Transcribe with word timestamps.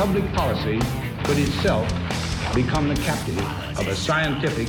Public 0.00 0.32
policy 0.32 0.78
could 1.24 1.36
itself 1.36 1.86
become 2.54 2.88
the 2.88 2.94
captive 3.02 3.38
of 3.78 3.86
a 3.86 3.94
scientific, 3.94 4.66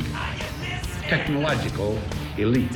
technological 1.03 1.97
elite. 2.37 2.75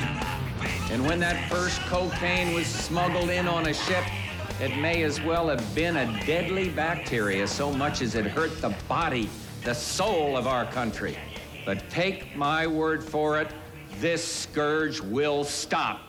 And 0.90 1.06
when 1.06 1.20
that 1.20 1.50
first 1.52 1.82
cocaine 1.82 2.54
was 2.54 2.66
smuggled 2.66 3.30
in 3.30 3.50
on 3.50 3.68
a 3.68 3.74
ship, 3.74 4.06
it 4.62 4.78
may 4.78 5.04
as 5.04 5.20
well 5.22 5.50
have 5.50 5.76
been 5.76 5.98
a 5.98 6.26
deadly 6.26 6.70
bacteria 6.70 7.46
so 7.46 7.74
much 7.74 8.02
as 8.02 8.16
it 8.16 8.26
hurt 8.26 8.62
the 8.62 8.74
body, 8.88 9.30
the 9.66 9.74
soul 9.74 10.38
of 10.38 10.48
our 10.48 10.66
country. 10.68 11.18
But 11.66 11.90
take 11.90 12.38
my 12.38 12.66
word 12.68 13.04
for 13.04 13.38
it, 13.42 13.50
this 14.00 14.24
scourge 14.24 15.02
will 15.02 15.44
stop. 15.44 16.00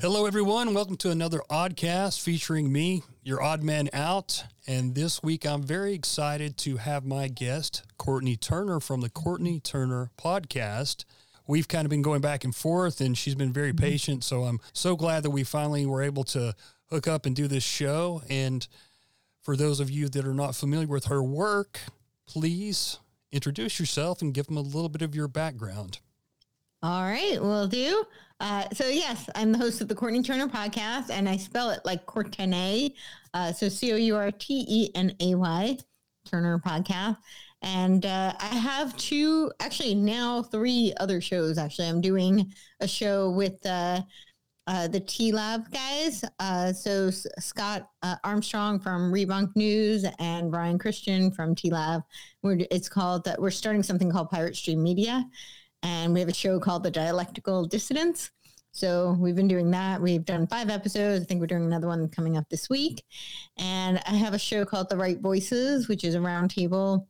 Hello, 0.00 0.24
everyone. 0.24 0.72
Welcome 0.72 0.96
to 0.96 1.10
another 1.10 1.42
Oddcast 1.50 2.22
featuring 2.22 2.72
me, 2.72 3.02
your 3.22 3.42
Odd 3.42 3.62
Man 3.62 3.88
Out. 3.92 4.44
And 4.66 4.94
this 4.94 5.22
week, 5.22 5.46
I'm 5.46 5.62
very 5.62 5.94
excited 5.94 6.56
to 6.58 6.76
have 6.78 7.04
my 7.04 7.28
guest, 7.28 7.82
Courtenay 7.98 8.36
Turner 8.36 8.80
from 8.80 9.00
the 9.00 9.08
Courtenay 9.08 9.60
Turner 9.60 10.10
Podcast. 10.18 11.04
We've 11.46 11.68
kind 11.68 11.84
of 11.84 11.90
been 11.90 12.02
going 12.02 12.20
back 12.20 12.44
and 12.44 12.54
forth, 12.54 13.00
and 13.00 13.16
she's 13.16 13.34
been 13.34 13.52
very 13.52 13.72
mm-hmm. 13.72 13.84
patient. 13.84 14.24
So 14.24 14.44
I'm 14.44 14.60
so 14.72 14.96
glad 14.96 15.22
that 15.22 15.30
we 15.30 15.44
finally 15.44 15.86
were 15.86 16.02
able 16.02 16.24
to 16.24 16.54
hook 16.90 17.06
up 17.08 17.26
and 17.26 17.34
do 17.34 17.46
this 17.46 17.64
show. 17.64 18.22
And 18.28 18.66
for 19.40 19.56
those 19.56 19.80
of 19.80 19.90
you 19.90 20.08
that 20.08 20.26
are 20.26 20.34
not 20.34 20.54
familiar 20.54 20.86
with 20.86 21.06
her 21.06 21.22
work, 21.22 21.80
please 22.26 22.98
introduce 23.30 23.80
yourself 23.80 24.20
and 24.20 24.34
give 24.34 24.46
them 24.46 24.56
a 24.56 24.60
little 24.62 24.88
bit 24.88 25.02
of 25.02 25.14
your 25.14 25.28
background. 25.28 25.98
All 26.84 27.02
right, 27.02 27.40
will 27.40 27.68
do. 27.68 28.04
Uh, 28.40 28.64
so 28.72 28.88
yes, 28.88 29.30
I'm 29.36 29.52
the 29.52 29.58
host 29.58 29.80
of 29.80 29.86
the 29.86 29.94
Courtenay 29.94 30.22
Turner 30.22 30.48
podcast, 30.48 31.10
and 31.10 31.28
I 31.28 31.36
spell 31.36 31.70
it 31.70 31.78
like 31.84 32.06
Courtenay. 32.06 32.90
Uh, 33.32 33.52
so 33.52 33.68
C 33.68 33.92
O 33.92 33.96
U 33.96 34.16
R 34.16 34.32
T 34.32 34.64
E 34.68 34.90
N 34.96 35.14
A 35.20 35.36
Y 35.36 35.78
Turner 36.28 36.58
podcast. 36.58 37.18
And 37.62 38.04
uh, 38.04 38.32
I 38.40 38.46
have 38.46 38.96
two, 38.96 39.52
actually 39.60 39.94
now 39.94 40.42
three 40.42 40.92
other 40.98 41.20
shows. 41.20 41.56
Actually, 41.56 41.86
I'm 41.86 42.00
doing 42.00 42.52
a 42.80 42.88
show 42.88 43.30
with 43.30 43.64
uh, 43.64 44.02
uh, 44.66 44.88
the 44.88 44.98
T 44.98 45.30
Lab 45.30 45.70
guys. 45.70 46.24
Uh, 46.40 46.72
so 46.72 47.10
Scott 47.10 47.88
Armstrong 48.24 48.80
from 48.80 49.12
Rebunk 49.12 49.54
News 49.54 50.04
and 50.18 50.50
Brian 50.50 50.80
Christian 50.80 51.30
from 51.30 51.54
T 51.54 51.70
Lab. 51.70 52.02
It's 52.42 52.88
called 52.88 53.22
that. 53.26 53.40
We're 53.40 53.52
starting 53.52 53.84
something 53.84 54.10
called 54.10 54.30
Pirate 54.30 54.56
Stream 54.56 54.82
Media, 54.82 55.24
and 55.82 56.12
we 56.12 56.20
have 56.20 56.28
a 56.28 56.34
show 56.34 56.58
called 56.58 56.82
The 56.82 56.90
Dialectical 56.90 57.66
Dissidents. 57.66 58.30
So 58.72 59.16
we've 59.18 59.36
been 59.36 59.48
doing 59.48 59.70
that. 59.72 60.00
We've 60.00 60.24
done 60.24 60.46
five 60.46 60.70
episodes. 60.70 61.22
I 61.22 61.26
think 61.26 61.40
we're 61.40 61.46
doing 61.46 61.64
another 61.64 61.88
one 61.88 62.08
coming 62.08 62.36
up 62.36 62.48
this 62.48 62.70
week. 62.70 63.04
And 63.58 64.00
I 64.06 64.12
have 64.12 64.32
a 64.32 64.38
show 64.38 64.64
called 64.64 64.88
The 64.88 64.96
Right 64.96 65.20
Voices, 65.20 65.88
which 65.88 66.04
is 66.04 66.14
a 66.14 66.18
roundtable. 66.18 67.06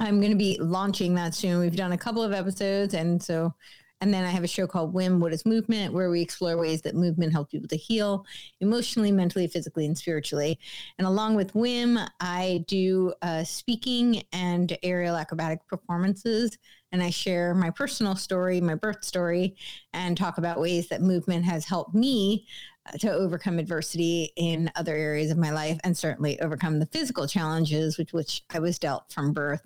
I'm 0.00 0.20
going 0.20 0.32
to 0.32 0.38
be 0.38 0.58
launching 0.60 1.14
that 1.14 1.34
soon. 1.34 1.60
We've 1.60 1.76
done 1.76 1.92
a 1.92 1.98
couple 1.98 2.22
of 2.22 2.32
episodes, 2.32 2.92
and 2.94 3.22
so 3.22 3.54
and 4.02 4.12
then 4.12 4.24
I 4.24 4.30
have 4.30 4.42
a 4.42 4.48
show 4.48 4.66
called 4.66 4.92
WIM 4.92 5.20
What 5.20 5.32
is 5.32 5.46
Movement, 5.46 5.94
where 5.94 6.10
we 6.10 6.20
explore 6.20 6.56
ways 6.56 6.82
that 6.82 6.96
movement 6.96 7.32
helps 7.32 7.52
people 7.52 7.68
to 7.68 7.76
heal 7.76 8.26
emotionally, 8.60 9.12
mentally, 9.12 9.46
physically, 9.46 9.86
and 9.86 9.96
spiritually. 9.96 10.58
And 10.98 11.06
along 11.06 11.36
with 11.36 11.54
WIM, 11.54 12.00
I 12.18 12.64
do 12.66 13.14
uh, 13.22 13.44
speaking 13.44 14.24
and 14.32 14.76
aerial 14.82 15.14
acrobatic 15.14 15.64
performances. 15.68 16.58
And 16.90 17.00
I 17.00 17.10
share 17.10 17.54
my 17.54 17.70
personal 17.70 18.16
story, 18.16 18.60
my 18.60 18.74
birth 18.74 19.04
story, 19.04 19.54
and 19.92 20.16
talk 20.16 20.36
about 20.36 20.60
ways 20.60 20.88
that 20.88 21.00
movement 21.00 21.44
has 21.44 21.64
helped 21.64 21.94
me 21.94 22.44
uh, 22.86 22.98
to 22.98 23.12
overcome 23.12 23.60
adversity 23.60 24.32
in 24.34 24.68
other 24.74 24.96
areas 24.96 25.30
of 25.30 25.38
my 25.38 25.52
life 25.52 25.78
and 25.84 25.96
certainly 25.96 26.40
overcome 26.40 26.80
the 26.80 26.86
physical 26.86 27.28
challenges 27.28 27.98
with 27.98 28.12
which 28.12 28.42
I 28.50 28.58
was 28.58 28.80
dealt 28.80 29.12
from 29.12 29.32
birth. 29.32 29.62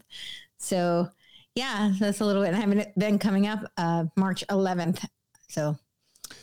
So, 0.58 1.08
yeah, 1.56 1.92
that's 1.98 2.20
a 2.20 2.24
little 2.24 2.42
bit. 2.44 2.54
I 2.54 2.58
haven't 2.58 2.96
been 2.96 3.18
coming 3.18 3.48
up 3.48 3.60
uh, 3.76 4.04
March 4.16 4.44
11th. 4.48 5.04
So, 5.48 5.76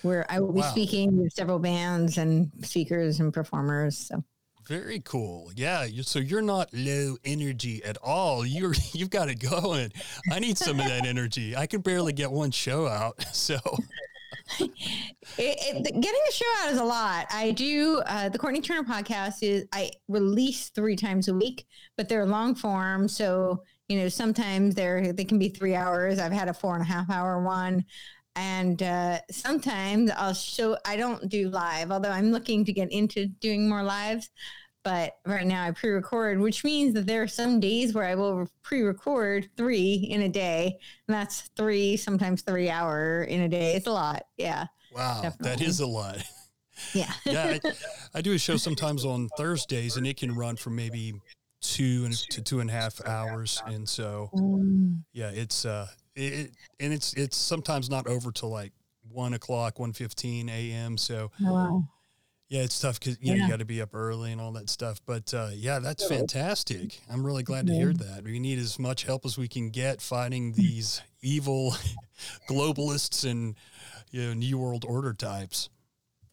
where 0.01 0.25
I 0.29 0.39
will 0.39 0.51
be 0.51 0.61
Wow. 0.61 0.71
speaking 0.71 1.17
with 1.17 1.31
several 1.33 1.59
bands 1.59 2.17
and 2.17 2.51
speakers 2.63 3.19
and 3.19 3.33
performers. 3.33 3.97
So, 3.97 4.23
Very 4.67 5.01
cool. 5.01 5.51
Yeah. 5.55 5.83
You, 5.83 6.03
so 6.03 6.19
you're 6.19 6.41
not 6.41 6.69
low 6.73 7.17
energy 7.23 7.83
at 7.83 7.97
all. 7.97 8.45
You're 8.45 8.73
you've 8.93 9.09
got 9.09 9.29
it 9.29 9.39
going. 9.39 9.91
I 10.31 10.39
need 10.39 10.57
some 10.57 10.79
of 10.79 10.85
that 10.87 11.05
energy. 11.05 11.55
I 11.55 11.67
can 11.67 11.81
barely 11.81 12.13
get 12.13 12.31
one 12.31 12.51
show 12.51 12.87
out. 12.87 13.23
So 13.33 13.57
it, 14.59 14.69
it, 15.37 15.83
getting 15.83 16.21
a 16.29 16.31
show 16.31 16.45
out 16.59 16.71
is 16.73 16.79
a 16.79 16.83
lot. 16.83 17.25
I 17.31 17.51
do 17.51 18.01
uh, 18.05 18.29
the 18.29 18.37
Courtenay 18.37 18.61
Turner 18.61 18.83
podcast 18.83 19.35
is 19.41 19.65
I 19.71 19.91
release 20.07 20.69
three 20.69 20.95
times 20.95 21.27
a 21.27 21.33
week, 21.33 21.65
but 21.97 22.09
they're 22.09 22.25
long 22.25 22.53
form. 22.55 23.07
So 23.07 23.63
you 23.87 23.99
know 23.99 24.09
sometimes 24.09 24.75
they're 24.75 25.13
they 25.13 25.25
can 25.25 25.39
be 25.39 25.49
three 25.49 25.75
hours. 25.75 26.19
I've 26.19 26.31
had 26.31 26.47
a 26.47 26.53
four 26.53 26.73
and 26.73 26.81
a 26.81 26.85
half 26.85 27.09
hour 27.09 27.43
one. 27.43 27.85
And 28.35 28.81
uh, 28.81 29.19
sometimes 29.29 30.09
I'll 30.17 30.33
show. 30.33 30.75
I 30.85 30.95
don't 30.95 31.29
do 31.29 31.49
live, 31.49 31.91
although 31.91 32.09
I'm 32.09 32.31
looking 32.31 32.65
to 32.65 32.73
get 32.73 32.91
into 32.91 33.27
doing 33.27 33.69
more 33.69 33.83
lives. 33.83 34.31
But 34.83 35.13
right 35.25 35.45
now 35.45 35.63
I 35.63 35.71
pre-record, 35.71 36.39
which 36.39 36.63
means 36.63 36.93
that 36.95 37.05
there 37.05 37.21
are 37.21 37.27
some 37.27 37.59
days 37.59 37.93
where 37.93 38.03
I 38.05 38.15
will 38.15 38.47
pre-record 38.63 39.49
three 39.55 40.07
in 40.09 40.23
a 40.23 40.29
day, 40.29 40.77
and 41.07 41.15
that's 41.15 41.49
three, 41.55 41.95
sometimes 41.95 42.41
three 42.41 42.69
hour 42.69 43.23
in 43.23 43.41
a 43.41 43.47
day. 43.47 43.75
It's 43.75 43.87
a 43.87 43.91
lot. 43.91 44.23
Yeah. 44.35 44.65
wow, 44.93 45.21
that 45.21 45.37
Definitely. 45.37 45.65
is 45.67 45.79
a 45.79 45.87
lot. 45.87 46.17
Yeah. 46.93 47.11
Yeah. 47.25 47.59
I, 47.63 47.71
I 48.15 48.21
do 48.21 48.33
a 48.33 48.37
show 48.39 48.57
sometimes 48.57 49.05
on 49.05 49.29
Thursdays 49.37 49.95
and 49.95 50.05
it 50.07 50.17
can 50.17 50.35
run 50.35 50.55
for 50.55 50.69
maybe 50.71 51.13
two 51.63 52.03
and 52.05 52.13
to 52.29 52.41
two 52.41 52.59
and 52.59 52.69
a 52.69 52.73
half 52.73 53.05
hours. 53.05 53.63
And 53.65 53.87
so 53.89 54.29
Mm, 54.33 55.03
yeah, 55.13 55.29
it's 55.29 55.65
uh 55.65 55.87
it, 56.15 56.33
it 56.33 56.51
and 56.79 56.93
it's 56.93 57.13
it's 57.13 57.37
sometimes 57.37 57.89
not 57.89 58.07
over 58.07 58.31
till 58.31 58.49
like 58.49 58.73
one 59.09 59.33
o'clock, 59.33 59.79
one 59.79 59.93
fifteen 59.93 60.49
AM. 60.49 60.97
So 60.97 61.31
oh, 61.45 61.53
wow. 61.53 61.87
Yeah, 62.49 62.61
it's 62.61 62.79
tough 62.79 62.99
because 62.99 63.17
you 63.19 63.31
know 63.31 63.41
you 63.45 63.47
got 63.49 63.59
to 63.59 63.65
be 63.65 63.81
up 63.81 63.95
early 63.95 64.31
and 64.31 64.39
all 64.39 64.51
that 64.51 64.69
stuff. 64.69 64.99
But 65.05 65.33
uh, 65.33 65.49
yeah, 65.53 65.79
that's 65.79 66.07
fantastic. 66.07 67.01
I'm 67.09 67.25
really 67.25 67.41
glad 67.41 67.65
to 67.67 67.73
hear 67.73 67.93
that. 67.93 68.23
We 68.23 68.37
need 68.37 68.59
as 68.59 68.77
much 68.77 69.05
help 69.05 69.25
as 69.25 69.37
we 69.39 69.47
can 69.47 69.71
get 69.71 70.01
fighting 70.01 70.51
these 70.53 71.01
evil 71.21 71.75
globalists 72.49 73.29
and 73.29 73.55
you 74.11 74.21
know 74.27 74.33
new 74.33 74.57
world 74.59 74.85
order 74.87 75.13
types. 75.13 75.69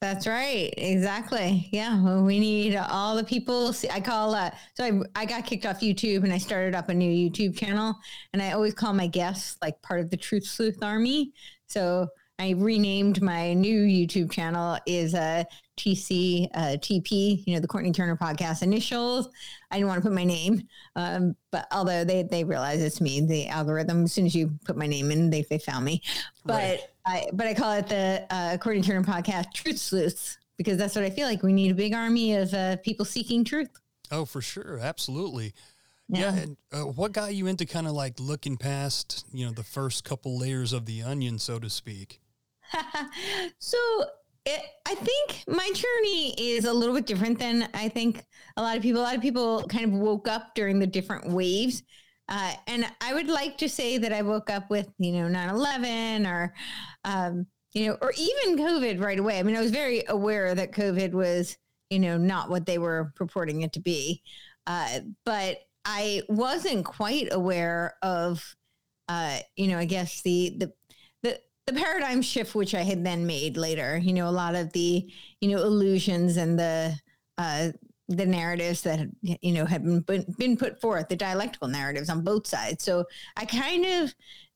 That's 0.01 0.27
right. 0.27 0.73
Exactly. 0.79 1.69
Yeah. 1.73 2.03
Well, 2.03 2.25
we 2.25 2.39
need 2.39 2.75
all 2.75 3.15
the 3.17 3.25
people. 3.25 3.75
See, 3.75 3.91
I 3.91 4.01
call, 4.01 4.35
uh, 4.35 4.51
so 4.75 4.85
I, 4.85 5.01
I 5.15 5.27
got 5.27 5.45
kicked 5.45 5.67
off 5.67 5.81
YouTube 5.81 6.25
and 6.25 6.33
I 6.33 6.39
started 6.39 6.75
up 6.75 6.89
a 6.89 6.95
new 6.95 7.11
YouTube 7.11 7.55
channel 7.55 7.95
and 8.33 8.41
I 8.41 8.53
always 8.53 8.73
call 8.73 8.95
my 8.95 9.07
guests 9.07 9.59
like 9.61 9.81
part 9.83 10.01
of 10.01 10.09
the 10.09 10.17
Truth 10.17 10.47
Sleuth 10.47 10.83
Army. 10.83 11.35
So 11.67 12.09
I 12.39 12.55
renamed 12.57 13.21
my 13.21 13.53
new 13.53 13.83
YouTube 13.83 14.31
channel 14.33 14.79
is 14.87 15.15
uh, 15.15 15.45
TC 15.81 16.49
uh, 16.53 16.77
TP, 16.77 17.43
you 17.47 17.55
know, 17.55 17.61
the 17.61 17.67
Courtenay 17.67 17.93
Turner 17.93 18.17
podcast 18.17 18.63
initials. 18.63 19.31
I 19.71 19.77
didn't 19.77 19.89
want 19.89 20.03
to 20.03 20.07
put 20.07 20.15
my 20.15 20.25
name, 20.25 20.69
um, 20.95 21.35
but 21.51 21.67
although 21.73 22.05
they 22.05 22.23
they 22.23 22.45
realize 22.45 22.83
it's 22.83 23.01
me, 23.01 23.23
the 23.23 23.49
algorithm. 23.49 24.05
As 24.05 24.13
soon 24.13 24.27
as 24.27 24.35
you 24.35 24.51
put 24.67 24.77
my 24.77 24.87
name 24.87 25.11
in, 25.11 25.31
they 25.31 25.43
they 25.49 25.59
found 25.59 25.87
me. 25.87 26.03
But 26.45 26.55
right. 26.55 26.81
I 27.07 27.27
but 27.33 27.47
I 27.47 27.55
call 27.55 27.73
it 27.73 27.89
the 27.89 28.27
uh, 28.29 28.59
Courtenay 28.59 28.83
Turner 28.83 29.03
podcast 29.03 29.55
Truth 29.55 29.79
Sleuths 29.79 30.39
because 30.59 30.77
that's 30.77 30.95
what 30.95 31.05
I 31.05 31.11
feel 31.11 31.27
like. 31.27 31.43
We 31.43 31.55
need 31.55 31.71
a 31.71 31.75
big 31.75 31.95
army 31.95 32.37
of 32.37 32.53
uh, 32.53 32.77
people 32.77 33.07
seeking 33.07 33.43
truth. 33.43 33.71
Oh, 34.11 34.27
for 34.27 34.43
sure, 34.43 34.79
absolutely. 34.83 35.55
Yeah. 36.09 36.21
yeah 36.35 36.43
and, 36.43 36.57
uh, 36.73 36.81
what 36.81 37.13
got 37.13 37.35
you 37.35 37.47
into 37.47 37.65
kind 37.65 37.87
of 37.87 37.95
like 37.95 38.21
looking 38.21 38.59
past, 38.59 39.25
you 39.33 39.47
know, 39.47 39.53
the 39.53 39.65
first 39.65 40.05
couple 40.05 40.39
layers 40.39 40.75
of 40.75 40.85
the 40.85 41.03
onion, 41.03 41.39
so 41.39 41.59
to 41.59 41.71
speak? 41.71 42.21
so 43.59 43.79
it, 44.47 44.63
I 44.87 44.95
think 44.95 45.45
my 45.47 45.71
journey 45.75 46.35
is 46.39 46.65
a 46.65 46.73
little 46.73 46.95
bit 46.95 47.07
different 47.07 47.39
than 47.39 47.69
I 47.75 47.89
think 47.89 48.25
a 48.57 48.63
lot 48.63 48.77
of 48.77 48.83
people. 48.83 49.01
A 49.01 49.05
lot 49.05 49.17
of 49.17 49.23
people 49.23 49.65
kind 49.69 49.85
of 49.85 49.93
woke 49.93 50.29
up 50.29 50.55
during 50.55 50.79
the 50.79 50.87
different 50.87 51.31
waves. 51.31 51.83
Uh, 52.29 52.53
and 52.69 52.87
I 53.01 53.13
would 53.13 53.29
like 53.29 53.59
to 53.59 53.69
say 53.69 53.99
that 53.99 54.13
I 54.13 54.23
woke 54.23 54.51
up 54.51 54.71
with, 54.71 54.89
you 54.99 55.13
know, 55.13 55.29
9 55.29 55.49
11 55.49 56.27
or, 56.27 56.55
um, 57.05 57.47
you 57.73 57.87
know, 57.87 57.99
or 58.01 58.13
even 58.17 58.57
COVID 58.57 59.03
right 59.03 59.19
away. 59.19 59.39
I 59.39 59.43
mean, 59.43 59.57
I 59.57 59.61
was 59.61 59.73
very 59.73 60.05
aware 60.09 60.55
that 60.55 60.73
COVID 60.73 61.13
was, 61.13 61.57
you 61.91 61.99
know, 61.99 62.17
not 62.17 62.49
what 62.49 62.67
they 62.67 62.79
were 62.79 63.13
purporting 63.17 63.63
it 63.63 63.73
to 63.75 63.81
be. 63.81 64.23
Uh, 64.67 65.01
but 65.25 65.59
I 65.85 66.23
wasn't 66.29 66.85
quite 66.85 67.29
aware 67.33 67.95
of, 68.03 68.55
uh, 69.09 69.39
you 69.57 69.67
know, 69.67 69.79
I 69.79 69.85
guess 69.85 70.23
the, 70.23 70.55
the, 70.57 70.73
the 71.71 71.81
paradigm 71.81 72.23
shift, 72.23 72.55
which 72.55 72.75
I 72.75 72.83
had 72.83 73.05
then 73.05 73.27
made 73.27 73.57
later, 73.57 73.99
you 73.99 74.13
know, 74.13 74.29
a 74.29 74.31
lot 74.31 74.55
of 74.55 74.73
the, 74.73 75.09
you 75.41 75.49
know, 75.51 75.63
illusions 75.63 76.37
and 76.37 76.59
the, 76.59 76.99
uh, 77.39 77.71
the 78.09 78.27
narratives 78.27 78.83
that 78.83 79.07
you 79.23 79.53
know 79.53 79.65
have 79.65 79.85
been 80.05 80.25
been 80.37 80.57
put 80.57 80.81
forth, 80.81 81.09
the 81.09 81.15
dialectical 81.15 81.69
narratives 81.69 82.11
on 82.11 82.25
both 82.25 82.45
sides. 82.45 82.83
So 82.83 83.05
I 83.37 83.45
kind 83.45 83.87
of 83.87 84.13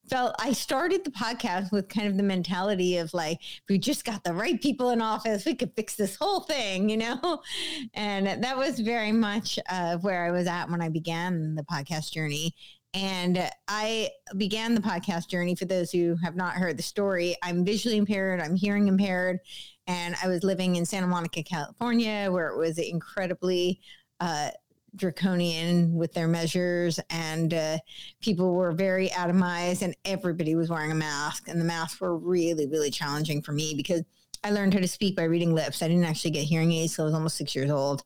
felt 0.08 0.34
I 0.38 0.52
started 0.52 1.04
the 1.04 1.10
podcast 1.10 1.72
with 1.72 1.88
kind 1.88 2.06
of 2.06 2.16
the 2.16 2.22
mentality 2.22 2.98
of 2.98 3.14
like, 3.14 3.38
if 3.40 3.62
we 3.68 3.78
just 3.78 4.04
got 4.04 4.24
the 4.24 4.34
right 4.34 4.60
people 4.60 4.90
in 4.90 5.00
office, 5.00 5.44
we 5.46 5.54
could 5.54 5.72
fix 5.74 5.94
this 5.96 6.16
whole 6.16 6.40
thing, 6.40 6.88
you 6.88 6.96
know? 6.96 7.42
And 7.94 8.26
that 8.26 8.56
was 8.56 8.80
very 8.80 9.12
much 9.12 9.58
uh, 9.68 9.96
where 9.98 10.24
I 10.24 10.30
was 10.30 10.46
at 10.46 10.70
when 10.70 10.82
I 10.82 10.88
began 10.88 11.54
the 11.54 11.62
podcast 11.62 12.12
journey. 12.12 12.54
And 12.94 13.50
I 13.66 14.10
began 14.36 14.74
the 14.74 14.80
podcast 14.80 15.28
journey. 15.28 15.56
For 15.56 15.64
those 15.64 15.90
who 15.90 16.16
have 16.22 16.36
not 16.36 16.54
heard 16.54 16.76
the 16.76 16.82
story, 16.82 17.36
I'm 17.42 17.64
visually 17.64 17.96
impaired, 17.96 18.40
I'm 18.40 18.54
hearing 18.54 18.86
impaired, 18.86 19.40
and 19.88 20.14
I 20.22 20.28
was 20.28 20.44
living 20.44 20.76
in 20.76 20.86
Santa 20.86 21.08
Monica, 21.08 21.42
California, 21.42 22.28
where 22.30 22.48
it 22.48 22.56
was 22.56 22.78
incredibly 22.78 23.80
uh, 24.20 24.50
draconian 24.94 25.94
with 25.94 26.12
their 26.12 26.28
measures, 26.28 27.00
and 27.10 27.52
uh, 27.52 27.78
people 28.20 28.54
were 28.54 28.70
very 28.70 29.08
atomized, 29.08 29.82
and 29.82 29.96
everybody 30.04 30.54
was 30.54 30.70
wearing 30.70 30.92
a 30.92 30.94
mask. 30.94 31.48
And 31.48 31.60
the 31.60 31.64
masks 31.64 32.00
were 32.00 32.16
really, 32.16 32.68
really 32.68 32.90
challenging 32.92 33.42
for 33.42 33.52
me 33.52 33.74
because 33.74 34.02
I 34.44 34.50
learned 34.50 34.74
how 34.74 34.80
to 34.80 34.88
speak 34.88 35.16
by 35.16 35.24
reading 35.24 35.52
lips. 35.52 35.82
I 35.82 35.88
didn't 35.88 36.04
actually 36.04 36.30
get 36.30 36.44
hearing 36.44 36.70
aids, 36.70 36.94
so 36.94 37.02
I 37.02 37.06
was 37.06 37.14
almost 37.14 37.36
six 37.36 37.56
years 37.56 37.70
old. 37.70 38.04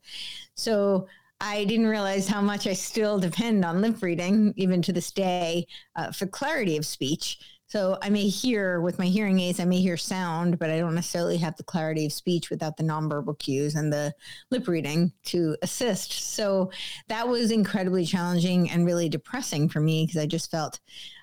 So 0.54 1.08
I 1.40 1.64
didn't 1.64 1.86
realize 1.86 2.26
how 2.26 2.40
much 2.40 2.66
I 2.66 2.72
still 2.72 3.18
depend 3.18 3.64
on 3.64 3.80
lip 3.80 4.02
reading, 4.02 4.52
even 4.56 4.82
to 4.82 4.92
this 4.92 5.10
day, 5.12 5.66
uh, 5.94 6.10
for 6.10 6.26
clarity 6.26 6.76
of 6.76 6.84
speech. 6.84 7.38
So 7.68 7.98
I 8.00 8.08
may 8.08 8.26
hear 8.28 8.80
with 8.80 8.98
my 8.98 9.04
hearing 9.04 9.38
aids, 9.40 9.60
I 9.60 9.66
may 9.66 9.80
hear 9.82 9.98
sound, 9.98 10.58
but 10.58 10.70
I 10.70 10.78
don't 10.78 10.94
necessarily 10.94 11.36
have 11.36 11.54
the 11.56 11.64
clarity 11.64 12.06
of 12.06 12.14
speech 12.14 12.48
without 12.48 12.78
the 12.78 12.82
nonverbal 12.82 13.38
cues 13.38 13.74
and 13.74 13.92
the 13.92 14.14
lip 14.50 14.66
reading 14.68 15.12
to 15.26 15.54
assist. 15.60 16.12
So 16.12 16.70
that 17.08 17.28
was 17.28 17.50
incredibly 17.50 18.06
challenging 18.06 18.70
and 18.70 18.86
really 18.86 19.10
depressing 19.10 19.68
for 19.68 19.80
me 19.80 20.06
because 20.06 20.20
I 20.20 20.26
just 20.26 20.50
felt 20.50 20.80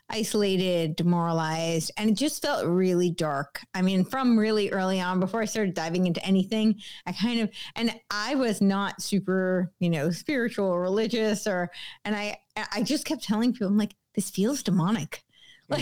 isolated, 0.09 0.95
demoralized, 0.95 1.91
and 1.97 2.09
it 2.09 2.15
just 2.15 2.41
felt 2.41 2.65
really 2.65 3.09
dark. 3.09 3.61
I 3.73 3.81
mean, 3.81 4.05
from 4.05 4.37
really 4.37 4.69
early 4.71 5.01
on, 5.01 5.19
before 5.19 5.41
I 5.41 5.45
started 5.45 5.73
diving 5.73 6.05
into 6.05 6.23
anything, 6.25 6.75
I 7.05 7.11
kind 7.11 7.41
of, 7.41 7.49
and 7.75 7.93
I 8.11 8.35
was 8.35 8.61
not 8.61 9.01
super, 9.01 9.71
you 9.79 9.89
know, 9.89 10.11
spiritual 10.11 10.67
or 10.67 10.81
religious, 10.81 11.47
or, 11.47 11.71
and 12.03 12.15
I, 12.15 12.37
I 12.71 12.83
just 12.83 13.05
kept 13.05 13.23
telling 13.23 13.53
people, 13.53 13.67
I'm 13.67 13.77
like, 13.77 13.95
this 14.13 14.29
feels 14.29 14.63
demonic. 14.63 15.23
Hmm. 15.71 15.81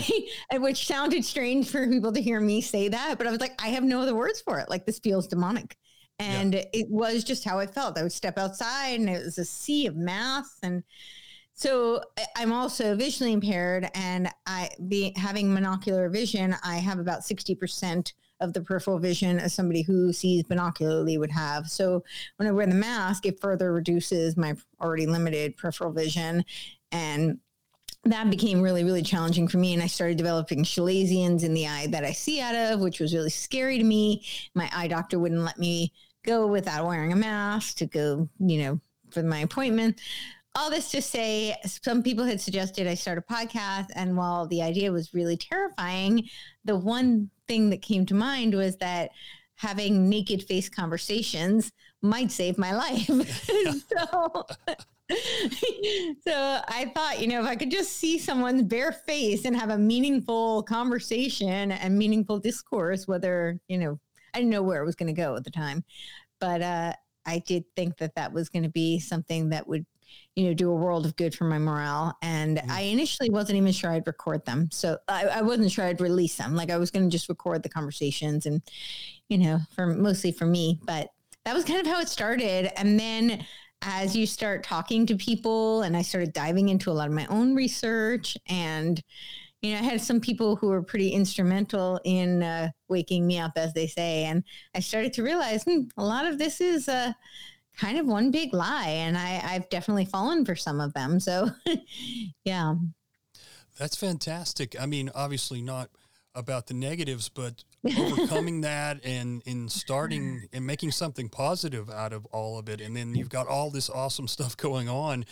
Like, 0.50 0.62
which 0.62 0.86
sounded 0.86 1.24
strange 1.26 1.68
for 1.68 1.86
people 1.86 2.12
to 2.12 2.22
hear 2.22 2.40
me 2.40 2.62
say 2.62 2.88
that, 2.88 3.18
but 3.18 3.26
I 3.26 3.30
was 3.30 3.40
like, 3.40 3.60
I 3.62 3.68
have 3.68 3.84
no 3.84 4.00
other 4.00 4.14
words 4.14 4.40
for 4.40 4.58
it. 4.58 4.70
Like, 4.70 4.86
this 4.86 4.98
feels 4.98 5.26
demonic. 5.26 5.76
And 6.18 6.54
yeah. 6.54 6.64
it 6.72 6.86
was 6.88 7.24
just 7.24 7.44
how 7.44 7.58
I 7.58 7.66
felt. 7.66 7.98
I 7.98 8.02
would 8.02 8.12
step 8.12 8.38
outside 8.38 9.00
and 9.00 9.10
it 9.10 9.22
was 9.24 9.36
a 9.36 9.44
sea 9.44 9.86
of 9.86 9.96
math 9.96 10.58
and, 10.62 10.84
so 11.54 12.02
I'm 12.36 12.52
also 12.52 12.96
visually 12.96 13.32
impaired, 13.32 13.88
and 13.94 14.28
I 14.46 14.70
be 14.88 15.12
having 15.16 15.48
monocular 15.48 16.10
vision. 16.12 16.56
I 16.64 16.76
have 16.76 16.98
about 16.98 17.24
sixty 17.24 17.54
percent 17.54 18.12
of 18.40 18.52
the 18.52 18.60
peripheral 18.60 18.98
vision 18.98 19.38
as 19.38 19.54
somebody 19.54 19.82
who 19.82 20.12
sees 20.12 20.42
binocularly 20.42 21.16
would 21.16 21.30
have. 21.30 21.68
So 21.68 22.02
when 22.36 22.48
I 22.48 22.52
wear 22.52 22.66
the 22.66 22.74
mask, 22.74 23.24
it 23.24 23.40
further 23.40 23.72
reduces 23.72 24.36
my 24.36 24.56
already 24.80 25.06
limited 25.06 25.56
peripheral 25.56 25.92
vision, 25.92 26.44
and 26.90 27.38
that 28.02 28.28
became 28.28 28.60
really 28.60 28.82
really 28.82 29.02
challenging 29.02 29.46
for 29.46 29.58
me. 29.58 29.72
And 29.72 29.82
I 29.82 29.86
started 29.86 30.18
developing 30.18 30.64
chalazions 30.64 31.44
in 31.44 31.54
the 31.54 31.68
eye 31.68 31.86
that 31.86 32.04
I 32.04 32.12
see 32.12 32.40
out 32.40 32.56
of, 32.56 32.80
which 32.80 32.98
was 32.98 33.14
really 33.14 33.30
scary 33.30 33.78
to 33.78 33.84
me. 33.84 34.24
My 34.54 34.68
eye 34.74 34.88
doctor 34.88 35.20
wouldn't 35.20 35.40
let 35.40 35.58
me 35.58 35.92
go 36.24 36.46
without 36.48 36.86
wearing 36.86 37.12
a 37.12 37.16
mask 37.16 37.76
to 37.76 37.86
go, 37.86 38.28
you 38.40 38.62
know, 38.62 38.80
for 39.10 39.22
my 39.22 39.38
appointment 39.38 40.00
all 40.56 40.70
this 40.70 40.90
to 40.92 41.02
say, 41.02 41.56
some 41.64 42.02
people 42.02 42.24
had 42.24 42.40
suggested 42.40 42.86
I 42.86 42.94
start 42.94 43.18
a 43.18 43.22
podcast. 43.22 43.88
And 43.94 44.16
while 44.16 44.46
the 44.46 44.62
idea 44.62 44.92
was 44.92 45.14
really 45.14 45.36
terrifying, 45.36 46.28
the 46.64 46.76
one 46.76 47.30
thing 47.48 47.70
that 47.70 47.82
came 47.82 48.06
to 48.06 48.14
mind 48.14 48.54
was 48.54 48.76
that 48.76 49.10
having 49.56 50.08
naked 50.08 50.42
face 50.44 50.68
conversations 50.68 51.72
might 52.02 52.30
save 52.30 52.58
my 52.58 52.72
life. 52.72 53.06
so, 53.06 54.46
so 56.26 56.60
I 56.68 56.92
thought, 56.94 57.20
you 57.20 57.26
know, 57.26 57.40
if 57.42 57.46
I 57.46 57.56
could 57.56 57.70
just 57.70 57.94
see 57.94 58.18
someone's 58.18 58.62
bare 58.62 58.92
face 58.92 59.44
and 59.44 59.56
have 59.56 59.70
a 59.70 59.78
meaningful 59.78 60.62
conversation 60.62 61.72
and 61.72 61.98
meaningful 61.98 62.38
discourse, 62.38 63.08
whether, 63.08 63.58
you 63.68 63.78
know, 63.78 63.98
I 64.32 64.38
didn't 64.38 64.50
know 64.50 64.62
where 64.62 64.82
it 64.82 64.86
was 64.86 64.96
going 64.96 65.14
to 65.14 65.20
go 65.20 65.36
at 65.36 65.44
the 65.44 65.50
time, 65.50 65.84
but 66.40 66.62
uh, 66.62 66.92
I 67.26 67.38
did 67.40 67.64
think 67.76 67.98
that 67.98 68.14
that 68.16 68.32
was 68.32 68.48
going 68.48 68.64
to 68.64 68.68
be 68.68 68.98
something 68.98 69.50
that 69.50 69.68
would 69.68 69.86
you 70.36 70.46
know, 70.46 70.54
do 70.54 70.70
a 70.70 70.74
world 70.74 71.06
of 71.06 71.14
good 71.16 71.34
for 71.34 71.44
my 71.44 71.58
morale. 71.58 72.16
And 72.22 72.58
mm-hmm. 72.58 72.70
I 72.70 72.80
initially 72.80 73.30
wasn't 73.30 73.58
even 73.58 73.72
sure 73.72 73.90
I'd 73.90 74.06
record 74.06 74.44
them. 74.44 74.68
So 74.72 74.98
I, 75.06 75.26
I 75.26 75.42
wasn't 75.42 75.70
sure 75.70 75.84
I'd 75.84 76.00
release 76.00 76.36
them. 76.36 76.56
Like 76.56 76.70
I 76.70 76.76
was 76.76 76.90
going 76.90 77.04
to 77.04 77.10
just 77.10 77.28
record 77.28 77.62
the 77.62 77.68
conversations 77.68 78.46
and, 78.46 78.60
you 79.28 79.38
know, 79.38 79.60
for 79.74 79.86
mostly 79.86 80.32
for 80.32 80.46
me. 80.46 80.80
But 80.84 81.10
that 81.44 81.54
was 81.54 81.64
kind 81.64 81.80
of 81.80 81.86
how 81.86 82.00
it 82.00 82.08
started. 82.08 82.72
And 82.78 82.98
then 82.98 83.44
as 83.82 84.16
you 84.16 84.26
start 84.26 84.64
talking 84.64 85.06
to 85.06 85.16
people 85.16 85.82
and 85.82 85.96
I 85.96 86.02
started 86.02 86.32
diving 86.32 86.68
into 86.68 86.90
a 86.90 86.94
lot 86.94 87.06
of 87.06 87.14
my 87.14 87.26
own 87.26 87.54
research 87.54 88.36
and, 88.48 89.00
you 89.60 89.72
know, 89.72 89.78
I 89.78 89.82
had 89.82 90.00
some 90.00 90.20
people 90.20 90.56
who 90.56 90.68
were 90.68 90.82
pretty 90.82 91.10
instrumental 91.10 92.00
in 92.04 92.42
uh, 92.42 92.70
waking 92.88 93.26
me 93.26 93.38
up, 93.38 93.52
as 93.56 93.72
they 93.72 93.86
say. 93.86 94.24
And 94.24 94.42
I 94.74 94.80
started 94.80 95.12
to 95.14 95.22
realize 95.22 95.62
hmm, 95.62 95.82
a 95.96 96.04
lot 96.04 96.26
of 96.26 96.38
this 96.38 96.60
is, 96.60 96.88
uh, 96.88 97.12
kind 97.78 97.98
of 97.98 98.06
one 98.06 98.30
big 98.30 98.52
lie. 98.52 98.88
And 98.88 99.16
I, 99.16 99.40
I've 99.44 99.68
definitely 99.68 100.04
fallen 100.04 100.44
for 100.44 100.56
some 100.56 100.80
of 100.80 100.92
them. 100.94 101.20
So, 101.20 101.50
yeah. 102.44 102.74
That's 103.78 103.96
fantastic. 103.96 104.80
I 104.80 104.86
mean, 104.86 105.10
obviously 105.14 105.60
not 105.60 105.90
about 106.34 106.66
the 106.66 106.74
negatives, 106.74 107.28
but 107.28 107.64
overcoming 107.98 108.62
that 108.62 109.04
and 109.04 109.42
in 109.46 109.68
starting 109.68 110.48
and 110.52 110.66
making 110.66 110.90
something 110.90 111.28
positive 111.28 111.90
out 111.90 112.12
of 112.12 112.26
all 112.26 112.58
of 112.58 112.68
it. 112.68 112.80
And 112.80 112.96
then 112.96 113.14
you've 113.14 113.28
got 113.28 113.46
all 113.46 113.70
this 113.70 113.88
awesome 113.88 114.28
stuff 114.28 114.56
going 114.56 114.88
on. 114.88 115.24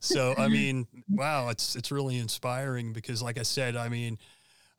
So, 0.00 0.34
I 0.36 0.48
mean, 0.48 0.86
wow, 1.08 1.48
it's, 1.48 1.76
it's 1.76 1.90
really 1.90 2.18
inspiring 2.18 2.92
because 2.92 3.22
like 3.22 3.38
I 3.38 3.42
said, 3.42 3.76
I 3.76 3.88
mean, 3.88 4.18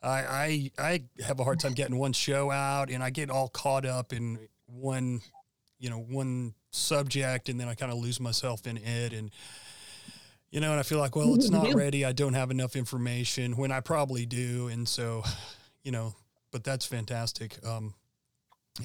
I, 0.02 0.10
I, 0.10 0.72
I 0.78 1.24
have 1.26 1.40
a 1.40 1.44
hard 1.44 1.60
time 1.60 1.74
getting 1.74 1.98
one 1.98 2.14
show 2.14 2.52
out 2.52 2.90
and 2.90 3.04
I 3.04 3.10
get 3.10 3.30
all 3.30 3.50
caught 3.50 3.86
up 3.86 4.14
in 4.14 4.48
one, 4.68 5.22
you 5.80 5.90
know, 5.90 6.00
one 6.00 6.54
subject 6.76 7.50
and 7.50 7.60
then 7.60 7.68
I 7.68 7.76
kind 7.76 7.92
of 7.92 7.98
lose 7.98 8.20
myself 8.20 8.68
in 8.68 8.78
it 8.78 9.14
and 9.14 9.32
you 10.52 10.60
know 10.60 10.72
and 10.72 10.80
I 10.80 10.84
feel 10.84 11.00
like 11.00 11.16
well 11.16 11.36
it's 11.36 11.50
not 11.60 11.74
ready 11.74 12.06
I 12.06 12.12
don't 12.12 12.34
have 12.34 12.52
enough 12.52 12.76
information 12.76 13.58
when 13.58 13.72
I 13.72 13.80
probably 13.80 14.26
do 14.26 14.68
and 14.68 14.88
so 14.88 15.24
you 15.84 15.92
know 15.92 16.16
but 16.52 16.64
that's 16.64 16.86
fantastic 16.86 17.58
um 17.66 17.94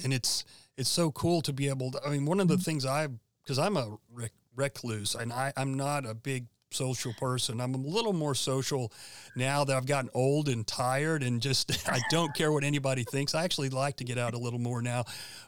and 0.03 0.13
it's 0.13 0.45
it's 0.77 0.89
so 0.89 1.11
cool 1.11 1.41
to 1.41 1.53
be 1.53 1.69
able 1.69 1.91
to. 1.91 2.01
I 2.05 2.09
mean, 2.09 2.25
one 2.25 2.39
of 2.39 2.47
the 2.47 2.57
things 2.57 2.85
I 2.85 3.07
because 3.43 3.59
I'm 3.59 3.77
a 3.77 3.97
rec- 4.11 4.31
recluse 4.55 5.15
and 5.15 5.31
I 5.31 5.53
I'm 5.57 5.75
not 5.75 6.05
a 6.05 6.13
big 6.13 6.47
social 6.71 7.13
person. 7.13 7.59
I'm 7.59 7.75
a 7.75 7.77
little 7.77 8.13
more 8.13 8.33
social 8.33 8.93
now 9.35 9.63
that 9.65 9.75
I've 9.75 9.85
gotten 9.85 10.09
old 10.13 10.47
and 10.47 10.65
tired 10.65 11.23
and 11.23 11.41
just 11.41 11.87
I 11.89 11.99
don't 12.09 12.33
care 12.33 12.51
what 12.51 12.63
anybody 12.63 13.03
thinks. 13.03 13.35
I 13.35 13.43
actually 13.43 13.69
like 13.69 13.97
to 13.97 14.03
get 14.03 14.17
out 14.17 14.33
a 14.33 14.37
little 14.37 14.59
more 14.59 14.81
now. 14.81 15.05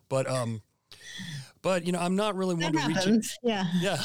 But 0.09 0.29
um 0.29 0.61
but 1.61 1.85
you 1.85 1.91
know, 1.91 1.99
I'm 1.99 2.15
not 2.15 2.35
really 2.35 2.55
one 2.55 2.73
That 2.73 2.81
to 2.81 2.87
reach 2.87 3.07
It. 3.07 3.25
Yeah. 3.43 3.65
yeah. 3.79 4.01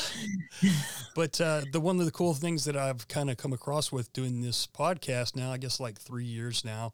But 1.14 1.40
uh, 1.40 1.62
the 1.72 1.80
one 1.80 1.98
of 1.98 2.06
the 2.06 2.12
cool 2.12 2.34
things 2.34 2.64
that 2.66 2.76
I've 2.76 3.08
kind 3.08 3.28
of 3.30 3.36
come 3.36 3.52
across 3.52 3.90
with 3.90 4.12
doing 4.12 4.40
this 4.40 4.66
podcast 4.68 5.34
now, 5.34 5.50
I 5.50 5.58
guess 5.58 5.80
like 5.80 5.98
three 6.00 6.24
years 6.24 6.64
now, 6.64 6.92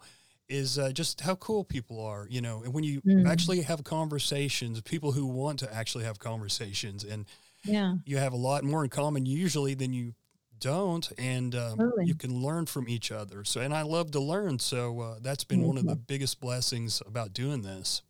is 0.49 0.79
uh, 0.79 0.93
just 0.93 1.21
how 1.21 1.35
cool 1.35 1.63
people 1.65 2.01
are. 2.05 2.27
You 2.31 2.41
know, 2.41 2.63
and 2.63 2.73
when 2.73 2.85
you 2.85 3.03
Mm. 3.03 3.27
actually 3.29 3.61
have 3.63 3.85
conversations, 3.85 4.81
people 4.81 5.13
who 5.13 5.27
want 5.27 5.59
to 5.59 5.75
actually 5.75 6.05
have 6.05 6.19
conversations, 6.19 7.05
and 7.05 7.27
Yeah. 7.65 7.97
you 8.07 8.17
have 8.17 8.33
a 8.33 8.37
lot 8.37 8.65
more 8.65 8.83
in 8.85 8.89
common 8.91 9.27
usually 9.27 9.75
than 9.75 9.93
you 9.93 10.15
don't, 10.59 11.11
and 11.19 11.55
um, 11.55 11.77
Totally. 11.79 12.07
you 12.07 12.15
can 12.15 12.41
learn 12.43 12.65
from 12.65 12.89
each 12.89 13.11
other. 13.13 13.45
So, 13.45 13.61
and 13.61 13.75
I 13.75 13.83
love 13.83 14.11
to 14.13 14.21
learn. 14.21 14.59
So 14.59 15.01
uh, 15.01 15.19
that's 15.21 15.45
been 15.45 15.63
one 15.63 15.77
of 15.77 15.83
Mm-hmm. 15.85 15.91
the 15.91 15.97
biggest 15.97 16.41
blessings 16.41 17.03
about 17.05 17.35
doing 17.35 17.61
this. 17.63 18.01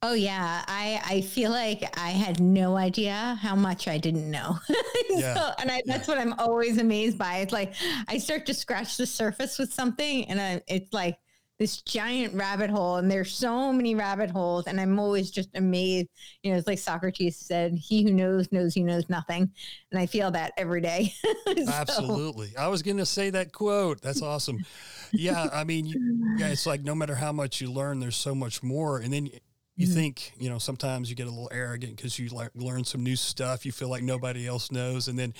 Oh 0.00 0.12
yeah, 0.14 0.64
I 0.68 1.00
I 1.04 1.20
feel 1.22 1.50
like 1.50 1.82
I 1.98 2.10
had 2.10 2.38
no 2.38 2.76
idea 2.76 3.36
how 3.42 3.56
much 3.56 3.88
I 3.88 3.98
didn't 3.98 4.30
know. 4.30 4.58
Yeah, 5.10 5.34
so, 5.34 5.50
and 5.58 5.70
I, 5.70 5.82
that's 5.86 6.06
what 6.06 6.18
I'm 6.18 6.34
always 6.34 6.76
amazed 6.78 7.16
by. 7.16 7.38
It's 7.38 7.52
like 7.52 7.72
I 8.08 8.18
start 8.18 8.44
to 8.46 8.54
scratch 8.54 8.98
the 8.98 9.06
surface 9.06 9.58
with 9.58 9.72
something, 9.72 10.26
and 10.26 10.38
I, 10.38 10.60
it's 10.68 10.92
like 10.92 11.16
this 11.58 11.80
giant 11.82 12.34
rabbit 12.34 12.68
hole, 12.70 12.96
and 12.96 13.10
there's 13.10 13.32
so 13.34 13.72
many 13.72 13.94
rabbit 13.94 14.30
holes, 14.30 14.66
and 14.66 14.78
I'm 14.78 14.98
always 15.00 15.30
just 15.30 15.48
amazed. 15.56 16.08
You 16.42 16.52
know, 16.52 16.58
it's 16.58 16.66
like 16.66 16.78
Socrates 16.78 17.36
said, 17.36 17.72
"He 17.72 18.04
who 18.04 18.12
knows 18.12 18.52
knows 18.52 18.74
he 18.74 18.82
knows 18.84 19.08
nothing," 19.08 19.50
and 19.90 20.00
I 20.00 20.06
feel 20.06 20.30
that 20.32 20.52
every 20.56 20.82
day. 20.82 21.14
So, 21.48 21.72
Absolutely. 21.72 22.52
I 22.56 22.68
was 22.68 22.82
going 22.82 22.98
to 22.98 23.06
say 23.06 23.30
that 23.30 23.52
quote. 23.52 24.02
That's 24.02 24.22
awesome. 24.22 24.64
Yeah. 25.12 25.48
I 25.52 25.64
mean, 25.64 26.36
yeah, 26.38 26.48
it's 26.48 26.66
like 26.66 26.82
no 26.82 26.94
matter 26.94 27.14
how 27.14 27.32
much 27.32 27.60
you 27.60 27.72
learn, 27.72 28.00
there's 28.00 28.16
so 28.16 28.34
much 28.34 28.62
more. 28.62 28.98
And 28.98 29.12
then 29.12 29.30
you 29.78 29.86
Mhm. 29.86 29.94
think, 29.94 30.32
you 30.38 30.50
know, 30.50 30.58
sometimes 30.58 31.08
you 31.08 31.14
get 31.16 31.28
a 31.28 31.30
little 31.30 31.48
arrogant 31.52 31.96
because 31.96 32.18
you 32.18 32.28
like 32.28 32.50
learn 32.54 32.84
some 32.84 33.02
new 33.04 33.16
stuff. 33.16 33.64
You 33.64 33.72
feel 33.72 33.88
like 33.88 34.02
nobody 34.02 34.46
else 34.46 34.70
knows. 34.72 35.06
And 35.08 35.16
then 35.18 35.32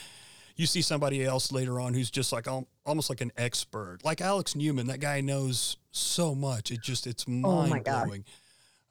you 0.54 0.64
see 0.66 0.80
somebody 0.80 1.24
else 1.24 1.50
later 1.52 1.80
on 1.80 1.92
who's 1.92 2.08
just 2.10 2.32
like 2.32 2.46
almost 2.86 3.10
like 3.10 3.20
an 3.20 3.32
expert, 3.36 3.98
like 4.04 4.20
Alex 4.20 4.54
Newman. 4.54 4.86
That 4.86 5.00
guy 5.00 5.20
knows 5.20 5.76
so 5.90 6.34
much. 6.36 6.70
It 6.70 6.80
just, 6.82 7.06
it's 7.06 7.24
Oh 7.28 7.66
mind 7.66 7.84
God. 7.84 8.04
blowing. 8.06 8.24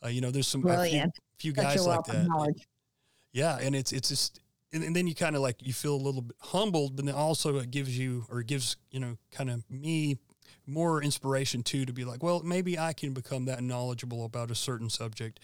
Uh, 0.04 0.10
you 0.10 0.20
know, 0.22 0.32
there's 0.32 0.48
some 0.48 0.68
a 0.68 0.86
few, 0.88 1.12
few 1.39 1.54
guys 1.54 1.86
like 1.86 2.04
that. 2.06 2.27
knowledge. 2.27 2.68
Yeah, 3.32 3.58
and 3.58 3.74
it's 3.75 3.92
it's 3.94 4.10
just 4.10 4.39
and, 4.74 4.84
and 4.84 4.96
then 4.96 5.08
you 5.08 5.16
kind 5.16 5.36
of 5.36 5.42
like 5.42 5.66
you 5.66 5.74
feel 5.74 5.96
a 5.96 6.04
little 6.04 6.22
bit 6.22 6.36
humbled, 6.42 6.96
but 6.98 7.06
then 7.06 7.16
also 7.16 7.58
it 7.58 7.72
gives 7.72 7.98
you 7.98 8.25
or 8.30 8.42
it 8.42 8.48
gives 8.48 8.75
you 8.92 9.00
know 9.00 9.18
kind 9.32 9.50
of 9.50 9.63
me 9.72 10.18
more 10.68 11.02
inspiration 11.02 11.64
too 11.64 11.86
to 11.86 11.94
be 11.94 12.04
like, 12.06 12.22
well, 12.22 12.42
maybe 12.44 12.78
I 12.78 12.94
can 12.94 13.14
become 13.14 13.46
that 13.46 13.64
knowledgeable 13.64 14.26
about 14.26 14.52
a 14.52 14.56
certain 14.56 14.90
subject. 14.90 15.40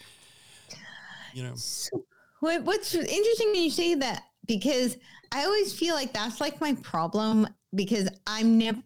You 1.32 1.42
know, 1.42 1.54
So, 1.56 2.04
what's 2.40 2.94
interesting 2.94 3.48
when 3.48 3.62
you 3.64 3.70
say 3.70 3.94
that 3.96 4.22
because 4.46 4.96
I 5.32 5.44
always 5.44 5.72
feel 5.72 5.94
like 5.94 6.12
that's 6.12 6.40
like 6.40 6.60
my 6.60 6.74
problem 6.74 7.48
because 7.74 8.08
I'm 8.26 8.56
never, 8.58 8.80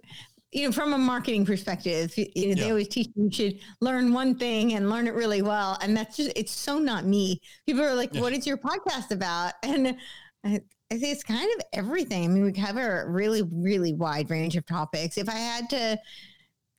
you 0.53 0.65
know, 0.65 0.73
from 0.73 0.95
a 0.95 0.99
marketing 0.99 1.45
perspective, 1.45 2.15
you 2.17 2.49
know, 2.49 2.55
they 2.55 2.71
always 2.71 2.89
teach 2.89 3.09
you 3.17 3.31
should 3.31 3.59
learn 3.81 4.15
one 4.15 4.37
thing 4.37 4.75
and 4.75 4.89
learn 4.89 5.07
it 5.07 5.15
really 5.15 5.43
well, 5.43 5.77
and 5.83 5.95
that's 5.95 6.17
just 6.17 6.33
it's 6.37 6.53
so 6.53 6.79
not 6.79 7.05
me. 7.05 7.41
People 7.67 7.83
are 7.83 7.95
like, 7.95 8.15
Yeah. 8.15 8.23
"What 8.23 8.33
is 8.33 8.47
your 8.47 8.57
podcast 8.57 9.11
about?" 9.11 9.53
And 9.63 9.97
I, 10.45 10.61
I 10.91 10.99
say 10.99 11.11
it's 11.11 11.23
kind 11.23 11.51
of 11.59 11.67
everything. 11.75 12.25
I 12.25 12.29
mean, 12.29 12.45
we 12.45 12.53
cover 12.53 13.03
a 13.03 13.11
really, 13.11 13.43
really 13.53 13.93
wide 13.93 14.31
range 14.31 14.57
of 14.57 14.65
topics. 14.65 15.19
If 15.19 15.29
I 15.29 15.35
had 15.35 15.69
to 15.71 15.99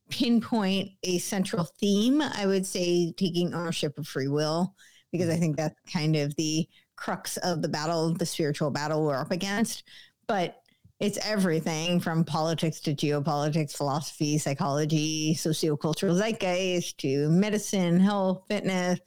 pinpoint 0.10 0.92
a 1.04 1.18
central 1.20 1.64
theme, 1.80 2.22
I 2.22 2.46
would 2.46 2.66
say 2.66 3.14
taking 3.14 3.54
ownership 3.54 3.98
of 3.98 4.08
free 4.08 4.28
will, 4.28 4.76
because 5.12 5.30
I 5.30 5.34
mm-hmm. 5.34 5.42
think 5.42 5.58
that's 5.58 5.80
kind 5.92 6.16
of 6.16 6.36
the 6.36 6.68
crux 6.96 7.38
of 7.38 7.62
the 7.62 7.70
battle, 7.70 8.14
the 8.14 8.26
spiritual 8.26 8.72
battle 8.72 9.06
we're 9.06 9.16
up 9.16 9.32
against. 9.32 9.84
But 10.28 10.62
it's 11.00 11.18
everything 11.26 12.00
from 12.00 12.26
politics 12.26 12.82
to 12.82 12.94
geopolitics, 12.94 13.76
philosophy, 13.76 14.38
psychology, 14.38 15.34
sociocultural 15.34 16.18
zeitgeist 16.18 16.98
to 16.98 17.30
medicine, 17.30 18.00
health, 18.00 18.44
fitness, 18.50 19.00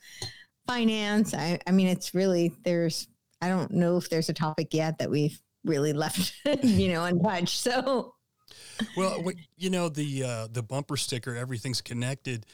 finance. 0.66 1.35
I, 1.35 1.59
I 1.66 1.71
mean, 1.71 1.88
it's 1.88 2.14
really, 2.14 2.52
there's, 2.64 3.09
I 3.42 3.49
don't 3.49 3.73
know 3.73 3.99
if 3.99 4.09
there's 4.09 4.30
a 4.30 4.35
topic 4.35 4.73
yet 4.73 4.99
that 4.99 5.11
we've 5.11 5.38
really 5.64 5.92
left, 5.92 6.32
you 6.62 6.92
know, 6.92 7.04
untouched. 7.04 7.59
So, 7.59 8.14
well, 8.97 9.23
what, 9.23 9.37
you 9.56 9.71
know 9.71 9.88
the 9.88 10.25
uh, 10.25 10.47
the 10.50 10.62
bumper 10.62 10.97
sticker, 10.97 11.37
everything's 11.37 11.80
connected. 11.80 12.47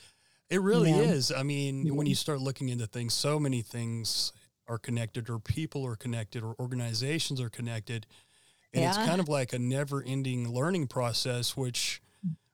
It 0.50 0.60
really 0.62 0.90
Yeah. 0.90 1.04
is. 1.04 1.30
I 1.30 1.42
mean, 1.42 1.94
when 1.96 2.06
you 2.06 2.14
start 2.14 2.40
looking 2.40 2.68
into 2.68 2.86
things, 2.86 3.12
so 3.14 3.38
many 3.38 3.60
things 3.62 4.32
are 4.66 4.78
connected, 4.78 5.28
or 5.30 5.38
people 5.38 5.84
are 5.86 5.96
connected, 5.96 6.42
or 6.42 6.54
organizations 6.58 7.40
are 7.40 7.50
connected. 7.50 8.06
And 8.74 8.84
it's 8.84 8.98
kind 8.98 9.20
of 9.20 9.28
like 9.28 9.52
a 9.52 9.58
never 9.58 10.02
ending 10.02 10.50
learning 10.52 10.88
process, 10.88 11.56
which 11.56 12.00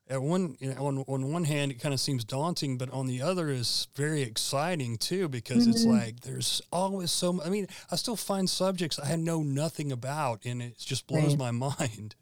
at 0.07 0.21
one, 0.21 0.55
you 0.59 0.73
know, 0.73 0.85
on, 0.85 0.99
on 1.07 1.31
one 1.31 1.43
hand, 1.45 1.71
it 1.71 1.79
kind 1.81 1.93
of 1.93 1.99
seems 1.99 2.23
daunting, 2.23 2.77
but 2.77 2.89
on 2.91 3.07
the 3.07 3.21
other 3.21 3.49
is 3.49 3.87
very 3.95 4.21
exciting 4.21 4.97
too, 4.97 5.27
because 5.27 5.67
it's 5.67 5.83
Mhm. 5.85 5.89
like 5.89 6.19
there's 6.21 6.61
always 6.71 7.11
so, 7.11 7.41
I 7.43 7.49
mean, 7.49 7.67
I 7.91 7.95
still 7.95 8.15
find 8.15 8.49
subjects 8.49 8.99
I 9.03 9.15
know 9.15 9.41
nothing 9.41 9.91
about, 9.91 10.45
and 10.45 10.61
it 10.61 10.77
just 10.77 11.07
blows 11.07 11.37
Right. 11.37 11.39
my 11.39 11.51
mind. 11.79 12.15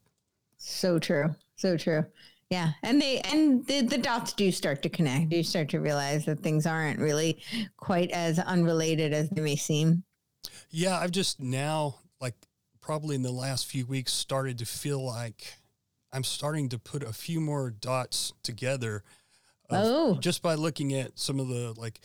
So 0.65 0.97
true. 0.97 1.35
So 1.55 1.77
true. 1.77 2.05
Yeah. 2.49 2.71
And 2.83 3.01
they 3.01 3.19
and 3.19 3.65
the, 3.67 3.81
the 3.81 3.97
dots 3.97 4.33
do 4.33 4.51
start 4.51 4.81
to 4.83 4.89
connect. 4.89 5.31
You 5.33 5.43
start 5.43 5.69
to 5.69 5.79
realize 5.79 6.25
that 6.25 6.39
things 6.39 6.65
aren't 6.65 6.99
really 6.99 7.43
quite 7.77 8.11
as 8.11 8.39
unrelated 8.39 9.13
as 9.13 9.29
they 9.29 9.41
may 9.41 9.55
seem. 9.55 10.03
Yeah, 10.69 10.97
I've 10.97 11.11
just 11.11 11.39
now, 11.39 11.95
like, 12.21 12.35
probably 12.81 13.15
in 13.15 13.23
the 13.23 13.31
last 13.31 13.65
few 13.65 13.85
weeks, 13.85 14.13
started 14.13 14.57
to 14.59 14.65
feel 14.65 15.03
like 15.03 15.53
I'm 16.11 16.23
starting 16.23 16.69
to 16.69 16.79
put 16.79 17.03
a 17.03 17.13
few 17.13 17.39
more 17.41 17.69
dots 17.69 18.33
together. 18.43 19.03
Oh. 19.69 20.15
Just 20.15 20.41
by 20.41 20.55
looking 20.55 20.93
at 20.93 21.17
some 21.17 21.39
of 21.39 21.47
the, 21.47 21.73
like, 21.77 21.99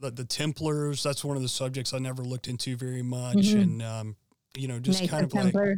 the, 0.00 0.10
the 0.10 0.24
Templars, 0.24 1.02
that's 1.02 1.24
one 1.24 1.36
of 1.36 1.42
the 1.42 1.48
subjects 1.48 1.94
I 1.94 1.98
never 1.98 2.22
looked 2.22 2.48
into 2.48 2.76
very 2.76 3.02
much. 3.02 3.36
Mhm. 3.36 3.62
And, 3.62 3.82
um, 3.82 4.16
you 4.56 4.68
know, 4.68 4.78
just 4.78 5.00
Knights 5.00 5.10
kind 5.10 5.24
of 5.24 5.34
of 5.34 5.54
like. 5.54 5.76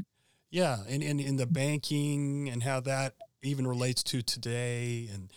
Yeah, 0.54 0.76
and 0.88 1.02
in, 1.02 1.18
in 1.18 1.36
the 1.36 1.46
banking 1.46 2.48
and 2.48 2.62
how 2.62 2.78
that 2.78 3.14
even 3.42 3.66
relates 3.66 4.04
to 4.04 4.22
today. 4.22 5.08
And, 5.12 5.32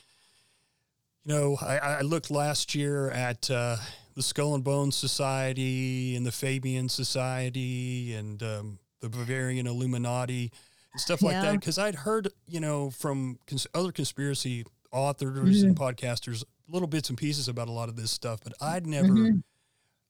you 1.26 1.34
know, 1.34 1.58
I, 1.60 1.78
I 1.80 2.02
looked 2.02 2.30
last 2.30 2.76
year 2.76 3.10
at 3.10 3.50
uh, 3.50 3.78
the 4.16 4.22
Skull 4.22 4.54
and 4.54 4.64
Bones 4.64 4.96
Society 4.96 6.16
and 6.16 6.24
the 6.24 6.32
Fabian 6.32 6.88
Society 6.88 8.14
and 8.14 8.44
um, 8.44 8.80
the 9.02 9.10
Bavarian 9.10 9.66
Illuminati 9.66 10.52
and 10.94 11.02
stuff 11.02 11.24
like 11.24 11.34
Yeah. 11.34 11.42
that. 11.46 11.60
Because 11.60 11.80
I'd 11.80 11.96
heard, 11.96 12.30
you 12.48 12.60
know, 12.60 12.92
from 12.92 13.40
cons- 13.48 13.66
other 13.74 13.92
conspiracy 13.92 14.66
authors 14.92 15.64
and 15.64 15.76
podcasters, 15.76 16.44
little 16.70 16.88
bits 16.88 17.10
and 17.10 17.18
pieces 17.18 17.48
about 17.48 17.68
a 17.68 17.72
lot 17.72 17.90
of 17.90 17.96
this 17.96 18.12
stuff, 18.12 18.40
but 18.44 18.54
I'd 18.62 18.86
never, 18.86 19.08
Mhm. 19.10 19.44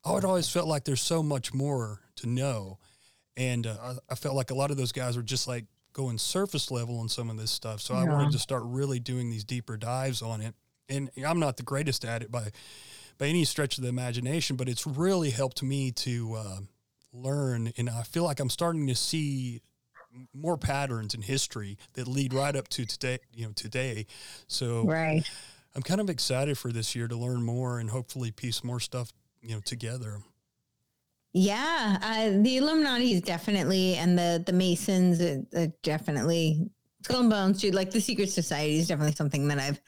I 0.03 0.11
would 0.11 0.25
always 0.25 0.49
felt 0.49 0.67
like 0.67 0.83
there's 0.83 1.01
so 1.01 1.23
much 1.23 1.53
more 1.53 2.01
to 2.17 2.27
know. 2.27 2.77
And 3.37 3.67
uh, 3.67 3.75
I, 3.81 3.93
I 4.09 4.15
felt 4.15 4.35
like 4.35 4.51
a 4.51 4.55
lot 4.55 4.71
of 4.71 4.77
those 4.77 4.91
guys 4.91 5.15
were 5.15 5.23
just 5.23 5.47
like 5.47 5.65
going 5.93 6.17
surface 6.17 6.69
level 6.71 6.99
on 6.99 7.07
some 7.07 7.29
of 7.29 7.37
this 7.37 7.51
stuff. 7.51 7.81
So 7.81 7.93
I 7.93 8.03
wanted 8.03 8.31
to 8.33 8.39
start 8.39 8.63
really 8.65 8.99
doing 8.99 9.29
these 9.29 9.43
deeper 9.43 9.77
dives 9.77 10.21
on 10.21 10.41
it. 10.41 10.53
And 10.89 11.09
I'm 11.25 11.39
not 11.39 11.57
the 11.57 11.63
greatest 11.63 12.03
at 12.03 12.21
it 12.21 12.31
by 12.31 12.51
by 13.17 13.27
any 13.27 13.45
stretch 13.45 13.77
of 13.77 13.83
the 13.83 13.89
imagination, 13.89 14.55
but 14.57 14.69
it's 14.69 14.85
really 14.85 15.31
helped 15.31 15.63
me 15.63 15.91
to 15.91 16.35
uh, 16.35 16.59
learn. 17.11 17.71
And 17.77 17.89
I 17.89 18.03
feel 18.03 18.23
like 18.23 18.39
I'm 18.39 18.49
starting 18.49 18.87
to 18.87 18.95
see 18.95 19.61
more 20.33 20.57
patterns 20.57 21.13
in 21.13 21.21
history 21.21 21.77
that 21.93 22.07
lead 22.07 22.33
right 22.33 22.55
up 22.55 22.67
to 22.69 22.85
today. 22.85 23.19
You 23.33 23.47
know, 23.47 23.51
today. 23.53 24.05
So 24.47 24.83
Right. 24.83 25.23
I'm 25.75 25.83
kind 25.83 26.01
of 26.01 26.09
excited 26.09 26.57
for 26.57 26.71
this 26.71 26.95
year 26.95 27.07
to 27.07 27.15
learn 27.15 27.43
more 27.43 27.79
and 27.79 27.89
hopefully 27.89 28.31
piece 28.31 28.63
more 28.63 28.79
stuff 28.79 29.11
you 29.41 29.55
know 29.55 29.61
together. 29.61 30.19
Yeah. 31.37 31.97
Uh, 32.01 32.41
the 32.41 32.57
Illuminati 32.57 33.13
is 33.13 33.21
definitely, 33.21 33.95
and 33.95 34.17
the, 34.17 34.43
the 34.45 34.53
Masons 34.53 35.21
uh, 35.21 35.37
uh, 35.55 35.67
definitely, 35.83 36.69
Skull 37.03 37.21
and 37.21 37.29
Bones, 37.29 37.61
too. 37.61 37.71
Like 37.71 37.91
the 37.91 38.01
Secret 38.01 38.29
Society 38.31 38.79
is 38.79 38.87
definitely 38.87 39.13
something 39.13 39.47
that 39.49 39.59
I've 39.59 39.79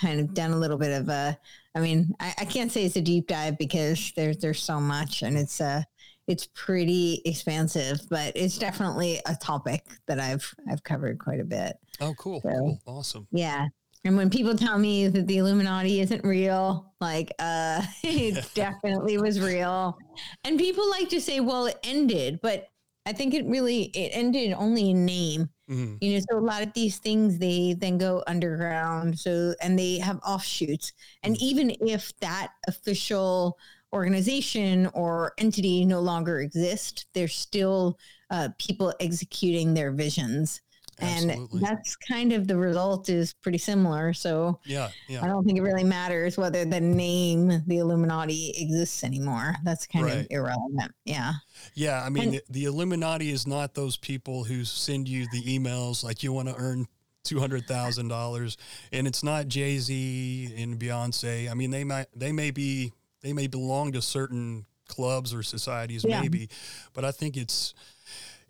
kind 0.00 0.20
of 0.20 0.34
done 0.34 0.52
a 0.52 0.56
little 0.58 0.76
bit 0.76 1.00
of 1.00 1.08
a, 1.08 1.38
I 1.74 1.80
mean, 1.80 2.14
I, 2.18 2.34
I 2.40 2.44
can't 2.44 2.72
say 2.72 2.84
it's 2.84 2.96
a 2.96 3.00
deep 3.00 3.28
dive 3.28 3.58
because 3.58 4.12
there's, 4.16 4.38
there's 4.38 4.62
so 4.62 4.80
much 4.80 5.22
and 5.22 5.36
it's, 5.38 5.60
uh, 5.60 5.82
it's 6.26 6.48
pretty 6.54 7.22
expansive, 7.24 8.00
but 8.10 8.32
it's 8.36 8.58
definitely 8.58 9.20
a 9.26 9.34
topic 9.36 9.86
that 10.08 10.18
I've, 10.20 10.52
I've 10.70 10.82
covered 10.82 11.18
quite 11.18 11.40
a 11.40 11.44
bit. 11.44 11.76
Oh, 12.00 12.14
cool, 12.18 12.40
So- 12.40 12.48
cool, 12.50 12.78
awesome. 12.86 13.28
Yeah. 13.30 13.68
And 14.04 14.16
when 14.16 14.30
people 14.30 14.56
tell 14.56 14.78
me 14.78 15.08
that 15.08 15.26
the 15.26 15.38
Illuminati 15.38 16.00
isn't 16.00 16.24
real, 16.24 16.92
like 17.00 17.32
uh 17.38 17.82
it 18.02 18.44
definitely 18.54 19.18
was 19.18 19.40
real. 19.40 19.98
And 20.44 20.58
people 20.58 20.88
like 20.90 21.08
to 21.10 21.20
say, 21.20 21.40
well, 21.40 21.66
it 21.66 21.78
ended, 21.84 22.40
but 22.42 22.68
I 23.06 23.12
think 23.12 23.34
it 23.34 23.46
really 23.46 23.84
it 23.94 24.10
ended 24.14 24.52
only 24.52 24.90
in 24.90 25.04
name. 25.04 25.50
Mhm. 25.70 25.98
You 26.00 26.14
know, 26.14 26.20
so 26.30 26.38
a 26.38 26.40
lot 26.40 26.62
of 26.62 26.72
these 26.74 26.98
things 26.98 27.38
they 27.38 27.74
then 27.78 27.98
go 27.98 28.22
underground. 28.26 29.18
So 29.18 29.54
and 29.60 29.78
they 29.78 29.98
have 29.98 30.20
offshoots. 30.26 30.92
And 31.22 31.36
even 31.42 31.70
if 31.80 32.12
that 32.20 32.52
official 32.66 33.58
organization 33.92 34.86
or 34.94 35.32
entity 35.38 35.84
no 35.84 36.00
longer 36.00 36.40
exists, 36.40 37.06
there's 37.14 37.34
still 37.34 37.98
uh, 38.30 38.50
people 38.58 38.92
executing 39.00 39.74
their 39.74 39.90
visions. 39.92 40.60
Absolutely. 41.00 41.58
And 41.58 41.66
that's 41.66 41.96
kind 41.96 42.32
of 42.32 42.46
the 42.48 42.56
result 42.56 43.08
is 43.08 43.32
pretty 43.34 43.58
similar. 43.58 44.12
So 44.12 44.58
Yeah, 44.64 44.90
I 45.20 45.26
don't 45.26 45.44
think 45.44 45.58
it 45.58 45.62
really 45.62 45.84
matters 45.84 46.36
whether 46.36 46.64
the 46.64 46.80
name 46.80 47.62
the 47.66 47.78
Illuminati 47.78 48.50
exists 48.56 49.04
anymore. 49.04 49.54
That's 49.64 49.86
kind 49.86 50.04
Right. 50.06 50.18
of 50.20 50.26
irrelevant. 50.30 50.92
Yeah. 51.04 51.34
Yeah, 51.74 52.02
I 52.04 52.08
mean, 52.08 52.24
And- 52.24 52.32
the, 52.34 52.42
the 52.50 52.64
Illuminati 52.64 53.30
is 53.30 53.46
not 53.46 53.74
those 53.74 53.96
people 53.96 54.44
who 54.44 54.64
send 54.64 55.08
you 55.08 55.26
the 55.32 55.42
emails 55.42 56.02
like 56.04 56.22
you 56.22 56.32
want 56.32 56.48
to 56.48 56.54
earn 56.56 56.86
two 57.24 57.40
hundred 57.40 57.66
thousand 57.66 58.08
dollars, 58.08 58.56
and 58.92 59.06
it's 59.06 59.22
not 59.22 59.48
Jay 59.48 59.76
Z 59.78 60.54
and 60.56 60.78
Beyonce. 60.80 61.50
I 61.50 61.54
mean, 61.54 61.70
they 61.70 61.84
might 61.84 62.06
they 62.16 62.32
may 62.32 62.50
be 62.50 62.92
they 63.20 63.32
may 63.32 63.46
belong 63.48 63.92
to 63.92 64.00
certain 64.00 64.64
clubs 64.86 65.34
or 65.34 65.42
societies, 65.42 66.04
Yeah. 66.08 66.20
maybe, 66.22 66.48
but 66.94 67.04
I 67.04 67.10
think 67.10 67.36
it's 67.36 67.74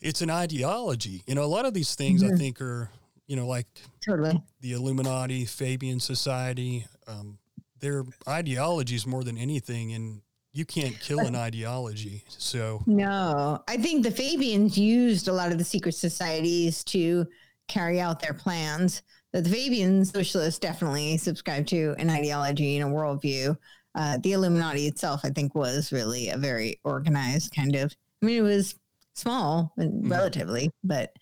it's 0.00 0.20
an 0.22 0.30
ideology. 0.30 1.22
You 1.26 1.34
know, 1.34 1.44
a 1.44 1.46
lot 1.46 1.64
of 1.66 1.74
these 1.74 1.94
things 1.94 2.22
I 2.22 2.28
Mhm. 2.28 2.38
think 2.38 2.60
are 2.60 2.90
you 3.26 3.36
know 3.36 3.46
like 3.46 3.66
Totally. 4.04 4.42
the 4.60 4.72
Illuminati, 4.72 5.44
Fabian 5.44 6.00
Society. 6.00 6.86
Um, 7.06 7.38
their 7.80 8.04
ideologies 8.26 9.06
more 9.06 9.22
than 9.22 9.38
anything, 9.38 9.92
and 9.92 10.20
you 10.52 10.64
can't 10.64 10.98
kill 11.00 11.20
an 11.20 11.36
ideology. 11.48 12.24
So 12.28 12.82
No, 12.86 13.62
I 13.68 13.76
think 13.76 14.02
the 14.02 14.10
Fabians 14.10 14.76
used 14.76 15.28
a 15.28 15.32
lot 15.32 15.52
of 15.52 15.58
the 15.58 15.64
secret 15.64 15.92
societies 15.94 16.82
to 16.84 17.26
carry 17.68 18.00
out 18.00 18.20
their 18.20 18.34
plans. 18.34 19.02
The 19.32 19.44
Fabian 19.44 20.04
socialists 20.04 20.58
definitely 20.58 21.18
subscribe 21.18 21.66
to 21.66 21.94
an 21.98 22.08
ideology 22.10 22.78
and 22.78 22.90
a 22.90 22.92
worldview. 22.92 23.56
Uh, 23.94 24.18
the 24.22 24.32
Illuminati 24.32 24.86
itself, 24.86 25.20
I 25.22 25.30
think, 25.30 25.54
was 25.54 25.92
really 25.92 26.30
a 26.30 26.36
very 26.38 26.80
organized 26.84 27.54
kind 27.54 27.76
of. 27.76 27.94
I 28.22 28.26
mean, 28.26 28.38
it 28.38 28.42
was 28.42 28.74
small 29.18 29.72
and 29.76 30.04
Mhm. 30.04 30.10
relatively, 30.10 30.70
but 30.82 31.12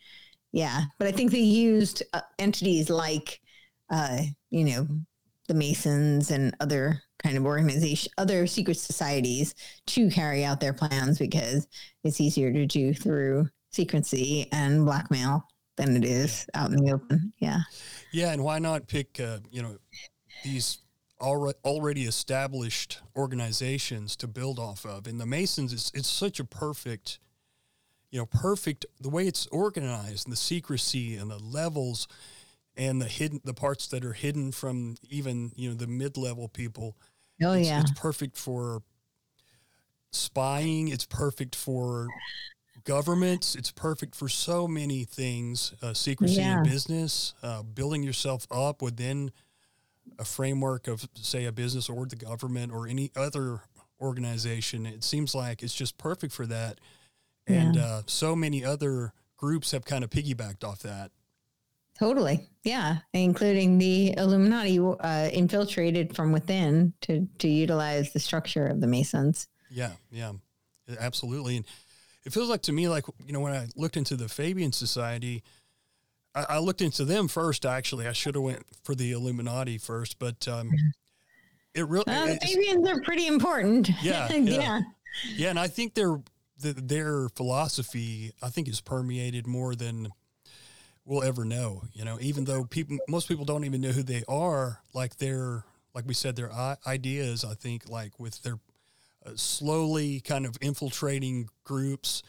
yeah. 0.53 0.85
But 0.99 1.09
I 1.09 1.12
think 1.12 1.31
they 1.33 1.41
used 1.41 2.03
uh, 2.12 2.21
entities 2.38 2.88
like, 2.91 3.41
uh, 3.91 4.23
you 4.50 4.65
know, 4.65 4.88
the 5.49 5.55
Masons 5.55 6.31
and 6.31 6.55
other 6.61 7.03
kind 7.19 7.37
of 7.37 7.45
organization, 7.45 8.12
other 8.19 8.47
secret 8.47 8.76
societies 8.76 9.55
to 9.87 10.11
carry 10.11 10.45
out 10.45 10.61
their 10.61 10.73
plans 10.73 11.19
because 11.19 11.67
it's 12.05 12.21
easier 12.21 12.53
to 12.53 12.67
do 12.67 12.93
through 12.95 13.49
secrecy 13.71 14.49
and 14.53 14.85
blackmail 14.85 15.47
than 15.76 15.97
it 15.97 16.05
is 16.05 16.47
out 16.55 16.73
in 16.73 16.76
the 16.85 16.93
open. 16.93 17.33
Yeah. 17.38 17.61
Yeah, 18.12 18.33
and 18.33 18.43
why 18.43 18.59
not 18.59 18.87
pick 18.88 19.21
uh, 19.21 19.38
you 19.50 19.62
know 19.62 19.76
these 20.45 20.79
already 21.21 22.05
established 22.05 23.00
organizations 23.17 24.17
to 24.17 24.26
build 24.26 24.59
off 24.59 24.85
of? 24.87 25.07
And 25.07 25.21
the 25.21 25.26
Masons, 25.26 25.73
it's 25.73 25.91
it's 25.95 26.09
such 26.09 26.41
a 26.41 26.45
perfect, 26.45 27.19
you 28.16 28.23
know, 28.23 28.26
perfect 28.26 28.87
the 28.99 29.11
way 29.11 29.26
it's 29.26 29.46
organized 29.49 30.26
and 30.26 30.32
the 30.32 30.38
secrecy 30.38 31.16
and 31.16 31.30
the 31.30 31.38
levels 31.38 32.08
and 32.75 32.99
the 32.99 33.04
hidden 33.04 33.42
the 33.44 33.52
parts 33.52 33.88
that 33.88 34.06
are 34.06 34.14
hidden 34.14 34.52
from 34.52 34.96
even 35.11 35.52
you 35.54 35.68
know 35.68 35.75
the 35.75 35.87
mid 35.87 36.16
level 36.16 36.49
people. 36.49 36.96
Oh 37.42 37.52
it's, 37.52 37.68
yeah. 37.68 37.78
it's 37.80 37.90
perfect 37.90 38.38
for 38.38 38.80
spying. 40.12 40.88
It's 40.88 41.04
perfect 41.04 41.54
for 41.54 42.08
governments. 42.85 43.54
It's 43.54 43.70
perfect 43.70 44.14
for 44.14 44.30
so 44.30 44.66
many 44.66 45.04
things. 45.04 45.74
Uh, 45.83 45.92
secrecy 45.92 46.37
Yeah. 46.40 46.61
in 46.61 46.64
business, 46.64 47.35
uh, 47.42 47.64
building 47.64 48.02
yourself 48.02 48.46
up 48.50 48.81
within 48.81 49.31
a 50.18 50.24
framework 50.24 50.88
of, 50.88 51.07
say, 51.16 51.44
a 51.44 51.52
business 51.52 51.90
or 51.90 52.07
the 52.07 52.16
government 52.16 52.72
or 52.72 52.88
any 52.88 53.11
other 53.14 53.61
organization. 54.00 54.87
It 54.87 55.05
seems 55.05 55.35
like 55.35 55.62
it's 55.62 55.74
just 55.74 55.98
perfect 55.98 56.33
for 56.33 56.46
that. 56.46 56.79
And 57.46 57.76
uh, 57.76 58.02
so 58.06 58.35
many 58.35 58.64
other 58.64 59.12
groups 59.37 59.70
have 59.70 59.85
kind 59.85 60.02
of 60.02 60.11
piggybacked 60.11 60.64
off 60.64 60.80
that. 60.80 61.11
Totally. 61.98 62.48
Yeah. 62.62 62.98
Including 63.12 63.78
the 63.78 64.16
Illuminati 64.16 64.78
uh, 64.78 65.30
infiltrated 65.32 66.14
from 66.14 66.32
within 66.32 66.92
to, 67.02 67.26
to 67.38 67.48
utilize 67.48 68.12
the 68.12 68.20
structure 68.20 68.66
of 68.66 68.80
the 68.80 68.87
Masons. 68.87 69.48
Yeah, 69.70 69.92
yeah, 70.11 70.32
absolutely. 70.98 71.56
And 71.56 71.66
it 72.24 72.32
feels 72.32 72.48
like 72.48 72.62
to 72.62 72.72
me, 72.72 72.88
like 72.88 73.04
you 73.24 73.32
know, 73.32 73.40
when 73.40 73.52
I 73.52 73.68
looked 73.76 73.96
into 73.96 74.16
the 74.16 74.28
Fabian 74.28 74.72
Society, 74.72 75.42
I, 76.35 76.46
I 76.50 76.59
looked 76.59 76.82
into 76.82 77.04
them 77.04 77.28
first. 77.28 77.64
Actually, 77.64 78.06
I 78.06 78.12
should 78.12 78.35
have 78.35 78.44
went 78.44 78.64
for 78.85 78.94
the 78.94 79.12
Illuminati 79.12 79.78
first, 79.78 80.18
but 80.18 80.46
um, 80.46 80.70
it 81.74 81.87
really, 81.88 82.04
the 82.06 82.38
Fabians 82.42 82.88
are 82.88 83.00
pretty 83.02 83.26
important. 83.26 83.90
Yeah, 84.02 84.32
yeah. 84.32 84.38
yeah. 84.38 84.80
yeah, 85.37 85.50
and 85.50 85.59
I 85.59 85.68
think 85.68 85.94
their 85.94 86.20
the, 86.59 86.73
their 86.73 87.29
philosophy, 87.31 88.33
I 88.42 88.49
think, 88.49 88.69
is 88.69 88.81
permeated 88.81 89.47
more 89.47 89.75
than 89.75 90.09
we'll 91.05 91.23
ever 91.23 91.45
know. 91.45 91.83
You 91.92 92.05
know, 92.05 92.19
even 92.21 92.45
though 92.45 92.64
people, 92.64 92.99
most 93.09 93.29
people 93.29 93.45
don't 93.45 93.64
even 93.64 93.81
know 93.81 93.90
who 93.90 94.03
they 94.03 94.25
are. 94.29 94.81
Like 94.95 95.16
their, 95.16 95.64
like 95.95 96.07
we 96.07 96.14
said, 96.14 96.37
their 96.37 96.51
ideas. 96.87 97.45
I 97.45 97.55
think, 97.55 97.88
like 97.88 98.19
with 98.19 98.42
their 98.42 98.59
uh, 99.25 99.31
slowly 99.37 100.21
kind 100.21 100.47
of 100.47 100.57
infiltrating 100.61 101.49
groups. 101.64 102.23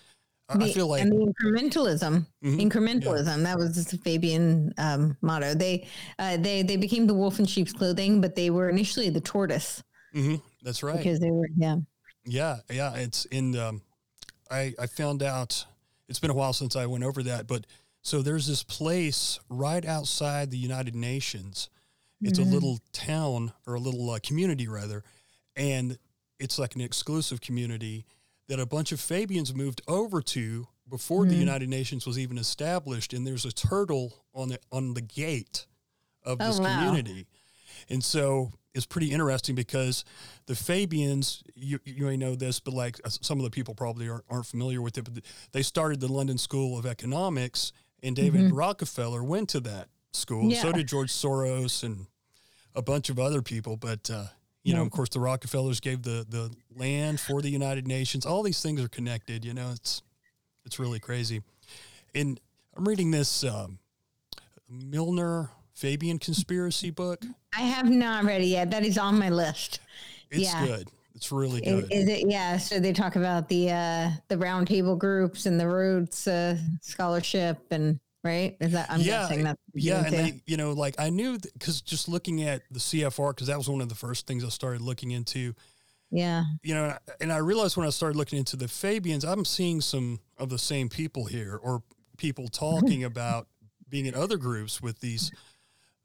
I, 0.50 0.64
I 0.64 0.72
feel 0.72 0.88
like 0.88 1.02
and 1.02 1.12
the 1.12 1.34
incrementalism, 1.34 2.26
Mhm. 2.42 2.70
incrementalism. 2.70 3.44
That 3.44 3.58
was 3.58 3.86
the 3.86 3.98
Fabian 3.98 4.74
um, 4.78 5.18
motto. 5.22 5.54
They, 5.54 5.88
uh, 6.20 6.38
they, 6.38 6.64
they 6.64 6.78
became 6.78 7.06
the 7.06 7.14
wolf 7.14 7.40
in 7.40 7.46
sheep's 7.46 7.74
clothing, 7.74 8.22
but 8.22 8.36
they 8.36 8.50
were 8.50 8.70
initially 8.70 9.10
the 9.10 9.20
tortoise 9.20 9.84
mhm, 10.16 10.42
that's 10.64 10.84
right. 10.84 10.98
because 10.98 11.20
they 11.20 11.32
were, 11.32 11.50
yeah. 11.58 11.76
Yeah, 12.26 12.58
yeah. 12.70 12.94
It's 12.96 13.26
in. 13.26 13.58
Um, 13.58 13.82
I 14.52 14.74
I 14.80 14.88
found 14.88 15.24
out. 15.24 15.66
It's 16.10 16.20
been 16.20 16.32
a 16.32 16.34
while 16.36 16.54
since 16.54 16.76
I 16.78 16.86
went 16.86 17.04
over 17.04 17.22
that, 17.24 17.48
but 17.48 17.68
so 18.02 18.22
there's 18.22 18.48
this 18.48 18.64
place 18.64 19.40
right 19.50 19.84
outside 19.84 20.52
the 20.52 20.58
United 20.58 20.96
Nations. 20.96 21.70
It's 22.22 22.40
a 22.40 22.44
little 22.44 22.80
town 22.94 23.52
or 23.68 23.76
a 23.76 23.80
little 23.80 24.10
uh, 24.10 24.20
community 24.24 24.68
rather, 24.68 25.04
and 25.56 25.98
it's 26.40 26.58
like 26.58 26.76
an 26.76 26.82
exclusive 26.82 27.42
community 27.42 28.06
that 28.48 28.60
a 28.60 28.66
bunch 28.66 28.92
of 28.94 29.00
Fabians 29.02 29.54
moved 29.54 29.82
over 29.88 30.22
to 30.22 30.68
before 30.90 31.26
the 31.26 31.36
United 31.36 31.68
Nations 31.70 32.08
was 32.08 32.18
even 32.18 32.38
established. 32.38 33.12
And 33.14 33.28
there's 33.28 33.44
a 33.46 33.52
turtle 33.52 34.24
on 34.34 34.48
the 34.50 34.60
on 34.72 34.94
the 34.94 35.02
gate 35.02 35.68
of 36.24 36.38
Oh, 36.42 36.48
this 36.48 36.60
wow. 36.60 36.74
community. 36.86 37.28
And 37.90 38.04
so 38.04 38.52
it's 38.74 38.86
pretty 38.86 39.12
interesting 39.12 39.56
because 39.56 40.06
the 40.46 40.56
Fabians, 40.56 41.44
you, 41.56 41.80
you 41.86 42.06
may 42.06 42.18
know 42.18 42.36
this, 42.36 42.60
but 42.60 42.74
like 42.74 43.00
uh, 43.04 43.10
some 43.10 43.40
of 43.40 43.44
the 43.44 43.50
people 43.50 43.74
probably 43.74 44.10
aren't, 44.10 44.26
aren't 44.30 44.46
familiar 44.46 44.82
with 44.82 44.98
it, 44.98 45.04
but 45.04 45.24
they 45.52 45.64
started 45.64 46.00
the 46.00 46.12
London 46.12 46.38
School 46.38 46.78
of 46.78 46.86
Economics, 46.86 47.72
and 48.04 48.16
David 48.16 48.52
Rockefeller 48.52 49.24
went 49.24 49.50
to 49.50 49.60
that 49.62 49.88
school. 50.14 50.52
Yeah. 50.52 50.62
So 50.62 50.72
did 50.72 50.88
George 50.88 51.12
Soros 51.12 51.84
and 51.84 52.06
a 52.76 52.82
bunch 52.82 53.10
of 53.10 53.20
other 53.20 53.42
people. 53.42 53.76
But, 53.76 54.10
uh, 54.10 54.26
you 54.64 54.74
know, 54.74 54.84
of 54.84 54.92
course, 54.92 55.10
the 55.10 55.20
Rockefellers 55.20 55.80
gave 55.80 56.04
the, 56.04 56.26
the 56.30 56.52
land 56.76 57.20
for 57.20 57.42
the 57.42 57.50
United 57.50 57.88
Nations. 57.88 58.26
All 58.26 58.44
these 58.44 58.62
things 58.62 58.82
are 58.82 58.88
connected. 58.88 59.44
You 59.44 59.54
know, 59.54 59.72
it's 59.72 60.04
it's 60.66 60.78
really 60.78 61.00
crazy. 61.00 61.42
And 62.14 62.40
I'm 62.76 62.86
reading 62.86 63.12
this 63.12 63.44
um, 63.44 63.80
Milner 64.70 65.50
Fabian 65.82 66.18
conspiracy 66.18 66.90
book. 66.90 67.24
I 67.56 67.62
have 67.62 67.88
not 67.90 68.24
read 68.24 68.42
it 68.42 68.46
yet. 68.48 68.72
That 68.72 68.84
is 68.84 68.98
on 68.98 69.20
my 69.20 69.30
list. 69.30 69.80
It's 70.32 70.42
Yeah. 70.42 70.66
good. 70.66 70.90
It's 71.14 71.32
really 71.32 71.62
good. 71.62 71.88
is 71.92 72.08
it? 72.10 72.28
Yeah. 72.28 72.58
So 72.58 72.80
they 72.80 72.94
talk 72.94 73.16
about 73.16 73.48
the 73.48 73.72
uh, 73.72 74.10
the 74.28 74.38
round 74.40 74.68
table 74.68 74.96
groups 74.96 75.46
and 75.46 75.60
the 75.60 75.68
Rhodes 75.68 76.28
uh, 76.28 76.58
Scholarship 76.82 77.60
and 77.72 78.00
right. 78.24 78.58
Is 78.60 78.72
that? 78.72 78.90
I'm 78.92 79.02
yeah, 79.02 79.22
guessing 79.30 79.48
yeah, 79.76 80.04
and 80.06 80.14
they, 80.14 80.42
you 80.48 80.58
know, 80.58 80.74
like 80.74 80.96
I 81.00 81.10
knew 81.12 81.38
because 81.54 81.82
just 81.82 82.08
looking 82.08 82.42
at 82.44 82.64
the 82.72 82.80
CFR 82.80 83.30
because 83.36 83.48
that 83.48 83.58
was 83.58 83.70
one 83.70 83.82
of 83.82 83.90
the 83.90 83.96
first 83.96 84.26
things 84.28 84.44
I 84.44 84.50
started 84.50 84.82
looking 84.82 85.12
into. 85.12 85.54
yeah. 86.12 86.44
You 86.64 86.74
know, 86.74 86.84
and 86.86 86.94
I- 86.94 87.14
and 87.22 87.34
I 87.34 87.38
realized 87.38 87.78
when 87.78 87.86
I 87.88 87.92
started 87.92 88.16
looking 88.18 88.40
into 88.40 88.56
the 88.56 88.68
Fabians, 88.68 89.24
I'm 89.26 89.46
seeing 89.46 89.82
some 89.82 90.20
of 90.40 90.50
the 90.50 90.58
same 90.60 90.90
people 90.90 91.26
here, 91.26 91.56
or 91.62 91.84
people 92.18 92.48
talking 92.48 93.04
about 93.12 93.48
being 93.90 94.06
in 94.08 94.14
other 94.16 94.38
groups 94.38 94.82
with 94.82 95.00
these 95.00 95.32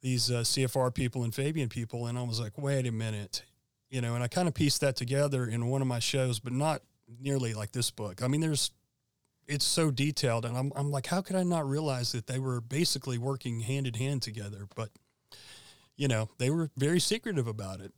these 0.03 0.31
uh, 0.31 0.41
CFR 0.41 0.93
people 0.93 1.23
and 1.23 1.35
Fabian 1.35 1.69
people, 1.69 2.07
and 2.07 2.19
I 2.19 2.23
was 2.23 2.41
like, 2.41 2.59
wait 2.59 2.87
a 2.87 2.93
minute, 2.93 3.45
you 3.88 4.01
know, 4.01 4.15
and 4.15 4.23
I 4.23 4.29
kind 4.29 4.49
of 4.49 4.55
pieced 4.55 4.81
that 4.81 4.97
together 4.97 5.47
in 5.47 5.67
one 5.67 5.81
of 5.81 5.88
my 5.88 6.01
shows, 6.01 6.41
but 6.41 6.53
not 6.53 6.83
nearly 7.21 7.55
like 7.55 7.73
this 7.73 7.91
book. 7.91 8.23
I 8.23 8.29
mean, 8.29 8.41
there's 8.41 8.73
it's 9.47 9.65
so 9.65 9.91
detailed, 9.91 10.45
and 10.45 10.57
I'm 10.57 10.73
I'm 10.77 10.91
like, 10.91 11.07
how 11.07 11.21
could 11.21 11.37
I 11.37 11.45
not 11.45 11.69
realize 11.69 12.12
that 12.12 12.27
they 12.27 12.38
were 12.38 12.61
basically 12.61 13.19
working 13.19 13.61
hand 13.61 13.87
in 13.87 13.95
hand 13.95 14.23
together? 14.23 14.67
But 14.75 14.91
you 15.97 16.09
know, 16.09 16.29
they 16.38 16.51
were 16.51 16.71
very 16.77 17.01
secretive 17.01 17.47
about 17.47 17.81
it. 17.81 17.93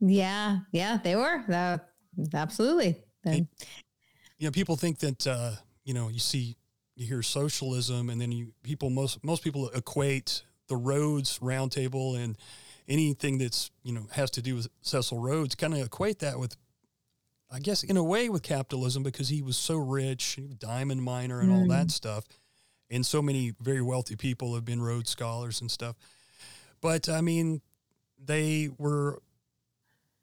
Yeah, 0.00 0.60
yeah, 0.72 0.98
they 1.02 1.14
were. 1.14 1.44
Uh, 1.48 1.78
absolutely. 2.34 2.96
It, 3.24 3.46
you 4.38 4.48
know, 4.48 4.50
people 4.50 4.76
think 4.76 4.98
that 5.00 5.26
uh, 5.26 5.52
you 5.84 5.94
know, 5.94 6.08
you 6.08 6.18
see, 6.18 6.56
you 6.96 7.06
hear 7.06 7.22
socialism, 7.22 8.08
and 8.08 8.20
then 8.20 8.32
you 8.32 8.52
people 8.62 8.90
most 8.90 9.22
most 9.24 9.44
people 9.44 9.68
equate 9.70 10.42
the 10.72 10.76
Rhodes 10.78 11.38
Roundtable 11.40 12.16
and 12.16 12.38
anything 12.88 13.36
that's 13.36 13.70
you 13.82 13.92
know 13.92 14.06
has 14.12 14.30
to 14.30 14.40
do 14.40 14.54
with 14.54 14.68
Cecil 14.80 15.18
Rhodes, 15.18 15.54
kind 15.54 15.74
of 15.74 15.80
equate 15.80 16.20
that 16.20 16.38
with, 16.38 16.56
I 17.50 17.58
guess, 17.58 17.82
in 17.82 17.98
a 17.98 18.02
way, 18.02 18.30
with 18.30 18.42
capitalism 18.42 19.02
because 19.02 19.28
he 19.28 19.42
was 19.42 19.58
so 19.58 19.76
rich, 19.76 20.38
diamond 20.58 21.02
miner, 21.02 21.40
and 21.40 21.50
mm. 21.50 21.54
all 21.58 21.68
that 21.68 21.88
mm. 21.88 21.90
stuff, 21.90 22.24
and 22.90 23.04
so 23.04 23.20
many 23.20 23.52
very 23.60 23.82
wealthy 23.82 24.16
people 24.16 24.54
have 24.54 24.64
been 24.64 24.80
Rhodes 24.80 25.10
scholars 25.10 25.60
and 25.60 25.70
stuff. 25.70 25.94
But 26.80 27.06
I 27.06 27.20
mean, 27.20 27.60
they 28.18 28.70
were 28.78 29.20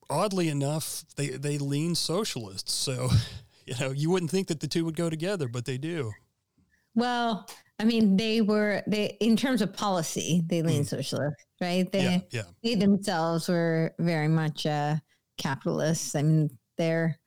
oddly 0.10 0.50
enough, 0.50 1.06
they 1.16 1.28
they 1.28 1.60
lean 1.60 1.94
socialists. 1.94 2.74
So, 2.74 3.12
you 3.68 3.76
know, 3.80 3.92
you 3.92 4.10
wouldn't 4.10 4.32
think 4.32 4.48
that 4.48 4.62
the 4.62 4.68
two 4.68 4.84
would 4.86 4.96
go 4.96 5.12
together, 5.12 5.48
but 5.48 5.66
they 5.66 5.78
do. 5.78 6.12
Well, 6.96 7.48
I 7.80 7.86
mean, 7.86 8.18
they 8.18 8.42
were 8.42 8.84
they 8.88 9.18
in 9.22 9.38
terms 9.38 9.62
of 9.62 9.74
policy, 9.74 10.44
they 10.48 10.62
lean 10.62 10.84
mm. 10.84 10.88
socialist, 10.88 11.46
right? 11.62 11.90
They 11.90 12.04
yeah, 12.04 12.20
yeah. 12.32 12.42
they 12.62 12.76
themselves 12.76 13.48
were 13.48 13.94
very 14.00 14.28
much 14.28 14.66
uh, 14.66 14.98
capitalists. 15.38 16.14
I 16.16 16.24
mean, 16.24 16.50
they're 16.78 17.18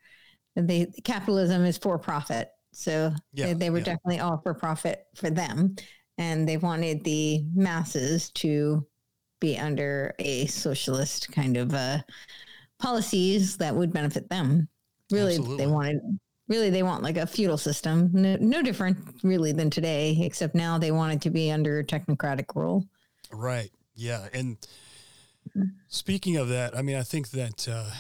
they 0.55 0.87
capitalism 1.05 1.65
is 1.65 1.79
for 1.79 1.99
profit, 1.99 2.51
so 2.73 3.13
yeah, 3.33 3.47
they, 3.47 3.55
they 3.55 3.71
were 3.71 3.81
definitely 3.81 4.21
all 4.21 4.41
for 4.43 4.53
profit 4.53 5.07
for 5.15 5.31
them, 5.31 5.75
and 6.19 6.47
they 6.47 6.59
wanted 6.59 7.03
the 7.03 7.45
masses 7.55 8.31
to 8.33 8.87
be 9.41 9.59
under 9.59 10.15
a 10.19 10.47
socialist 10.47 11.33
kind 11.33 11.57
of 11.57 11.73
uh, 11.73 11.99
policies 12.79 13.57
that 13.57 13.75
would 13.75 13.93
benefit 13.93 14.29
them. 14.29 14.69
Really, 15.11 15.37
Absolutely. 15.37 15.65
they 15.65 15.71
wanted 15.71 16.01
really 16.49 16.71
they 16.71 16.83
want 16.83 17.03
like 17.03 17.17
a 17.17 17.27
feudal 17.27 17.59
system, 17.59 18.11
no, 18.13 18.37
no 18.41 18.63
different 18.63 18.99
really 19.23 19.53
than 19.53 19.71
today, 19.71 20.19
except 20.21 20.55
now 20.55 20.79
they 20.79 20.91
want 20.91 21.15
it 21.15 21.21
to 21.23 21.31
be 21.31 21.51
under 21.51 21.83
technocratic 21.83 22.55
rule. 22.55 22.87
Right. 23.31 23.71
Yeah. 23.95 24.29
And 24.33 24.57
speaking 25.89 26.37
of 26.37 26.49
that, 26.49 26.77
I 26.77 26.83
mean, 26.83 26.97
I 26.97 27.03
think 27.03 27.31
that 27.31 27.69
uh, 27.69 27.91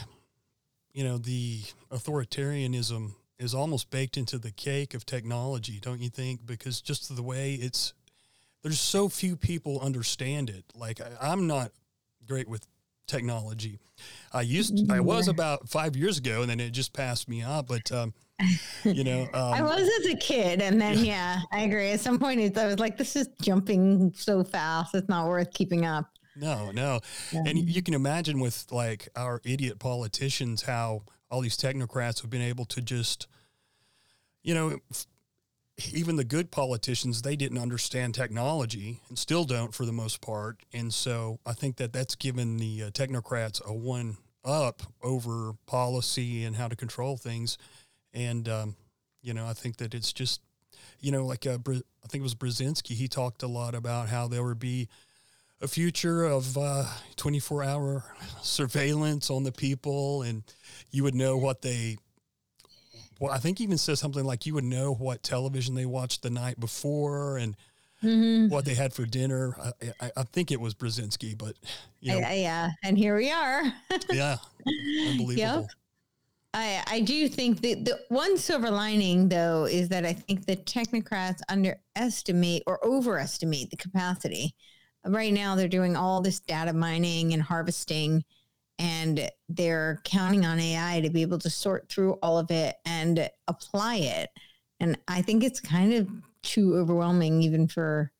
you 0.92 1.04
know 1.04 1.18
the 1.18 1.62
authoritarianism 1.90 3.14
is 3.38 3.54
almost 3.54 3.90
baked 3.90 4.16
into 4.16 4.38
the 4.38 4.50
cake 4.50 4.94
of 4.94 5.04
technology, 5.04 5.80
don't 5.80 6.00
you 6.00 6.10
think? 6.10 6.46
Because 6.46 6.80
just 6.80 7.14
the 7.14 7.22
way 7.22 7.54
it's 7.54 7.92
there's 8.62 8.80
so 8.80 9.08
few 9.08 9.36
people 9.36 9.80
understand 9.80 10.48
it. 10.48 10.64
Like 10.76 11.00
I, 11.00 11.32
I'm 11.32 11.46
not 11.46 11.72
great 12.26 12.48
with 12.48 12.66
technology. 13.06 13.78
I 14.32 14.42
used 14.42 14.90
I 14.90 15.00
was 15.00 15.28
about 15.28 15.68
five 15.68 15.96
years 15.96 16.18
ago, 16.18 16.42
and 16.42 16.50
then 16.50 16.60
it 16.60 16.70
just 16.70 16.92
passed 16.92 17.28
me 17.28 17.42
up. 17.42 17.68
But 17.68 17.90
um, 17.92 18.14
you 18.84 19.04
know, 19.04 19.22
um, 19.34 19.54
I 19.54 19.62
was 19.62 19.88
as 20.00 20.06
a 20.12 20.16
kid, 20.16 20.60
and 20.60 20.80
then 20.80 21.04
yeah, 21.04 21.40
I 21.52 21.60
agree. 21.60 21.90
At 21.90 22.00
some 22.00 22.18
point, 22.18 22.56
I 22.56 22.66
was 22.66 22.78
like, 22.78 22.96
"This 22.96 23.16
is 23.16 23.28
jumping 23.40 24.12
so 24.16 24.44
fast; 24.44 24.94
it's 24.94 25.08
not 25.08 25.28
worth 25.28 25.52
keeping 25.52 25.84
up." 25.84 26.06
No, 26.36 26.70
no, 26.70 27.00
yeah. 27.32 27.42
and 27.46 27.58
you 27.58 27.82
can 27.82 27.94
imagine 27.94 28.40
with 28.40 28.66
like 28.70 29.08
our 29.16 29.40
idiot 29.44 29.78
politicians 29.78 30.62
how 30.62 31.02
all 31.30 31.40
these 31.40 31.56
technocrats 31.56 32.22
have 32.22 32.30
been 32.30 32.42
able 32.42 32.64
to 32.66 32.80
just, 32.80 33.26
you 34.42 34.54
know, 34.54 34.78
even 35.92 36.16
the 36.16 36.24
good 36.24 36.50
politicians 36.50 37.22
they 37.22 37.36
didn't 37.36 37.58
understand 37.58 38.14
technology 38.14 39.00
and 39.08 39.18
still 39.18 39.44
don't 39.44 39.74
for 39.74 39.86
the 39.86 39.92
most 39.92 40.20
part 40.20 40.58
and 40.72 40.92
so 40.92 41.40
i 41.46 41.52
think 41.52 41.76
that 41.76 41.92
that's 41.92 42.14
given 42.14 42.58
the 42.58 42.84
uh, 42.84 42.90
technocrats 42.90 43.64
a 43.64 43.72
one 43.72 44.16
up 44.44 44.82
over 45.02 45.52
policy 45.66 46.44
and 46.44 46.56
how 46.56 46.68
to 46.68 46.76
control 46.76 47.16
things 47.16 47.56
and 48.14 48.48
um, 48.48 48.76
you 49.22 49.34
know 49.34 49.46
i 49.46 49.52
think 49.52 49.76
that 49.76 49.94
it's 49.94 50.12
just 50.12 50.40
you 51.00 51.10
know 51.10 51.24
like 51.26 51.46
uh, 51.46 51.58
i 51.66 52.06
think 52.08 52.20
it 52.20 52.22
was 52.22 52.34
brzezinski 52.34 52.92
he 52.92 53.08
talked 53.08 53.42
a 53.42 53.48
lot 53.48 53.74
about 53.74 54.08
how 54.08 54.28
there 54.28 54.42
would 54.42 54.58
be 54.58 54.88
a 55.60 55.68
future 55.68 56.24
of 56.24 56.58
uh, 56.58 56.84
24 57.16 57.62
hour 57.62 58.04
surveillance 58.42 59.30
on 59.30 59.44
the 59.44 59.52
people 59.52 60.22
and 60.22 60.42
you 60.90 61.04
would 61.04 61.14
know 61.14 61.36
what 61.36 61.62
they 61.62 61.96
well, 63.22 63.32
I 63.32 63.38
think 63.38 63.60
even 63.60 63.78
says 63.78 64.00
something 64.00 64.24
like 64.24 64.46
you 64.46 64.54
would 64.54 64.64
know 64.64 64.94
what 64.94 65.22
television 65.22 65.76
they 65.76 65.86
watched 65.86 66.22
the 66.22 66.30
night 66.30 66.58
before 66.58 67.36
and 67.36 67.56
mm-hmm. 68.02 68.48
what 68.48 68.64
they 68.64 68.74
had 68.74 68.92
for 68.92 69.06
dinner. 69.06 69.54
I, 69.62 69.72
I, 70.00 70.10
I, 70.16 70.22
think 70.24 70.50
it 70.50 70.60
was 70.60 70.74
Brzezinski, 70.74 71.38
but 71.38 71.54
you 72.00 72.12
know. 72.12 72.18
yeah, 72.18 72.70
and 72.82 72.98
here 72.98 73.16
we 73.16 73.30
are. 73.30 73.62
yeah, 74.10 74.38
unbelievable. 75.06 75.36
Yep. 75.36 75.66
I, 76.54 76.82
I 76.86 77.00
do 77.00 77.28
think 77.28 77.62
that 77.62 77.84
the 77.84 77.98
one 78.08 78.36
silver 78.36 78.70
lining, 78.70 79.28
though, 79.28 79.64
is 79.64 79.88
that 79.88 80.04
I 80.04 80.12
think 80.12 80.44
the 80.44 80.56
technocrats 80.56 81.40
underestimate 81.48 82.62
or 82.66 82.84
overestimate 82.84 83.70
the 83.70 83.76
capacity. 83.76 84.54
Right 85.04 85.32
now, 85.32 85.54
they're 85.54 85.68
doing 85.68 85.96
all 85.96 86.20
this 86.20 86.40
data 86.40 86.72
mining 86.72 87.32
and 87.32 87.42
harvesting 87.42 88.24
and 88.78 89.30
they're 89.48 90.00
counting 90.04 90.44
on 90.44 90.58
AI 90.58 91.00
to 91.00 91.10
be 91.10 91.22
able 91.22 91.38
to 91.38 91.50
sort 91.50 91.88
through 91.88 92.14
all 92.22 92.38
of 92.38 92.50
it 92.50 92.76
and 92.84 93.30
apply 93.48 93.96
it. 93.96 94.30
And 94.80 94.98
I 95.08 95.22
think 95.22 95.44
it's 95.44 95.60
kind 95.60 95.94
of 95.94 96.08
too 96.42 96.76
overwhelming 96.76 97.42
even 97.42 97.68
for 97.68 98.10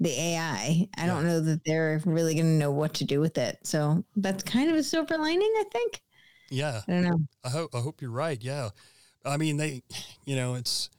the 0.00 0.10
AI. 0.10 0.88
I 0.96 1.06
don't 1.06 1.26
know 1.26 1.40
that 1.40 1.64
they're 1.64 2.00
really 2.04 2.34
going 2.34 2.46
to 2.46 2.58
know 2.58 2.72
what 2.72 2.94
to 2.94 3.04
do 3.04 3.20
with 3.20 3.38
it. 3.38 3.58
So 3.62 4.04
that's 4.16 4.42
kind 4.42 4.70
of 4.70 4.76
a 4.76 4.82
silver 4.82 5.16
lining, 5.16 5.52
I 5.58 5.64
think. 5.72 6.02
Yeah. 6.50 6.80
I 6.86 6.92
don't 6.92 7.02
know. 7.02 7.20
I 7.44 7.50
hope 7.50 7.74
I 7.74 7.80
hope 7.80 8.00
you're 8.00 8.10
right. 8.10 8.42
Yeah. 8.42 8.70
I 9.24 9.36
mean, 9.36 9.56
they, 9.56 9.82
you 10.24 10.36
know, 10.36 10.54
it's 10.54 10.90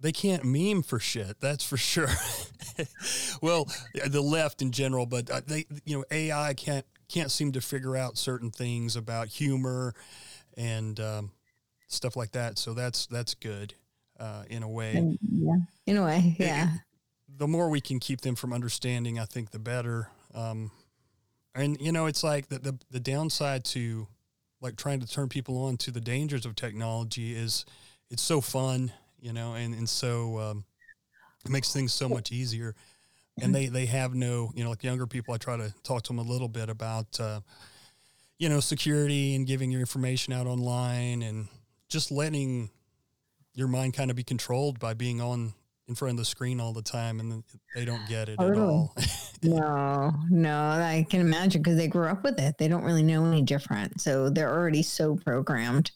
they 0.00 0.12
can't 0.12 0.44
meme 0.44 0.82
for 0.82 0.98
shit. 0.98 1.40
That's 1.40 1.64
for 1.64 1.76
sure. 1.76 2.10
well, 3.42 3.68
the 4.06 4.20
left 4.20 4.62
in 4.62 4.70
general, 4.70 5.06
but 5.06 5.30
uh, 5.30 5.40
they, 5.46 5.66
you 5.84 5.98
know, 5.98 6.04
AI 6.10 6.54
can't 6.54 6.84
can't 7.08 7.30
seem 7.30 7.52
to 7.52 7.60
figure 7.60 7.96
out 7.96 8.18
certain 8.18 8.50
things 8.50 8.96
about 8.96 9.28
humor 9.28 9.94
and 10.56 10.98
um, 11.00 11.30
stuff 11.88 12.16
like 12.16 12.32
that. 12.32 12.58
So 12.58 12.74
that's 12.74 13.06
that's 13.06 13.34
good 13.34 13.74
uh, 14.18 14.44
in 14.48 14.62
a 14.62 14.68
way. 14.68 15.16
Yeah, 15.22 15.56
in 15.86 15.96
a 15.96 16.04
way, 16.04 16.36
yeah. 16.38 16.74
It, 16.74 16.80
the 17.36 17.48
more 17.48 17.68
we 17.68 17.80
can 17.80 17.98
keep 17.98 18.20
them 18.20 18.36
from 18.36 18.52
understanding, 18.52 19.18
I 19.18 19.24
think 19.24 19.50
the 19.50 19.58
better. 19.58 20.10
Um, 20.34 20.70
and 21.54 21.80
you 21.80 21.92
know, 21.92 22.06
it's 22.06 22.22
like 22.22 22.48
the, 22.48 22.58
the 22.58 22.78
the 22.90 23.00
downside 23.00 23.64
to 23.66 24.06
like 24.64 24.76
trying 24.76 24.98
to 24.98 25.06
turn 25.06 25.28
people 25.28 25.62
on 25.66 25.76
to 25.76 25.90
the 25.90 26.00
dangers 26.00 26.46
of 26.46 26.56
technology 26.56 27.36
is 27.36 27.66
it's 28.10 28.22
so 28.22 28.40
fun, 28.40 28.90
you 29.20 29.30
know, 29.32 29.54
and 29.54 29.74
and 29.74 29.86
so 29.86 30.38
um, 30.38 30.64
it 31.44 31.50
makes 31.50 31.70
things 31.70 31.92
so 31.92 32.08
much 32.08 32.32
easier. 32.32 32.74
And 33.42 33.54
they 33.54 33.66
they 33.66 33.84
have 33.86 34.14
no 34.14 34.52
you 34.54 34.64
know 34.64 34.70
like 34.70 34.84
younger 34.84 35.08
people 35.08 35.34
i 35.34 35.38
try 35.38 35.56
to 35.56 35.74
talk 35.82 36.02
to 36.04 36.08
them 36.08 36.20
a 36.20 36.22
little 36.22 36.46
bit 36.46 36.70
about 36.70 37.18
uh, 37.18 37.40
you 38.38 38.48
know 38.48 38.60
security 38.60 39.34
and 39.34 39.44
giving 39.44 39.72
your 39.72 39.80
information 39.80 40.32
out 40.32 40.46
online 40.46 41.20
and 41.22 41.48
just 41.88 42.12
letting 42.12 42.70
your 43.54 43.66
mind 43.66 43.92
kind 43.92 44.08
of 44.10 44.16
be 44.16 44.22
controlled 44.22 44.78
by 44.78 44.94
being 44.94 45.20
on 45.20 45.52
in 45.88 45.94
front 45.94 46.12
of 46.12 46.18
the 46.18 46.24
screen 46.24 46.60
all 46.60 46.72
the 46.72 46.82
time 46.82 47.20
and 47.20 47.44
they 47.74 47.84
don't 47.84 48.06
get 48.08 48.28
it 48.28 48.36
totally. 48.38 48.58
at 48.58 48.68
all 48.68 48.96
no 49.42 50.12
no 50.30 50.56
i 50.70 51.04
can 51.10 51.20
imagine 51.20 51.62
because 51.62 51.76
they 51.76 51.88
grew 51.88 52.06
up 52.06 52.24
with 52.24 52.38
it 52.40 52.56
they 52.58 52.68
don't 52.68 52.84
really 52.84 53.02
know 53.02 53.24
any 53.26 53.42
different 53.42 54.00
so 54.00 54.30
they're 54.30 54.52
already 54.52 54.82
so 54.82 55.16
programmed 55.16 55.90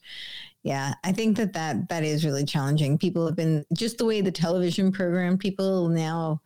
yeah 0.63 0.93
i 1.05 1.13
think 1.13 1.37
that 1.37 1.55
that 1.55 1.89
that 1.89 2.05
is 2.05 2.25
really 2.25 2.45
challenging 2.45 2.99
people 2.99 3.27
have 3.27 3.37
been 3.37 3.65
just 3.73 3.97
the 3.99 4.05
way 4.05 4.21
the 4.21 4.31
television 4.31 4.93
program 4.93 5.39
people 5.39 5.89
now 5.89 6.41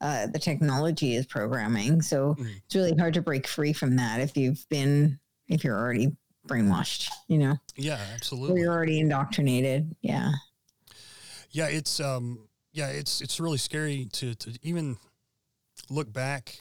uh, 0.00 0.26
the 0.28 0.38
technology 0.38 1.16
is 1.16 1.26
programming. 1.26 2.00
So 2.02 2.34
mm. 2.38 2.48
it's 2.64 2.74
really 2.74 2.94
hard 2.96 3.14
to 3.14 3.22
break 3.22 3.46
free 3.46 3.72
from 3.72 3.96
that 3.96 4.20
if 4.20 4.36
you've 4.36 4.64
been 4.68 5.18
if 5.48 5.64
you're 5.64 5.78
already 5.78 6.14
brainwashed, 6.46 7.08
you 7.26 7.38
know. 7.38 7.56
Yeah, 7.76 7.98
absolutely. 8.14 8.60
Or 8.60 8.64
you're 8.64 8.72
already 8.72 9.00
indoctrinated. 9.00 9.94
Yeah. 10.00 10.32
Yeah, 11.50 11.66
it's 11.66 12.00
um 12.00 12.47
yeah, 12.78 12.88
it's 12.88 13.20
it's 13.20 13.40
really 13.40 13.58
scary 13.58 14.06
to 14.12 14.34
to 14.36 14.56
even 14.62 14.98
look 15.90 16.12
back 16.12 16.60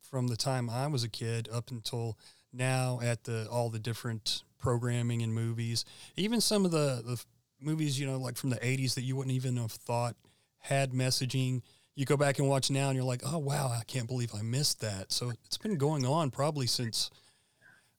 from 0.00 0.28
the 0.28 0.36
time 0.36 0.70
I 0.70 0.86
was 0.86 1.04
a 1.04 1.08
kid 1.08 1.48
up 1.52 1.70
until 1.70 2.18
now 2.52 3.00
at 3.02 3.24
the 3.24 3.46
all 3.50 3.68
the 3.68 3.78
different 3.78 4.42
programming 4.58 5.22
and 5.22 5.34
movies. 5.34 5.84
Even 6.16 6.40
some 6.40 6.64
of 6.64 6.70
the 6.70 7.02
the 7.04 7.22
movies, 7.60 8.00
you 8.00 8.06
know, 8.06 8.18
like 8.18 8.36
from 8.36 8.50
the 8.50 8.56
80s 8.56 8.94
that 8.94 9.02
you 9.02 9.14
wouldn't 9.14 9.34
even 9.34 9.56
have 9.58 9.72
thought 9.72 10.16
had 10.60 10.92
messaging 10.92 11.60
you 11.98 12.04
go 12.04 12.16
back 12.16 12.38
and 12.38 12.48
watch 12.48 12.70
now 12.70 12.90
and 12.90 12.94
you're 12.94 13.04
like, 13.04 13.22
oh, 13.26 13.38
wow, 13.38 13.74
I 13.76 13.82
can't 13.82 14.06
believe 14.06 14.30
I 14.32 14.40
missed 14.40 14.80
that. 14.82 15.10
So 15.10 15.32
it's 15.44 15.58
been 15.58 15.74
going 15.74 16.06
on 16.06 16.30
probably 16.30 16.68
since, 16.68 17.10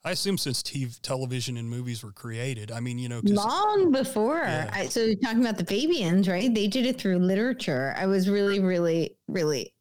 I 0.03 0.12
assume 0.12 0.38
since 0.38 0.63
TV, 0.63 0.99
television 1.01 1.57
and 1.57 1.69
movies 1.69 2.03
were 2.03 2.13
created. 2.13 2.71
I 2.71 2.79
mean, 2.79 2.97
you 2.99 3.09
know, 3.09 3.19
long 3.23 3.91
before. 3.91 4.39
Yeah. 4.39 4.69
I, 4.73 4.85
so 4.85 5.13
talking 5.15 5.41
about 5.41 5.57
the 5.57 5.65
Fabians, 5.65 6.27
right? 6.27 6.53
They 6.53 6.67
did 6.67 6.85
it 6.85 6.97
through 6.97 7.19
literature. 7.19 7.93
I 7.97 8.05
was 8.05 8.29
really, 8.29 8.62
really, 8.62 9.17
really 9.27 9.73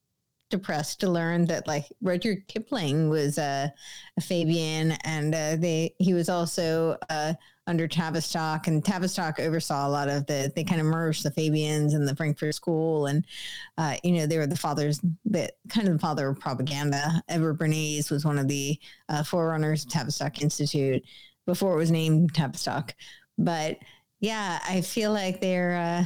depressed 0.50 1.00
to 1.00 1.10
learn 1.10 1.46
that 1.46 1.66
like 1.66 1.86
Rudyard 2.00 2.46
Kipling 2.48 3.08
was 3.08 3.38
a, 3.38 3.72
a 4.16 4.20
Fabian, 4.20 4.92
and 5.04 5.34
uh, 5.34 5.56
they 5.56 5.94
he 5.98 6.14
was 6.14 6.28
also 6.28 6.96
uh, 7.10 7.34
under 7.66 7.86
Tavistock, 7.86 8.66
and 8.66 8.84
Tavistock 8.84 9.38
oversaw 9.40 9.86
a 9.86 9.90
lot 9.90 10.08
of 10.08 10.26
the. 10.26 10.52
They 10.54 10.64
kind 10.64 10.80
of 10.80 10.86
merged 10.86 11.24
the 11.24 11.30
Fabians 11.30 11.94
and 11.94 12.06
the 12.06 12.16
Frankfurt 12.16 12.54
School, 12.54 13.06
and 13.06 13.24
uh, 13.76 13.96
you 14.02 14.12
know 14.12 14.26
they 14.26 14.38
were 14.38 14.46
the 14.46 14.56
fathers, 14.56 15.00
the 15.24 15.50
kind 15.68 15.88
of 15.88 15.94
the 15.94 16.00
father 16.00 16.28
of 16.28 16.40
propaganda. 16.40 17.22
Edward 17.28 17.58
Bernays 17.58 18.10
was 18.10 18.24
one 18.24 18.38
of 18.38 18.48
the 18.48 18.78
uh, 19.08 19.22
forerunners 19.22 19.84
of 19.84 19.90
Tavistock 19.90 20.40
Institute 20.40 21.02
before 21.46 21.74
it 21.74 21.78
was 21.78 21.90
named 21.90 22.34
Tavistock, 22.34 22.94
but 23.36 23.78
yeah, 24.20 24.58
I 24.68 24.80
feel 24.80 25.12
like 25.12 25.40
they're 25.40 25.76
uh, 25.76 26.04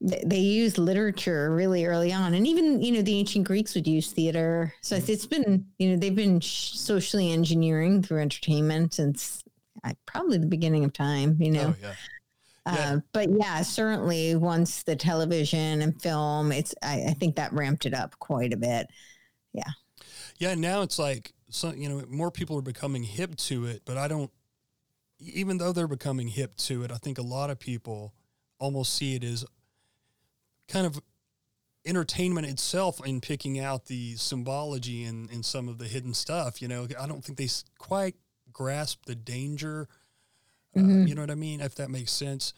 they 0.00 0.38
use 0.38 0.78
literature 0.78 1.52
really 1.52 1.84
early 1.84 2.12
on 2.12 2.34
and 2.34 2.46
even 2.46 2.80
you 2.80 2.92
know 2.92 3.02
the 3.02 3.18
ancient 3.18 3.46
greeks 3.46 3.74
would 3.74 3.86
use 3.86 4.12
theater 4.12 4.72
so 4.80 4.96
mm-hmm. 4.96 5.10
it's 5.12 5.26
been 5.26 5.66
you 5.78 5.90
know 5.90 5.96
they've 5.96 6.14
been 6.14 6.40
socially 6.40 7.32
engineering 7.32 8.00
through 8.00 8.20
entertainment 8.20 8.94
since 8.94 9.42
uh, 9.82 9.92
probably 10.06 10.38
the 10.38 10.46
beginning 10.46 10.84
of 10.84 10.92
time 10.92 11.36
you 11.40 11.50
know 11.50 11.74
oh, 11.76 11.82
yeah. 11.82 11.94
Yeah. 12.66 12.92
Uh, 12.92 13.00
but 13.14 13.30
yeah, 13.30 13.62
certainly 13.62 14.34
once 14.36 14.82
the 14.82 14.94
television 14.94 15.80
and 15.80 16.02
film, 16.02 16.52
it's 16.52 16.74
I, 16.82 17.04
I, 17.08 17.14
think 17.14 17.36
that 17.36 17.50
ramped 17.54 17.86
it 17.86 17.94
up 17.94 18.18
quite 18.18 18.52
a 18.52 18.58
bit. 18.58 18.88
Yeah. 19.54 19.70
Yeah. 20.36 20.54
Now 20.54 20.82
it's 20.82 20.98
like 20.98 21.32
so 21.48 21.72
you 21.72 21.88
know 21.88 22.04
more 22.10 22.30
people 22.30 22.58
are 22.58 22.62
becoming 22.62 23.04
hip 23.04 23.36
to 23.36 23.64
it, 23.64 23.82
but 23.86 23.96
I 23.96 24.06
don't. 24.06 24.30
Even 25.20 25.56
though 25.56 25.72
they're 25.72 25.88
becoming 25.88 26.28
hip 26.28 26.56
to 26.56 26.84
it, 26.84 26.92
I 26.92 26.96
think 26.96 27.16
a 27.16 27.22
lot 27.22 27.48
of 27.48 27.58
people 27.58 28.12
almost 28.58 28.94
see 28.94 29.14
it 29.14 29.24
as 29.24 29.46
kind 30.68 30.86
of 30.86 31.00
entertainment 31.84 32.46
itself 32.46 33.04
in 33.06 33.20
picking 33.20 33.58
out 33.58 33.86
the 33.86 34.14
symbology 34.16 35.04
and, 35.04 35.30
and 35.30 35.44
some 35.44 35.68
of 35.68 35.78
the 35.78 35.86
hidden 35.86 36.14
stuff. 36.14 36.60
You 36.60 36.68
know, 36.68 36.86
I 37.00 37.06
don't 37.06 37.24
think 37.24 37.38
they 37.38 37.48
quite 37.78 38.14
grasp 38.52 39.06
the 39.06 39.14
danger. 39.14 39.88
Uh, 40.76 40.80
mm-hmm. 40.80 41.02
Uh, 41.02 41.06
you 41.06 41.14
know 41.14 41.22
what 41.22 41.30
I 41.30 41.36
mean? 41.36 41.60
If 41.60 41.74
that 41.76 41.90
makes 41.90 42.12
sense. 42.12 42.52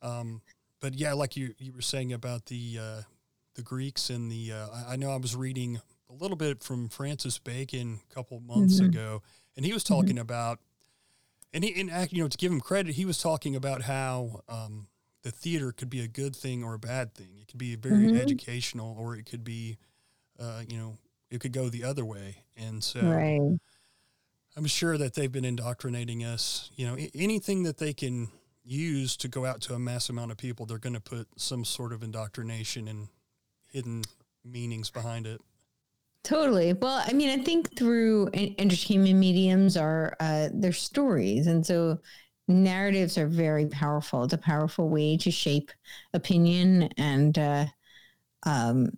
Um, 0.00 0.42
but 0.80 0.94
yeah, 0.94 1.12
like 1.12 1.36
you 1.36 1.54
you 1.58 1.72
were 1.72 1.82
saying 1.82 2.12
about 2.12 2.46
the 2.46 2.78
uh, 2.80 3.02
the 3.54 3.62
Greeks 3.62 4.10
and 4.10 4.30
the 4.30 4.52
uh, 4.52 4.66
I, 4.74 4.92
I, 4.94 4.96
know 4.96 5.10
I 5.10 5.16
was 5.16 5.36
reading 5.36 5.80
a 6.10 6.12
little 6.12 6.36
bit 6.36 6.64
from 6.64 6.88
Francis 6.88 7.38
Bacon 7.38 8.00
a 8.10 8.14
couple 8.14 8.40
months 8.40 8.80
mm-hmm. 8.80 8.90
ago, 8.90 9.22
and 9.56 9.64
he 9.64 9.72
was 9.72 9.84
mm-hmm. 9.84 9.94
talking 9.94 10.16
mm-hmm. 10.16 10.22
about 10.22 10.58
and 11.52 11.64
he 11.64 11.80
and 11.80 12.12
you 12.12 12.22
know 12.22 12.28
to 12.28 12.38
give 12.38 12.50
him 12.50 12.60
credit, 12.60 12.94
he 12.94 13.04
was 13.04 13.18
talking 13.18 13.54
about 13.54 13.82
how 13.82 14.42
um, 14.48 14.86
the 15.22 15.30
theater 15.30 15.72
could 15.72 15.90
be 15.90 16.00
a 16.00 16.08
good 16.08 16.34
thing 16.34 16.64
or 16.64 16.74
a 16.74 16.78
bad 16.78 17.14
thing. 17.14 17.38
It 17.40 17.48
could 17.48 17.58
be 17.58 17.76
very 17.76 18.06
mm-hmm. 18.06 18.16
educational, 18.16 18.96
or 18.98 19.16
it 19.16 19.26
could 19.26 19.44
be, 19.44 19.78
uh, 20.38 20.62
you 20.68 20.76
know, 20.76 20.96
it 21.30 21.40
could 21.40 21.52
go 21.52 21.68
the 21.68 21.84
other 21.84 22.04
way. 22.04 22.44
And 22.56 22.82
so, 22.82 23.00
right. 23.00 23.58
I'm 24.56 24.66
sure 24.66 24.98
that 24.98 25.14
they've 25.14 25.32
been 25.32 25.44
indoctrinating 25.44 26.24
us. 26.24 26.70
You 26.76 26.86
know, 26.86 26.96
anything 27.14 27.62
that 27.62 27.78
they 27.78 27.92
can 27.92 28.28
use 28.64 29.16
to 29.18 29.28
go 29.28 29.46
out 29.46 29.60
to 29.62 29.74
a 29.74 29.78
mass 29.78 30.08
amount 30.08 30.30
of 30.30 30.36
people, 30.36 30.66
they're 30.66 30.78
going 30.78 30.94
to 30.94 31.00
put 31.00 31.28
some 31.36 31.64
sort 31.64 31.92
of 31.92 32.02
indoctrination 32.02 32.88
and 32.88 33.08
hidden 33.70 34.02
meanings 34.44 34.90
behind 34.90 35.26
it. 35.26 35.40
Totally. 36.22 36.72
Well, 36.72 37.02
I 37.04 37.12
mean, 37.12 37.30
I 37.30 37.42
think 37.42 37.76
through 37.76 38.28
entertainment 38.34 39.18
mediums 39.18 39.76
are 39.76 40.16
uh, 40.20 40.50
their 40.52 40.72
stories, 40.72 41.48
and 41.48 41.66
so 41.66 41.98
narratives 42.48 43.18
are 43.18 43.26
very 43.26 43.66
powerful. 43.66 44.24
It's 44.24 44.32
a 44.32 44.38
powerful 44.38 44.88
way 44.88 45.16
to 45.18 45.30
shape 45.30 45.70
opinion 46.12 46.90
and 46.96 47.38
uh, 47.38 47.66
um, 48.44 48.90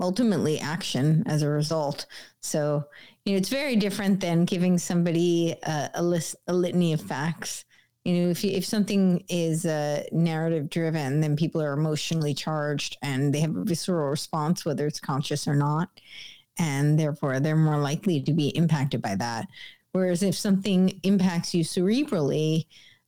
ultimately 0.00 0.60
action 0.60 1.24
as 1.26 1.42
a 1.42 1.48
result. 1.48 2.06
So, 2.40 2.84
you 3.24 3.32
know, 3.32 3.38
it's 3.38 3.48
very 3.48 3.76
different 3.76 4.20
than 4.20 4.44
giving 4.44 4.78
somebody 4.78 5.56
a, 5.62 5.90
a 5.94 6.02
list, 6.02 6.36
a 6.46 6.52
litany 6.52 6.92
of 6.92 7.00
facts. 7.00 7.64
You 8.04 8.14
know, 8.14 8.30
if 8.30 8.44
you, 8.44 8.52
if 8.52 8.64
something 8.64 9.24
is 9.28 9.66
uh, 9.66 10.04
narrative 10.12 10.70
driven, 10.70 11.20
then 11.20 11.36
people 11.36 11.60
are 11.60 11.72
emotionally 11.72 12.32
charged 12.32 12.96
and 13.02 13.34
they 13.34 13.40
have 13.40 13.56
a 13.56 13.64
visceral 13.64 14.08
response, 14.08 14.64
whether 14.64 14.86
it's 14.86 15.00
conscious 15.00 15.46
or 15.46 15.54
not, 15.54 15.90
and 16.58 16.98
therefore 16.98 17.40
they're 17.40 17.56
more 17.56 17.78
likely 17.78 18.20
to 18.22 18.32
be 18.32 18.48
impacted 18.48 19.02
by 19.02 19.16
that. 19.16 19.48
Whereas 19.98 20.22
if 20.22 20.36
something 20.36 21.00
impacts 21.02 21.52
you 21.52 21.64
cerebrally, 21.64 22.66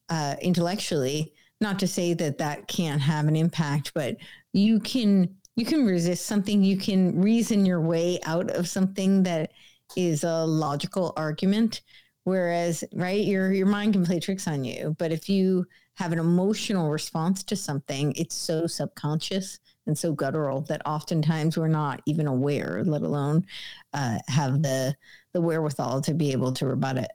uh, 0.09 0.35
intellectually, 0.43 1.33
not 1.61 1.79
to 1.79 1.87
say 1.87 2.15
that 2.15 2.39
that 2.39 2.67
can't 2.67 3.01
have 3.01 3.29
an 3.29 3.37
impact, 3.37 3.93
but 3.95 4.17
you 4.53 4.81
can 4.81 5.37
you 5.55 5.65
can 5.65 5.87
resist 5.87 6.27
something. 6.27 6.65
You 6.65 6.77
can 6.77 7.21
reason 7.21 7.65
your 7.65 7.81
way 7.81 8.19
out 8.25 8.51
of 8.51 8.67
something 8.67 9.23
that 9.23 9.53
is 9.97 10.25
a 10.25 10.45
logical 10.45 11.13
argument. 11.17 11.83
Whereas, 12.25 12.83
right, 12.93 13.25
your 13.25 13.53
your 13.53 13.69
mind 13.69 13.93
can 13.93 14.05
play 14.05 14.19
tricks 14.19 14.49
on 14.49 14.65
you. 14.65 14.97
But 14.99 15.13
if 15.13 15.29
you 15.29 15.67
have 15.95 16.11
an 16.11 16.19
emotional 16.19 16.91
response 16.91 17.45
to 17.45 17.55
something, 17.55 18.13
it's 18.17 18.35
so 18.35 18.67
subconscious 18.67 19.61
and 19.87 19.97
so 19.97 20.13
guttural 20.13 20.63
that 20.63 20.83
oftentimes 20.87 21.57
we're 21.57 21.69
not 21.69 22.01
even 22.07 22.27
aware, 22.27 22.83
let 22.85 23.03
alone 23.03 23.47
uh, 23.93 24.19
have 24.29 24.63
the 24.63 24.95
the 25.33 25.41
wherewithal 25.41 26.01
to 26.03 26.15
be 26.15 26.33
able 26.33 26.53
to 26.53 26.67
rebut 26.67 26.99
it. 26.99 27.11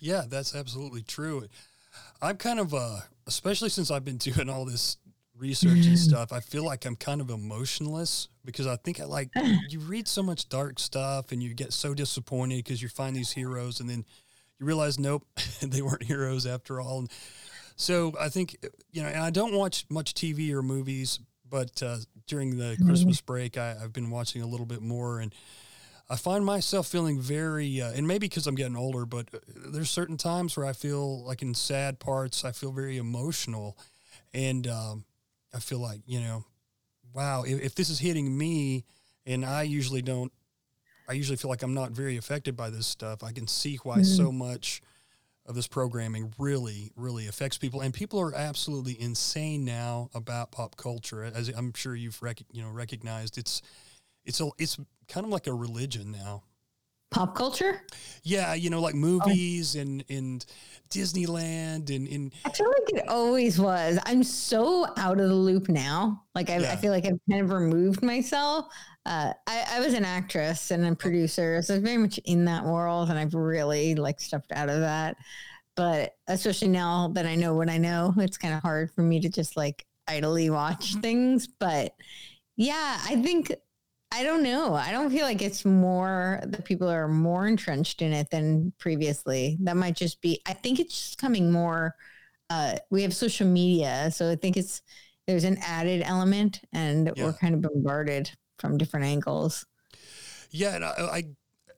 Yeah, 0.00 0.24
that's 0.28 0.54
absolutely 0.54 1.02
true. 1.02 1.46
I'm 2.20 2.36
kind 2.36 2.60
of 2.60 2.74
uh, 2.74 2.98
especially 3.26 3.68
since 3.68 3.90
I've 3.90 4.04
been 4.04 4.16
doing 4.18 4.48
all 4.48 4.64
this 4.64 4.98
research 5.36 5.86
and 5.86 5.98
stuff, 5.98 6.32
I 6.32 6.40
feel 6.40 6.64
like 6.64 6.84
I'm 6.84 6.96
kind 6.96 7.20
of 7.20 7.30
emotionless 7.30 8.28
because 8.44 8.66
I 8.66 8.76
think 8.76 9.00
I 9.00 9.04
like 9.04 9.30
you 9.68 9.80
read 9.80 10.06
so 10.08 10.22
much 10.22 10.48
dark 10.48 10.78
stuff 10.78 11.32
and 11.32 11.42
you 11.42 11.54
get 11.54 11.72
so 11.72 11.94
disappointed 11.94 12.56
because 12.56 12.82
you 12.82 12.88
find 12.88 13.16
these 13.16 13.32
heroes 13.32 13.80
and 13.80 13.88
then 13.88 14.04
you 14.58 14.66
realize 14.66 14.98
nope, 14.98 15.26
they 15.62 15.82
weren't 15.82 16.04
heroes 16.04 16.46
after 16.46 16.80
all. 16.80 17.00
And 17.00 17.10
so 17.76 18.12
I 18.20 18.28
think 18.28 18.56
you 18.92 19.02
know, 19.02 19.08
and 19.08 19.22
I 19.22 19.30
don't 19.30 19.54
watch 19.54 19.84
much 19.90 20.14
TV 20.14 20.52
or 20.52 20.62
movies, 20.62 21.18
but 21.48 21.82
uh, 21.82 21.98
during 22.26 22.56
the 22.56 22.74
mm-hmm. 22.74 22.86
Christmas 22.86 23.20
break, 23.20 23.58
I, 23.58 23.74
have 23.74 23.92
been 23.92 24.10
watching 24.10 24.42
a 24.42 24.46
little 24.46 24.66
bit 24.66 24.82
more 24.82 25.20
and 25.20 25.34
I 26.08 26.16
find 26.16 26.44
myself 26.44 26.86
feeling 26.86 27.18
very, 27.20 27.80
uh, 27.80 27.92
and 27.92 28.06
maybe 28.06 28.28
because 28.28 28.46
I'm 28.46 28.54
getting 28.54 28.76
older, 28.76 29.06
but 29.06 29.28
uh, 29.32 29.38
there's 29.68 29.90
certain 29.90 30.16
times 30.16 30.56
where 30.56 30.66
I 30.66 30.72
feel 30.72 31.24
like 31.24 31.40
in 31.40 31.54
sad 31.54 31.98
parts, 31.98 32.44
I 32.44 32.52
feel 32.52 32.72
very 32.72 32.98
emotional. 32.98 33.78
And 34.34 34.66
um, 34.66 35.04
I 35.54 35.60
feel 35.60 35.78
like, 35.78 36.00
you 36.06 36.20
know, 36.20 36.44
wow, 37.14 37.44
if, 37.44 37.60
if, 37.60 37.74
this 37.74 37.88
is 37.88 38.00
hitting 38.00 38.36
me, 38.36 38.84
and 39.24 39.44
I 39.44 39.62
usually 39.62 40.02
don't, 40.02 40.32
I 41.08 41.12
usually 41.14 41.36
feel 41.36 41.48
like 41.48 41.62
I'm 41.62 41.74
not 41.74 41.92
very 41.92 42.16
affected 42.16 42.56
by 42.56 42.70
this 42.70 42.86
stuff. 42.86 43.22
I 43.22 43.32
can 43.32 43.46
see 43.46 43.78
why 43.82 43.96
mm-hmm. 43.96 44.04
so 44.04 44.32
much 44.32 44.82
of 45.46 45.54
this 45.54 45.66
programming 45.66 46.32
really, 46.38 46.90
really 46.96 47.28
affects 47.28 47.58
people. 47.58 47.80
And 47.80 47.92
people 47.92 48.20
are 48.20 48.34
absolutely 48.34 49.00
insane 49.00 49.64
now 49.64 50.10
about 50.14 50.50
pop 50.50 50.76
culture, 50.76 51.22
as 51.22 51.48
I'm 51.48 51.72
sure 51.74 51.94
you've 51.94 52.20
rec- 52.22 52.42
you 52.52 52.62
know 52.62 52.70
recognized. 52.70 53.36
It's 53.36 53.62
it's 54.24 54.40
a 54.40 54.48
it's 54.58 54.78
kind 55.08 55.24
of 55.24 55.32
like 55.32 55.46
a 55.46 55.52
religion 55.52 56.10
now. 56.10 56.42
Pop 57.10 57.36
culture? 57.36 57.82
Yeah, 58.24 58.54
you 58.54 58.70
know, 58.70 58.80
like 58.80 58.96
movies 58.96 59.76
oh. 59.76 59.80
and 59.80 60.04
and 60.08 60.44
Disneyland 60.90 61.94
and, 61.94 62.08
and 62.08 62.32
I 62.44 62.50
feel 62.50 62.68
like 62.68 63.02
it 63.02 63.08
always 63.08 63.58
was. 63.58 63.98
I'm 64.04 64.24
so 64.24 64.86
out 64.96 65.20
of 65.20 65.28
the 65.28 65.34
loop 65.34 65.68
now. 65.68 66.24
Like 66.34 66.50
I, 66.50 66.58
yeah. 66.58 66.72
I 66.72 66.76
feel 66.76 66.90
like 66.90 67.04
I've 67.04 67.20
kind 67.30 67.42
of 67.42 67.50
removed 67.50 68.02
myself. 68.02 68.66
Uh, 69.06 69.32
I, 69.46 69.64
I, 69.72 69.80
was 69.80 69.92
an 69.92 70.04
actress 70.04 70.70
and 70.70 70.84
a 70.86 70.94
producer, 70.94 71.60
so 71.62 71.74
I 71.74 71.76
was 71.76 71.84
very 71.84 71.98
much 71.98 72.18
in 72.24 72.46
that 72.46 72.64
world, 72.64 73.10
and 73.10 73.18
I've 73.18 73.34
really 73.34 73.94
like 73.94 74.18
stepped 74.18 74.50
out 74.52 74.70
of 74.70 74.80
that. 74.80 75.16
But 75.76 76.16
especially 76.26 76.68
now 76.68 77.08
that 77.14 77.26
I 77.26 77.34
know 77.34 77.54
what 77.54 77.68
I 77.68 77.78
know, 77.78 78.14
it's 78.16 78.38
kind 78.38 78.54
of 78.54 78.62
hard 78.62 78.90
for 78.92 79.02
me 79.02 79.20
to 79.20 79.28
just 79.28 79.56
like 79.56 79.84
idly 80.08 80.50
watch 80.50 80.94
things. 80.96 81.46
But 81.46 81.94
yeah, 82.56 82.98
I 83.04 83.20
think 83.22 83.52
I 84.14 84.22
don't 84.22 84.44
know. 84.44 84.74
I 84.74 84.92
don't 84.92 85.10
feel 85.10 85.24
like 85.24 85.42
it's 85.42 85.64
more 85.64 86.40
the 86.46 86.62
people 86.62 86.88
are 86.88 87.08
more 87.08 87.48
entrenched 87.48 88.00
in 88.00 88.12
it 88.12 88.30
than 88.30 88.72
previously. 88.78 89.58
That 89.60 89.76
might 89.76 89.96
just 89.96 90.20
be. 90.20 90.40
I 90.46 90.52
think 90.52 90.78
it's 90.78 90.94
just 90.94 91.18
coming 91.18 91.50
more. 91.50 91.96
Uh, 92.48 92.76
we 92.90 93.02
have 93.02 93.12
social 93.12 93.48
media, 93.48 94.12
so 94.12 94.30
I 94.30 94.36
think 94.36 94.56
it's 94.56 94.82
there's 95.26 95.42
an 95.42 95.58
added 95.60 96.02
element, 96.04 96.60
and 96.72 97.10
yeah. 97.16 97.24
we're 97.24 97.32
kind 97.32 97.56
of 97.56 97.62
bombarded 97.62 98.30
from 98.60 98.78
different 98.78 99.06
angles. 99.06 99.66
Yeah, 100.50 100.76
and 100.76 100.84
I, 100.84 100.90
I 100.90 101.22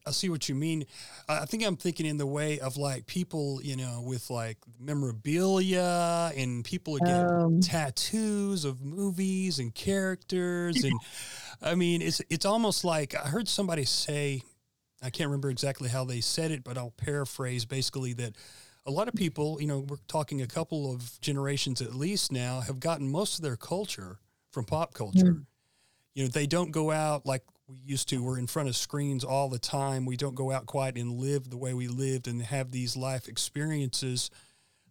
I 0.07 0.13
see 0.13 0.29
what 0.29 0.49
you 0.49 0.55
mean. 0.55 0.87
I 1.29 1.47
think 1.47 1.65
I'm 1.65 1.77
thinking 1.77 2.07
in 2.07 2.17
the 2.17 2.27
way 2.27 2.61
of 2.61 2.77
like 2.77 3.07
people, 3.07 3.61
you 3.63 3.77
know, 3.77 4.05
with 4.07 4.31
like 4.31 4.59
memorabilia 4.79 6.33
and 6.37 6.65
people 6.65 6.97
get 6.99 7.27
um, 7.27 7.61
tattoos 7.61 8.65
of 8.65 8.85
movies 8.85 9.59
and 9.59 9.75
characters. 9.75 10.85
And 10.85 10.95
I 11.61 11.75
mean, 11.75 12.03
it's, 12.03 12.23
it's 12.31 12.47
almost 12.47 12.85
like 12.85 13.17
I 13.17 13.29
heard 13.29 13.49
somebody 13.49 13.85
say, 13.85 14.43
I 15.03 15.11
can't 15.11 15.29
remember 15.29 15.51
exactly 15.51 15.89
how 15.89 16.05
they 16.05 16.21
said 16.21 16.53
it, 16.53 16.63
but 16.63 16.79
I'll 16.79 16.95
paraphrase 16.97 17.65
basically 17.65 18.13
that 18.15 18.37
a 18.87 18.91
lot 18.93 19.09
of 19.09 19.15
people, 19.15 19.61
you 19.61 19.67
know, 19.67 19.81
we're 19.81 19.97
talking 20.07 20.41
a 20.41 20.47
couple 20.47 20.93
of 20.95 21.21
generations 21.21 21.83
at 21.83 21.95
least 21.95 22.31
now, 22.31 22.61
have 22.61 22.79
gotten 22.79 23.11
most 23.11 23.39
of 23.39 23.43
their 23.43 23.57
culture 23.57 24.21
from 24.53 24.65
pop 24.65 24.95
culture. 24.95 25.33
Mm. 25.33 25.47
You 26.15 26.23
know, 26.23 26.29
they 26.29 26.47
don't 26.47 26.71
go 26.71 26.93
out 26.93 27.27
like 27.27 27.43
we 27.69 27.77
used 27.85 28.09
to. 28.11 28.23
We're 28.23 28.39
in 28.39 28.47
front 28.47 28.69
of 28.69 28.77
screens 28.77 29.25
all 29.25 29.49
the 29.49 29.59
time. 29.59 30.07
We 30.07 30.17
don't 30.17 30.35
go 30.35 30.53
out 30.53 30.67
quite 30.67 30.97
and 30.97 31.13
live 31.19 31.51
the 31.51 31.57
way 31.57 31.75
we 31.75 31.89
lived 31.89 32.29
and 32.29 32.43
have 32.43 32.71
these 32.71 32.97
life 32.97 33.29
experiences, 33.29 34.31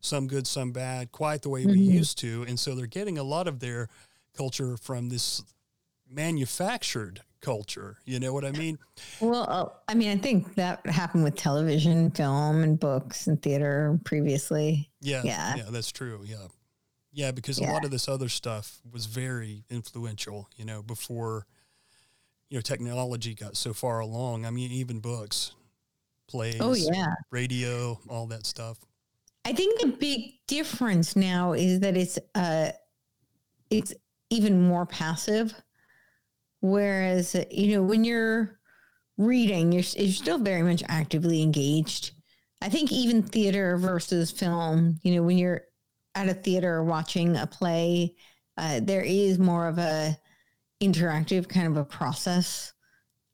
some 0.01 0.27
good, 0.27 0.45
some 0.45 0.71
bad, 0.71 1.11
quite 1.11 1.41
the 1.41 1.49
way 1.49 1.61
mm-hmm. 1.61 1.71
we 1.71 1.79
used 1.79 2.17
to. 2.19 2.43
And 2.47 2.59
so 2.59 2.75
they're 2.75 2.87
getting 2.87 3.17
a 3.17 3.23
lot 3.23 3.47
of 3.47 3.59
their 3.59 3.87
culture 4.35 4.77
from 4.77 5.09
this 5.09 5.41
manufactured 6.09 7.21
culture. 7.41 7.97
You 8.05 8.19
know 8.19 8.33
what 8.33 8.43
I 8.43 8.51
mean? 8.51 8.77
Well, 9.21 9.45
uh, 9.47 9.69
I 9.87 9.93
mean, 9.93 10.17
I 10.17 10.21
think 10.21 10.55
that 10.55 10.85
happened 10.87 11.23
with 11.23 11.35
television, 11.35 12.11
film, 12.11 12.63
and 12.63 12.79
books 12.79 13.27
and 13.27 13.41
theater 13.41 13.99
previously. 14.03 14.89
Yeah, 14.99 15.21
yeah, 15.23 15.55
yeah, 15.55 15.65
that's 15.69 15.91
true. 15.91 16.21
Yeah, 16.25 16.47
yeah, 17.13 17.31
because 17.31 17.59
yeah. 17.59 17.71
a 17.71 17.73
lot 17.73 17.85
of 17.85 17.91
this 17.91 18.09
other 18.09 18.29
stuff 18.29 18.81
was 18.91 19.05
very 19.05 19.63
influential. 19.69 20.49
You 20.55 20.65
know, 20.65 20.81
before 20.81 21.45
you 22.49 22.57
know 22.57 22.61
technology 22.61 23.33
got 23.33 23.57
so 23.57 23.73
far 23.73 23.99
along. 23.99 24.45
I 24.45 24.51
mean, 24.51 24.71
even 24.71 24.99
books, 24.99 25.53
plays, 26.27 26.57
oh 26.59 26.73
yeah, 26.73 27.13
radio, 27.31 27.99
all 28.09 28.27
that 28.27 28.45
stuff. 28.45 28.77
I 29.45 29.53
think 29.53 29.79
the 29.79 29.87
big 29.87 30.31
difference 30.47 31.15
now 31.15 31.53
is 31.53 31.79
that 31.81 31.95
it's 31.95 32.17
uh, 32.33 32.71
it's 33.69 33.93
even 34.29 34.67
more 34.67 34.85
passive 34.85 35.53
Whereas, 36.65 37.35
you 37.51 37.75
know, 37.75 37.83
when 37.83 38.03
you're 38.03 38.57
reading, 39.19 39.71
you're, 39.71 39.83
you're 39.97 40.11
still 40.11 40.39
very 40.39 40.63
much 40.63 40.81
actively 40.89 41.43
engaged. 41.43 42.11
I 42.59 42.69
think 42.69 42.91
even 42.91 43.21
theater 43.21 43.77
versus 43.77 44.31
film, 44.31 44.99
you 45.03 45.13
know, 45.13 45.21
when 45.21 45.37
you're 45.37 45.61
at 46.15 46.27
a 46.27 46.33
theater 46.33 46.83
watching 46.83 47.37
a 47.37 47.45
play, 47.45 48.15
uh, 48.57 48.79
there 48.81 49.03
is 49.03 49.37
more 49.37 49.67
of 49.67 49.77
a 49.77 50.17
interactive 50.81 51.47
kind 51.47 51.67
of 51.67 51.77
a 51.77 51.85
process 51.85 52.73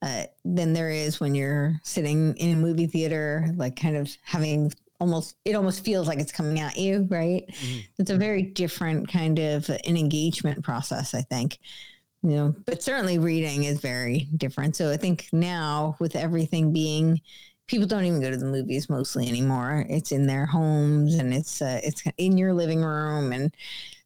uh, 0.01 0.23
than 0.43 0.73
there 0.73 0.89
is 0.89 1.19
when 1.19 1.35
you're 1.35 1.79
sitting 1.83 2.35
in 2.37 2.57
a 2.57 2.59
movie 2.59 2.87
theater, 2.87 3.47
like 3.55 3.75
kind 3.75 3.95
of 3.95 4.09
having 4.23 4.71
almost 4.99 5.35
it 5.45 5.55
almost 5.55 5.83
feels 5.83 6.07
like 6.07 6.19
it's 6.19 6.31
coming 6.31 6.59
at 6.59 6.77
you, 6.77 7.07
right? 7.09 7.45
Mm-hmm. 7.47 7.79
It's 7.97 8.11
a 8.11 8.17
very 8.17 8.43
different 8.43 9.07
kind 9.07 9.39
of 9.39 9.69
an 9.69 9.97
engagement 9.97 10.63
process, 10.63 11.13
I 11.13 11.21
think 11.21 11.59
you 12.23 12.35
know, 12.35 12.55
but 12.65 12.83
certainly 12.83 13.17
reading 13.17 13.63
is 13.63 13.79
very 13.79 14.27
different. 14.37 14.75
So 14.75 14.91
I 14.91 14.97
think 14.97 15.27
now 15.31 15.95
with 15.99 16.15
everything 16.15 16.71
being, 16.71 17.19
people 17.67 17.87
don't 17.87 18.05
even 18.05 18.21
go 18.21 18.29
to 18.29 18.37
the 18.37 18.45
movies 18.45 18.89
mostly 18.89 19.27
anymore. 19.27 19.85
It's 19.89 20.11
in 20.11 20.27
their 20.27 20.45
homes 20.45 21.15
and 21.15 21.33
it's 21.33 21.61
uh, 21.61 21.79
it's 21.83 22.03
in 22.17 22.37
your 22.37 22.53
living 22.53 22.83
room 22.83 23.31
and 23.31 23.55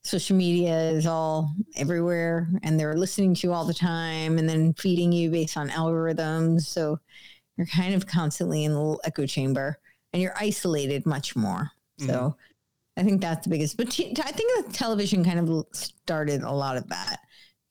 social 0.05 0.35
media 0.35 0.91
is 0.91 1.07
all 1.07 1.55
everywhere 1.75 2.47
and 2.61 2.79
they're 2.79 2.95
listening 2.95 3.33
to 3.33 3.47
you 3.47 3.53
all 3.53 3.65
the 3.65 3.73
time 3.73 4.37
and 4.37 4.47
then 4.47 4.71
feeding 4.73 5.11
you 5.11 5.31
based 5.31 5.57
on 5.57 5.69
algorithms. 5.69 6.61
So 6.61 6.99
you're 7.57 7.67
kind 7.67 7.95
of 7.95 8.05
constantly 8.05 8.65
in 8.65 8.71
a 8.71 8.75
little 8.75 9.01
echo 9.03 9.25
chamber 9.25 9.79
and 10.13 10.21
you're 10.21 10.35
isolated 10.37 11.05
much 11.07 11.35
more. 11.35 11.71
So 11.97 12.07
mm-hmm. 12.07 12.99
I 13.01 13.03
think 13.03 13.19
that's 13.19 13.45
the 13.45 13.49
biggest. 13.49 13.77
But 13.77 13.89
t- 13.89 14.13
I 14.23 14.31
think 14.31 14.67
the 14.67 14.73
television 14.73 15.25
kind 15.25 15.39
of 15.39 15.65
started 15.71 16.43
a 16.43 16.51
lot 16.51 16.77
of 16.77 16.87
that 16.89 17.19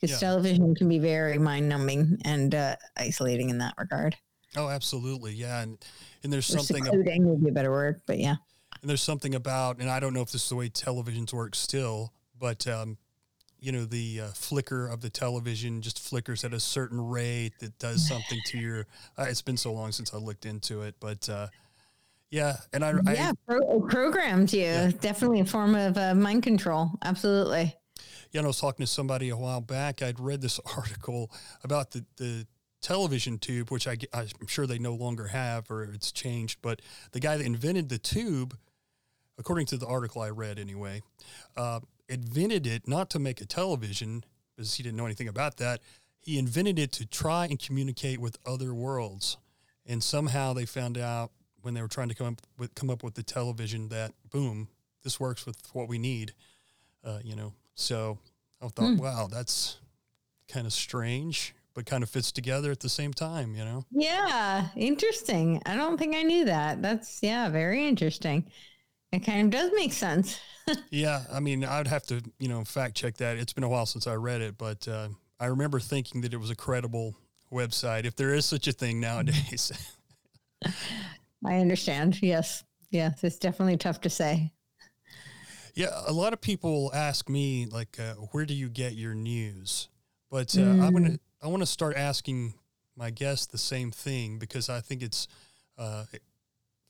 because 0.01 0.20
yeah. 0.20 0.29
television 0.29 0.75
can 0.75 0.88
be 0.88 0.99
very 0.99 1.38
mind 1.38 1.68
numbing 1.68 2.18
and 2.25 2.55
uh, 2.55 2.77
isolating 2.97 3.51
in 3.51 3.59
that 3.59 3.75
regard. 3.79 4.16
Oh, 4.57 4.68
absolutely, 4.68 5.35
yeah, 5.35 5.62
and 5.62 5.79
and 6.23 6.33
there's 6.33 6.49
or 6.55 6.59
something 6.59 6.85
secluding 6.85 7.27
would 7.27 7.42
be 7.42 7.49
a 7.49 7.53
better 7.53 7.70
word, 7.70 8.01
but 8.07 8.18
yeah. 8.18 8.37
And 8.81 8.90
there's 8.90 9.03
something 9.03 9.35
about, 9.35 9.79
and 9.79 9.88
I 9.88 9.99
don't 9.99 10.12
know 10.12 10.20
if 10.20 10.31
this 10.31 10.42
is 10.42 10.49
the 10.49 10.57
way 10.57 10.68
televisions 10.68 11.33
work 11.33 11.55
still, 11.55 12.12
but 12.38 12.66
um, 12.66 12.99
you 13.59 13.73
know, 13.73 13.85
the 13.85 14.20
uh, 14.23 14.29
flicker 14.29 14.87
of 14.87 15.01
the 15.01 15.11
television 15.11 15.81
just 15.81 15.99
flickers 15.99 16.44
at 16.44 16.53
a 16.53 16.61
certain 16.61 17.01
rate 17.01 17.53
that 17.61 17.79
does 17.79 18.07
something 18.09 18.40
to 18.47 18.59
your. 18.59 18.87
Uh, 19.18 19.27
it's 19.29 19.42
been 19.42 19.57
so 19.57 19.73
long 19.73 19.92
since 19.92 20.12
I 20.14 20.18
looked 20.18 20.47
into 20.47 20.83
it, 20.83 20.94
but 21.01 21.29
uh, 21.29 21.49
yeah, 22.31 22.57
and 22.73 22.85
I 22.85 22.92
yeah 23.12 23.31
I, 23.31 23.33
pro- 23.47 23.81
programmed 23.81 24.53
you 24.53 24.62
yeah. 24.62 24.90
definitely 25.01 25.40
a 25.40 25.44
form 25.44 25.75
of 25.75 25.97
uh, 25.97 26.14
mind 26.14 26.42
control. 26.42 26.90
Absolutely 27.03 27.75
yeah 28.35 28.40
know, 28.40 28.49
I 28.49 28.49
was 28.49 28.61
talking 28.61 28.85
to 28.85 28.90
somebody 28.90 29.29
a 29.31 29.37
while 29.37 29.61
back. 29.61 30.03
I'd 30.03 30.20
read 30.20 30.42
this 30.42 30.61
article 30.77 31.31
about 31.62 31.92
the, 31.92 32.05
the 32.16 32.47
television 32.83 33.38
tube, 33.38 33.70
which 33.70 33.87
I, 33.87 33.97
I'm 34.12 34.47
sure 34.47 34.66
they 34.66 34.79
no 34.79 34.94
longer 34.94 35.29
have 35.29 35.70
or 35.70 35.85
it's 35.85 36.12
changed. 36.12 36.59
But 36.61 36.83
the 37.12 37.20
guy 37.20 37.37
that 37.37 37.47
invented 37.47 37.88
the 37.88 37.99
tube, 37.99 38.59
according 39.38 39.66
to 39.66 39.77
the 39.77 39.87
article 39.87 40.20
I 40.20 40.31
read 40.31 40.59
anyway, 40.59 41.03
uh, 41.57 41.81
invented 42.09 42.67
it 42.67 42.87
not 42.87 43.11
to 43.11 43.19
make 43.19 43.40
a 43.40 43.47
television 43.47 44.25
because 44.55 44.75
he 44.75 44.83
didn't 44.83 44.97
know 44.97 45.07
anything 45.07 45.29
about 45.29 45.57
that. 45.57 45.81
He 46.21 46.38
invented 46.38 46.79
it 46.79 46.93
to 46.93 47.07
try 47.07 47.47
and 47.47 47.59
communicate 47.59 48.19
with 48.19 48.38
other 48.47 48.73
worlds. 48.73 49.37
And 49.87 50.03
somehow 50.03 50.55
they 50.55 50.64
found 50.64 50.97
out 50.97 51.31
when 51.61 51.75
they 51.75 51.83
were 51.83 51.88
trying 51.88 52.09
to 52.09 52.14
come 52.14 52.29
up 52.29 52.40
with, 52.59 52.75
come 52.75 52.90
up 52.90 53.03
with 53.03 53.14
the 53.14 53.23
television 53.23 53.88
that, 53.88 54.12
boom, 54.31 54.69
this 55.03 55.21
works 55.21 55.45
with 55.45 55.57
what 55.73 55.88
we 55.88 55.99
need. 55.99 56.33
Uh, 57.05 57.19
you 57.23 57.37
know, 57.37 57.53
so 57.75 58.19
I 58.62 58.69
thought, 58.69 58.85
mm. 58.85 58.99
wow, 58.99 59.29
that's 59.31 59.79
kind 60.49 60.67
of 60.67 60.73
strange, 60.73 61.55
but 61.75 61.85
kind 61.85 62.03
of 62.03 62.09
fits 62.09 62.33
together 62.33 62.71
at 62.71 62.81
the 62.81 62.88
same 62.88 63.12
time, 63.12 63.55
you 63.55 63.64
know? 63.64 63.85
Yeah, 63.90 64.69
interesting. 64.77 65.61
I 65.67 65.77
don't 65.77 65.99
think 65.99 66.14
I 66.14 66.23
knew 66.23 66.47
that. 66.47 66.81
That's, 66.81 67.23
yeah, 67.23 67.51
very 67.51 67.87
interesting. 67.87 68.45
It 69.14 69.24
kind 69.24 69.42
of 69.42 69.50
does 69.50 69.70
make 69.74 69.92
sense. 69.92 70.40
yeah, 70.90 71.22
I 71.33 71.40
mean, 71.40 71.64
I'd 71.64 71.87
have 71.87 72.05
to, 72.07 72.22
you 72.38 72.48
know, 72.48 72.64
fact 72.64 72.96
check 72.96 73.16
that. 73.18 73.37
It's 73.37 73.53
been 73.53 73.64
a 73.64 73.68
while 73.68 73.87
since 73.87 74.07
I 74.07 74.14
read 74.14 74.40
it, 74.40 74.59
but 74.59 74.88
uh, 74.88 75.09
I 75.38 75.46
remember 75.46 75.79
thinking 75.79 76.22
that 76.22 76.35
it 76.35 76.38
was 76.38 76.50
a 76.50 76.57
credible 76.57 77.14
website, 77.53 78.05
if 78.05 78.16
there 78.16 78.35
is 78.35 78.44
such 78.44 78.66
a 78.66 78.72
thing 78.72 79.00
nowadays. 79.00 79.72
I 81.46 81.59
understand. 81.59 82.20
Yes. 82.22 82.64
Yes. 82.90 83.22
It's 83.22 83.38
definitely 83.38 83.77
tough 83.77 84.00
to 84.03 84.11
say. 84.11 84.53
Yeah, 85.74 85.90
a 86.07 86.12
lot 86.12 86.33
of 86.33 86.40
people 86.40 86.90
ask 86.94 87.29
me 87.29 87.66
like, 87.66 87.98
uh, 88.00 88.14
where 88.14 88.46
do 88.46 88.55
you 88.55 88.68
get 88.68 88.94
your 88.94 89.14
news? 89.14 89.88
But 90.31 90.57
uh, 90.57 90.61
mm. 90.61 90.83
I'm 90.83 90.92
gonna 90.92 91.18
I 91.42 91.48
want 91.48 91.62
to 91.62 91.66
start 91.66 91.96
asking 91.96 92.55
my 92.96 93.11
guests 93.11 93.46
the 93.46 93.59
same 93.59 93.90
thing 93.90 94.38
because 94.38 94.68
I 94.68 94.81
think 94.81 95.03
it's 95.03 95.29
uh, 95.77 96.05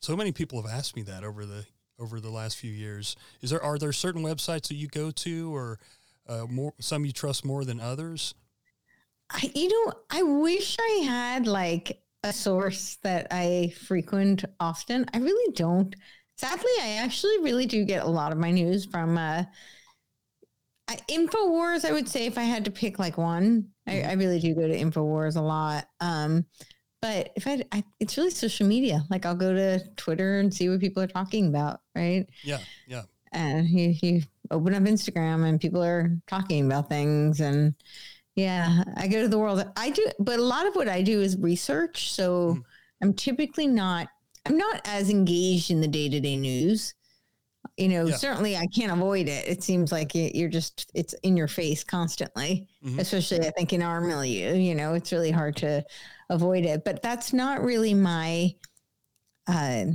so 0.01 0.17
many 0.17 0.33
people 0.33 0.61
have 0.61 0.71
asked 0.71 0.97
me 0.97 1.03
that 1.03 1.25
over 1.25 1.47
the 1.47 1.65
over 1.99 2.21
the 2.21 2.31
last 2.31 2.57
few 2.57 2.73
years. 2.73 3.17
Is 3.41 3.51
there 3.51 3.63
are 3.63 3.79
there 3.79 3.93
certain 3.93 4.23
websites 4.23 4.69
that 4.69 4.75
you 4.75 4.89
go 4.89 5.11
to 5.11 5.55
or 5.55 5.79
uh, 6.29 6.47
more 6.49 6.75
some 6.81 7.05
you 7.05 7.13
trust 7.13 7.45
more 7.45 7.65
than 7.65 7.81
others? 7.81 8.35
I, 9.31 9.51
you 9.55 9.69
know, 9.69 9.93
I 10.11 10.23
wish 10.23 10.77
I 10.79 11.05
had 11.05 11.47
like 11.47 12.03
a 12.23 12.33
source 12.33 12.99
that 13.03 13.29
I 13.31 13.73
frequent 13.87 14.45
often. 14.61 15.07
I 15.13 15.19
really 15.19 15.53
don't. 15.53 15.95
Sadly, 16.37 16.71
I 16.81 16.99
actually 17.03 17.39
really 17.41 17.67
do 17.67 17.85
get 17.85 18.05
a 18.05 18.09
lot 18.09 18.33
of 18.33 18.39
my 18.39 18.51
news 18.51 18.87
from 18.87 19.17
uh, 19.17 19.45
I, 20.89 20.97
Infowars. 21.11 21.85
I 21.85 21.93
would 21.93 22.09
say 22.09 22.27
if 22.27 22.39
I 22.39 22.43
had 22.43 22.65
to 22.65 22.71
pick 22.71 22.99
like 22.99 23.17
one, 23.17 23.69
I, 23.87 23.93
mm-hmm. 23.93 24.11
I 24.11 24.13
really 24.15 24.41
do 24.41 24.55
go 24.55 24.67
to 24.67 24.77
Infowars 24.77 25.37
a 25.37 25.41
lot. 25.41 25.87
Um, 26.01 26.45
but 27.05 27.33
if 27.37 27.47
I, 27.47 27.63
I, 27.71 27.85
it's 28.01 28.17
really 28.17 28.31
social 28.31 28.67
media. 28.67 29.05
Like 29.11 29.27
I'll 29.27 29.35
go 29.35 29.53
to 29.53 29.79
Twitter 29.97 30.39
and 30.39 30.53
see 30.53 30.71
what 30.71 30.81
people 30.81 31.03
are 31.03 31.07
talking 31.07 31.49
about, 31.49 31.81
right? 31.95 32.27
Yeah, 32.43 32.61
yeah. 32.87 33.03
And 33.31 33.69
you, 33.69 33.95
you 34.01 34.23
open 34.51 34.73
up 34.73 34.85
Instagram 34.85 35.47
and 35.47 35.61
people 35.61 35.85
are 35.85 36.17
talking 36.27 36.65
about 36.65 36.89
things 36.89 37.43
and 37.43 37.75
yeah, 38.37 38.85
I 38.97 39.07
go 39.07 39.21
to 39.21 39.29
the 39.29 39.39
world. 39.39 39.63
I 39.77 39.91
do, 39.91 40.07
but 40.19 40.39
a 40.39 40.43
lot 40.43 40.67
of 40.67 40.77
what 40.77 40.89
I 40.89 41.03
do 41.03 41.21
is 41.21 41.37
research. 41.37 42.11
So 42.11 42.55
mm. 42.55 42.63
I'm 43.03 43.13
typically 43.13 43.67
not 43.67 44.09
I'm 44.47 44.57
not 44.57 44.81
as 44.87 45.11
engaged 45.11 45.71
in 45.71 45.83
the 45.83 45.89
day 45.89 46.09
to 46.09 46.21
day 46.21 46.37
news. 46.37 46.95
You 47.77 47.89
know, 47.89 48.07
yeah. 48.07 48.17
certainly 48.17 48.57
I 48.57 48.67
can't 48.67 48.93
avoid 48.93 49.29
it. 49.29 49.49
It 49.49 49.63
seems 49.63 49.91
like 49.91 50.15
you're 50.15 50.49
just, 50.49 50.91
it's 50.95 51.15
in 51.23 51.37
your 51.37 51.49
face 51.49 51.83
constantly, 51.83 52.69
mm-hmm. 52.85 52.99
especially 52.99 53.47
I 53.47 53.51
think 53.51 53.73
in 53.73 53.83
our 53.83 54.01
milieu, 54.01 54.55
you 54.55 54.75
know, 54.75 54.95
it's 54.95 55.13
really 55.13 55.31
hard 55.31 55.57
to 55.57 55.85
avoid 56.31 56.65
it. 56.65 56.85
But 56.85 57.03
that's 57.03 57.33
not 57.33 57.63
really 57.63 57.95
my, 57.95 58.55
uh, 59.49 59.87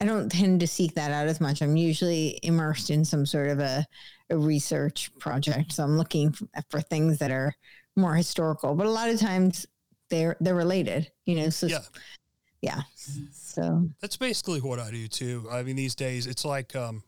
I 0.00 0.04
don't 0.04 0.30
tend 0.30 0.60
to 0.60 0.66
seek 0.66 0.94
that 0.94 1.10
out 1.10 1.26
as 1.26 1.40
much. 1.40 1.60
I'm 1.60 1.76
usually 1.76 2.38
immersed 2.42 2.90
in 2.90 3.04
some 3.04 3.26
sort 3.26 3.48
of 3.48 3.58
a, 3.58 3.84
a 4.30 4.38
research 4.38 5.10
project. 5.18 5.72
So 5.72 5.84
I'm 5.84 5.98
looking 5.98 6.32
for, 6.32 6.46
for 6.70 6.80
things 6.80 7.18
that 7.18 7.30
are 7.30 7.52
more 7.96 8.14
historical, 8.14 8.74
but 8.74 8.86
a 8.86 8.90
lot 8.90 9.10
of 9.10 9.18
times 9.18 9.66
they're 10.08 10.36
they're 10.40 10.54
related, 10.54 11.10
you 11.26 11.34
know. 11.34 11.50
So 11.50 11.66
yeah 11.66 11.80
yeah. 12.60 12.82
So 13.32 13.88
that's 14.00 14.16
basically 14.16 14.60
what 14.60 14.78
I 14.78 14.90
do 14.90 15.08
too. 15.08 15.48
I 15.50 15.62
mean, 15.62 15.76
these 15.76 15.94
days 15.94 16.26
it's 16.26 16.44
like 16.44 16.74
um, 16.74 17.02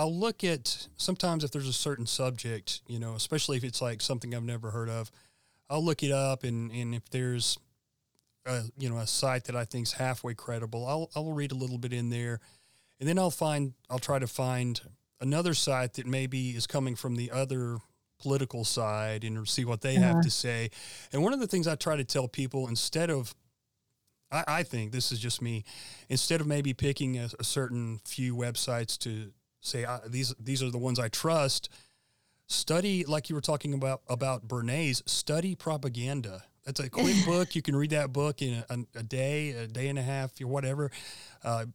I'll 0.00 0.14
look 0.14 0.44
at 0.44 0.88
sometimes 0.96 1.44
if 1.44 1.50
there's 1.50 1.68
a 1.68 1.74
certain 1.74 2.06
subject, 2.06 2.80
you 2.86 2.98
know, 2.98 3.14
especially 3.14 3.58
if 3.58 3.64
it's 3.64 3.82
like 3.82 4.00
something 4.00 4.34
I've 4.34 4.42
never 4.42 4.70
heard 4.70 4.88
of, 4.88 5.10
I'll 5.68 5.84
look 5.84 6.02
it 6.02 6.10
up 6.10 6.42
and 6.42 6.70
and 6.72 6.94
if 6.94 7.08
there's 7.10 7.58
a, 8.46 8.62
you 8.78 8.88
know 8.88 8.96
a 8.96 9.06
site 9.06 9.44
that 9.44 9.56
I 9.56 9.66
think's 9.66 9.92
halfway 9.92 10.32
credible, 10.34 10.86
I'll 10.86 11.10
I'll 11.14 11.32
read 11.32 11.52
a 11.52 11.54
little 11.54 11.76
bit 11.78 11.92
in 11.92 12.08
there, 12.08 12.40
and 12.98 13.06
then 13.08 13.18
I'll 13.18 13.30
find 13.30 13.74
I'll 13.90 13.98
try 13.98 14.18
to 14.18 14.26
find 14.26 14.80
another 15.20 15.52
site 15.52 15.92
that 15.94 16.06
maybe 16.06 16.50
is 16.56 16.66
coming 16.66 16.96
from 16.96 17.16
the 17.16 17.30
other 17.30 17.76
political 18.20 18.64
side 18.64 19.22
and 19.24 19.46
see 19.46 19.64
what 19.66 19.82
they 19.82 19.94
have 19.96 20.12
Uh-huh. 20.16 20.22
to 20.22 20.30
say. 20.30 20.70
And 21.12 21.22
one 21.22 21.34
of 21.34 21.40
the 21.40 21.46
things 21.46 21.66
I 21.66 21.74
try 21.74 21.96
to 21.96 22.04
tell 22.04 22.26
people 22.26 22.68
instead 22.68 23.10
of 23.10 23.34
I, 24.32 24.44
I 24.60 24.62
think 24.62 24.92
this 24.92 25.12
is 25.12 25.18
just 25.18 25.42
me. 25.42 25.64
Instead 26.08 26.40
of 26.40 26.46
maybe 26.46 26.72
picking 26.72 27.18
a, 27.18 27.28
a 27.38 27.44
certain 27.44 28.00
few 28.04 28.34
websites 28.34 28.96
to 29.00 29.32
say 29.60 29.84
I, 29.84 30.00
these 30.06 30.34
these 30.40 30.62
are 30.62 30.70
the 30.70 30.78
ones 30.78 30.98
I 30.98 31.08
trust, 31.08 31.68
study 32.46 33.04
like 33.04 33.28
you 33.28 33.34
were 33.34 33.40
talking 33.40 33.74
about 33.74 34.02
about 34.08 34.48
Bernays. 34.48 35.02
Study 35.08 35.54
propaganda. 35.54 36.42
That's 36.64 36.80
a 36.80 36.90
quick 36.90 37.16
book. 37.24 37.54
You 37.54 37.62
can 37.62 37.76
read 37.76 37.90
that 37.90 38.12
book 38.12 38.42
in 38.42 38.62
a, 38.68 38.78
a 38.98 39.02
day, 39.02 39.50
a 39.50 39.66
day 39.66 39.88
and 39.88 39.98
a 39.98 40.02
half, 40.02 40.32
or 40.40 40.46
whatever. 40.46 40.90
Uh, 41.42 41.66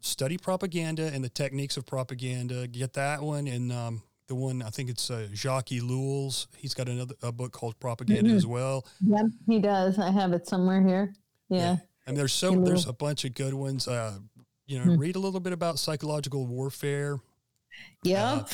study 0.00 0.38
propaganda 0.38 1.10
and 1.12 1.24
the 1.24 1.28
techniques 1.28 1.76
of 1.76 1.84
propaganda. 1.86 2.66
Get 2.66 2.92
that 2.94 3.22
one 3.22 3.46
and 3.46 3.72
um, 3.72 4.02
the 4.28 4.34
one 4.34 4.62
I 4.62 4.70
think 4.70 4.88
it's 4.90 5.10
uh, 5.10 5.28
Jacques 5.32 5.72
Ellul's. 5.72 6.46
He's 6.56 6.74
got 6.74 6.88
another 6.88 7.14
a 7.22 7.32
book 7.32 7.52
called 7.52 7.78
Propaganda 7.80 8.30
Mhm. 8.30 8.36
as 8.36 8.46
well. 8.46 8.86
Yep, 9.04 9.26
he 9.46 9.58
does. 9.58 9.98
I 9.98 10.10
have 10.10 10.32
it 10.32 10.46
somewhere 10.46 10.82
here. 10.86 11.12
Yeah. 11.48 11.76
And 12.06 12.16
there's 12.16 12.32
so 12.32 12.54
there's 12.54 12.86
a 12.86 12.92
bunch 12.92 13.24
of 13.24 13.34
good 13.34 13.52
ones. 13.54 13.88
Uh, 13.88 14.18
you 14.66 14.78
know, 14.78 14.92
Hmm. 14.94 14.98
read 14.98 15.16
a 15.16 15.18
little 15.18 15.40
bit 15.40 15.52
about 15.52 15.78
psychological 15.78 16.46
warfare. 16.46 17.18
Yep. 18.02 18.48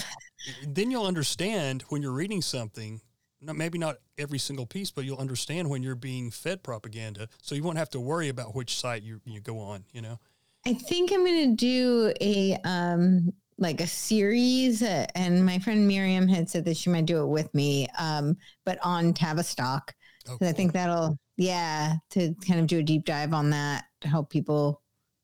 Then 0.67 0.91
you'll 0.91 1.07
understand 1.07 1.83
when 1.89 2.03
you're 2.03 2.13
reading 2.13 2.43
something. 2.43 3.01
Not, 3.41 3.57
maybe 3.57 3.77
not 3.79 3.97
every 4.19 4.39
single 4.39 4.67
piece, 4.67 4.91
but 4.93 5.05
you'll 5.05 5.19
understand 5.19 5.69
when 5.69 5.83
you're 5.83 5.97
being 5.97 6.31
fed 6.31 6.63
propaganda. 6.63 7.29
So 7.43 7.55
you 7.57 7.63
won't 7.65 7.79
have 7.79 7.91
to 7.91 8.01
worry 8.01 8.29
about 8.29 8.55
which 8.55 8.77
site 8.77 9.03
you 9.03 9.21
you 9.25 9.41
go 9.41 9.59
on. 9.59 9.85
You 9.93 10.03
know. 10.03 10.19
I 10.65 10.75
think 10.75 11.13
I'm 11.13 11.25
going 11.25 11.51
to 11.51 11.57
do 11.57 12.13
a 12.21 12.57
um 12.65 13.33
like 13.59 13.81
a 13.81 13.87
series, 13.87 14.83
uh, 14.83 15.07
and 15.15 15.45
my 15.45 15.59
friend 15.59 15.87
Miriam 15.87 16.27
had 16.29 16.49
said 16.49 16.65
that 16.65 16.77
she 16.77 16.91
might 16.91 17.07
do 17.07 17.23
it 17.23 17.27
with 17.27 17.53
me, 17.55 17.87
um, 17.99 18.37
but 18.65 18.79
on 18.83 19.13
Tavistock. 19.13 19.95
Oh, 20.29 20.37
'Cause 20.39 20.49
I 20.49 20.53
think 20.53 20.73
that'll, 20.73 21.19
yeah, 21.37 21.95
to 22.11 22.35
kind 22.47 22.61
of 22.61 22.67
do 22.69 22.79
a 22.79 22.83
deep 22.83 23.05
dive 23.05 23.33
on 23.33 23.51
that 23.51 23.85
to 24.03 24.09
help 24.09 24.31
people 24.31 24.82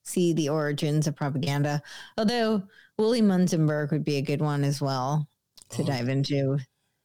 see 0.09 0.33
the 0.33 0.49
origins 0.49 1.07
of 1.07 1.15
propaganda. 1.17 1.83
Although 2.17 2.63
Willi 2.97 3.23
Münzenberg 3.23 3.91
would 3.93 4.05
be 4.05 4.17
a 4.17 4.23
good 4.23 4.41
one 4.41 4.65
as 4.65 4.81
well 4.81 5.29
to 5.71 5.83
Oh. 5.83 5.87
dive 5.87 6.09
into. 6.09 6.59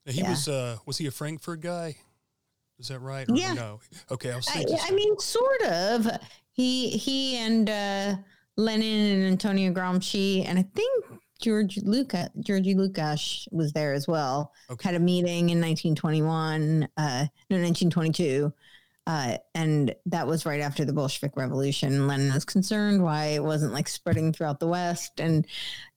he 0.05 0.19
yeah. 0.21 0.29
was 0.31 0.47
uh 0.47 0.77
was 0.85 0.97
he 0.97 1.07
a 1.07 1.11
Frankfurt 1.11 1.61
guy? 1.61 1.95
Is 2.79 2.87
that 2.87 2.99
right? 2.99 3.29
Or 3.29 3.35
Yeah. 3.35 3.53
No. 3.53 3.79
Okay. 4.11 4.31
I 4.31 4.35
was 4.35 4.47
I, 4.47 4.51
thinking. 4.53 4.77
I 4.81 4.91
mean, 4.91 5.17
sort 5.19 5.61
of. 5.63 6.07
He 6.51 6.89
he 6.89 7.37
and 7.37 7.69
uh, 7.69 8.15
Lenin 8.57 9.21
and 9.21 9.25
Antonio 9.25 9.71
Gramsci, 9.71 10.45
and 10.47 10.59
I 10.59 10.63
think 10.75 11.05
George 11.41 11.77
Luca 11.83 12.29
Georgie 12.39 12.75
Lukács 12.75 13.47
was 13.51 13.71
there 13.73 13.93
as 13.93 14.07
well. 14.07 14.51
Okay. 14.69 14.89
Had 14.89 14.95
a 14.95 14.99
meeting 14.99 15.49
in 15.49 15.59
1921, 15.61 16.83
uh, 16.97 17.25
no 17.49 17.57
1922, 17.57 18.53
uh, 19.05 19.37
and 19.53 19.93
that 20.05 20.27
was 20.27 20.45
right 20.45 20.61
after 20.61 20.85
the 20.85 20.93
Bolshevik 20.93 21.35
Revolution. 21.35 22.07
Lenin 22.07 22.33
was 22.33 22.45
concerned 22.45 23.03
why 23.03 23.25
it 23.27 23.43
wasn't 23.43 23.73
like 23.73 23.87
spreading 23.87 24.31
throughout 24.31 24.59
the 24.59 24.67
West, 24.67 25.19
and 25.19 25.45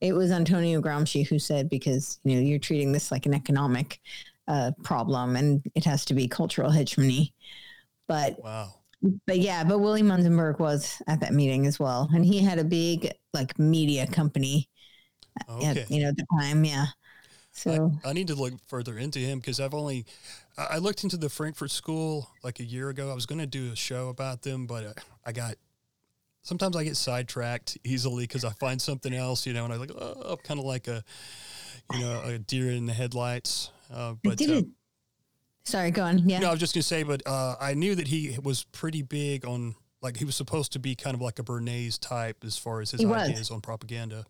it 0.01 0.13
was 0.13 0.31
Antonio 0.31 0.81
Gramsci 0.81 1.25
who 1.27 1.39
said 1.39 1.69
because 1.69 2.19
you 2.23 2.35
know 2.35 2.41
you're 2.41 2.59
treating 2.59 2.91
this 2.91 3.11
like 3.11 3.25
an 3.25 3.33
economic 3.33 4.01
uh, 4.47 4.71
problem, 4.83 5.35
and 5.35 5.61
it 5.75 5.85
has 5.85 6.05
to 6.05 6.13
be 6.13 6.27
cultural 6.27 6.71
hegemony. 6.71 7.33
But 8.07 8.43
wow. 8.43 8.73
but 9.25 9.39
yeah, 9.39 9.63
but 9.63 9.79
Willi 9.79 10.01
Münzenberg 10.01 10.59
was 10.59 11.01
at 11.07 11.21
that 11.21 11.33
meeting 11.33 11.65
as 11.65 11.79
well, 11.79 12.09
and 12.13 12.25
he 12.25 12.39
had 12.39 12.59
a 12.59 12.63
big 12.63 13.11
like 13.33 13.57
media 13.57 14.07
company 14.07 14.69
Okay. 15.49 15.81
at 15.81 15.91
you 15.91 16.01
know 16.01 16.09
at 16.09 16.17
the 16.17 16.25
time. 16.39 16.65
Yeah, 16.65 16.87
so 17.57 17.97
I, 18.05 18.09
I 18.09 18.13
need 18.13 18.27
to 18.27 18.35
look 18.35 18.53
further 18.67 18.97
into 18.97 19.19
him 19.19 19.39
because 19.39 19.59
I've 19.59 19.73
only 19.73 20.05
I 20.57 20.67
I 20.71 20.77
looked 20.77 21.03
into 21.03 21.17
the 21.17 21.29
Frankfurt 21.29 21.71
School 21.71 22.29
like 22.43 22.59
a 22.59 22.63
year 22.63 22.89
ago. 22.89 23.11
I 23.11 23.15
was 23.15 23.25
going 23.25 23.39
to 23.39 23.47
do 23.47 23.71
a 23.71 23.75
show 23.75 24.09
about 24.09 24.43
them, 24.43 24.67
but 24.67 24.85
uh, 24.85 24.93
I 25.25 25.31
got 25.31 25.55
sometimes 26.43 26.75
I 26.75 26.83
get 26.83 26.95
sidetracked 26.95 27.77
easily 27.83 28.23
because 28.25 28.45
I 28.45 28.51
find 28.51 28.81
something 28.81 29.13
else, 29.13 29.45
you 29.47 29.53
know, 29.53 29.65
and 29.65 29.73
I'm 29.73 29.79
like 29.79 29.91
oh, 29.97 30.21
I'm 30.33 30.37
kind 30.37 30.59
of 30.59 30.65
like 30.65 30.87
a 30.87 31.03
you 31.93 31.99
know 31.99 32.21
a 32.25 32.37
deer 32.37 32.69
in 32.71 32.85
the 32.85 32.93
headlights. 32.93 33.71
Uh, 33.93 34.11
I 34.11 34.15
but 34.23 34.37
did 34.37 34.49
it. 34.51 34.65
Sorry, 35.65 35.91
go 35.91 36.03
on. 36.03 36.29
Yeah, 36.29 36.39
no, 36.39 36.47
I 36.47 36.51
was 36.51 36.59
just 36.59 36.73
gonna 36.73 36.83
say, 36.83 37.03
but 37.03 37.21
uh, 37.25 37.55
I 37.59 37.73
knew 37.73 37.95
that 37.95 38.07
he 38.07 38.37
was 38.41 38.63
pretty 38.71 39.01
big 39.01 39.45
on 39.45 39.75
like 40.01 40.17
he 40.17 40.25
was 40.25 40.35
supposed 40.35 40.73
to 40.73 40.79
be 40.79 40.95
kind 40.95 41.15
of 41.15 41.21
like 41.21 41.39
a 41.39 41.43
Bernays 41.43 41.99
type 41.99 42.37
as 42.45 42.57
far 42.57 42.81
as 42.81 42.91
his 42.91 43.01
He 43.01 43.05
was. 43.05 43.29
ideas 43.29 43.51
on 43.51 43.61
propaganda. 43.61 44.25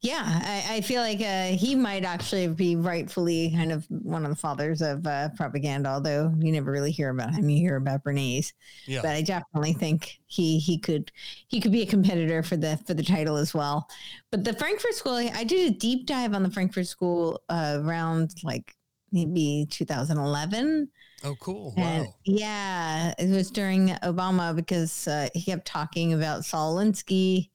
Yeah. 0.00 0.22
I, 0.24 0.76
I 0.76 0.80
feel 0.82 1.00
like 1.02 1.20
uh, 1.20 1.56
he 1.56 1.74
might 1.74 2.04
actually 2.04 2.48
be 2.48 2.76
rightfully 2.76 3.50
kind 3.54 3.72
of 3.72 3.84
one 3.90 4.24
of 4.24 4.30
the 4.30 4.36
fathers 4.36 4.80
of 4.82 5.06
uh, 5.06 5.28
propaganda, 5.36 5.88
although 5.90 6.32
you 6.38 6.52
never 6.52 6.70
really 6.70 6.90
hear 6.92 7.10
about 7.10 7.34
him. 7.34 7.48
You 7.48 7.58
hear 7.58 7.76
about 7.76 8.04
Bernays, 8.04 8.52
Yeah. 8.86 9.02
but 9.02 9.10
I 9.12 9.22
definitely 9.22 9.72
think 9.72 10.18
he 10.26 10.58
he 10.58 10.78
could 10.78 11.10
he 11.48 11.60
could 11.60 11.72
be 11.72 11.82
a 11.82 11.86
competitor 11.86 12.42
for 12.42 12.56
the 12.56 12.78
for 12.86 12.94
the 12.94 13.02
title 13.02 13.36
as 13.36 13.54
well. 13.54 13.88
But 14.30 14.44
the 14.44 14.54
Frankfurt 14.54 14.94
School, 14.94 15.14
I 15.14 15.44
did 15.44 15.72
a 15.72 15.74
deep 15.76 16.06
dive 16.06 16.34
on 16.34 16.42
the 16.42 16.50
Frankfurt 16.50 16.86
School 16.86 17.42
uh, 17.48 17.80
around 17.82 18.34
like 18.44 18.74
maybe 19.10 19.66
2011. 19.70 20.88
oh, 21.24 21.34
cool! 21.40 21.74
And 21.76 22.06
Wow. 22.06 22.14
yeah, 22.24 23.14
it 23.18 23.30
was 23.30 23.50
during 23.50 23.88
Obama 24.04 24.54
because 24.54 25.08
uh, 25.08 25.28
he 25.34 25.42
kept 25.42 25.66
talking 25.66 26.12
about 26.12 26.44
Saul 26.44 26.76
Alinsky. 26.76 27.50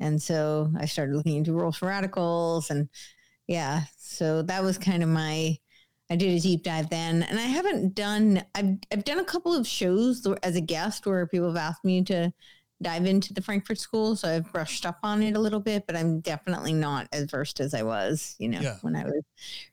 And 0.00 0.20
so 0.20 0.70
I 0.78 0.86
started 0.86 1.14
looking 1.14 1.36
into 1.36 1.52
rules 1.52 1.76
for 1.78 1.86
radicals. 1.86 2.70
And 2.70 2.88
yeah, 3.46 3.82
so 3.98 4.42
that 4.42 4.62
was 4.62 4.78
kind 4.78 5.02
of 5.02 5.08
my, 5.08 5.56
I 6.10 6.16
did 6.16 6.36
a 6.36 6.40
deep 6.40 6.62
dive 6.62 6.90
then. 6.90 7.22
And 7.22 7.38
I 7.38 7.42
haven't 7.44 7.94
done, 7.94 8.44
I've, 8.54 8.76
I've 8.92 9.04
done 9.04 9.18
a 9.18 9.24
couple 9.24 9.54
of 9.54 9.66
shows 9.66 10.26
as 10.42 10.56
a 10.56 10.60
guest 10.60 11.06
where 11.06 11.26
people 11.26 11.48
have 11.48 11.56
asked 11.56 11.84
me 11.84 12.02
to 12.04 12.32
dive 12.82 13.06
into 13.06 13.32
the 13.32 13.40
Frankfurt 13.40 13.78
School. 13.78 14.16
So 14.16 14.28
I've 14.28 14.52
brushed 14.52 14.84
up 14.84 14.98
on 15.02 15.22
it 15.22 15.34
a 15.34 15.40
little 15.40 15.60
bit, 15.60 15.84
but 15.86 15.96
I'm 15.96 16.20
definitely 16.20 16.74
not 16.74 17.08
as 17.12 17.30
versed 17.30 17.58
as 17.60 17.72
I 17.72 17.82
was, 17.82 18.36
you 18.38 18.48
know, 18.48 18.60
Yeah. 18.60 18.76
when 18.82 18.94
I 18.94 19.04
was 19.04 19.22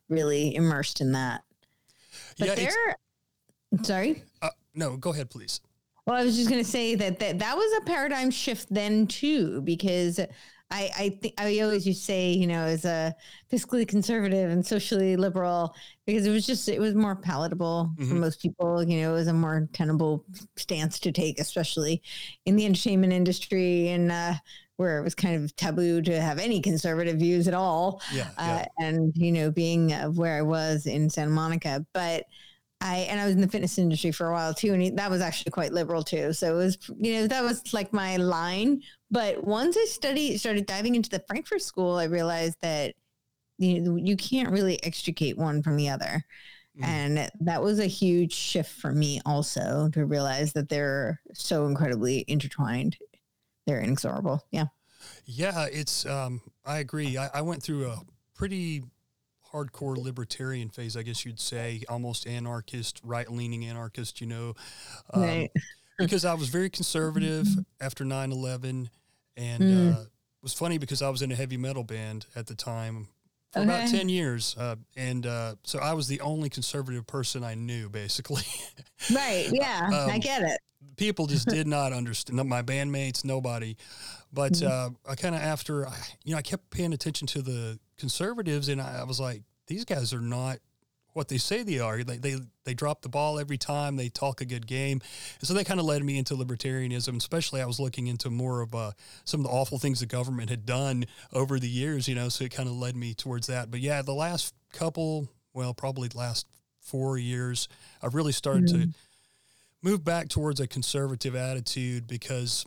really 0.09 0.55
immersed 0.55 1.01
in 1.01 1.11
that. 1.11 1.43
But 2.39 2.47
yeah. 2.47 2.55
there, 2.55 2.97
sorry. 3.83 4.23
Uh, 4.41 4.49
no, 4.73 4.95
go 4.95 5.11
ahead, 5.11 5.29
please. 5.29 5.59
Well, 6.05 6.17
I 6.17 6.23
was 6.25 6.35
just 6.35 6.49
going 6.49 6.63
to 6.63 6.69
say 6.69 6.95
that, 6.95 7.19
that 7.19 7.39
that 7.39 7.55
was 7.55 7.81
a 7.81 7.85
paradigm 7.85 8.29
shift 8.29 8.67
then 8.73 9.07
too, 9.07 9.61
because 9.61 10.19
I 10.71 10.89
I 10.97 11.09
think 11.21 11.33
I 11.37 11.59
always 11.59 11.85
used 11.87 11.99
to 12.01 12.05
say 12.05 12.31
you 12.31 12.47
know 12.47 12.63
as 12.63 12.83
a 12.83 13.15
fiscally 13.51 13.87
conservative 13.87 14.49
and 14.49 14.65
socially 14.65 15.15
liberal 15.15 15.75
because 16.05 16.25
it 16.25 16.31
was 16.31 16.45
just 16.45 16.67
it 16.67 16.79
was 16.79 16.93
more 16.95 17.15
palatable 17.15 17.91
for 17.97 18.03
Mhm. 18.03 18.19
most 18.19 18.41
people. 18.41 18.83
You 18.83 19.01
know, 19.01 19.11
it 19.11 19.17
was 19.17 19.27
a 19.27 19.33
more 19.33 19.69
tenable 19.71 20.25
stance 20.57 20.99
to 21.01 21.11
take, 21.11 21.39
especially 21.39 22.01
in 22.45 22.55
the 22.57 22.65
entertainment 22.65 23.13
industry 23.13 23.89
and 23.89 24.11
uh, 24.11 24.33
where 24.77 24.97
it 24.99 25.03
was 25.03 25.15
kind 25.15 25.41
of 25.41 25.55
taboo 25.55 26.01
to 26.01 26.19
have 26.19 26.39
any 26.39 26.59
conservative 26.59 27.17
views 27.17 27.47
at 27.47 27.53
all 27.53 28.01
Yeah. 28.11 28.29
uh, 28.37 28.63
yeah. 28.63 28.65
and 28.79 29.13
you 29.15 29.31
know 29.31 29.51
being 29.51 29.93
of 29.93 30.17
where 30.17 30.35
I 30.37 30.41
was 30.41 30.85
in 30.85 31.09
Santa 31.09 31.29
Monica, 31.31 31.85
but 31.93 32.25
I 32.83 32.97
and 33.09 33.19
I 33.19 33.25
was 33.25 33.33
in 33.33 33.41
the 33.41 33.47
fitness 33.47 33.77
industry 33.77 34.11
for 34.11 34.27
a 34.29 34.33
while 34.33 34.53
too, 34.53 34.73
and 34.73 34.97
that 34.99 35.09
was 35.09 35.21
actually 35.21 35.51
quite 35.51 35.71
liberal 35.71 36.03
too. 36.03 36.33
So 36.33 36.53
it 36.53 36.57
was 36.57 36.77
you 36.99 37.13
know 37.13 37.27
that 37.27 37.43
was 37.43 37.73
like 37.73 37.93
my 37.93 38.17
line. 38.17 38.81
But 39.09 39.43
once 39.43 39.77
I 39.77 39.85
studied 39.85 40.37
started 40.39 40.65
diving 40.65 40.95
into 40.95 41.09
the 41.09 41.23
Frankfurt 41.27 41.61
School, 41.61 41.95
I 41.95 42.03
realized 42.05 42.57
that 42.61 42.93
you 43.57 43.79
know, 43.79 43.95
you 43.95 44.17
can't 44.17 44.51
really 44.51 44.83
extricate 44.83 45.37
one 45.37 45.63
from 45.63 45.77
the 45.77 45.89
other. 45.89 46.25
Mhm. 46.77 46.85
And 46.85 47.31
that 47.39 47.61
was 47.63 47.79
a 47.79 47.85
huge 47.85 48.33
shift 48.33 48.71
for 48.71 48.91
me 48.91 49.21
also 49.25 49.89
to 49.93 50.05
realize 50.05 50.53
that 50.53 50.69
they're 50.69 51.21
so 51.33 51.67
incredibly 51.67 52.25
intertwined. 52.27 52.97
They're 53.65 53.81
inexorable. 53.81 54.41
Yeah. 54.51 54.65
Yeah, 55.25 55.67
it's. 55.71 56.05
Um, 56.05 56.41
I 56.65 56.79
agree. 56.79 57.17
I, 57.17 57.29
I 57.33 57.41
went 57.41 57.61
through 57.63 57.89
a 57.89 58.01
pretty 58.35 58.83
hardcore 59.53 59.97
libertarian 59.97 60.69
phase, 60.69 60.97
I 60.97 61.03
guess 61.03 61.25
you'd 61.25 61.39
say, 61.39 61.83
almost 61.87 62.25
anarchist, 62.27 62.99
right-leaning 63.03 63.65
anarchist. 63.65 64.19
You 64.21 64.27
know, 64.27 64.53
um, 65.13 65.21
Right. 65.21 65.51
because 65.99 66.25
I 66.25 66.33
was 66.33 66.49
very 66.49 66.69
conservative 66.69 67.47
after 67.79 68.03
9-11. 68.03 68.89
and 69.37 69.63
Mm. 69.63 69.95
uh, 69.95 70.01
it 70.01 70.07
was 70.43 70.53
funny 70.53 70.77
because 70.77 71.01
I 71.01 71.09
was 71.09 71.21
in 71.21 71.31
a 71.31 71.35
heavy 71.35 71.57
metal 71.57 71.83
band 71.83 72.25
at 72.35 72.47
the 72.47 72.55
time 72.55 73.07
for 73.51 73.61
about 73.61 73.87
ten 73.89 74.09
years, 74.09 74.55
uh, 74.57 74.75
and 74.97 75.25
uh, 75.27 75.55
so 75.63 75.77
I 75.79 75.93
was 75.93 76.07
the 76.07 76.19
only 76.21 76.49
conservative 76.49 77.05
person 77.07 77.43
I 77.43 77.53
knew, 77.55 77.87
basically. 77.89 78.43
Right. 79.13 79.49
Yeah. 79.53 79.89
I 79.91 80.13
Um, 80.15 80.19
get 80.19 80.41
it. 80.41 80.59
people 80.97 81.27
just 81.27 81.47
did 81.47 81.65
not 81.67 81.93
understand 81.93 82.47
my 82.49 82.61
bandmates 82.63 83.23
nobody 83.23 83.75
but 84.33 84.53
Mhm. 84.53 84.67
uh, 84.67 84.89
i 85.09 85.15
kind 85.15 85.35
of 85.35 85.41
after 85.41 85.87
I- 85.87 85.97
you 86.23 86.31
know 86.33 86.37
i 86.39 86.41
kept 86.41 86.69
paying 86.71 86.91
attention 86.93 87.27
to 87.27 87.41
the 87.41 87.79
conservatives 87.97 88.67
and 88.67 88.81
i, 88.81 89.01
I 89.01 89.03
was 89.03 89.19
like 89.19 89.43
these 89.67 89.85
guys 89.85 90.13
are 90.13 90.19
not 90.21 90.57
what 91.13 91.27
they 91.27 91.37
say 91.37 91.61
they 91.61 91.79
are 91.79 92.03
they, 92.03 92.17
they 92.17 92.37
they 92.63 92.73
drop 92.73 93.03
the 93.03 93.09
ball 93.09 93.37
every 93.39 93.57
time 93.57 93.95
they 93.97 94.09
talk 94.09 94.41
a 94.41 94.45
good 94.45 94.65
game 94.65 94.99
and 95.39 95.47
so 95.47 95.53
that 95.53 95.65
kind 95.67 95.79
of 95.79 95.85
led 95.85 96.03
me 96.03 96.17
into 96.17 96.35
libertarianism 96.35 97.15
especially 97.17 97.61
i 97.61 97.65
was 97.65 97.79
looking 97.79 98.07
into 98.07 98.29
more 98.31 98.61
of 98.61 98.73
uh, 98.73 98.91
some 99.23 99.39
of 99.41 99.43
the 99.45 99.51
awful 99.51 99.77
things 99.77 99.99
the 99.99 100.07
government 100.07 100.49
had 100.49 100.65
done 100.65 101.05
over 101.31 101.59
the 101.59 101.69
years 101.69 102.07
you 102.07 102.15
know 102.15 102.29
so 102.29 102.43
it 102.43 102.51
kind 102.51 102.67
of 102.67 102.73
led 102.75 102.95
me 102.95 103.13
towards 103.13 103.45
that 103.47 103.69
but 103.69 103.79
yeah 103.79 104.01
the 104.01 104.13
last 104.13 104.53
couple 104.71 105.27
well, 105.55 105.75
probably 105.75 106.07
the 106.07 106.17
last 106.17 106.47
four 106.79 107.15
years, 107.19 107.67
I've 108.01 108.15
really 108.15 108.31
started 108.31 108.65
Mm-hmm. 108.69 108.89
to 108.89 108.97
move 109.83 110.03
back 110.03 110.29
towards 110.29 110.59
a 110.59 110.65
conservative 110.65 111.35
attitude 111.35 112.07
because, 112.07 112.65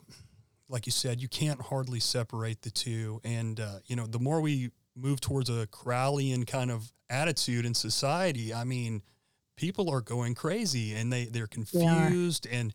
like 0.68 0.86
you 0.86 0.92
said, 0.92 1.20
you 1.20 1.28
can't 1.28 1.60
hardly 1.60 2.00
separate 2.00 2.62
the 2.62 2.70
two. 2.70 3.20
And, 3.24 3.60
uh, 3.60 3.78
you 3.86 3.96
know, 3.96 4.06
the 4.06 4.18
more 4.18 4.40
we 4.40 4.70
move 4.94 5.20
towards 5.20 5.48
a 5.48 5.66
Crowleyan 5.68 6.46
kind 6.46 6.70
of 6.70 6.92
attitude 7.08 7.64
in 7.64 7.74
society, 7.74 8.52
I 8.52 8.64
mean, 8.64 9.02
people 9.56 9.90
are 9.90 10.00
going 10.00 10.34
crazy 10.34 10.94
and 10.94 11.12
they, 11.12 11.26
they're 11.26 11.46
confused 11.46 12.46
and, 12.50 12.74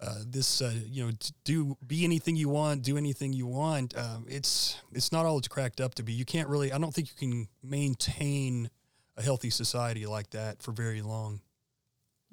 uh, 0.00 0.14
this 0.24 0.62
uh, 0.62 0.72
you 0.86 1.04
know 1.04 1.10
do 1.42 1.76
be 1.84 2.04
anything 2.04 2.36
you 2.36 2.48
want 2.48 2.82
do 2.82 2.96
anything 2.96 3.32
you 3.32 3.48
want 3.48 3.98
um, 3.98 4.24
it's 4.28 4.80
it's 4.92 5.10
not 5.10 5.26
all 5.26 5.38
it's 5.38 5.48
cracked 5.48 5.80
up 5.80 5.92
to 5.92 6.04
be 6.04 6.12
you 6.12 6.24
can't 6.24 6.48
really 6.48 6.72
i 6.72 6.78
don't 6.78 6.94
think 6.94 7.08
you 7.08 7.16
can 7.16 7.48
maintain 7.64 8.70
a 9.16 9.22
healthy 9.22 9.50
society 9.50 10.06
like 10.06 10.30
that 10.30 10.62
for 10.62 10.70
very 10.70 11.02
long 11.02 11.40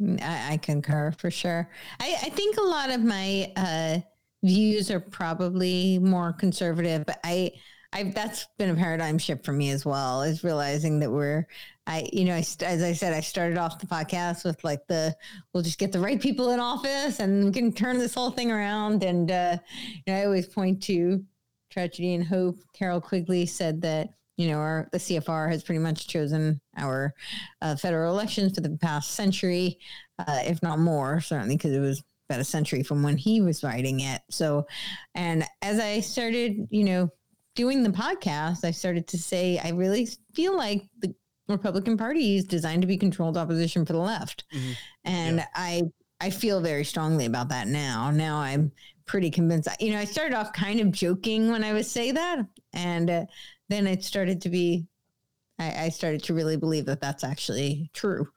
Mm, 0.02 0.22
I, 0.22 0.54
I 0.54 0.58
concur 0.58 1.12
for 1.18 1.32
sure. 1.32 1.70
I, 2.00 2.18
I 2.24 2.30
think 2.30 2.58
a 2.58 2.64
lot 2.64 2.90
of 2.90 3.04
my 3.04 3.52
uh, 3.56 4.00
views 4.46 4.92
are 4.92 5.00
probably 5.00 6.00
more 6.00 6.34
conservative, 6.34 7.06
but 7.06 7.20
I, 7.24 7.52
I 7.94 8.04
that's 8.04 8.48
been 8.58 8.70
a 8.70 8.76
paradigm 8.76 9.18
shift 9.18 9.46
for 9.46 9.54
me 9.54 9.70
as 9.70 9.86
well. 9.86 10.22
Is 10.22 10.44
realizing 10.44 11.00
that 11.00 11.12
we're, 11.12 11.48
I, 11.88 12.10
you 12.12 12.26
know, 12.26 12.36
I, 12.36 12.40
as 12.40 12.84
I 12.84 12.94
said, 12.94 13.14
I 13.14 13.22
started 13.22 13.58
off 13.58 13.80
the 13.80 13.88
podcast 13.88 14.44
with 14.44 14.64
like 14.64 14.86
the 14.88 15.16
we'll 15.54 15.64
just 15.64 15.80
get 15.80 15.92
the 15.92 16.00
right 16.00 16.22
people 16.22 16.52
in 16.52 16.60
office 16.60 17.20
and 17.20 17.46
we 17.46 17.52
can 17.52 17.72
turn 17.72 17.98
this 17.98 18.14
whole 18.14 18.32
thing 18.32 18.52
around. 18.52 19.04
And 19.04 19.32
uh, 19.32 19.58
you 19.82 20.02
know, 20.08 20.20
I 20.20 20.26
always 20.26 20.48
point 20.48 20.84
to 20.84 21.24
tragedy 21.72 22.14
and 22.16 22.24
hope. 22.24 22.58
Carroll 22.74 23.02
Quigley 23.02 23.46
said 23.46 23.82
that 23.82 24.10
you 24.38 24.50
know 24.50 24.58
our 24.58 24.90
the 24.92 24.98
CFR 24.98 25.50
has 25.50 25.64
pretty 25.64 25.80
much 25.80 26.08
chosen 26.08 26.60
our 26.78 27.14
uh, 27.62 27.76
federal 27.76 28.14
elections 28.14 28.56
for 28.56 28.62
the 28.62 28.78
past 28.82 29.12
century, 29.12 29.80
uh, 30.20 30.40
if 30.44 30.62
not 30.62 30.80
more, 30.80 31.22
certainly 31.22 31.56
because 31.56 31.72
it 31.72 31.80
was 31.80 32.04
about 32.30 32.40
a 32.42 32.44
century 32.46 32.84
from 32.84 33.04
when 33.04 33.18
he 33.18 33.42
was 33.42 33.64
writing 33.64 34.00
it. 34.02 34.22
So, 34.30 34.66
and 35.14 35.44
as 35.62 35.80
I 35.80 36.00
started, 36.00 36.68
you 36.70 36.84
know, 36.84 37.10
doing 37.56 37.84
the 37.84 37.90
podcast, 37.90 38.64
I 38.66 38.72
started 38.72 39.08
to 39.08 39.18
say 39.18 39.60
I 39.64 39.70
really 39.70 40.08
feel 40.34 40.56
like 40.58 40.84
the 41.00 41.14
Republican 41.48 41.98
Party 41.98 42.38
is 42.38 42.46
designed 42.46 42.82
to 42.82 42.88
be 42.88 42.98
controlled 42.98 43.38
opposition 43.38 43.86
for 43.86 43.94
the 43.94 44.00
left, 44.00 44.46
Mhm. 44.54 44.76
and 45.04 45.38
Yeah. 45.38 45.46
I 45.54 45.84
I 46.22 46.30
feel 46.30 46.62
very 46.62 46.86
strongly 46.86 47.26
about 47.26 47.50
that 47.50 47.68
now. 47.68 48.10
Now 48.10 48.38
I'm 48.38 48.72
pretty 49.06 49.30
convinced. 49.30 49.68
You 49.82 49.92
know, 49.92 50.00
I 50.00 50.06
started 50.06 50.34
off 50.34 50.54
kind 50.54 50.80
of 50.80 50.92
joking 50.92 51.52
when 51.52 51.62
I 51.64 51.74
would 51.74 51.86
say 51.86 52.12
that, 52.12 52.40
and 52.74 53.10
uh, 53.10 53.26
then 53.70 53.86
it 53.86 54.04
started 54.04 54.42
to 54.42 54.50
be. 54.50 54.88
I, 55.60 55.86
I 55.86 55.90
started 55.90 56.24
to 56.24 56.34
really 56.34 56.58
believe 56.58 56.86
that 56.86 57.00
that's 57.02 57.24
actually 57.24 57.90
true. 57.94 58.28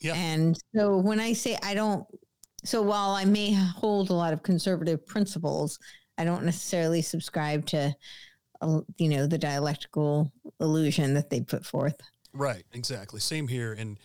Yeah. 0.00 0.14
And 0.14 0.58
so 0.74 0.96
when 0.98 1.20
I 1.20 1.32
say 1.34 1.56
I 1.62 1.72
don't, 1.74 2.04
so 2.66 2.82
while 2.82 3.10
I 3.10 3.24
may 3.24 3.52
hold 3.52 4.10
a 4.10 4.14
lot 4.14 4.32
of 4.32 4.42
conservative 4.42 5.06
principles, 5.06 5.78
I 6.18 6.24
don't 6.24 6.44
necessarily 6.44 7.02
subscribe 7.02 7.66
to, 7.66 7.94
uh, 8.60 8.80
you 8.98 9.08
know, 9.08 9.26
the 9.26 9.38
dialectical 9.38 10.32
illusion 10.60 11.14
that 11.14 11.30
they 11.30 11.40
put 11.40 11.64
forth. 11.64 11.96
right 12.32 12.64
exactly 12.74 13.18
same 13.20 13.48
here 13.48 13.72
and 13.72 13.98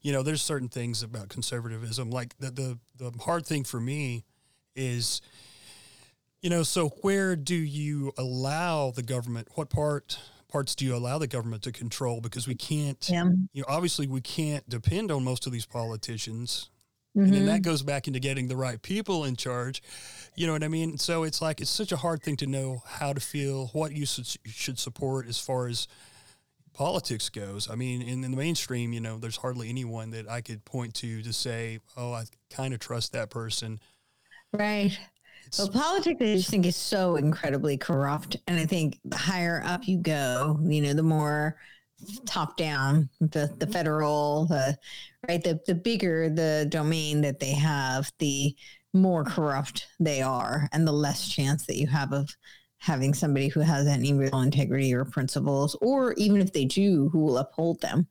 you 0.00 0.10
know 0.12 0.22
there's 0.22 0.40
certain 0.42 0.68
things 0.68 1.02
about 1.02 1.28
conservatism 1.28 2.10
like 2.10 2.34
the 2.38 2.50
the, 2.50 2.78
the 2.96 3.10
hard 3.24 3.44
thing 3.46 3.62
for 3.64 3.78
me 3.80 4.24
is 4.74 5.20
you 6.40 6.48
know 6.50 6.62
so 6.62 6.88
where 7.02 7.36
do 7.36 7.54
you 7.54 8.12
allow 8.16 8.90
the 8.90 9.02
government 9.02 9.48
what 9.54 9.68
part 9.68 10.18
parts 10.48 10.74
do 10.74 10.84
you 10.86 10.94
allow 10.96 11.18
the 11.18 11.26
government 11.26 11.62
to 11.62 11.72
control 11.72 12.20
because 12.22 12.46
we 12.46 12.54
can't 12.54 13.06
Yeah. 13.10 13.24
you 13.52 13.60
know 13.62 13.66
obviously 13.68 14.06
we 14.06 14.20
can't 14.22 14.66
depend 14.68 15.10
on 15.10 15.22
most 15.24 15.46
of 15.46 15.52
these 15.52 15.66
politicians 15.66 16.70
and 17.14 17.32
then 17.32 17.46
that 17.46 17.52
mm-hmm. 17.52 17.62
goes 17.62 17.82
back 17.82 18.06
into 18.06 18.18
getting 18.18 18.48
the 18.48 18.56
right 18.56 18.80
people 18.82 19.24
in 19.24 19.36
charge. 19.36 19.82
You 20.34 20.46
know 20.46 20.52
what 20.52 20.64
i 20.64 20.68
mean? 20.68 20.98
So 20.98 21.22
it's 21.22 21.40
like 21.40 21.60
it's 21.60 21.70
such 21.70 21.92
a 21.92 21.96
hard 21.96 22.22
thing 22.22 22.36
to 22.38 22.46
know 22.46 22.82
how 22.86 23.12
to 23.12 23.20
feel 23.20 23.68
what 23.68 23.92
you 23.92 24.04
should, 24.04 24.26
should 24.46 24.78
support 24.78 25.28
as 25.28 25.38
far 25.38 25.68
as 25.68 25.86
politics 26.72 27.28
goes. 27.28 27.70
I 27.70 27.76
mean 27.76 28.02
in, 28.02 28.24
in 28.24 28.30
the 28.30 28.36
mainstream 28.36 28.92
you 28.92 29.00
know 29.00 29.18
there's 29.18 29.36
hardly 29.36 29.68
anyone 29.68 30.10
that 30.10 30.28
i 30.28 30.40
could 30.40 30.64
point 30.64 30.94
to 30.94 31.22
to 31.22 31.32
say 31.32 31.78
oh 31.96 32.12
i 32.12 32.24
kind 32.50 32.74
of 32.74 32.80
trust 32.80 33.12
that 33.12 33.30
person. 33.30 33.78
Right. 34.52 34.98
It's- 35.46 35.58
Well, 35.58 35.68
politics, 35.68 36.20
I 36.20 36.36
just 36.36 36.50
think 36.50 36.66
is 36.66 36.76
so 36.76 37.16
incredibly 37.16 37.76
corrupt, 37.76 38.36
and 38.48 38.58
I 38.58 38.66
think 38.66 38.98
the 39.04 39.16
higher 39.16 39.62
up 39.64 39.86
you 39.86 39.98
go, 39.98 40.58
you 40.62 40.80
know, 40.80 40.94
the 40.94 41.02
more 41.02 41.56
top 42.26 42.56
down, 42.56 43.08
the 43.20 43.54
the 43.58 43.66
federal, 43.66 44.46
the 44.46 44.76
right, 45.28 45.42
the 45.42 45.60
the 45.66 45.74
bigger 45.74 46.28
the 46.28 46.66
domain 46.68 47.20
that 47.22 47.40
they 47.40 47.52
have, 47.52 48.10
the 48.18 48.54
more 48.92 49.24
corrupt 49.24 49.86
they 49.98 50.22
are, 50.22 50.68
and 50.72 50.86
the 50.86 50.92
less 50.92 51.28
chance 51.28 51.66
that 51.66 51.76
you 51.76 51.86
have 51.86 52.12
of 52.12 52.34
having 52.78 53.14
somebody 53.14 53.48
who 53.48 53.60
has 53.60 53.86
any 53.86 54.12
real 54.12 54.40
integrity 54.40 54.94
or 54.94 55.04
principles, 55.04 55.74
or 55.80 56.12
even 56.14 56.40
if 56.40 56.52
they 56.52 56.64
do, 56.64 57.08
who 57.10 57.20
will 57.20 57.38
uphold 57.38 57.80
them. 57.80 58.06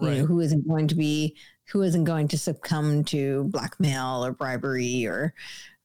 You 0.00 0.10
know, 0.10 0.26
who 0.26 0.38
isn't 0.38 0.68
going 0.68 0.86
to 0.88 0.94
be 0.94 1.36
who 1.70 1.82
isn't 1.82 2.04
going 2.04 2.28
to 2.28 2.38
succumb 2.38 3.04
to 3.04 3.44
blackmail 3.44 4.24
or 4.24 4.32
bribery 4.32 5.06
or 5.06 5.34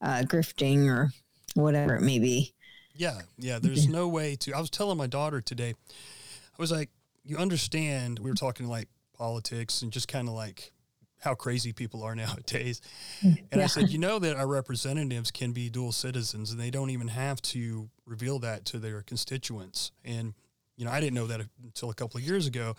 uh, 0.00 0.22
grifting 0.24 0.88
or 0.88 1.10
whatever 1.54 1.96
it 1.96 2.02
may 2.02 2.18
be. 2.18 2.54
Yeah, 2.94 3.20
yeah. 3.38 3.58
There's 3.58 3.88
no 3.88 4.08
way 4.08 4.36
to. 4.36 4.52
I 4.52 4.60
was 4.60 4.70
telling 4.70 4.96
my 4.96 5.06
daughter 5.06 5.40
today. 5.40 5.74
I 5.90 6.62
was 6.62 6.70
like, 6.70 6.90
you 7.24 7.36
understand? 7.36 8.18
We 8.18 8.30
were 8.30 8.36
talking 8.36 8.66
like 8.66 8.88
politics 9.16 9.82
and 9.82 9.92
just 9.92 10.08
kind 10.08 10.28
of 10.28 10.34
like 10.34 10.72
how 11.20 11.34
crazy 11.34 11.72
people 11.72 12.02
are 12.02 12.14
nowadays. 12.24 12.80
And 13.22 13.60
I 13.60 13.66
said, 13.66 13.90
you 13.90 13.98
know 13.98 14.18
that 14.18 14.36
our 14.36 14.46
representatives 14.46 15.30
can 15.30 15.52
be 15.52 15.70
dual 15.70 15.92
citizens, 15.92 16.50
and 16.50 16.60
they 16.60 16.70
don't 16.70 16.90
even 16.90 17.08
have 17.08 17.40
to 17.42 17.88
reveal 18.06 18.38
that 18.40 18.64
to 18.66 18.78
their 18.78 19.02
constituents. 19.02 19.92
And 20.04 20.34
you 20.76 20.84
know, 20.84 20.90
I 20.90 21.00
didn't 21.00 21.14
know 21.14 21.26
that 21.28 21.40
until 21.62 21.90
a 21.90 21.94
couple 21.94 22.18
of 22.18 22.24
years 22.24 22.46
ago. 22.46 22.74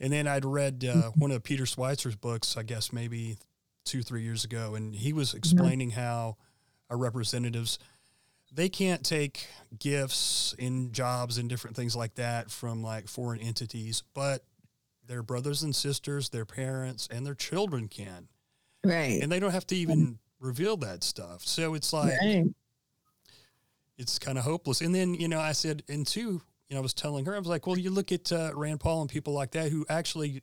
And 0.00 0.12
then 0.12 0.26
I'd 0.26 0.44
read 0.44 0.84
uh, 0.84 1.10
one 1.10 1.30
of 1.30 1.42
Peter 1.42 1.64
Schweizer's 1.64 2.16
books, 2.16 2.56
I 2.56 2.62
guess 2.62 2.92
maybe 2.92 3.36
two, 3.84 4.02
three 4.02 4.22
years 4.22 4.44
ago, 4.44 4.74
and 4.74 4.94
he 4.94 5.12
was 5.12 5.34
explaining 5.34 5.90
how 5.90 6.36
our 6.88 6.96
representatives 6.96 7.78
they 8.52 8.68
can't 8.68 9.04
take 9.04 9.46
gifts 9.78 10.54
and 10.58 10.92
jobs 10.92 11.38
and 11.38 11.48
different 11.48 11.76
things 11.76 11.94
like 11.94 12.14
that 12.16 12.50
from 12.50 12.82
like 12.82 13.08
foreign 13.08 13.40
entities, 13.40 14.02
but 14.14 14.44
their 15.06 15.22
brothers 15.22 15.62
and 15.62 15.74
sisters, 15.74 16.28
their 16.28 16.44
parents, 16.44 17.08
and 17.10 17.24
their 17.26 17.34
children 17.34 17.88
can, 17.88 18.28
Right. 18.84 19.20
and 19.22 19.30
they 19.30 19.40
don't 19.40 19.52
have 19.52 19.66
to 19.68 19.76
even 19.76 20.18
reveal 20.40 20.76
that 20.78 21.04
stuff. 21.04 21.44
So 21.44 21.74
it's 21.74 21.92
like 21.92 22.12
right. 22.20 22.46
it's 23.98 24.18
kind 24.18 24.38
of 24.38 24.44
hopeless. 24.44 24.80
And 24.80 24.94
then, 24.94 25.14
you 25.14 25.28
know, 25.28 25.40
I 25.40 25.52
said, 25.52 25.82
and 25.88 26.06
two, 26.06 26.40
you 26.68 26.74
know, 26.74 26.78
I 26.78 26.80
was 26.80 26.94
telling 26.94 27.24
her, 27.26 27.34
I 27.34 27.38
was 27.38 27.48
like, 27.48 27.66
well, 27.66 27.78
you 27.78 27.90
look 27.90 28.12
at 28.12 28.30
uh, 28.32 28.52
Rand 28.54 28.80
Paul 28.80 29.02
and 29.02 29.10
people 29.10 29.32
like 29.32 29.50
that 29.52 29.70
who 29.70 29.84
actually 29.88 30.42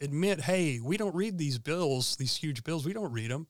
admit, 0.00 0.40
hey, 0.40 0.80
we 0.82 0.96
don't 0.96 1.14
read 1.14 1.36
these 1.38 1.58
bills, 1.58 2.16
these 2.16 2.36
huge 2.36 2.64
bills, 2.64 2.84
we 2.86 2.92
don't 2.92 3.12
read 3.12 3.30
them. 3.30 3.46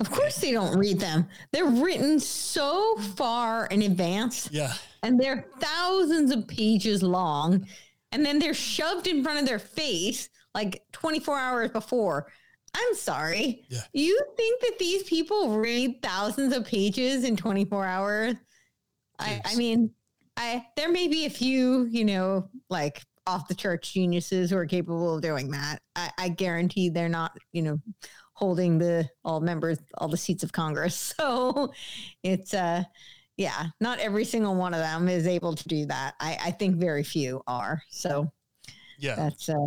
Of 0.00 0.10
course, 0.10 0.36
they 0.36 0.52
don't 0.52 0.78
read 0.78 1.00
them. 1.00 1.28
They're 1.52 1.64
written 1.66 2.20
so 2.20 2.96
far 3.16 3.66
in 3.66 3.82
advance, 3.82 4.48
Yeah. 4.52 4.72
and 5.02 5.18
they're 5.20 5.46
thousands 5.58 6.30
of 6.30 6.46
pages 6.46 7.02
long, 7.02 7.66
and 8.12 8.24
then 8.24 8.38
they're 8.38 8.54
shoved 8.54 9.08
in 9.08 9.24
front 9.24 9.40
of 9.40 9.46
their 9.46 9.58
face 9.58 10.28
like 10.54 10.82
24 10.92 11.38
hours 11.38 11.70
before. 11.70 12.30
I'm 12.74 12.94
sorry. 12.94 13.64
Yeah. 13.68 13.80
You 13.92 14.20
think 14.36 14.60
that 14.62 14.78
these 14.78 15.02
people 15.04 15.58
read 15.58 16.00
thousands 16.02 16.54
of 16.54 16.64
pages 16.64 17.24
in 17.24 17.36
24 17.36 17.84
hours? 17.84 18.34
I, 19.18 19.40
I 19.44 19.56
mean, 19.56 19.90
I 20.36 20.64
there 20.76 20.90
may 20.92 21.08
be 21.08 21.26
a 21.26 21.30
few, 21.30 21.84
you 21.90 22.04
know, 22.04 22.48
like 22.70 23.02
off 23.26 23.48
the 23.48 23.54
church 23.54 23.92
geniuses 23.94 24.50
who 24.50 24.56
are 24.56 24.66
capable 24.66 25.16
of 25.16 25.22
doing 25.22 25.50
that. 25.50 25.80
I, 25.96 26.10
I 26.18 26.28
guarantee 26.28 26.88
they're 26.88 27.08
not, 27.08 27.36
you 27.52 27.62
know, 27.62 27.80
holding 28.38 28.78
the 28.78 29.08
all 29.24 29.40
members, 29.40 29.78
all 29.98 30.08
the 30.08 30.16
seats 30.16 30.42
of 30.44 30.52
Congress. 30.52 31.14
So 31.18 31.72
it's 32.22 32.54
uh 32.54 32.84
yeah, 33.36 33.66
not 33.80 33.98
every 34.00 34.24
single 34.24 34.54
one 34.56 34.74
of 34.74 34.80
them 34.80 35.08
is 35.08 35.26
able 35.26 35.54
to 35.54 35.68
do 35.68 35.86
that. 35.86 36.14
I, 36.20 36.38
I 36.46 36.50
think 36.52 36.76
very 36.76 37.04
few 37.04 37.42
are. 37.46 37.82
So 37.90 38.30
Yeah. 38.98 39.16
that's 39.16 39.48
uh 39.48 39.66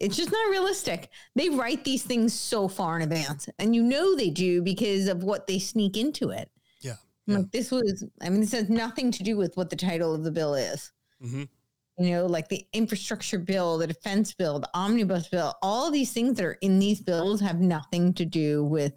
it's 0.00 0.16
just 0.16 0.30
not 0.32 0.50
realistic. 0.50 1.10
They 1.34 1.48
write 1.48 1.84
these 1.84 2.02
things 2.04 2.32
so 2.34 2.68
far 2.68 2.96
in 2.96 3.02
advance, 3.02 3.48
and 3.58 3.74
you 3.74 3.82
know 3.82 4.14
they 4.16 4.30
do 4.30 4.62
because 4.62 5.08
of 5.08 5.24
what 5.24 5.46
they 5.46 5.58
sneak 5.58 5.96
into 5.96 6.30
it. 6.30 6.50
Yeah. 6.80 6.96
Yeah. 7.26 7.38
Like 7.38 7.50
this 7.52 7.70
was, 7.70 8.04
I 8.22 8.28
mean, 8.30 8.40
this 8.40 8.52
has 8.52 8.68
nothing 8.70 9.10
to 9.12 9.22
do 9.24 9.36
with 9.36 9.56
what 9.56 9.70
the 9.70 9.76
title 9.76 10.14
of 10.14 10.22
the 10.24 10.30
bill 10.30 10.54
is. 10.54 10.92
hmm 11.20 11.44
You 11.98 12.10
know, 12.10 12.26
like 12.26 12.48
the 12.48 12.66
infrastructure 12.72 13.38
bill, 13.38 13.78
the 13.78 13.86
defense 13.86 14.32
bill, 14.34 14.60
the 14.60 14.70
omnibus 14.72 15.28
bill, 15.28 15.54
all 15.62 15.90
these 15.90 16.12
things 16.12 16.36
that 16.36 16.44
are 16.44 16.58
in 16.60 16.78
these 16.78 17.00
bills 17.00 17.40
have 17.40 17.60
nothing 17.60 18.14
to 18.14 18.24
do 18.24 18.64
with 18.64 18.92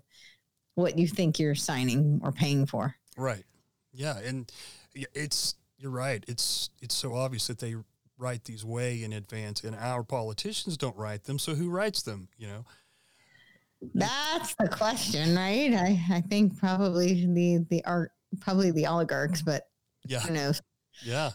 what 0.76 0.98
you 0.98 1.08
think 1.08 1.40
you're 1.40 1.56
signing 1.56 2.20
or 2.24 2.32
paying 2.32 2.66
for. 2.66 2.96
Right. 3.18 3.44
Yeah. 3.92 4.20
And 4.20 4.52
it's, 4.94 5.56
you're 5.78 5.92
right. 5.92 6.24
It's, 6.28 6.70
it's 6.82 6.96
so 6.96 7.16
obvious 7.16 7.48
that 7.48 7.58
they 7.58 7.76
write 8.20 8.44
these 8.44 8.64
way 8.64 9.04
in 9.04 9.14
advance, 9.14 9.64
and 9.64 9.76
our 9.76 10.04
politicians 10.04 10.78
don't 10.78 10.96
write 10.96 11.24
them. 11.24 11.40
So 11.40 11.56
who 11.56 11.72
writes 11.72 12.04
them? 12.04 12.28
You 12.38 12.48
know. 12.48 12.66
That's 13.96 14.54
the 14.54 14.70
question, 14.70 15.36
right? 15.36 15.74
I, 15.74 16.00
I 16.12 16.22
think 16.22 16.60
probably 16.60 17.26
the 17.26 17.66
the 17.72 17.84
art 17.84 18.12
probably 18.40 18.70
the 18.70 18.86
oligarchs, 18.86 19.42
but 19.42 19.64
yeah, 20.06 20.20
who 20.20 20.36
knows? 20.36 20.62
Yeah, 21.04 21.32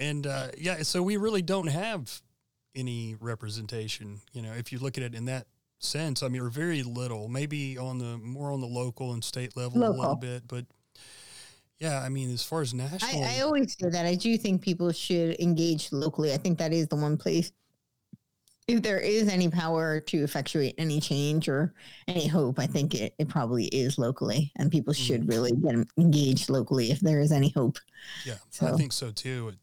and 0.00 0.26
uh, 0.26 0.48
yeah, 0.58 0.82
so 0.82 1.02
we 1.02 1.16
really 1.16 1.42
don't 1.42 1.68
have 1.68 2.20
any 2.74 3.16
representation. 3.20 4.20
You 4.32 4.42
know, 4.42 4.52
if 4.52 4.72
you 4.72 4.78
look 4.78 4.98
at 4.98 5.04
it 5.04 5.14
in 5.14 5.26
that 5.26 5.46
sense, 5.78 6.22
I 6.22 6.28
mean, 6.28 6.42
or 6.42 6.48
very 6.48 6.82
little. 6.82 7.28
Maybe 7.28 7.78
on 7.78 7.98
the 7.98 8.18
more 8.18 8.50
on 8.50 8.60
the 8.60 8.66
local 8.66 9.12
and 9.12 9.22
state 9.22 9.56
level 9.56 9.80
local. 9.80 9.96
a 9.96 10.00
little 10.00 10.16
bit, 10.16 10.48
but 10.48 10.64
yeah, 11.78 12.00
I 12.00 12.08
mean, 12.08 12.32
as 12.32 12.42
far 12.42 12.62
as 12.62 12.74
national, 12.74 13.24
I, 13.24 13.38
I 13.38 13.40
always 13.42 13.76
say 13.78 13.88
that 13.90 14.06
I 14.06 14.14
do 14.14 14.36
think 14.36 14.62
people 14.62 14.90
should 14.92 15.38
engage 15.40 15.92
locally. 15.92 16.32
I 16.32 16.36
think 16.36 16.58
that 16.58 16.72
is 16.72 16.88
the 16.88 16.96
one 16.96 17.16
place 17.16 17.52
if 18.70 18.82
there 18.82 18.98
is 18.98 19.28
any 19.28 19.48
power 19.48 20.00
to 20.00 20.22
effectuate 20.22 20.74
any 20.78 21.00
change 21.00 21.48
or 21.48 21.74
any 22.06 22.26
hope, 22.26 22.58
I 22.58 22.66
think 22.66 22.94
it, 22.94 23.14
it 23.18 23.28
probably 23.28 23.64
is 23.66 23.98
locally, 23.98 24.52
and 24.56 24.70
people 24.70 24.94
mm-hmm. 24.94 25.02
should 25.02 25.28
really 25.28 25.52
get 25.52 25.74
engaged 25.98 26.48
locally 26.48 26.90
if 26.90 27.00
there 27.00 27.20
is 27.20 27.32
any 27.32 27.50
hope. 27.50 27.78
Yeah, 28.24 28.36
so. 28.50 28.68
I 28.68 28.72
think 28.72 28.92
so 28.92 29.10
too. 29.10 29.54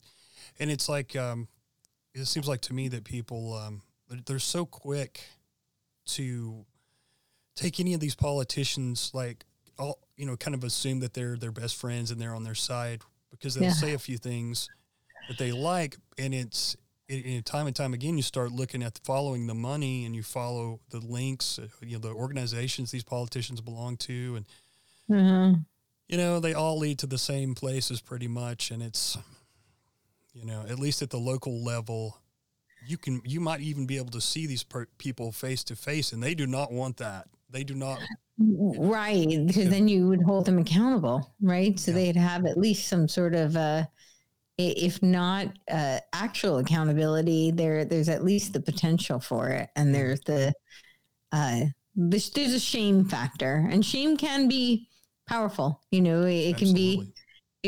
And 0.60 0.72
it's 0.72 0.90
like 0.90 1.16
um, 1.16 1.48
it 2.14 2.26
seems 2.26 2.48
like 2.48 2.62
to 2.62 2.74
me 2.74 2.88
that 2.90 3.04
people 3.04 3.54
um, 3.54 3.82
they're 4.26 4.40
so 4.40 4.66
quick 4.66 5.22
to 6.08 6.66
take 7.56 7.80
any 7.80 7.94
of 7.94 8.00
these 8.00 8.16
politicians 8.16 9.12
like 9.14 9.44
all 9.78 10.00
you 10.16 10.26
know 10.26 10.38
kind 10.38 10.56
of 10.56 10.64
assume 10.64 11.00
that 11.00 11.14
they're 11.14 11.36
their 11.36 11.52
best 11.52 11.76
friends 11.76 12.12
and 12.12 12.22
they're 12.22 12.36
on 12.36 12.44
their 12.44 12.56
side 12.56 13.02
because 13.32 13.56
they'll 13.56 13.66
yeah. 13.66 13.72
say 13.72 13.94
a 13.94 14.00
few 14.00 14.18
things 14.18 14.70
that 15.28 15.38
they 15.38 15.52
like 15.52 15.98
and 16.18 16.34
it's 16.34 16.78
it, 17.10 17.46
time 17.46 17.68
and 17.68 17.76
time 17.76 17.94
again, 17.94 18.18
you 18.18 18.24
start 18.24 18.52
looking 18.52 18.84
at 18.84 18.96
the, 18.96 19.02
following 19.04 19.48
the 19.48 19.54
money 19.54 20.06
and 20.06 20.16
you 20.16 20.24
follow 20.24 20.80
the 20.90 21.00
links, 21.00 21.60
uh, 21.60 21.68
you 21.82 21.94
know, 21.94 22.00
the 22.00 22.14
organizations 22.14 22.92
these 22.92 23.04
politicians 23.04 23.62
belong 23.62 23.98
to, 23.98 24.36
and 24.36 24.46
mm-hmm. 25.10 25.60
you 26.08 26.18
know, 26.18 26.40
they 26.40 26.54
all 26.54 26.78
lead 26.78 27.00
to 27.00 27.08
the 27.08 27.18
same 27.18 27.56
places 27.56 28.02
pretty 28.02 28.28
much. 28.28 28.72
And 28.72 28.84
it's, 28.84 29.18
you 30.38 30.46
know, 30.46 30.64
at 30.70 30.78
least 30.78 31.02
at 31.02 31.10
the 31.10 31.18
local 31.18 31.64
level, 31.64 32.20
you 32.86 32.98
can 32.98 33.22
you 33.26 33.40
might 33.40 33.62
even 33.62 33.86
be 33.86 33.98
able 33.98 34.12
to 34.12 34.22
see 34.22 34.46
these 34.46 34.64
per- 34.64 34.88
people 34.98 35.32
face 35.32 35.64
to 35.66 35.76
face, 35.76 36.14
and 36.14 36.22
they 36.22 36.36
do 36.36 36.46
not 36.46 36.72
want 36.72 36.98
that. 36.98 37.28
They 37.50 37.64
do 37.64 37.74
not. 37.74 38.00
Right, 38.40 39.48
because 39.48 39.70
then 39.70 39.88
you 39.88 40.08
would 40.08 40.22
hold 40.22 40.46
them 40.46 40.60
accountable, 40.60 41.34
right? 41.42 41.80
So 41.80 41.92
yeah. 41.92 41.96
they'd 41.96 42.16
have 42.16 42.46
at 42.46 42.58
least 42.58 42.88
some 42.88 43.08
sort 43.08 43.36
of. 43.36 43.56
Uh, 43.56 43.86
if 44.60 45.04
not 45.04 45.50
uh, 45.70 46.00
actual 46.14 46.58
accountability, 46.58 47.52
there 47.52 47.86
there's 47.86 48.10
at 48.10 48.24
least 48.24 48.54
the 48.54 48.60
potential 48.60 49.20
for 49.20 49.50
it, 49.50 49.70
and 49.76 49.94
there's 49.94 50.20
the 50.22 50.54
uh, 51.32 51.62
there's, 51.96 52.30
there's 52.32 52.54
a 52.54 52.60
shame 52.60 53.06
factor, 53.06 53.68
and 53.70 53.86
shame 53.86 54.18
can 54.18 54.48
be 54.48 54.88
powerful. 55.28 55.82
You 55.92 56.02
know, 56.02 56.24
it, 56.24 56.34
it 56.34 56.58
can 56.58 56.74
be 56.74 57.14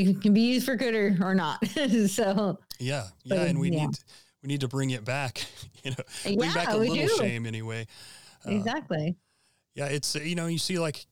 it 0.07 0.21
can 0.21 0.33
be 0.33 0.41
used 0.41 0.65
for 0.65 0.75
good 0.75 0.95
or, 0.95 1.17
or 1.21 1.35
not. 1.35 1.65
so 2.07 2.59
yeah, 2.79 3.07
yeah, 3.23 3.35
but, 3.35 3.47
and 3.47 3.59
we 3.59 3.71
yeah. 3.71 3.85
need 3.85 3.97
we 4.41 4.47
need 4.47 4.61
to 4.61 4.67
bring 4.67 4.91
it 4.91 5.05
back. 5.05 5.45
You 5.81 5.91
know, 5.91 6.03
bring 6.23 6.41
yeah, 6.41 6.53
back 6.53 6.73
a 6.73 6.75
little 6.75 6.93
do. 6.93 7.07
shame 7.07 7.45
anyway. 7.45 7.87
Uh, 8.45 8.51
exactly. 8.51 9.15
Yeah, 9.75 9.85
it's 9.85 10.13
you 10.13 10.35
know 10.35 10.47
you 10.47 10.57
see 10.57 10.77
like 10.77 11.05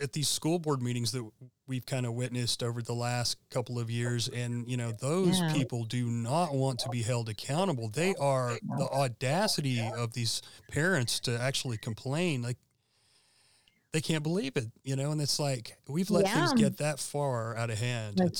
at 0.00 0.12
these 0.12 0.28
school 0.28 0.60
board 0.60 0.80
meetings 0.80 1.10
that 1.10 1.28
we've 1.66 1.84
kind 1.84 2.06
of 2.06 2.14
witnessed 2.14 2.62
over 2.62 2.80
the 2.80 2.94
last 2.94 3.36
couple 3.50 3.78
of 3.78 3.90
years 3.90 4.28
and 4.28 4.68
you 4.68 4.76
know 4.76 4.92
those 4.92 5.40
yeah. 5.40 5.52
people 5.52 5.84
do 5.84 6.06
not 6.06 6.54
want 6.54 6.78
to 6.78 6.88
be 6.88 7.02
held 7.02 7.28
accountable 7.28 7.88
they 7.88 8.14
are 8.20 8.56
the 8.76 8.88
audacity 8.92 9.80
of 9.96 10.12
these 10.12 10.40
parents 10.70 11.20
to 11.20 11.38
actually 11.40 11.76
complain 11.76 12.40
like 12.42 12.56
they 13.98 14.12
can't 14.12 14.22
believe 14.22 14.56
it 14.56 14.66
you 14.84 14.94
know 14.96 15.10
and 15.10 15.20
it's 15.20 15.38
like 15.38 15.76
we've 15.88 16.10
let 16.10 16.24
yeah. 16.24 16.46
things 16.46 16.60
get 16.60 16.78
that 16.78 17.00
far 17.00 17.56
out 17.56 17.70
of 17.70 17.78
hand 17.78 18.18
like, 18.18 18.32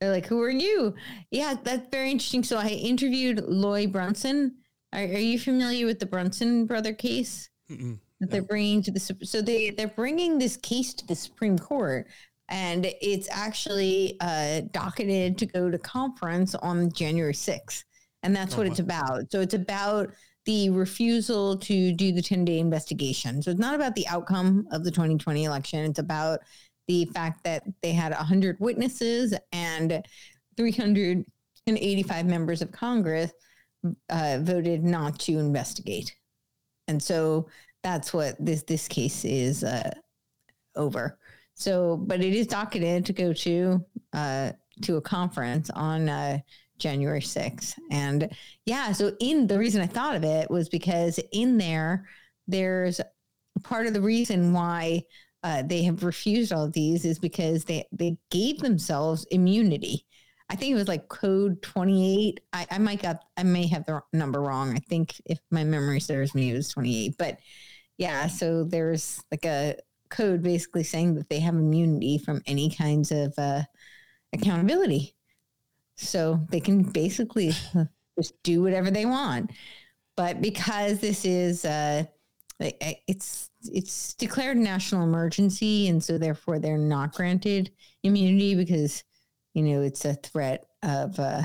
they're 0.00 0.12
like 0.12 0.26
who 0.26 0.40
are 0.42 0.50
you 0.50 0.94
yeah 1.30 1.54
that's 1.62 1.88
very 1.90 2.10
interesting 2.10 2.42
so 2.42 2.58
i 2.58 2.68
interviewed 2.68 3.42
loy 3.46 3.86
brunson 3.86 4.54
are, 4.92 5.00
are 5.00 5.04
you 5.04 5.38
familiar 5.38 5.86
with 5.86 5.98
the 5.98 6.06
brunson 6.06 6.66
brother 6.66 6.92
case 6.92 7.48
Mm-mm 7.70 7.98
that 8.20 8.30
they're 8.30 8.42
bringing 8.42 8.82
to 8.82 8.90
the 8.90 9.00
so 9.22 9.40
they 9.40 9.70
they're 9.70 9.88
bringing 9.88 10.38
this 10.38 10.56
case 10.56 10.94
to 10.94 11.06
the 11.06 11.14
Supreme 11.14 11.58
Court, 11.58 12.06
and 12.48 12.86
it's 13.00 13.28
actually 13.30 14.16
uh, 14.20 14.62
docketed 14.72 15.38
to 15.38 15.46
go 15.46 15.70
to 15.70 15.78
conference 15.78 16.54
on 16.56 16.92
January 16.92 17.34
sixth, 17.34 17.84
and 18.22 18.34
that's 18.34 18.54
oh, 18.54 18.58
what 18.58 18.66
wow. 18.66 18.70
it's 18.70 18.80
about. 18.80 19.32
So 19.32 19.40
it's 19.40 19.54
about 19.54 20.10
the 20.48 20.70
refusal 20.70 21.58
to 21.58 21.92
do 21.92 22.10
the 22.10 22.22
ten 22.22 22.42
day 22.42 22.58
investigation. 22.58 23.42
So 23.42 23.50
it's 23.50 23.60
not 23.60 23.74
about 23.74 23.94
the 23.94 24.08
outcome 24.08 24.66
of 24.72 24.82
the 24.82 24.90
2020 24.90 25.44
election. 25.44 25.84
It's 25.84 25.98
about 25.98 26.40
the 26.86 27.04
fact 27.04 27.44
that 27.44 27.64
they 27.82 27.92
had 27.92 28.12
100 28.12 28.58
witnesses 28.58 29.34
and 29.52 30.02
385 30.56 32.26
members 32.26 32.62
of 32.62 32.72
Congress 32.72 33.30
uh, 34.08 34.38
voted 34.40 34.84
not 34.84 35.18
to 35.20 35.38
investigate. 35.38 36.16
And 36.88 37.02
so 37.02 37.48
that's 37.82 38.14
what 38.14 38.34
this 38.42 38.62
this 38.62 38.88
case 38.88 39.26
is 39.26 39.62
uh, 39.64 39.90
over. 40.76 41.18
So, 41.52 41.98
but 41.98 42.22
it 42.22 42.32
is 42.32 42.46
docketed 42.46 43.04
to 43.04 43.12
go 43.12 43.34
to 43.34 43.84
uh, 44.14 44.52
to 44.80 44.96
a 44.96 45.02
conference 45.02 45.68
on 45.68 46.08
uh, 46.08 46.38
January 46.78 47.20
6th. 47.20 47.74
And 47.90 48.30
yeah, 48.66 48.92
so 48.92 49.16
in 49.20 49.46
the 49.46 49.58
reason 49.58 49.80
I 49.80 49.86
thought 49.86 50.16
of 50.16 50.24
it 50.24 50.50
was 50.50 50.68
because 50.68 51.20
in 51.32 51.58
there, 51.58 52.08
there's 52.46 53.00
part 53.62 53.86
of 53.86 53.94
the 53.94 54.00
reason 54.00 54.52
why 54.52 55.02
uh, 55.42 55.62
they 55.62 55.82
have 55.82 56.04
refused 56.04 56.52
all 56.52 56.64
of 56.64 56.72
these 56.72 57.04
is 57.04 57.18
because 57.18 57.64
they 57.64 57.86
they 57.92 58.16
gave 58.30 58.58
themselves 58.58 59.26
immunity. 59.30 60.04
I 60.50 60.56
think 60.56 60.72
it 60.72 60.76
was 60.76 60.88
like 60.88 61.08
code 61.08 61.60
28. 61.62 62.40
I, 62.52 62.66
I 62.70 62.78
might 62.78 63.02
got 63.02 63.22
I 63.36 63.42
may 63.42 63.66
have 63.68 63.84
the 63.84 64.00
number 64.12 64.40
wrong. 64.40 64.74
I 64.74 64.80
think 64.80 65.20
if 65.26 65.38
my 65.50 65.64
memory 65.64 66.00
serves 66.00 66.34
me, 66.34 66.50
it 66.50 66.54
was 66.54 66.70
28. 66.70 67.14
But 67.18 67.38
yeah, 67.98 68.26
so 68.28 68.64
there's 68.64 69.22
like 69.30 69.44
a 69.44 69.76
code 70.10 70.42
basically 70.42 70.84
saying 70.84 71.14
that 71.16 71.28
they 71.28 71.40
have 71.40 71.54
immunity 71.54 72.18
from 72.18 72.42
any 72.46 72.70
kinds 72.70 73.12
of 73.12 73.34
uh, 73.38 73.62
accountability. 74.32 75.14
So 75.98 76.40
they 76.50 76.60
can 76.60 76.82
basically 76.82 77.52
just 78.18 78.34
do 78.42 78.62
whatever 78.62 78.90
they 78.90 79.06
want. 79.06 79.50
But 80.16 80.40
because 80.40 80.98
this 81.00 81.24
is 81.24 81.64
uh, 81.64 82.04
it's 82.60 83.50
it's 83.62 84.14
declared 84.14 84.56
a 84.56 84.60
national 84.60 85.04
emergency, 85.04 85.88
and 85.88 86.02
so 86.02 86.18
therefore 86.18 86.58
they're 86.58 86.78
not 86.78 87.12
granted 87.12 87.70
immunity 88.02 88.54
because 88.54 89.04
you 89.54 89.62
know 89.62 89.82
it's 89.82 90.04
a 90.04 90.14
threat 90.14 90.66
of 90.82 91.18
uh, 91.18 91.42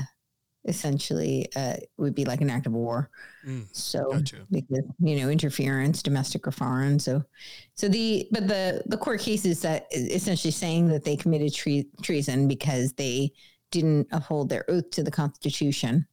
essentially 0.66 1.46
uh, 1.56 1.74
would 1.98 2.14
be 2.14 2.24
like 2.24 2.40
an 2.40 2.50
act 2.50 2.66
of 2.66 2.72
war. 2.72 3.10
Mm, 3.46 3.66
so 3.72 4.10
gotcha. 4.12 4.46
because 4.50 4.84
you 5.00 5.20
know 5.20 5.28
interference, 5.28 6.02
domestic 6.02 6.46
or 6.46 6.52
foreign. 6.52 6.98
So 6.98 7.22
so 7.74 7.88
the 7.88 8.26
but 8.32 8.48
the 8.48 8.82
the 8.86 8.96
court 8.96 9.20
case 9.20 9.44
is 9.44 9.60
that 9.62 9.86
essentially 9.92 10.50
saying 10.50 10.88
that 10.88 11.04
they 11.04 11.16
committed 11.16 11.54
tre- 11.54 11.86
treason 12.02 12.48
because 12.48 12.92
they 12.94 13.32
didn't 13.70 14.08
uphold 14.12 14.48
their 14.48 14.64
oath 14.68 14.90
to 14.90 15.02
the 15.02 15.10
Constitution. 15.10 16.06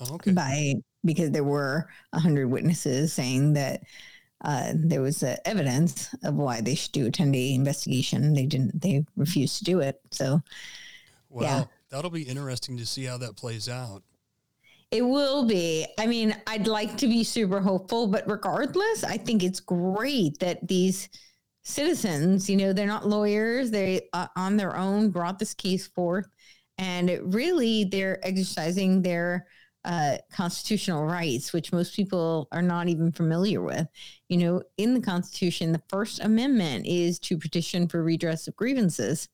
Oh, 0.00 0.14
okay. 0.14 0.32
By 0.32 0.74
because 1.04 1.30
there 1.30 1.44
were 1.44 1.88
a 2.12 2.20
hundred 2.20 2.48
witnesses 2.48 3.12
saying 3.12 3.54
that 3.54 3.82
uh, 4.42 4.72
there 4.74 5.02
was 5.02 5.22
uh, 5.22 5.36
evidence 5.44 6.14
of 6.24 6.34
why 6.34 6.60
they 6.60 6.74
should 6.74 6.92
do 6.92 7.06
a 7.06 7.10
10 7.10 7.32
day 7.32 7.54
investigation. 7.54 8.34
They 8.34 8.46
didn't, 8.46 8.80
they 8.80 9.04
refused 9.16 9.58
to 9.58 9.64
do 9.64 9.80
it. 9.80 10.00
So, 10.10 10.40
wow. 11.30 11.42
yeah 11.42 11.64
that'll 11.90 12.10
be 12.10 12.22
interesting 12.22 12.76
to 12.78 12.86
see 12.86 13.04
how 13.04 13.18
that 13.18 13.36
plays 13.36 13.68
out. 13.68 14.02
It 14.90 15.02
will 15.02 15.44
be. 15.44 15.86
I 15.98 16.06
mean, 16.06 16.34
I'd 16.46 16.66
like 16.66 16.96
to 16.98 17.06
be 17.06 17.22
super 17.22 17.60
hopeful, 17.60 18.08
but 18.08 18.28
regardless, 18.28 19.04
I 19.04 19.18
think 19.18 19.42
it's 19.42 19.60
great 19.60 20.38
that 20.40 20.66
these 20.66 21.08
citizens, 21.62 22.50
you 22.50 22.56
know, 22.56 22.72
they're 22.72 22.86
not 22.86 23.06
lawyers, 23.06 23.70
they 23.70 24.08
uh, 24.12 24.26
on 24.34 24.56
their 24.56 24.76
own 24.76 25.10
brought 25.10 25.38
this 25.38 25.54
case 25.54 25.86
forth 25.86 26.26
and 26.80 27.34
really 27.34 27.84
they're 27.84 28.26
exercising 28.26 29.02
their 29.02 29.46
uh, 29.84 30.16
constitutional 30.32 31.04
rights, 31.04 31.52
which 31.52 31.72
most 31.72 31.94
people 31.94 32.48
are 32.52 32.62
not 32.62 32.88
even 32.88 33.12
familiar 33.12 33.60
with. 33.60 33.86
You 34.28 34.38
know, 34.38 34.62
in 34.78 34.94
the 34.94 35.00
Constitution, 35.00 35.72
the 35.72 35.82
First 35.88 36.20
Amendment 36.24 36.86
is 36.86 37.18
to 37.20 37.38
petition 37.38 37.86
for 37.86 38.02
redress 38.02 38.48
of 38.48 38.56
grievances. 38.56 39.28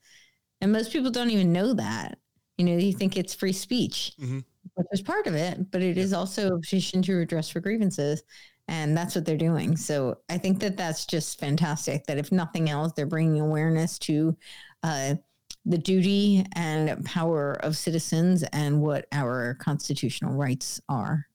And 0.61 0.73
most 0.73 0.93
people 0.93 1.11
don't 1.11 1.31
even 1.31 1.53
know 1.53 1.73
that. 1.75 2.19
You 2.59 2.65
know, 2.65 2.77
you 2.77 2.93
think 2.93 3.17
it's 3.17 3.35
free 3.35 3.53
speech, 3.53 4.13
mm-hmm. 4.21 4.41
which 4.75 4.87
is 4.91 5.03
part 5.03 5.27
of 5.29 5.35
it, 5.35 5.71
but 5.71 5.83
it 5.83 5.97
yeah. 5.97 6.03
is 6.03 6.13
also 6.13 6.55
a 6.55 6.61
petition 6.61 7.01
to 7.03 7.15
redress 7.15 7.49
for 7.49 7.61
grievances. 7.61 8.23
And 8.69 8.97
that's 8.97 9.15
what 9.15 9.25
they're 9.25 9.37
doing. 9.37 9.77
So 9.77 10.19
I 10.29 10.39
think 10.39 10.59
that 10.61 10.77
that's 10.77 11.07
just 11.07 11.39
fantastic 11.39 12.07
that 12.07 12.19
if 12.19 12.33
nothing 12.33 12.69
else, 12.71 12.93
they're 12.93 13.07
bringing 13.07 13.41
awareness 13.41 13.99
to 14.01 14.37
uh, 14.83 15.15
the 15.67 15.77
duty 15.77 16.47
and 16.55 17.05
power 17.05 17.55
of 17.55 17.77
citizens 17.77 18.45
and 18.45 18.81
what 18.81 19.07
our 19.11 19.55
constitutional 19.55 20.33
rights 20.35 20.81
are. 20.89 21.27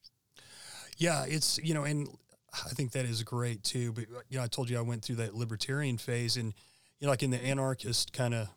Yeah, 0.98 1.26
it's 1.28 1.60
you 1.62 1.74
know, 1.74 1.84
and 1.84 2.08
I 2.54 2.70
think 2.70 2.94
that 2.94 3.06
is 3.06 3.22
great 3.24 3.64
too. 3.64 3.92
But 3.92 4.06
you 4.30 4.38
know, 4.38 4.44
I 4.44 4.48
told 4.48 4.70
you 4.70 4.78
I 4.78 4.82
went 4.82 5.04
through 5.04 5.18
that 5.18 5.36
libertarian 5.36 5.98
phase, 5.98 6.38
and 6.38 6.54
you 7.00 7.08
know, 7.08 7.10
like 7.10 7.24
in 7.24 7.32
the 7.32 7.44
anarchist 7.44 8.14
kind 8.14 8.34
of 8.34 8.48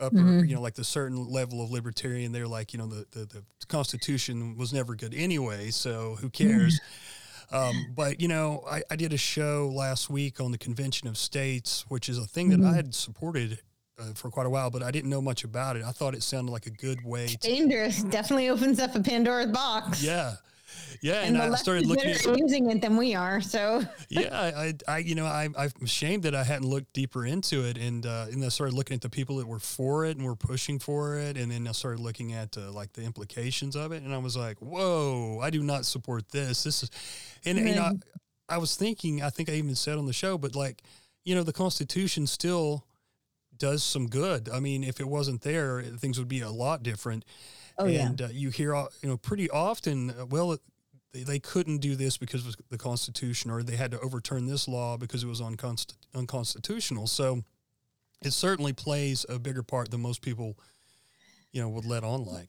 upper, 0.00 0.16
mm-hmm. 0.16 0.44
you 0.46 0.54
know, 0.54 0.62
like 0.62 0.74
the 0.74 0.84
certain 0.84 1.28
level 1.28 1.62
of 1.62 1.70
libertarian, 1.70 2.32
they're 2.32 2.48
like, 2.48 2.72
you 2.72 2.78
know, 2.78 2.86
the 2.86 3.06
the, 3.10 3.26
the 3.26 3.42
Constitution 3.68 4.56
was 4.56 4.72
never 4.72 4.94
good 4.94 5.14
anyway, 5.14 5.70
so 5.70 6.16
who 6.20 6.30
cares? 6.30 6.80
Um, 7.52 7.92
but 7.94 8.18
you 8.18 8.28
know, 8.28 8.64
I, 8.70 8.82
I, 8.90 8.96
did 8.96 9.12
a 9.12 9.18
show 9.18 9.70
last 9.74 10.08
week 10.08 10.40
on 10.40 10.52
the 10.52 10.58
Convention 10.58 11.06
of 11.06 11.18
States, 11.18 11.84
which 11.88 12.08
is 12.08 12.16
a 12.16 12.24
thing 12.24 12.48
that 12.48 12.60
mm-hmm. 12.60 12.70
I 12.70 12.76
had 12.76 12.94
supported 12.94 13.58
uh, 14.02 14.12
for 14.14 14.30
quite 14.30 14.46
a 14.46 14.50
while, 14.50 14.70
but 14.70 14.82
I 14.82 14.90
didn't 14.90 15.10
know 15.10 15.22
much 15.22 15.44
about 15.44 15.76
it. 15.76 15.84
I 15.84 15.92
thought 15.92 16.14
it 16.14 16.22
sounded 16.22 16.52
like 16.52 16.66
a 16.66 16.70
good 16.70 17.04
way. 17.04 17.28
To, 17.28 17.36
Dangerous. 17.38 18.02
Definitely 18.10 18.48
opens 18.48 18.80
up 18.80 18.94
a 18.94 19.00
Pandora's 19.00 19.50
box. 19.50 20.02
Yeah. 20.02 20.34
Yeah, 21.00 21.22
and, 21.22 21.36
and 21.36 21.52
I 21.52 21.56
started 21.56 21.86
looking 21.86 22.10
at 22.10 22.38
using 22.38 22.70
it 22.70 22.80
than 22.80 22.96
we 22.96 23.14
are. 23.14 23.40
So 23.40 23.82
yeah, 24.08 24.52
I, 24.56 24.74
I, 24.86 24.98
you 24.98 25.14
know, 25.14 25.26
I, 25.26 25.48
I'm 25.56 25.70
ashamed 25.82 26.22
that 26.22 26.34
I 26.34 26.44
hadn't 26.44 26.68
looked 26.68 26.92
deeper 26.92 27.26
into 27.26 27.64
it, 27.64 27.76
and 27.76 28.06
uh, 28.06 28.26
and 28.30 28.44
I 28.44 28.48
started 28.48 28.74
looking 28.74 28.94
at 28.94 29.00
the 29.00 29.10
people 29.10 29.36
that 29.36 29.46
were 29.46 29.58
for 29.58 30.04
it 30.04 30.16
and 30.16 30.24
were 30.24 30.36
pushing 30.36 30.78
for 30.78 31.18
it, 31.18 31.36
and 31.36 31.50
then 31.50 31.66
I 31.66 31.72
started 31.72 32.00
looking 32.00 32.32
at 32.32 32.56
uh, 32.56 32.70
like 32.70 32.92
the 32.92 33.02
implications 33.02 33.74
of 33.74 33.92
it, 33.92 34.02
and 34.02 34.14
I 34.14 34.18
was 34.18 34.36
like, 34.36 34.58
whoa, 34.60 35.40
I 35.42 35.50
do 35.50 35.62
not 35.62 35.84
support 35.86 36.28
this. 36.30 36.64
This 36.64 36.84
is, 36.84 36.90
and, 37.44 37.58
and 37.58 37.68
you 37.68 37.74
know, 37.74 37.82
I, 38.48 38.54
I 38.54 38.58
was 38.58 38.76
thinking, 38.76 39.22
I 39.22 39.30
think 39.30 39.48
I 39.48 39.54
even 39.54 39.74
said 39.74 39.98
on 39.98 40.06
the 40.06 40.12
show, 40.12 40.38
but 40.38 40.54
like, 40.54 40.82
you 41.24 41.34
know, 41.34 41.42
the 41.42 41.52
Constitution 41.52 42.26
still 42.26 42.84
does 43.62 43.84
some 43.84 44.08
good. 44.08 44.48
I 44.48 44.58
mean, 44.58 44.82
if 44.82 44.98
it 44.98 45.06
wasn't 45.06 45.42
there, 45.42 45.82
things 45.82 46.18
would 46.18 46.26
be 46.26 46.40
a 46.40 46.50
lot 46.50 46.82
different. 46.82 47.24
Oh, 47.78 47.86
and 47.86 48.18
yeah. 48.18 48.26
uh, 48.26 48.30
you 48.32 48.50
hear, 48.50 48.74
you 48.74 49.08
know, 49.08 49.16
pretty 49.16 49.48
often, 49.48 50.10
uh, 50.10 50.26
well, 50.26 50.58
they, 51.12 51.22
they 51.22 51.38
couldn't 51.38 51.78
do 51.78 51.94
this 51.94 52.16
because 52.16 52.44
of 52.44 52.56
the 52.70 52.76
Constitution, 52.76 53.52
or 53.52 53.62
they 53.62 53.76
had 53.76 53.92
to 53.92 54.00
overturn 54.00 54.46
this 54.46 54.66
law 54.66 54.96
because 54.96 55.22
it 55.22 55.28
was 55.28 55.40
unconst- 55.40 55.94
unconstitutional. 56.12 57.06
So 57.06 57.44
it 58.24 58.32
certainly 58.32 58.72
plays 58.72 59.24
a 59.28 59.38
bigger 59.38 59.62
part 59.62 59.92
than 59.92 60.00
most 60.00 60.22
people, 60.22 60.58
you 61.52 61.62
know, 61.62 61.68
would 61.68 61.86
let 61.86 62.02
on 62.02 62.24
like. 62.24 62.48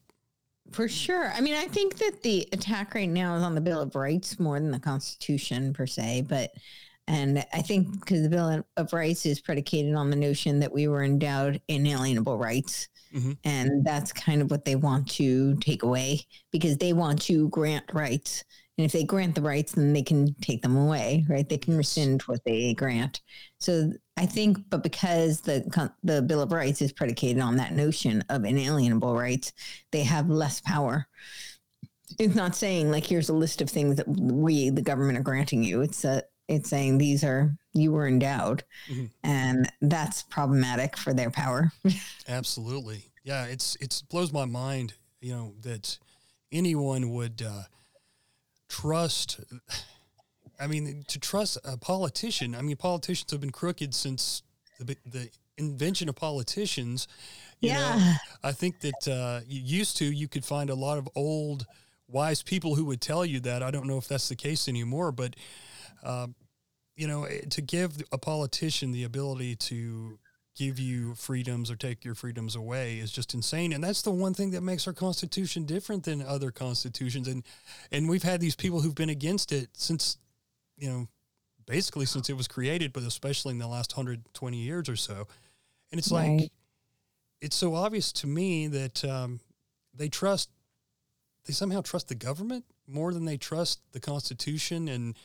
For 0.72 0.88
sure. 0.88 1.30
I 1.32 1.40
mean, 1.40 1.54
I 1.54 1.66
think 1.66 1.96
that 1.98 2.22
the 2.24 2.48
attack 2.50 2.92
right 2.96 3.08
now 3.08 3.36
is 3.36 3.44
on 3.44 3.54
the 3.54 3.60
Bill 3.60 3.82
of 3.82 3.94
Rights 3.94 4.40
more 4.40 4.58
than 4.58 4.72
the 4.72 4.80
Constitution 4.80 5.72
per 5.74 5.86
se, 5.86 6.24
but 6.28 6.50
and 7.06 7.44
I 7.52 7.60
think 7.60 8.00
because 8.00 8.22
the 8.22 8.30
Bill 8.30 8.64
of 8.76 8.92
Rights 8.92 9.26
is 9.26 9.40
predicated 9.40 9.94
on 9.94 10.10
the 10.10 10.16
notion 10.16 10.60
that 10.60 10.72
we 10.72 10.88
were 10.88 11.02
endowed 11.02 11.60
inalienable 11.68 12.38
rights. 12.38 12.88
Mm-hmm. 13.14 13.32
And 13.44 13.84
that's 13.84 14.12
kind 14.12 14.42
of 14.42 14.50
what 14.50 14.64
they 14.64 14.74
want 14.74 15.08
to 15.12 15.56
take 15.56 15.82
away 15.82 16.20
because 16.50 16.78
they 16.78 16.92
want 16.92 17.22
to 17.22 17.48
grant 17.50 17.84
rights. 17.92 18.42
And 18.76 18.84
if 18.84 18.90
they 18.90 19.04
grant 19.04 19.36
the 19.36 19.42
rights, 19.42 19.72
then 19.72 19.92
they 19.92 20.02
can 20.02 20.34
take 20.40 20.62
them 20.62 20.76
away, 20.76 21.24
right? 21.28 21.48
They 21.48 21.58
can 21.58 21.76
rescind 21.76 22.22
what 22.22 22.40
they 22.44 22.74
grant. 22.74 23.20
So 23.60 23.92
I 24.16 24.26
think, 24.26 24.58
but 24.68 24.82
because 24.82 25.42
the 25.42 25.92
the 26.02 26.22
Bill 26.22 26.40
of 26.40 26.50
Rights 26.52 26.82
is 26.82 26.92
predicated 26.92 27.40
on 27.40 27.56
that 27.56 27.72
notion 27.72 28.24
of 28.30 28.44
inalienable 28.44 29.14
rights, 29.14 29.52
they 29.92 30.02
have 30.02 30.28
less 30.28 30.60
power. 30.60 31.06
It's 32.18 32.34
not 32.34 32.56
saying 32.56 32.90
like 32.90 33.06
here's 33.06 33.28
a 33.28 33.34
list 33.34 33.60
of 33.60 33.70
things 33.70 33.96
that 33.96 34.08
we, 34.08 34.70
the 34.70 34.82
government, 34.82 35.18
are 35.18 35.22
granting 35.22 35.62
you. 35.62 35.82
It's 35.82 36.04
a 36.04 36.24
it's 36.48 36.68
saying 36.68 36.98
these 36.98 37.24
are 37.24 37.56
you 37.72 37.92
were 37.92 38.06
endowed. 38.06 38.64
Mm-hmm. 38.88 39.06
and 39.22 39.70
that's 39.80 40.22
problematic 40.22 40.96
for 40.96 41.12
their 41.14 41.30
power. 41.30 41.72
Absolutely. 42.28 43.04
Yeah 43.22 43.46
it's 43.46 43.76
it 43.80 44.02
blows 44.10 44.32
my 44.32 44.44
mind 44.44 44.94
you 45.20 45.32
know 45.32 45.54
that 45.62 45.98
anyone 46.52 47.10
would 47.10 47.42
uh, 47.42 47.62
trust 48.68 49.40
i 50.60 50.66
mean 50.66 51.04
to 51.08 51.18
trust 51.18 51.58
a 51.64 51.76
politician 51.76 52.54
i 52.54 52.60
mean 52.62 52.76
politicians 52.76 53.30
have 53.30 53.40
been 53.40 53.50
crooked 53.50 53.94
since 53.94 54.42
the, 54.78 54.96
the 55.06 55.28
invention 55.56 56.08
of 56.08 56.16
politicians. 56.16 57.06
You 57.60 57.70
yeah. 57.70 57.96
Know, 57.96 58.12
i 58.42 58.52
think 58.52 58.80
that 58.80 59.08
uh, 59.08 59.40
used 59.46 59.96
to 59.98 60.04
you 60.04 60.28
could 60.28 60.44
find 60.44 60.70
a 60.70 60.74
lot 60.74 60.98
of 60.98 61.08
old 61.14 61.66
wise 62.08 62.42
people 62.42 62.74
who 62.74 62.84
would 62.86 63.00
tell 63.00 63.24
you 63.24 63.40
that. 63.40 63.62
I 63.62 63.70
don't 63.70 63.86
know 63.86 63.96
if 63.96 64.08
that's 64.08 64.28
the 64.28 64.36
case 64.36 64.68
anymore 64.68 65.12
but 65.12 65.36
uh, 66.04 66.26
you 66.96 67.08
know, 67.08 67.24
eh, 67.24 67.40
to 67.50 67.60
give 67.60 68.02
a 68.12 68.18
politician 68.18 68.92
the 68.92 69.04
ability 69.04 69.56
to 69.56 70.18
give 70.56 70.78
you 70.78 71.14
freedoms 71.14 71.70
or 71.70 71.76
take 71.76 72.04
your 72.04 72.14
freedoms 72.14 72.54
away 72.54 72.98
is 72.98 73.10
just 73.10 73.34
insane 73.34 73.72
and 73.72 73.82
that's 73.82 74.02
the 74.02 74.10
one 74.10 74.32
thing 74.32 74.52
that 74.52 74.60
makes 74.60 74.86
our 74.86 74.92
constitution 74.92 75.64
different 75.64 76.04
than 76.04 76.22
other 76.22 76.52
constitutions 76.52 77.26
and 77.26 77.42
and 77.90 78.08
we've 78.08 78.22
had 78.22 78.40
these 78.40 78.54
people 78.54 78.80
who've 78.80 78.94
been 78.94 79.10
against 79.10 79.50
it 79.50 79.68
since 79.72 80.16
you 80.76 80.88
know 80.88 81.08
basically 81.66 82.06
since 82.06 82.30
it 82.30 82.36
was 82.36 82.46
created 82.46 82.92
but 82.92 83.02
especially 83.02 83.50
in 83.50 83.58
the 83.58 83.66
last 83.66 83.96
120 83.96 84.56
years 84.56 84.88
or 84.88 84.94
so 84.94 85.26
and 85.90 85.98
it's 85.98 86.12
right. 86.12 86.40
like 86.40 86.52
it's 87.40 87.56
so 87.56 87.74
obvious 87.74 88.12
to 88.12 88.28
me 88.28 88.68
that 88.68 89.04
um, 89.04 89.40
they 89.92 90.08
trust 90.08 90.50
they 91.46 91.52
somehow 91.52 91.80
trust 91.80 92.08
the 92.08 92.14
government 92.14 92.64
more 92.86 93.12
than 93.12 93.24
they 93.24 93.36
trust 93.36 93.80
the 93.92 94.00
constitution 94.00 94.88
and 94.88 95.16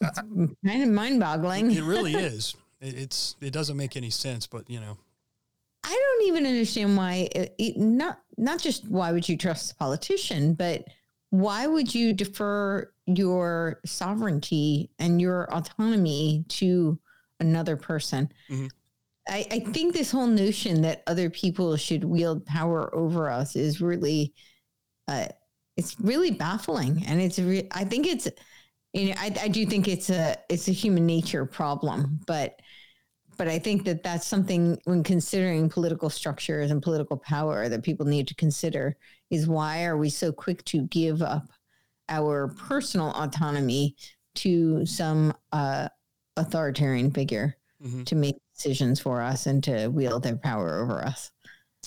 it's 0.00 0.20
kind 0.20 0.82
of 0.82 0.88
mind 0.88 1.20
boggling. 1.20 1.70
It 1.70 1.82
really 1.82 2.14
is. 2.14 2.54
It, 2.80 2.94
it's 2.98 3.36
it 3.40 3.52
doesn't 3.52 3.76
make 3.76 3.96
any 3.96 4.10
sense, 4.10 4.46
but 4.46 4.68
you 4.68 4.80
know. 4.80 4.98
I 5.86 5.90
don't 5.90 6.28
even 6.28 6.46
understand 6.46 6.96
why 6.96 7.28
it, 7.34 7.54
it, 7.58 7.76
not 7.76 8.20
not 8.38 8.60
just 8.60 8.88
why 8.88 9.12
would 9.12 9.28
you 9.28 9.36
trust 9.36 9.72
a 9.72 9.74
politician, 9.76 10.54
but 10.54 10.84
why 11.30 11.66
would 11.66 11.94
you 11.94 12.12
defer 12.12 12.90
your 13.06 13.80
sovereignty 13.84 14.90
and 14.98 15.20
your 15.20 15.52
autonomy 15.52 16.44
to 16.48 16.98
another 17.40 17.76
person? 17.76 18.30
Mm-hmm. 18.48 18.66
I, 19.28 19.46
I, 19.50 19.58
think 19.60 19.94
this 19.94 20.10
whole 20.10 20.26
notion 20.26 20.82
that 20.82 21.02
other 21.06 21.30
people 21.30 21.76
should 21.76 22.04
wield 22.04 22.44
power 22.46 22.94
over 22.94 23.30
us 23.30 23.56
is 23.56 23.80
really, 23.80 24.34
uh, 25.08 25.26
it's 25.76 25.98
really 25.98 26.30
baffling, 26.30 27.02
and 27.06 27.20
it's. 27.20 27.38
Re- 27.38 27.68
I 27.72 27.84
think 27.84 28.06
it's 28.06 28.28
you 28.94 29.08
know, 29.08 29.14
I, 29.18 29.34
I 29.42 29.48
do 29.48 29.66
think 29.66 29.88
it's 29.88 30.08
a 30.08 30.36
it's 30.48 30.68
a 30.68 30.72
human 30.72 31.04
nature 31.04 31.44
problem, 31.44 32.20
but 32.26 32.60
but 33.36 33.48
I 33.48 33.58
think 33.58 33.84
that 33.84 34.04
that's 34.04 34.26
something 34.26 34.78
when 34.84 35.02
considering 35.02 35.68
political 35.68 36.08
structures 36.08 36.70
and 36.70 36.80
political 36.80 37.16
power 37.16 37.68
that 37.68 37.82
people 37.82 38.06
need 38.06 38.28
to 38.28 38.34
consider 38.36 38.96
is 39.30 39.48
why 39.48 39.84
are 39.84 39.96
we 39.96 40.08
so 40.08 40.30
quick 40.30 40.64
to 40.66 40.82
give 40.82 41.20
up 41.22 41.48
our 42.08 42.48
personal 42.48 43.10
autonomy 43.10 43.96
to 44.36 44.86
some 44.86 45.34
uh, 45.50 45.88
authoritarian 46.36 47.10
figure 47.10 47.56
mm-hmm. 47.82 48.04
to 48.04 48.14
make 48.14 48.36
decisions 48.54 49.00
for 49.00 49.20
us 49.20 49.46
and 49.46 49.64
to 49.64 49.88
wield 49.88 50.22
their 50.22 50.36
power 50.36 50.80
over 50.80 51.04
us? 51.04 51.32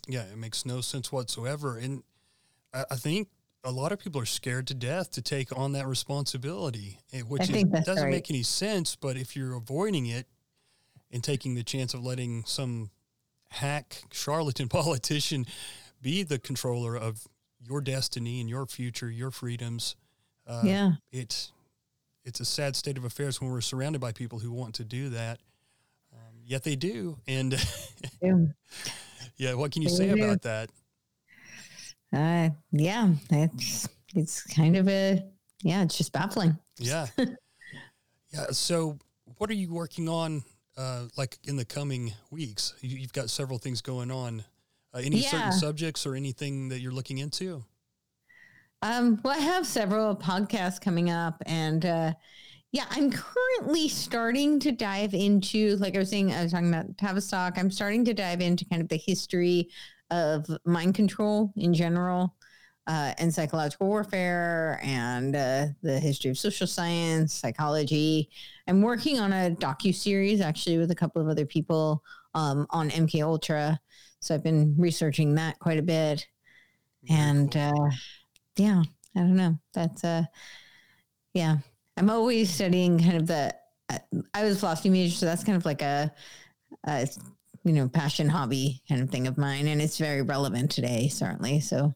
Yeah, 0.07 0.23
it 0.23 0.37
makes 0.37 0.65
no 0.65 0.81
sense 0.81 1.09
whatsoever, 1.09 1.77
and 1.77 2.03
I, 2.73 2.83
I 2.91 2.95
think 2.95 3.29
a 3.67 3.71
lot 3.71 3.91
of 3.91 3.99
people 3.99 4.21
are 4.21 4.25
scared 4.25 4.65
to 4.67 4.73
death 4.73 5.11
to 5.11 5.21
take 5.21 5.55
on 5.57 5.73
that 5.73 5.87
responsibility, 5.87 6.99
eh, 7.11 7.19
which 7.19 7.49
is, 7.49 7.63
doesn't 7.63 8.03
right. 8.03 8.11
make 8.11 8.29
any 8.29 8.41
sense. 8.41 8.95
But 8.95 9.17
if 9.17 9.35
you're 9.35 9.55
avoiding 9.55 10.05
it 10.05 10.25
and 11.11 11.21
taking 11.21 11.53
the 11.53 11.63
chance 11.63 11.93
of 11.93 12.03
letting 12.03 12.45
some 12.45 12.91
hack 13.49 14.03
charlatan 14.11 14.69
politician 14.69 15.45
be 16.01 16.23
the 16.23 16.39
controller 16.39 16.95
of 16.95 17.27
your 17.61 17.81
destiny 17.81 18.39
and 18.39 18.49
your 18.49 18.65
future, 18.65 19.11
your 19.11 19.31
freedoms, 19.31 19.97
uh, 20.47 20.61
yeah, 20.63 20.91
it's 21.11 21.51
it's 22.23 22.39
a 22.39 22.45
sad 22.45 22.77
state 22.77 22.97
of 22.97 23.03
affairs 23.03 23.41
when 23.41 23.51
we're 23.51 23.59
surrounded 23.59 23.99
by 23.99 24.13
people 24.13 24.39
who 24.39 24.51
want 24.51 24.75
to 24.75 24.85
do 24.85 25.09
that. 25.09 25.39
Um, 26.13 26.39
yet 26.45 26.63
they 26.63 26.77
do, 26.77 27.17
and 27.27 27.53
yeah. 28.21 28.45
yeah, 29.35 29.53
what 29.55 29.73
can 29.73 29.81
you 29.81 29.89
they 29.89 29.95
say 29.95 30.15
do. 30.15 30.23
about 30.23 30.43
that? 30.43 30.69
Uh, 32.13 32.49
yeah, 32.71 33.09
it's 33.29 33.89
it's 34.15 34.41
kind 34.43 34.75
of 34.77 34.87
a 34.87 35.23
yeah, 35.63 35.83
it's 35.83 35.97
just 35.97 36.13
baffling. 36.13 36.57
Yeah, 36.77 37.07
yeah. 37.17 38.45
So, 38.51 38.97
what 39.37 39.49
are 39.49 39.55
you 39.55 39.73
working 39.73 40.07
on? 40.07 40.43
Uh, 40.77 41.07
like 41.17 41.39
in 41.45 41.55
the 41.55 41.65
coming 41.65 42.13
weeks, 42.29 42.75
you, 42.81 43.01
have 43.01 43.13
got 43.13 43.29
several 43.31 43.57
things 43.57 43.81
going 43.81 44.11
on. 44.11 44.43
Uh, 44.93 44.99
any 45.03 45.17
yeah. 45.17 45.29
certain 45.29 45.51
subjects 45.51 46.05
or 46.05 46.13
anything 46.13 46.69
that 46.69 46.79
you're 46.81 46.91
looking 46.91 47.17
into? 47.17 47.63
Um, 48.83 49.19
well, 49.23 49.35
I 49.35 49.39
have 49.39 49.65
several 49.65 50.15
podcasts 50.15 50.79
coming 50.79 51.09
up, 51.09 51.41
and 51.47 51.83
uh, 51.83 52.13
yeah, 52.71 52.85
I'm 52.91 53.11
currently 53.11 53.87
starting 53.87 54.59
to 54.59 54.71
dive 54.71 55.15
into, 55.15 55.77
like 55.77 55.95
I 55.95 55.99
was 55.99 56.09
saying, 56.11 56.31
I 56.31 56.43
was 56.43 56.51
talking 56.51 56.69
about 56.69 56.97
Tavistock. 56.97 57.57
I'm 57.57 57.71
starting 57.71 58.05
to 58.05 58.13
dive 58.13 58.41
into 58.41 58.65
kind 58.65 58.81
of 58.81 58.87
the 58.87 58.97
history 58.97 59.69
of 60.11 60.45
mind 60.65 60.95
control 60.95 61.51
in 61.55 61.73
general 61.73 62.35
uh, 62.87 63.13
and 63.17 63.33
psychological 63.33 63.87
warfare 63.87 64.79
and 64.81 65.35
uh, 65.35 65.65
the 65.83 65.99
history 65.99 66.31
of 66.31 66.37
social 66.37 66.65
science, 66.65 67.33
psychology. 67.33 68.29
I'm 68.67 68.81
working 68.81 69.19
on 69.19 69.33
a 69.33 69.51
docu 69.51 69.93
series 69.93 70.39
actually 70.39 70.77
with 70.77 70.91
a 70.91 70.95
couple 70.95 71.21
of 71.21 71.27
other 71.27 71.45
people 71.45 72.03
um, 72.33 72.65
on 72.69 72.89
MK 72.89 73.21
Ultra. 73.23 73.79
So 74.21 74.33
I've 74.33 74.43
been 74.43 74.73
researching 74.77 75.35
that 75.35 75.59
quite 75.59 75.79
a 75.79 75.83
bit. 75.83 76.25
And 77.09 77.55
uh, 77.55 77.89
yeah, 78.55 78.83
I 79.15 79.19
don't 79.19 79.35
know. 79.35 79.59
That's 79.73 80.03
uh, 80.03 80.23
yeah. 81.33 81.57
I'm 81.97 82.09
always 82.09 82.53
studying 82.53 82.99
kind 82.99 83.17
of 83.17 83.27
the. 83.27 83.53
Uh, 83.89 83.99
I 84.33 84.43
was 84.43 84.57
a 84.57 84.59
philosophy 84.59 84.89
major, 84.89 85.15
so 85.15 85.25
that's 85.25 85.43
kind 85.43 85.55
of 85.55 85.65
like 85.65 85.81
a, 85.81 86.13
a, 86.85 87.07
you 87.67 87.73
know, 87.73 87.87
passion 87.87 88.29
hobby 88.29 88.81
kind 88.87 89.01
of 89.01 89.09
thing 89.09 89.27
of 89.27 89.37
mine, 89.37 89.67
and 89.67 89.81
it's 89.81 89.97
very 89.97 90.21
relevant 90.21 90.71
today, 90.71 91.07
certainly. 91.07 91.59
So, 91.59 91.93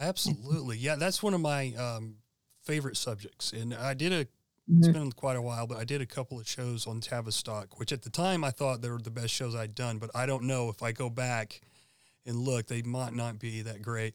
absolutely, 0.00 0.78
yeah, 0.78 0.96
that's 0.96 1.22
one 1.22 1.34
of 1.34 1.40
my 1.40 1.72
um, 1.74 2.16
favorite 2.64 2.96
subjects, 2.96 3.52
and 3.52 3.74
I 3.74 3.94
did 3.94 4.12
a. 4.12 4.26
It's 4.68 4.88
mm-hmm. 4.88 4.98
been 4.98 5.12
quite 5.12 5.36
a 5.36 5.42
while, 5.42 5.68
but 5.68 5.78
I 5.78 5.84
did 5.84 6.00
a 6.00 6.06
couple 6.06 6.40
of 6.40 6.48
shows 6.48 6.88
on 6.88 7.00
Tavistock, 7.00 7.78
which 7.78 7.92
at 7.92 8.02
the 8.02 8.10
time 8.10 8.42
I 8.42 8.50
thought 8.50 8.82
they 8.82 8.90
were 8.90 8.98
the 8.98 9.12
best 9.12 9.32
shows 9.32 9.54
I'd 9.54 9.76
done. 9.76 9.98
But 9.98 10.10
I 10.12 10.26
don't 10.26 10.42
know 10.42 10.70
if 10.70 10.82
I 10.82 10.90
go 10.90 11.08
back 11.08 11.60
and 12.26 12.36
look, 12.36 12.66
they 12.66 12.82
might 12.82 13.14
not 13.14 13.38
be 13.38 13.62
that 13.62 13.80
great. 13.80 14.14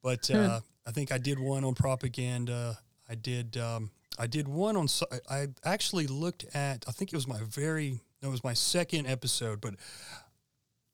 But 0.00 0.30
uh, 0.30 0.60
I 0.86 0.92
think 0.92 1.10
I 1.10 1.18
did 1.18 1.40
one 1.40 1.64
on 1.64 1.74
propaganda. 1.74 2.78
I 3.08 3.16
did 3.16 3.56
um, 3.56 3.90
I 4.18 4.26
did 4.26 4.48
one 4.48 4.76
on. 4.76 4.88
I 5.30 5.48
actually 5.64 6.06
looked 6.06 6.44
at. 6.54 6.84
I 6.88 6.92
think 6.92 7.12
it 7.12 7.16
was 7.16 7.28
my 7.28 7.40
very. 7.42 8.00
It 8.22 8.28
was 8.28 8.42
my 8.42 8.54
second 8.54 9.06
episode, 9.06 9.60
but 9.60 9.74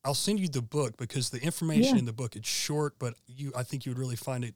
I'll 0.04 0.14
send 0.14 0.38
you 0.38 0.48
the 0.48 0.62
book 0.62 0.96
because 0.98 1.30
the 1.30 1.40
information 1.40 1.94
yeah. 1.94 2.00
in 2.00 2.04
the 2.04 2.12
book 2.12 2.36
it's 2.36 2.48
short, 2.48 2.94
but 2.98 3.14
you 3.26 3.52
I 3.56 3.62
think 3.62 3.86
you 3.86 3.90
would 3.90 3.98
really 3.98 4.16
find 4.16 4.44
it 4.44 4.54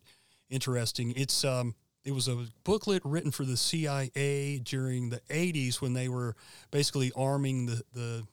interesting. 0.51 1.13
It's 1.17 1.45
um 1.45 1.75
it 2.05 2.13
was 2.13 2.29
a 2.29 2.47
booklet 2.65 3.03
written 3.05 3.31
for 3.31 3.45
the 3.45 3.57
CIA 3.57 4.61
during 4.63 5.11
the 5.11 5.21
80s 5.29 5.81
when 5.81 5.95
they 5.95 6.09
were 6.09 6.37
basically 6.71 7.11
arming 7.17 7.67
the 7.67 7.83
the 7.95 8.27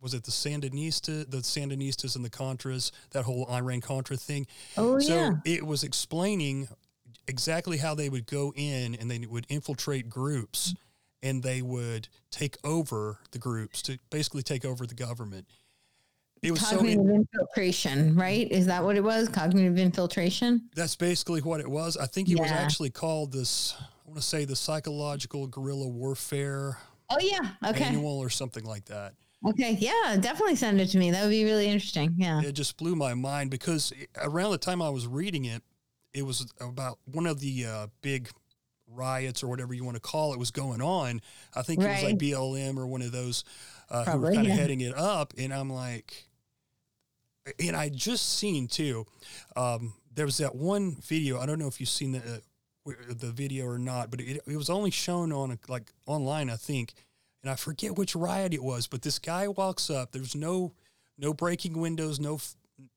was 0.00 0.14
it 0.14 0.24
the 0.24 0.30
Sandinista, 0.30 1.30
the 1.30 1.38
Sandinistas 1.38 2.16
and 2.16 2.24
the 2.24 2.30
Contras, 2.30 2.90
that 3.10 3.24
whole 3.24 3.44
Iran 3.50 3.80
Contra 3.80 4.16
thing. 4.16 4.46
Oh 4.76 4.98
so 5.00 5.14
yeah. 5.14 5.32
it 5.44 5.66
was 5.66 5.82
explaining 5.82 6.68
exactly 7.26 7.78
how 7.78 7.94
they 7.94 8.08
would 8.08 8.26
go 8.26 8.52
in 8.56 8.94
and 8.94 9.10
they 9.10 9.18
would 9.18 9.46
infiltrate 9.48 10.08
groups 10.08 10.74
and 11.22 11.42
they 11.42 11.62
would 11.62 12.08
take 12.30 12.56
over 12.64 13.18
the 13.32 13.38
groups 13.38 13.82
to 13.82 13.98
basically 14.10 14.42
take 14.42 14.64
over 14.64 14.86
the 14.86 14.94
government. 14.94 15.46
It 16.42 16.52
was 16.52 16.60
cognitive 16.60 17.04
so, 17.04 17.14
infiltration, 17.14 18.16
right? 18.16 18.50
Is 18.50 18.66
that 18.66 18.82
what 18.82 18.96
it 18.96 19.04
was? 19.04 19.28
Cognitive 19.28 19.78
infiltration? 19.78 20.70
That's 20.74 20.96
basically 20.96 21.42
what 21.42 21.60
it 21.60 21.68
was. 21.68 21.98
I 21.98 22.06
think 22.06 22.28
it 22.28 22.36
yeah. 22.36 22.42
was 22.42 22.50
actually 22.50 22.90
called 22.90 23.32
this, 23.32 23.74
I 23.78 24.08
want 24.08 24.16
to 24.16 24.26
say 24.26 24.46
the 24.46 24.56
psychological 24.56 25.46
guerrilla 25.46 25.86
warfare. 25.86 26.78
Oh, 27.10 27.18
yeah. 27.20 27.50
Okay. 27.66 27.90
Manual 27.90 28.18
or 28.18 28.30
something 28.30 28.64
like 28.64 28.86
that. 28.86 29.12
Okay, 29.46 29.76
yeah, 29.80 30.16
definitely 30.20 30.56
send 30.56 30.80
it 30.80 30.88
to 30.88 30.98
me. 30.98 31.10
That 31.10 31.22
would 31.22 31.30
be 31.30 31.44
really 31.44 31.66
interesting. 31.66 32.14
Yeah. 32.16 32.42
It 32.42 32.52
just 32.52 32.76
blew 32.76 32.94
my 32.94 33.14
mind 33.14 33.50
because 33.50 33.92
around 34.22 34.50
the 34.50 34.58
time 34.58 34.82
I 34.82 34.90
was 34.90 35.06
reading 35.06 35.46
it, 35.46 35.62
it 36.12 36.22
was 36.22 36.52
about 36.60 36.98
one 37.04 37.26
of 37.26 37.40
the 37.40 37.64
uh, 37.64 37.86
big 38.02 38.28
riots 38.92 39.42
or 39.42 39.48
whatever 39.48 39.74
you 39.74 39.84
want 39.84 39.96
to 39.96 40.00
call 40.00 40.32
it 40.32 40.38
was 40.38 40.50
going 40.50 40.82
on. 40.82 41.20
I 41.54 41.62
think 41.62 41.80
right. 41.80 41.90
it 41.90 41.92
was 41.94 42.02
like 42.04 42.18
BLM 42.18 42.78
or 42.78 42.86
one 42.86 43.02
of 43.02 43.12
those 43.12 43.44
uh, 43.90 44.04
who 44.04 44.18
were 44.18 44.32
kind 44.32 44.46
of 44.46 44.52
heading 44.52 44.80
it 44.80 44.96
up. 44.96 45.34
And 45.38 45.52
I'm 45.52 45.70
like, 45.70 46.28
and 47.58 47.76
I 47.76 47.88
just 47.88 48.38
seen 48.38 48.68
too, 48.68 49.06
um, 49.56 49.94
there 50.14 50.26
was 50.26 50.38
that 50.38 50.54
one 50.54 50.96
video. 51.02 51.38
I 51.38 51.46
don't 51.46 51.58
know 51.58 51.68
if 51.68 51.80
you've 51.80 51.88
seen 51.88 52.12
the, 52.12 52.18
uh, 52.18 52.90
the 53.08 53.30
video 53.30 53.66
or 53.66 53.78
not, 53.78 54.10
but 54.10 54.20
it, 54.20 54.40
it 54.46 54.56
was 54.56 54.70
only 54.70 54.90
shown 54.90 55.32
on 55.32 55.58
like 55.68 55.92
online, 56.06 56.50
I 56.50 56.56
think 56.56 56.94
and 57.42 57.50
I 57.50 57.56
forget 57.56 57.96
which 57.96 58.14
riot 58.14 58.54
it 58.54 58.62
was, 58.62 58.86
but 58.86 59.02
this 59.02 59.18
guy 59.18 59.48
walks 59.48 59.90
up. 59.90 60.12
There's 60.12 60.34
no 60.34 60.72
no 61.18 61.34
breaking 61.34 61.78
windows, 61.78 62.18
no 62.20 62.36
f- 62.36 62.54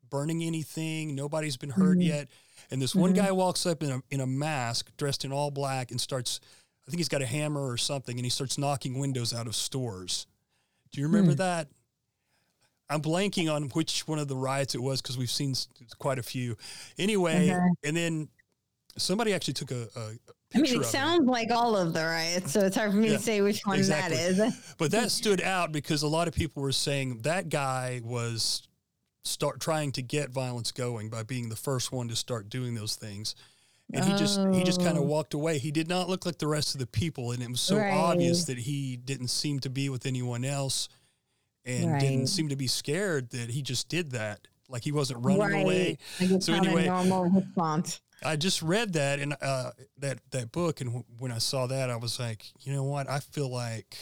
burning 0.10 0.44
anything. 0.44 1.16
Nobody's 1.16 1.58
been 1.58 1.70
hurt 1.70 1.98
mm-hmm. 1.98 2.02
yet. 2.02 2.28
And 2.74 2.82
this 2.82 2.92
mm-hmm. 2.92 3.02
one 3.02 3.14
guy 3.14 3.32
walks 3.32 3.68
up 3.68 3.84
in 3.84 3.92
a 3.92 4.02
in 4.10 4.20
a 4.20 4.26
mask, 4.26 4.90
dressed 4.98 5.24
in 5.24 5.32
all 5.32 5.52
black, 5.52 5.92
and 5.92 6.02
starts. 6.02 6.40
I 6.88 6.92
think 6.92 7.00
he's 7.00 7.08
got 7.08 7.22
a 7.22 7.26
hammer 7.26 7.70
or 7.70 7.78
something, 7.78 8.18
and 8.18 8.26
he 8.26 8.32
starts 8.32 8.58
knocking 8.58 8.98
windows 8.98 9.32
out 9.32 9.46
of 9.46 9.56
stores. 9.56 10.26
Do 10.92 11.00
you 11.00 11.08
remember 11.08 11.34
mm. 11.34 11.38
that? 11.38 11.68
I'm 12.90 13.02
blanking 13.02 13.54
on 13.54 13.70
which 13.70 14.08
one 14.08 14.18
of 14.18 14.28
the 14.28 14.36
riots 14.36 14.74
it 14.74 14.82
was 14.82 15.02
because 15.02 15.20
we've 15.20 15.30
seen 15.30 15.54
quite 16.00 16.18
a 16.18 16.24
few. 16.24 16.58
Anyway, 16.98 17.52
uh-huh. 17.52 17.70
and 17.84 17.96
then 17.96 18.28
somebody 18.98 19.34
actually 19.34 19.54
took 19.54 19.72
a, 19.72 19.88
a 19.96 20.12
I 20.56 20.60
mean, 20.60 20.82
it 20.82 20.86
sounds 20.86 21.28
it. 21.28 21.32
like 21.32 21.52
all 21.52 21.78
of 21.78 21.94
the 21.94 22.04
riots, 22.04 22.54
so 22.54 22.62
it's 22.62 22.76
hard 22.76 22.92
for 22.92 22.98
me 22.98 23.12
yeah, 23.12 23.18
to 23.18 23.24
say 23.24 23.42
which 23.42 23.62
one 23.66 23.78
exactly. 23.78 24.18
that 24.18 24.48
is. 24.48 24.76
but 24.80 24.90
that 24.92 25.12
stood 25.12 25.42
out 25.42 25.72
because 25.72 26.02
a 26.02 26.08
lot 26.08 26.28
of 26.28 26.34
people 26.34 26.64
were 26.64 26.72
saying 26.72 27.20
that 27.20 27.50
guy 27.50 28.02
was 28.04 28.68
start 29.24 29.60
trying 29.60 29.92
to 29.94 30.02
get 30.02 30.30
violence 30.30 30.72
going 30.72 31.10
by 31.10 31.24
being 31.24 31.50
the 31.50 31.56
first 31.56 31.92
one 31.92 32.08
to 32.10 32.16
start 32.16 32.50
doing 32.50 32.76
those 32.76 32.96
things. 32.96 33.36
And 33.94 34.06
he 34.06 34.16
just 34.16 34.40
he 34.54 34.64
just 34.64 34.82
kind 34.82 34.98
of 34.98 35.04
oh. 35.04 35.08
walked 35.08 35.34
away. 35.34 35.60
He 35.60 35.70
did 35.70 35.88
not 35.88 36.10
look 36.10 36.26
like 36.26 36.40
the 36.40 36.48
rest 36.48 36.74
of 36.74 36.80
the 36.80 36.88
people, 36.88 37.32
and 37.32 37.44
it 37.44 37.50
was 37.50 37.62
so 37.62 37.78
right. 37.78 37.94
obvious 37.94 38.46
that 38.46 38.58
he 38.58 38.98
didn't 38.98 39.28
seem 39.28 39.60
to 39.60 39.70
be 39.70 39.90
with 39.90 40.06
anyone 40.06 40.46
else, 40.46 40.90
and 41.66 41.92
right. 41.92 42.00
didn't 42.02 42.28
seem 42.28 42.50
to 42.50 42.56
be 42.56 42.66
scared 42.66 43.30
that 43.32 43.50
he 43.50 43.62
just 43.62 43.90
did 43.90 44.12
that. 44.12 44.48
Like 44.68 44.84
he 44.84 44.92
wasn't 44.92 45.24
running 45.24 45.42
right. 45.42 45.64
away. 45.64 45.98
So 46.40 46.54
anyway, 46.54 46.88
normal 46.88 47.26
response. 47.26 48.02
I 48.24 48.36
just 48.36 48.62
read 48.62 48.94
that 48.94 49.20
in 49.20 49.34
uh, 49.34 49.72
that 50.00 50.20
that 50.32 50.52
book, 50.52 50.82
and 50.82 50.90
w- 50.90 51.06
when 51.20 51.32
I 51.32 51.38
saw 51.38 51.68
that, 51.68 51.90
I 51.90 51.98
was 51.98 52.20
like, 52.20 52.46
you 52.62 52.74
know 52.74 52.84
what? 52.84 53.10
I 53.10 53.20
feel 53.20 53.52
like 53.52 53.98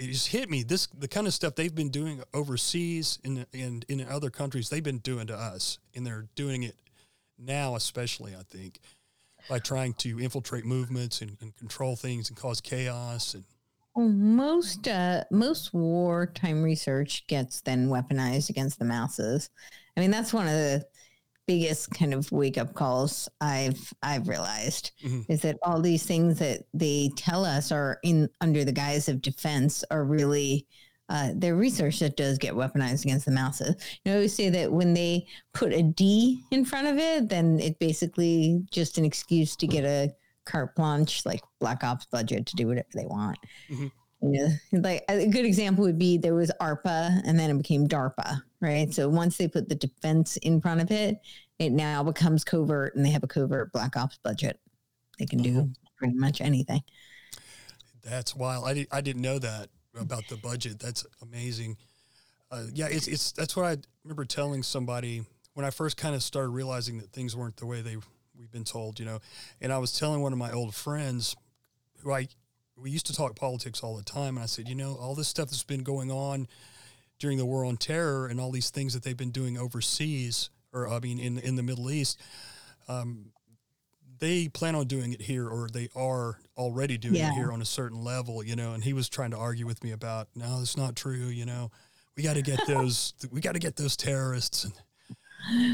it 0.00 0.06
just 0.06 0.28
hit 0.28 0.48
me. 0.48 0.62
This 0.62 0.86
the 0.86 1.08
kind 1.08 1.26
of 1.26 1.34
stuff 1.34 1.54
they've 1.54 1.74
been 1.74 1.90
doing 1.90 2.22
overseas 2.32 3.18
and 3.22 3.46
in, 3.52 3.82
in, 3.88 4.00
in 4.00 4.08
other 4.08 4.30
countries. 4.30 4.70
They've 4.70 4.82
been 4.82 4.98
doing 4.98 5.26
to 5.26 5.36
us, 5.36 5.78
and 5.94 6.06
they're 6.06 6.26
doing 6.34 6.62
it 6.62 6.74
now, 7.38 7.76
especially. 7.76 8.34
I 8.34 8.42
think 8.48 8.80
by 9.48 9.58
trying 9.58 9.92
to 9.94 10.18
infiltrate 10.18 10.64
movements 10.64 11.20
and, 11.20 11.36
and 11.42 11.54
control 11.56 11.96
things 11.96 12.30
and 12.30 12.36
cause 12.36 12.60
chaos 12.60 13.34
and 13.34 13.44
most 13.96 14.88
uh, 14.88 15.24
most 15.30 15.74
wartime 15.74 16.62
research 16.62 17.26
gets 17.26 17.60
then 17.60 17.88
weaponized 17.88 18.48
against 18.48 18.78
the 18.78 18.84
masses. 18.84 19.50
I 19.96 20.00
mean, 20.00 20.10
that's 20.10 20.32
one 20.32 20.46
of 20.46 20.52
the 20.52 20.86
biggest 21.50 21.90
kind 21.90 22.14
of 22.14 22.30
wake 22.30 22.56
up 22.56 22.74
calls 22.74 23.28
I've 23.40 23.92
I've 24.04 24.28
realized 24.28 24.92
mm-hmm. 25.02 25.22
is 25.28 25.42
that 25.42 25.58
all 25.64 25.80
these 25.80 26.04
things 26.06 26.38
that 26.38 26.60
they 26.72 27.10
tell 27.16 27.44
us 27.44 27.72
are 27.72 27.98
in 28.04 28.28
under 28.40 28.64
the 28.64 28.70
guise 28.70 29.08
of 29.08 29.20
defense 29.20 29.82
are 29.90 30.04
really 30.04 30.68
uh, 31.08 31.30
their 31.34 31.56
research 31.56 31.98
that 31.98 32.16
does 32.16 32.38
get 32.38 32.54
weaponized 32.54 33.04
against 33.04 33.26
the 33.26 33.32
masses. 33.32 33.74
You 34.04 34.12
know, 34.12 34.18
always 34.18 34.32
say 34.32 34.48
that 34.48 34.70
when 34.70 34.94
they 34.94 35.26
put 35.52 35.72
a 35.72 35.82
D 35.82 36.40
in 36.52 36.64
front 36.64 36.86
of 36.86 36.98
it, 36.98 37.28
then 37.28 37.58
it's 37.58 37.78
basically 37.80 38.62
just 38.70 38.96
an 38.96 39.04
excuse 39.04 39.56
to 39.56 39.66
get 39.66 39.84
a 39.84 40.14
carte 40.44 40.76
blanche, 40.76 41.26
like 41.26 41.40
Black 41.58 41.82
Ops 41.82 42.06
budget 42.06 42.46
to 42.46 42.54
do 42.54 42.68
whatever 42.68 42.86
they 42.94 43.06
want. 43.06 43.38
Mm-hmm. 43.68 43.88
Yeah, 44.22 44.48
like 44.72 45.04
a 45.08 45.26
good 45.26 45.46
example 45.46 45.84
would 45.84 45.98
be 45.98 46.18
there 46.18 46.34
was 46.34 46.52
ARPA 46.60 47.22
and 47.24 47.38
then 47.38 47.50
it 47.50 47.56
became 47.56 47.88
DARPA, 47.88 48.42
right? 48.60 48.92
So 48.92 49.08
once 49.08 49.38
they 49.38 49.48
put 49.48 49.68
the 49.68 49.74
defense 49.74 50.36
in 50.38 50.60
front 50.60 50.82
of 50.82 50.90
it, 50.90 51.20
it 51.58 51.70
now 51.70 52.02
becomes 52.02 52.44
covert 52.44 52.94
and 52.94 53.04
they 53.04 53.10
have 53.10 53.24
a 53.24 53.26
covert 53.26 53.72
black 53.72 53.96
ops 53.96 54.18
budget. 54.22 54.60
They 55.18 55.24
can 55.24 55.42
do 55.42 55.50
mm-hmm. 55.50 55.72
pretty 55.96 56.14
much 56.14 56.40
anything. 56.42 56.82
That's 58.02 58.34
wild. 58.36 58.66
I, 58.66 58.74
did, 58.74 58.88
I 58.90 59.00
didn't 59.00 59.22
know 59.22 59.38
that 59.38 59.68
about 59.98 60.28
the 60.28 60.36
budget. 60.36 60.78
That's 60.78 61.06
amazing. 61.22 61.76
Uh, 62.50 62.64
yeah, 62.72 62.88
it's, 62.90 63.08
it's, 63.08 63.32
that's 63.32 63.56
what 63.56 63.64
I 63.64 63.76
remember 64.04 64.24
telling 64.24 64.62
somebody 64.62 65.22
when 65.54 65.64
I 65.64 65.70
first 65.70 65.96
kind 65.96 66.14
of 66.14 66.22
started 66.22 66.50
realizing 66.50 66.98
that 66.98 67.10
things 67.12 67.34
weren't 67.34 67.56
the 67.56 67.66
way 67.66 67.80
they, 67.80 67.96
we've 68.38 68.52
been 68.52 68.64
told, 68.64 68.98
you 68.98 69.06
know, 69.06 69.20
and 69.60 69.72
I 69.72 69.78
was 69.78 69.98
telling 69.98 70.20
one 70.20 70.32
of 70.32 70.38
my 70.38 70.50
old 70.52 70.74
friends 70.74 71.36
who 72.02 72.12
I 72.12 72.28
we 72.80 72.90
used 72.90 73.06
to 73.06 73.14
talk 73.14 73.36
politics 73.36 73.82
all 73.82 73.96
the 73.96 74.02
time, 74.02 74.36
and 74.36 74.44
I 74.44 74.46
said, 74.46 74.68
you 74.68 74.74
know, 74.74 74.96
all 75.00 75.14
this 75.14 75.28
stuff 75.28 75.50
that's 75.50 75.62
been 75.62 75.82
going 75.82 76.10
on 76.10 76.48
during 77.18 77.38
the 77.38 77.46
war 77.46 77.64
on 77.64 77.76
terror 77.76 78.26
and 78.26 78.40
all 78.40 78.50
these 78.50 78.70
things 78.70 78.94
that 78.94 79.02
they've 79.02 79.16
been 79.16 79.30
doing 79.30 79.58
overseas, 79.58 80.50
or 80.72 80.88
I 80.88 80.98
mean, 81.00 81.18
in 81.18 81.38
in 81.38 81.56
the 81.56 81.62
Middle 81.62 81.90
East, 81.90 82.20
um, 82.88 83.32
they 84.20 84.48
plan 84.48 84.74
on 84.74 84.86
doing 84.86 85.12
it 85.12 85.22
here, 85.22 85.48
or 85.48 85.68
they 85.72 85.88
are 85.96 86.38
already 86.56 86.98
doing 86.98 87.16
yeah. 87.16 87.30
it 87.30 87.34
here 87.34 87.50
on 87.52 87.60
a 87.60 87.66
certain 87.66 88.02
level, 88.02 88.44
you 88.44 88.54
know. 88.54 88.72
And 88.72 88.84
he 88.84 88.92
was 88.92 89.08
trying 89.08 89.30
to 89.32 89.36
argue 89.36 89.66
with 89.66 89.82
me 89.82 89.90
about, 89.90 90.28
no, 90.34 90.60
it's 90.60 90.76
not 90.76 90.94
true, 90.94 91.26
you 91.26 91.46
know. 91.46 91.70
We 92.16 92.22
got 92.22 92.34
to 92.34 92.42
get 92.42 92.60
those. 92.66 93.14
we 93.30 93.40
got 93.40 93.54
to 93.54 93.58
get 93.58 93.76
those 93.76 93.96
terrorists. 93.96 94.64
And, 94.64 94.74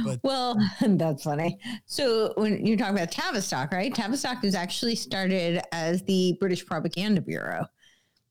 but 0.04 0.20
well, 0.22 0.56
that's 0.80 1.24
funny. 1.24 1.58
So 1.86 2.32
when 2.36 2.64
you're 2.64 2.76
talking 2.76 2.96
about 2.96 3.10
Tavistock, 3.10 3.72
right? 3.72 3.94
Tavistock 3.94 4.42
was 4.42 4.54
actually 4.54 4.96
started 4.96 5.62
as 5.72 6.02
the 6.02 6.36
British 6.40 6.64
Propaganda 6.64 7.20
Bureau. 7.20 7.66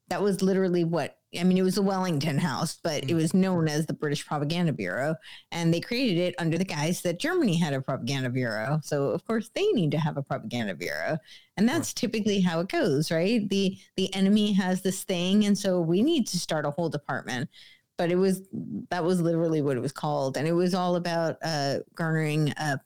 That 0.10 0.22
was 0.22 0.42
literally 0.42 0.84
what 0.84 1.18
I 1.38 1.44
mean. 1.44 1.58
It 1.58 1.64
was 1.64 1.76
the 1.76 1.82
Wellington 1.82 2.38
House, 2.38 2.78
but 2.82 3.04
it 3.04 3.10
mm. 3.10 3.16
was 3.16 3.34
known 3.34 3.68
as 3.68 3.86
the 3.86 3.94
British 3.94 4.26
Propaganda 4.26 4.72
Bureau, 4.72 5.16
and 5.52 5.74
they 5.74 5.82
created 5.82 6.20
it 6.20 6.36
under 6.38 6.58
the 6.58 6.64
guise 6.64 7.02
that 7.02 7.20
Germany 7.20 7.58
had 7.58 7.74
a 7.74 7.82
propaganda 7.82 8.30
bureau. 8.30 8.80
So 8.84 9.06
of 9.10 9.26
course 9.26 9.50
they 9.54 9.66
need 9.72 9.92
to 9.92 9.98
have 9.98 10.18
a 10.18 10.22
propaganda 10.22 10.76
bureau, 10.76 11.18
and 11.58 11.68
that's 11.68 11.90
right. 11.90 11.96
typically 11.96 12.40
how 12.42 12.60
it 12.60 12.70
goes, 12.70 13.12
right? 13.12 13.48
the 13.50 13.78
The 13.98 14.14
enemy 14.14 14.54
has 14.54 14.82
this 14.84 15.04
thing, 15.04 15.46
and 15.46 15.58
so 15.58 15.82
we 15.82 16.02
need 16.02 16.28
to 16.28 16.40
start 16.40 16.66
a 16.66 16.72
whole 16.72 16.90
department 16.90 17.50
but 17.98 18.12
it 18.12 18.16
was 18.16 18.42
that 18.90 19.04
was 19.04 19.22
literally 19.22 19.62
what 19.62 19.78
it 19.78 19.82
was 19.82 19.92
called, 19.92 20.38
and 20.38 20.48
it 20.48 20.54
was 20.54 20.74
all 20.74 20.96
about 20.96 21.38
uh, 21.44 21.78
garnering, 21.96 22.52
uh, 22.54 22.78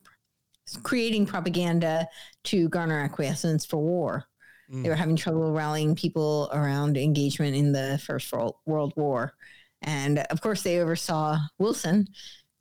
creating 0.83 1.25
propaganda 1.25 2.07
to 2.45 2.69
garner 2.69 2.99
acquiescence 2.99 3.65
for 3.65 3.77
war. 3.77 4.25
Mm. 4.71 4.83
They 4.83 4.89
were 4.89 4.95
having 4.95 5.15
trouble 5.15 5.51
rallying 5.51 5.95
people 5.95 6.49
around 6.53 6.97
engagement 6.97 7.55
in 7.55 7.71
the 7.71 7.99
First 8.05 8.31
World, 8.65 8.93
War, 8.95 9.33
and 9.81 10.19
of 10.29 10.41
course 10.41 10.61
they 10.61 10.79
oversaw 10.79 11.37
Wilson, 11.57 12.07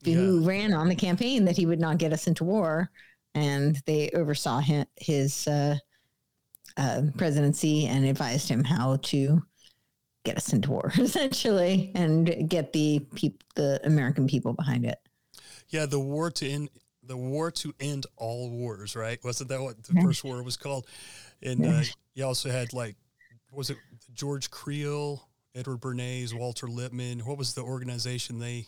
who 0.05 0.41
ran 0.45 0.73
on 0.73 0.89
the 0.89 0.95
campaign 0.95 1.45
that 1.45 1.57
he 1.57 1.67
would 1.67 1.81
not 1.81 1.99
get 1.99 2.13
us 2.13 2.27
into 2.27 2.45
war, 2.45 2.91
and 3.35 3.81
they 3.87 4.11
oversaw 4.15 4.61
his, 4.61 4.87
his 4.97 5.49
uh, 5.49 5.77
uh, 6.77 7.03
presidency 7.17 7.87
and 7.87 8.07
advised 8.07 8.49
him 8.49 8.65
how 8.65 8.97
to 9.03 9.43
get 10.29 10.37
us 10.37 10.53
into 10.53 10.71
war 10.71 10.93
essentially 10.99 11.91
and 11.95 12.49
get 12.49 12.73
the 12.73 13.01
peop- 13.15 13.43
the 13.55 13.81
American 13.85 14.27
people 14.27 14.53
behind 14.53 14.85
it. 14.85 14.99
Yeah, 15.71 15.87
the 15.87 15.99
war 16.01 16.31
to 16.31 16.49
end 16.49 16.69
the 17.03 17.17
war 17.17 17.51
to 17.51 17.73
end 17.81 18.05
all 18.17 18.51
wars, 18.51 18.95
right? 18.95 19.19
Wasn't 19.25 19.49
that 19.49 19.63
what 19.63 19.83
the 19.83 19.95
Yeah. 19.95 20.03
first 20.03 20.23
war 20.25 20.43
was 20.43 20.59
called? 20.59 20.87
And 21.43 21.65
uh, 21.65 21.69
Yeah. 21.69 21.83
you 22.15 22.25
also 22.27 22.51
had 22.51 22.73
like, 22.75 22.97
was 23.51 23.71
it 23.71 23.79
George 24.13 24.51
Creel, 24.51 25.27
Edward 25.55 25.81
Bernays, 25.81 26.35
Walter 26.35 26.69
Lippmann? 26.69 27.21
What 27.21 27.39
was 27.39 27.55
the 27.55 27.63
organization 27.63 28.39
they 28.39 28.67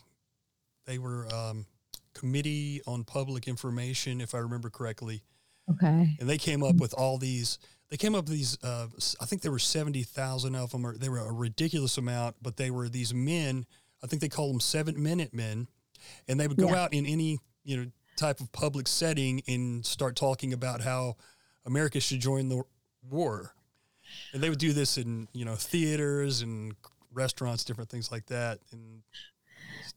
they 0.85 0.97
were 0.97 1.27
um, 1.31 1.67
Committee 2.15 2.81
on 2.87 3.03
Public 3.03 3.47
Information, 3.47 4.19
if 4.19 4.33
I 4.33 4.39
remember 4.39 4.71
correctly, 4.71 5.21
Okay. 5.69 6.17
and 6.19 6.27
they 6.27 6.39
came 6.39 6.63
up 6.63 6.77
with 6.77 6.93
all 6.95 7.19
these. 7.19 7.59
They 7.91 7.97
came 7.97 8.15
up 8.15 8.23
with 8.25 8.33
these. 8.33 8.57
Uh, 8.63 8.87
I 9.19 9.25
think 9.25 9.41
there 9.43 9.51
were 9.51 9.59
seventy 9.59 10.03
thousand 10.03 10.55
of 10.55 10.71
them, 10.71 10.85
or 10.87 10.97
they 10.97 11.09
were 11.09 11.19
a 11.19 11.31
ridiculous 11.31 11.97
amount. 11.97 12.37
But 12.41 12.55
they 12.57 12.71
were 12.71 12.87
these 12.89 13.13
men. 13.13 13.65
I 14.03 14.07
think 14.07 14.21
they 14.21 14.29
call 14.29 14.47
them 14.49 14.61
seven 14.61 15.01
minute 15.03 15.33
men, 15.33 15.67
and 16.27 16.39
they 16.39 16.47
would 16.47 16.57
go 16.57 16.69
Yeah. 16.69 16.83
out 16.83 16.93
in 16.93 17.05
any 17.05 17.39
you 17.63 17.77
know 17.77 17.91
type 18.15 18.39
of 18.39 18.51
public 18.53 18.87
setting 18.87 19.41
and 19.47 19.85
start 19.85 20.15
talking 20.15 20.53
about 20.53 20.81
how 20.81 21.17
America 21.65 21.99
should 21.99 22.19
join 22.21 22.49
the 22.49 22.63
war. 23.09 23.53
And 24.33 24.41
they 24.41 24.49
would 24.49 24.59
do 24.59 24.71
this 24.73 24.97
in 24.97 25.27
you 25.33 25.43
know 25.43 25.55
theaters 25.55 26.41
and 26.41 26.73
restaurants, 27.13 27.65
different 27.65 27.89
things 27.89 28.09
like 28.09 28.25
that. 28.27 28.59
And 28.71 29.03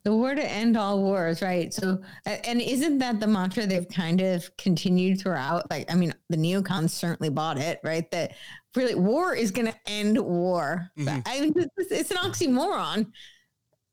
The 0.04 0.14
war 0.14 0.34
to 0.34 0.44
end 0.44 0.76
all 0.76 1.02
wars, 1.02 1.40
right? 1.40 1.72
So, 1.72 2.00
and 2.26 2.60
isn't 2.60 2.98
that 2.98 3.20
the 3.20 3.26
mantra 3.26 3.66
they've 3.66 3.88
kind 3.88 4.20
of 4.20 4.54
continued 4.58 5.20
throughout? 5.20 5.70
Like, 5.70 5.90
I 5.90 5.94
mean, 5.94 6.12
the 6.28 6.36
neocons 6.36 6.90
certainly 6.90 7.30
bought 7.30 7.58
it, 7.58 7.80
right? 7.82 8.10
That 8.10 8.32
really 8.76 8.94
war 8.94 9.34
is 9.34 9.50
going 9.50 9.68
to 9.68 9.78
end 9.86 10.18
war. 10.18 10.90
Mhm. 10.98 11.22
I 11.26 11.40
mean, 11.40 11.54
it's, 11.56 11.90
it's 11.90 12.10
an 12.10 12.18
oxymoron 12.18 13.06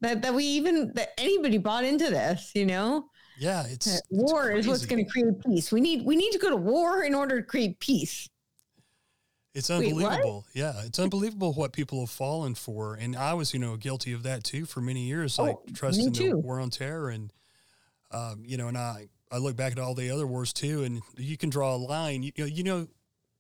that 0.02 0.22
that 0.22 0.34
we 0.34 0.44
even 0.44 0.92
that 0.96 1.10
anybody 1.18 1.58
bought 1.58 1.86
into 1.86 2.10
this. 2.10 2.52
You 2.56 2.66
know, 2.66 3.06
yeah, 3.40 3.64
it's, 3.68 3.86
That 3.86 3.98
it's 3.98 4.08
war 4.10 4.52
is 4.52 4.68
what's 4.68 4.86
going 4.86 5.06
to 5.06 5.10
create 5.12 5.40
peace. 5.46 5.72
We 5.72 5.82
need 5.82 6.06
we 6.06 6.16
need 6.16 6.32
to 6.32 6.40
go 6.40 6.50
to 6.50 6.58
war 6.58 7.04
in 7.04 7.16
order 7.16 7.42
to 7.42 7.48
create 7.48 7.80
peace. 7.80 8.28
It's 9.54 9.70
Wait, 9.70 9.88
unbelievable. 9.92 10.46
yeah, 10.54 10.82
it's 10.86 10.98
unbelievable 10.98 11.52
what 11.54 11.74
people 11.74 12.00
have 12.00 12.10
fallen 12.10 12.56
for, 12.56 12.96
and 12.96 13.16
I 13.18 13.34
was, 13.34 13.54
you 13.54 13.60
know, 13.60 13.76
guilty 13.76 14.14
of 14.14 14.24
that 14.24 14.46
too 14.46 14.66
for 14.66 14.80
many 14.80 15.02
years, 15.08 15.38
like 15.38 15.58
Oh, 15.58 15.64
me 15.68 15.74
trusting 15.74 16.14
the 16.14 16.38
war 16.38 16.60
on 16.62 16.70
terror, 16.70 17.10
and 17.10 17.34
um, 18.12 18.44
you 18.46 18.56
know, 18.56 18.70
and 18.70 18.78
I 18.78 19.10
I 19.30 19.38
look 19.40 19.58
back 19.58 19.74
at 19.74 19.80
all 19.80 19.94
the 19.94 20.10
other 20.10 20.26
wars 20.26 20.54
too, 20.54 20.84
and 20.84 21.02
you 21.18 21.36
can 21.38 21.50
draw 21.50 21.76
a 21.76 21.78
line. 21.78 22.24
You, 22.24 22.32
you 22.38 22.44
know, 22.44 22.48
you 22.48 22.64
know, 22.64 22.88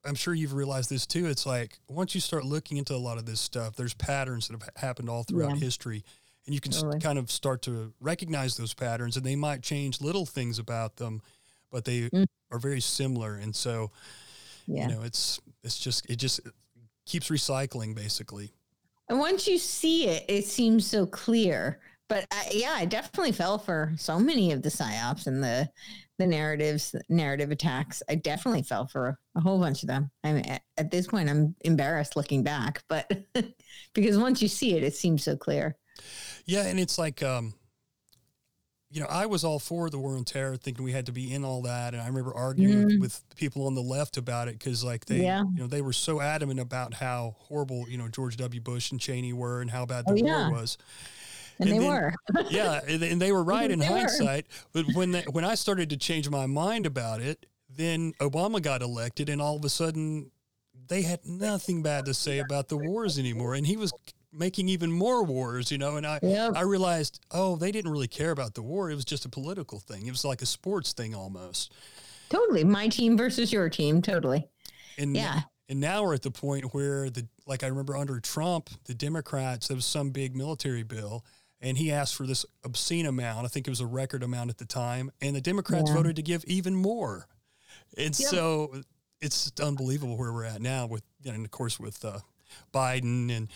I'm 0.04 0.16
sure 0.16 0.34
you've 0.34 0.54
realized 0.54 0.90
this 0.90 1.06
too. 1.08 1.28
It's 1.28 1.46
like 1.46 1.80
once 1.88 2.14
you 2.14 2.20
start 2.20 2.44
looking 2.44 2.76
into 2.76 2.94
a 2.94 2.98
lot 2.98 3.18
of 3.18 3.26
this 3.26 3.40
stuff, 3.40 3.78
there's 3.78 3.94
patterns 3.94 4.50
that 4.50 4.62
have 4.62 4.70
happened 4.76 5.10
all 5.10 5.24
throughout 5.24 5.52
Yeah. 5.54 5.60
history, 5.64 6.04
and 6.46 6.54
you 6.54 6.60
can 6.60 6.74
Totally. 6.74 7.00
kind 7.00 7.20
of 7.20 7.32
start 7.32 7.62
to 7.64 7.94
recognize 8.02 8.58
those 8.58 8.74
patterns, 8.74 9.16
and 9.16 9.26
they 9.26 9.38
might 9.38 9.62
change 9.64 10.02
little 10.02 10.26
things 10.26 10.60
about 10.60 10.98
them, 10.98 11.22
but 11.72 11.86
they 11.86 12.10
Mm. 12.10 12.26
are 12.52 12.60
very 12.60 12.82
similar, 12.82 13.36
and 13.36 13.56
so 13.56 13.92
Yeah. 14.68 14.90
you 14.90 14.94
know 14.96 15.04
it's 15.04 15.40
it's 15.64 15.78
just 15.80 16.10
it 16.10 16.18
just 16.18 16.40
keeps 17.06 17.30
recycling 17.30 17.96
basically 17.96 18.52
And 19.10 19.20
once 19.20 19.48
you 19.48 19.58
see 19.58 20.08
it, 20.08 20.26
it 20.30 20.46
seems 20.46 20.88
so 20.88 21.06
clear. 21.06 21.80
But 22.10 22.26
I, 22.32 22.50
yeah, 22.52 22.74
I 22.74 22.86
definitely 22.86 23.32
fell 23.32 23.58
for 23.58 23.94
so 23.98 24.20
many 24.20 24.52
of 24.52 24.62
the 24.62 24.70
psyops 24.70 25.28
and 25.28 25.44
the 25.44 25.70
the 26.18 26.28
narratives, 26.28 26.96
narrative 27.10 27.52
attacks. 27.52 28.04
I 28.10 28.16
definitely 28.16 28.64
fell 28.64 28.86
for 28.88 29.18
a 29.36 29.42
whole 29.42 29.60
bunch 29.60 29.82
of 29.84 29.88
them. 29.88 30.12
I 30.24 30.34
mean, 30.34 30.46
at, 30.46 30.62
at 30.78 30.92
this 30.92 31.08
point, 31.08 31.30
I'm 31.30 31.56
embarrassed 31.62 32.16
looking 32.16 32.44
back, 32.44 32.84
but 32.90 33.12
because 33.94 34.18
once 34.18 34.42
you 34.42 34.48
see 34.48 34.76
it, 34.78 34.84
it 34.84 34.96
seems 34.96 35.24
so 35.24 35.36
clear. 35.36 35.78
yeah 36.46 36.64
and 36.64 36.80
it's 36.80 36.98
like 36.98 37.22
um 37.24 37.54
you 38.92 39.00
know 39.00 39.08
i 39.10 39.26
was 39.26 39.44
all 39.44 39.58
for 39.60 39.90
the 39.90 39.98
war 39.98 40.16
on 40.18 40.24
terror 40.26 40.58
thinking 40.58 40.84
we 40.84 40.92
had 40.92 41.06
to 41.06 41.12
be 41.12 41.34
in 41.34 41.44
all 41.46 41.62
that 41.62 41.94
and 41.94 42.02
i 42.04 42.08
remember 42.08 42.34
arguing 42.34 42.90
Mhm. 42.90 43.00
with 43.00 43.24
people 43.36 43.66
on 43.66 43.74
the 43.76 43.82
left 43.82 44.18
about 44.18 44.48
it 44.48 44.58
because 44.60 44.84
like 44.84 45.06
they 45.06 45.22
Yeah. 45.24 45.44
you 45.44 45.60
know 45.60 45.68
they 45.68 45.82
were 45.82 45.94
so 45.94 46.20
adamant 46.22 46.60
about 46.60 46.96
how 46.96 47.36
horrible 47.40 47.86
you 47.90 47.98
know 47.98 48.08
george 48.10 48.38
w 48.38 48.60
bush 48.62 48.92
and 48.92 49.00
cheney 49.00 49.34
were 49.34 49.62
and 49.62 49.72
how 49.72 49.86
bad 49.86 50.06
the 50.06 50.14
Oh, 50.22 50.24
war 50.24 50.52
was 50.52 50.78
And, 51.60 51.70
And 51.70 51.80
they 51.80 51.84
then- 51.84 51.88
were. 51.94 52.14
yeah, 52.50 52.80
and, 52.88 53.04
and 53.04 53.22
they 53.22 53.32
were 53.32 53.44
right 53.44 53.70
in 53.70 53.80
were. 53.80 53.86
hindsight. 53.86 54.48
But 54.74 54.86
when 54.96 55.12
they, 55.12 55.22
when 55.30 55.46
I 55.46 55.54
started 55.54 55.92
to 55.92 55.98
change 55.98 56.28
my 56.28 56.48
mind 56.48 56.88
about 56.88 57.22
it, 57.22 57.46
then 57.70 58.14
Obama 58.20 58.60
got 58.62 58.82
elected, 58.82 59.30
and 59.30 59.40
all 59.40 59.58
of 59.58 59.64
a 59.66 59.70
sudden, 59.70 60.32
they 60.88 61.04
had 61.04 61.24
nothing 61.24 61.84
bad 61.84 62.06
to 62.06 62.16
say 62.16 62.40
about 62.40 62.70
the 62.70 62.78
wars 62.78 63.20
anymore, 63.20 63.54
and 63.54 63.68
he 63.68 63.78
was 63.78 63.92
making 64.34 64.70
even 64.70 64.92
more 64.92 65.24
wars, 65.24 65.72
you 65.72 65.78
know. 65.78 65.96
And 65.98 66.06
I 66.06 66.20
Yep. 66.22 66.54
I 66.56 66.62
realized, 66.62 67.20
oh, 67.32 67.56
they 67.56 67.72
didn't 67.72 67.92
really 67.92 68.08
care 68.08 68.32
about 68.32 68.54
the 68.54 68.62
war; 68.62 68.90
it 68.92 68.96
was 68.96 69.06
just 69.06 69.26
a 69.26 69.30
political 69.30 69.80
thing. 69.80 70.06
It 70.08 70.12
was 70.12 70.24
like 70.26 70.42
a 70.42 70.46
sports 70.46 70.94
thing 70.94 71.14
almost. 71.16 71.74
Totally. 72.30 72.64
My 72.64 72.88
team 72.88 73.18
versus 73.18 73.52
your 73.52 73.70
team. 73.70 74.02
Totally. 74.02 74.48
And 74.98 75.16
Yeah. 75.16 75.42
and 75.68 75.80
now 75.80 76.04
we're 76.04 76.14
at 76.14 76.22
the 76.22 76.32
point 76.32 76.74
where 76.74 77.10
the 77.10 77.28
like 77.46 77.64
I 77.64 77.68
remember 77.68 77.98
under 77.98 78.20
Trump, 78.20 78.70
the 78.86 78.94
Democrats 78.94 79.68
there 79.68 79.76
was 79.76 79.86
some 79.86 80.12
big 80.12 80.36
military 80.36 80.84
bill, 80.84 81.26
and 81.60 81.78
he 81.78 81.92
asked 81.92 82.16
for 82.16 82.26
this 82.26 82.46
obscene 82.64 83.06
amount. 83.06 83.46
I 83.46 83.50
think 83.50 83.68
it 83.68 83.72
was 83.72 83.82
a 83.82 83.86
record 83.86 84.24
amount 84.24 84.50
at 84.50 84.58
the 84.58 84.66
time, 84.66 85.12
and 85.22 85.36
the 85.36 85.42
Democrats 85.42 85.90
Yeah. 85.90 85.96
voted 85.96 86.16
to 86.16 86.22
give 86.22 86.46
even 86.46 86.76
more. 86.76 87.28
And 87.98 88.18
Yep. 88.18 88.30
so 88.30 88.82
it's 89.20 89.52
unbelievable 89.62 90.18
where 90.18 90.32
we're 90.34 90.46
at 90.46 90.62
now 90.62 90.88
with, 90.88 91.04
and 91.26 91.44
of 91.46 91.52
course 91.52 91.80
with 91.80 92.04
uh, 92.06 92.20
Biden 92.74 93.30
and 93.36 93.50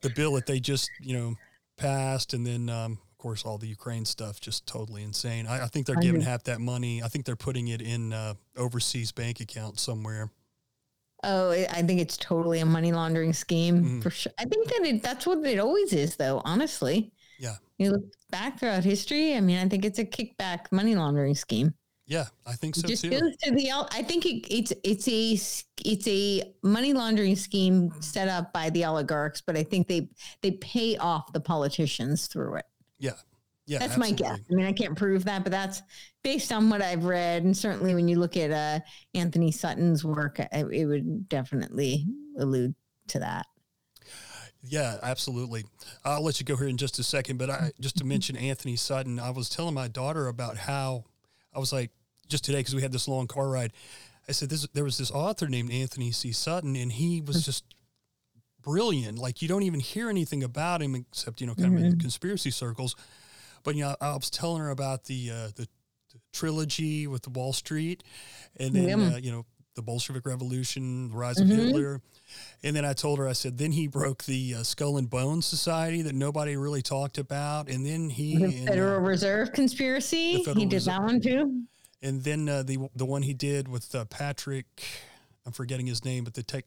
the 0.00 0.10
bill 0.10 0.32
that 0.34 0.46
they 0.46 0.60
just 0.60 0.90
you 1.00 1.16
know 1.16 1.34
passed, 1.76 2.34
and 2.34 2.46
then 2.46 2.68
um, 2.68 2.92
of 3.10 3.18
course 3.18 3.44
all 3.44 3.58
the 3.58 3.66
Ukraine 3.68 4.04
stuff, 4.04 4.40
just 4.40 4.66
totally 4.66 5.02
insane. 5.02 5.46
I, 5.46 5.64
I 5.64 5.66
think 5.66 5.86
they're 5.86 5.96
giving 5.96 6.20
half 6.20 6.44
that 6.44 6.60
money. 6.60 7.02
I 7.02 7.08
think 7.08 7.24
they're 7.24 7.36
putting 7.36 7.68
it 7.68 7.80
in 7.82 8.12
uh, 8.12 8.34
overseas 8.56 9.12
bank 9.12 9.40
accounts 9.40 9.82
somewhere. 9.82 10.30
Oh, 11.24 11.52
I 11.52 11.82
think 11.82 12.00
it's 12.00 12.16
totally 12.16 12.58
a 12.58 12.66
money 12.66 12.90
laundering 12.90 13.32
scheme 13.32 13.84
Mhm. 13.84 14.02
for 14.02 14.10
sure. 14.10 14.32
I 14.38 14.44
think 14.44 14.66
that 14.68 14.82
it, 14.84 15.02
that's 15.04 15.24
what 15.24 15.38
it 15.46 15.60
always 15.60 15.92
is, 15.92 16.16
though. 16.16 16.42
Honestly, 16.44 17.12
Yeah. 17.38 17.56
You 17.78 17.92
look 17.92 18.04
back 18.30 18.58
throughout 18.58 18.82
history. 18.84 19.34
I 19.36 19.40
mean, 19.40 19.58
I 19.58 19.68
think 19.68 19.84
it's 19.84 20.00
a 20.00 20.04
kickback 20.04 20.70
money 20.72 20.94
laundering 20.96 21.34
scheme. 21.36 21.74
Yeah, 22.12 22.26
I 22.46 22.52
think 22.56 22.76
It 22.76 22.80
so 22.80 22.88
just 22.88 23.04
too. 23.04 23.10
goes 23.10 23.34
to 23.44 23.52
the. 23.52 23.70
I 23.90 24.02
think 24.02 24.26
it, 24.26 24.46
it's 24.54 24.70
it's 24.84 25.08
a 25.08 25.32
it's 25.82 26.06
a 26.06 26.52
money 26.62 26.92
laundering 26.92 27.36
scheme 27.36 27.90
set 28.00 28.28
up 28.28 28.52
by 28.52 28.68
the 28.68 28.84
oligarchs, 28.84 29.40
but 29.40 29.56
I 29.56 29.62
think 29.62 29.88
they 29.88 30.10
they 30.42 30.50
pay 30.50 30.98
off 30.98 31.32
the 31.32 31.40
politicians 31.40 32.26
through 32.26 32.56
it. 32.56 32.66
Yeah. 32.98 33.12
Yeah. 33.64 33.78
That's 33.78 33.96
my 33.96 34.10
guess. 34.10 34.40
I 34.50 34.54
mean, 34.54 34.66
I 34.66 34.72
can't 34.72 34.94
prove 34.94 35.24
that, 35.24 35.42
but 35.42 35.52
that's 35.52 35.80
based 36.22 36.52
on 36.52 36.68
what 36.68 36.82
I've 36.82 37.04
read, 37.06 37.44
and 37.44 37.56
certainly 37.56 37.94
when 37.94 38.08
you 38.08 38.18
look 38.18 38.36
at 38.36 38.50
uh, 38.50 38.80
Antony 39.14 39.50
Sutton's 39.50 40.04
work, 40.04 40.38
I- 40.38 40.64
it 40.70 40.84
would 40.84 41.28
definitely 41.30 42.04
allude 42.36 42.74
to 43.08 43.20
that. 43.20 43.46
Yeah, 44.62 44.98
absolutely. 45.02 45.64
I'll 46.04 46.22
let 46.22 46.38
you 46.40 46.44
go 46.46 46.56
here 46.56 46.68
in 46.68 46.76
just 46.76 46.98
a 46.98 47.02
second, 47.02 47.38
but 47.38 47.48
I 47.50 47.72
just 47.80 47.96
to 47.98 48.04
mention 48.04 48.36
Antony 48.36 48.76
Sutton, 48.76 49.18
I 49.18 49.30
was 49.30 49.48
telling 49.48 49.74
my 49.74 49.88
daughter 49.88 50.28
about 50.28 50.56
how 50.58 51.04
I 51.54 51.58
was 51.58 51.72
like 51.72 51.90
just 52.28 52.44
today 52.44 52.58
because 52.58 52.74
we 52.74 52.82
had 52.82 52.92
this 52.92 53.08
long 53.08 53.26
car 53.26 53.48
ride. 53.48 53.72
I 54.28 54.32
said 54.32 54.48
this 54.50 54.66
there 54.72 54.84
was 54.84 54.98
this 54.98 55.10
author 55.10 55.48
named 55.48 55.70
Antony 55.72 56.12
C. 56.12 56.32
Sutton, 56.32 56.76
and 56.76 56.92
he 56.92 57.20
was 57.20 57.44
just 57.44 57.64
brilliant. 58.62 59.18
Like 59.18 59.42
you 59.42 59.48
don't 59.48 59.62
even 59.64 59.80
hear 59.80 60.08
anything 60.08 60.42
about 60.44 60.82
him 60.82 60.94
except 60.94 61.40
you 61.40 61.46
know 61.46 61.54
kind 61.54 61.74
of 61.74 61.80
Mm-hmm. 61.80 61.84
in 61.92 61.98
conspiracy 61.98 62.50
circles. 62.50 62.94
But 63.64 63.74
you 63.76 63.82
know, 63.82 63.96
I 64.00 64.14
was 64.14 64.30
telling 64.30 64.60
her 64.60 64.70
about 64.70 65.04
the 65.04 65.30
uh, 65.30 65.34
the, 65.56 65.68
the 66.12 66.18
trilogy 66.32 67.06
with 67.06 67.22
the 67.22 67.30
Wall 67.30 67.52
Street, 67.52 68.02
and 68.58 68.74
then 68.74 69.00
Yeah. 69.00 69.14
uh, 69.14 69.16
you 69.18 69.32
know 69.32 69.46
the 69.74 69.82
Bolshevik 69.82 70.26
Revolution, 70.26 71.08
the 71.08 71.16
rise 71.16 71.40
of 71.40 71.48
Hitler, 71.48 72.02
and 72.62 72.76
then 72.76 72.84
I 72.84 72.92
told 72.92 73.18
her 73.18 73.26
I 73.26 73.32
said 73.32 73.56
then 73.56 73.72
he 73.72 73.86
broke 73.88 74.24
the 74.24 74.56
uh, 74.58 74.62
Skull 74.64 74.98
and 74.98 75.08
Bones 75.08 75.46
Society 75.46 76.02
that 76.02 76.14
nobody 76.14 76.56
really 76.56 76.82
talked 76.82 77.16
about, 77.18 77.68
and 77.70 77.84
then 77.86 78.10
he 78.10 78.36
The 78.36 78.44
and, 78.44 78.68
uh, 78.68 78.72
Federal 78.72 79.00
Reserve 79.00 79.52
conspiracy. 79.52 80.34
the 80.36 80.38
Federal 80.44 80.56
he 80.60 80.66
did 80.66 80.76
Reserve- 80.76 80.94
that 80.94 81.02
one 81.02 81.20
too. 81.20 81.62
And 82.02 82.22
then 82.22 82.48
uh, 82.48 82.62
the 82.62 82.78
the 82.96 83.04
one 83.06 83.22
he 83.22 83.34
did 83.34 83.68
with 83.68 83.94
uh, 83.94 84.04
Patrick, 84.06 84.66
I'm 85.46 85.52
forgetting 85.52 85.86
his 85.86 86.04
name, 86.04 86.24
but 86.24 86.34
the 86.34 86.42
tech 86.42 86.64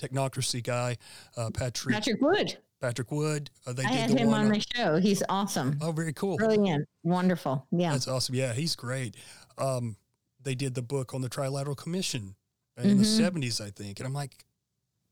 technocracy 0.00 0.62
guy, 0.62 0.96
uh, 1.36 1.50
Patrick 1.52 1.94
Patrick 1.94 2.20
Wood. 2.20 2.56
Patrick 2.80 3.10
Wood. 3.10 3.50
Uh, 3.66 3.72
they 3.72 3.84
I 3.84 3.92
had 3.92 4.10
the 4.10 4.18
him 4.18 4.34
on 4.34 4.48
my 4.48 4.60
show. 4.74 4.96
He's 4.98 5.22
awesome. 5.28 5.78
oh, 5.80 5.92
very 5.92 6.12
cool. 6.12 6.36
Brilliant. 6.36 6.86
Wonderful. 7.02 7.66
Yeah. 7.70 7.92
That's 7.92 8.08
awesome. 8.08 8.34
Yeah, 8.34 8.52
he's 8.52 8.76
great. 8.76 9.16
Um, 9.56 9.96
they 10.42 10.54
did 10.54 10.74
the 10.74 10.82
book 10.82 11.14
on 11.14 11.22
the 11.22 11.30
Trilateral 11.30 11.76
Commission 11.76 12.34
in 12.76 12.98
the 12.98 13.04
Mhm. 13.04 13.16
seventies, 13.16 13.60
I 13.60 13.70
think, 13.70 14.00
and 14.00 14.06
I'm 14.06 14.12
like, 14.12 14.44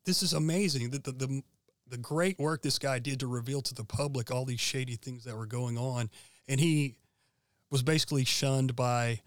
this 0.04 0.22
is 0.22 0.32
amazing. 0.32 0.90
The, 0.90 0.98
the 0.98 1.12
the 1.12 1.42
the 1.88 1.96
great 1.98 2.38
work 2.38 2.62
this 2.62 2.78
guy 2.78 2.98
did 2.98 3.20
to 3.20 3.26
reveal 3.26 3.62
to 3.62 3.74
the 3.74 3.84
public 3.84 4.30
all 4.30 4.44
these 4.44 4.60
shady 4.60 4.96
things 4.96 5.24
that 5.24 5.36
were 5.36 5.46
going 5.46 5.78
on, 5.78 6.10
and 6.48 6.58
he 6.58 6.96
was 7.70 7.82
basically 7.82 8.24
shunned 8.24 8.74
by 8.76 9.20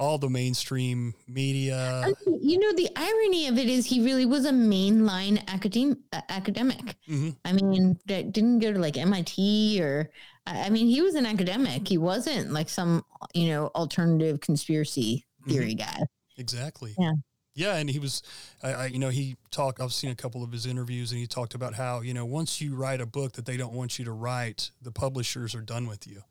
all 0.00 0.18
the 0.18 0.30
mainstream 0.30 1.14
media. 1.28 2.12
You 2.26 2.58
know, 2.58 2.72
the 2.72 2.88
irony 2.96 3.46
of 3.46 3.58
it 3.58 3.68
is 3.68 3.86
he 3.86 4.02
really 4.02 4.24
was 4.24 4.46
a 4.46 4.50
mainline 4.50 5.46
academic. 5.46 5.98
Uh, 6.12 6.22
academic. 6.30 6.96
Mhm. 7.06 7.36
I 7.44 7.52
mean, 7.52 7.98
that 8.06 8.32
didn't 8.32 8.60
go 8.60 8.72
to 8.72 8.78
like 8.78 8.96
MIT 8.96 9.80
or. 9.80 10.10
I 10.46 10.70
mean, 10.70 10.88
he 10.88 11.02
was 11.02 11.14
an 11.14 11.26
academic. 11.26 11.86
He 11.86 11.98
wasn't 11.98 12.50
like 12.50 12.68
some, 12.68 13.04
you 13.34 13.48
know, 13.48 13.66
alternative 13.74 14.40
conspiracy 14.40 15.26
theory 15.46 15.74
guy. 15.74 16.02
Exactly. 16.38 16.94
Yeah. 16.98 17.12
Yeah, 17.54 17.76
and 17.76 17.90
he 17.90 17.98
was, 17.98 18.22
I, 18.62 18.72
I, 18.72 18.86
you 18.86 18.98
know, 18.98 19.10
he 19.10 19.36
talked. 19.50 19.80
I've 19.80 19.92
seen 19.92 20.10
a 20.10 20.14
couple 20.14 20.42
of 20.42 20.50
his 20.50 20.66
interviews, 20.66 21.12
and 21.12 21.20
he 21.20 21.26
talked 21.26 21.54
about 21.54 21.74
how 21.74 22.00
you 22.00 22.14
know 22.14 22.24
once 22.24 22.60
you 22.60 22.74
write 22.74 23.00
a 23.00 23.06
book 23.06 23.32
that 23.32 23.44
they 23.44 23.56
don't 23.56 23.74
want 23.74 23.98
you 23.98 24.04
to 24.06 24.12
write, 24.12 24.70
the 24.80 24.92
publishers 24.92 25.54
are 25.54 25.60
done 25.60 25.86
with 25.86 26.06
you. 26.06 26.22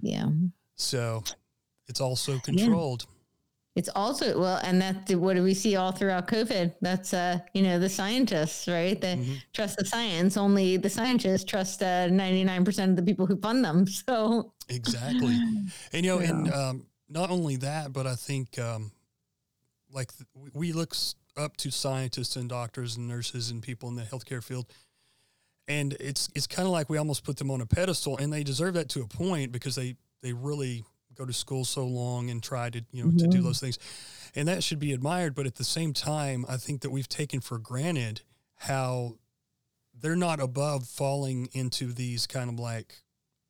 Yeah. 0.00 0.28
So 0.76 1.24
it's 1.88 2.00
also 2.00 2.38
controlled. 2.38 3.06
It's 3.76 3.90
also 3.94 4.40
well, 4.40 4.58
and 4.64 4.80
that's 4.80 5.14
what 5.14 5.36
do 5.36 5.42
we 5.42 5.52
see 5.54 5.76
all 5.76 5.92
throughout 5.92 6.26
COVID? 6.26 6.74
That's 6.80 7.12
uh, 7.12 7.38
you 7.52 7.62
know, 7.62 7.78
the 7.78 7.90
scientists, 7.90 8.66
right? 8.66 8.98
They 9.00 9.16
Mhm. 9.16 9.42
trust 9.52 9.76
the 9.76 9.84
science. 9.84 10.36
Only 10.38 10.78
the 10.78 10.88
scientists 10.88 11.44
trust 11.44 11.82
uh, 11.82 12.06
ninety 12.08 12.42
nine 12.42 12.64
percent 12.64 12.90
of 12.90 12.96
the 12.96 13.02
people 13.02 13.26
who 13.26 13.36
fund 13.36 13.62
them. 13.64 13.84
So 14.06 14.54
Exactly. 14.68 15.36
And 15.92 16.04
you 16.06 16.10
know, 16.12 16.18
and 16.18 16.50
um, 16.52 16.86
not 17.08 17.30
only 17.30 17.56
that, 17.56 17.92
but 17.92 18.06
I 18.06 18.14
think 18.16 18.58
um, 18.58 18.92
like 19.92 20.10
th- 20.16 20.26
we- 20.34 20.50
we 20.54 20.72
look 20.72 20.96
up 21.36 21.56
to 21.58 21.70
scientists 21.70 22.34
and 22.36 22.48
doctors 22.48 22.96
and 22.96 23.06
nurses 23.06 23.50
and 23.50 23.62
people 23.62 23.90
in 23.90 23.94
the 23.94 24.02
healthcare 24.02 24.42
field. 24.42 24.66
And 25.68 25.92
it's 26.00 26.30
it's 26.34 26.46
kind 26.46 26.66
of 26.66 26.72
like 26.72 26.88
we 26.88 26.96
almost 26.96 27.24
put 27.24 27.36
them 27.36 27.50
on 27.50 27.60
a 27.60 27.66
pedestal, 27.66 28.16
and 28.16 28.32
they 28.32 28.42
deserve 28.42 28.72
that 28.74 28.88
to 28.90 29.02
a 29.02 29.06
point 29.06 29.52
because 29.52 29.74
they 29.74 29.96
they 30.22 30.32
really 30.32 30.84
go 31.16 31.24
to 31.24 31.32
school 31.32 31.64
so 31.64 31.86
long 31.86 32.30
and 32.30 32.42
try 32.42 32.70
to 32.70 32.84
you 32.92 33.04
know 33.04 33.10
to 33.18 33.26
do 33.26 33.40
Mhm. 33.40 33.44
those 33.44 33.60
things, 33.60 33.78
and 34.34 34.46
that 34.48 34.62
should 34.62 34.78
be 34.78 34.92
admired. 34.92 35.34
But 35.34 35.46
at 35.46 35.56
the 35.56 35.64
same 35.64 35.92
time, 35.92 36.44
I 36.48 36.56
think 36.56 36.82
that 36.82 36.90
we've 36.90 37.08
taken 37.08 37.40
for 37.40 37.58
granted 37.58 38.22
how 38.56 39.16
they're 39.98 40.16
not 40.16 40.40
above 40.40 40.86
falling 40.86 41.48
into 41.52 41.92
these 41.92 42.26
kind 42.26 42.50
of 42.50 42.58
like 42.58 43.02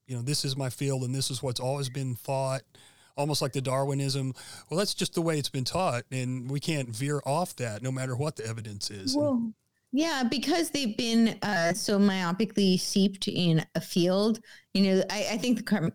you 0.06 0.14
know, 0.14 0.22
this 0.22 0.44
is 0.44 0.56
my 0.56 0.70
field 0.70 1.02
and 1.02 1.12
this 1.12 1.32
is 1.32 1.42
what's 1.42 1.58
always 1.58 1.88
been 1.88 2.14
thought, 2.14 2.62
almost 3.16 3.42
like 3.42 3.52
the 3.52 3.60
Darwinism. 3.60 4.32
Well, 4.70 4.78
that's 4.78 4.94
just 4.94 5.14
the 5.14 5.20
way 5.20 5.36
it's 5.36 5.48
been 5.48 5.64
taught, 5.64 6.04
and 6.12 6.48
we 6.48 6.60
can't 6.60 6.88
veer 6.90 7.20
off 7.26 7.56
that 7.56 7.82
no 7.82 7.90
matter 7.90 8.14
what 8.14 8.36
the 8.36 8.46
evidence 8.46 8.88
is. 8.88 9.16
Well, 9.16 9.52
yeah, 9.90 10.22
because 10.22 10.70
they've 10.70 10.96
been 10.96 11.36
uh, 11.42 11.72
so 11.72 11.98
myopically 11.98 12.78
seeped 12.78 13.26
in 13.26 13.66
a 13.74 13.80
field. 13.80 14.38
You 14.74 14.82
know, 14.94 15.02
I, 15.10 15.26
I 15.32 15.38
think 15.38 15.56
the 15.56 15.64
com- 15.64 15.92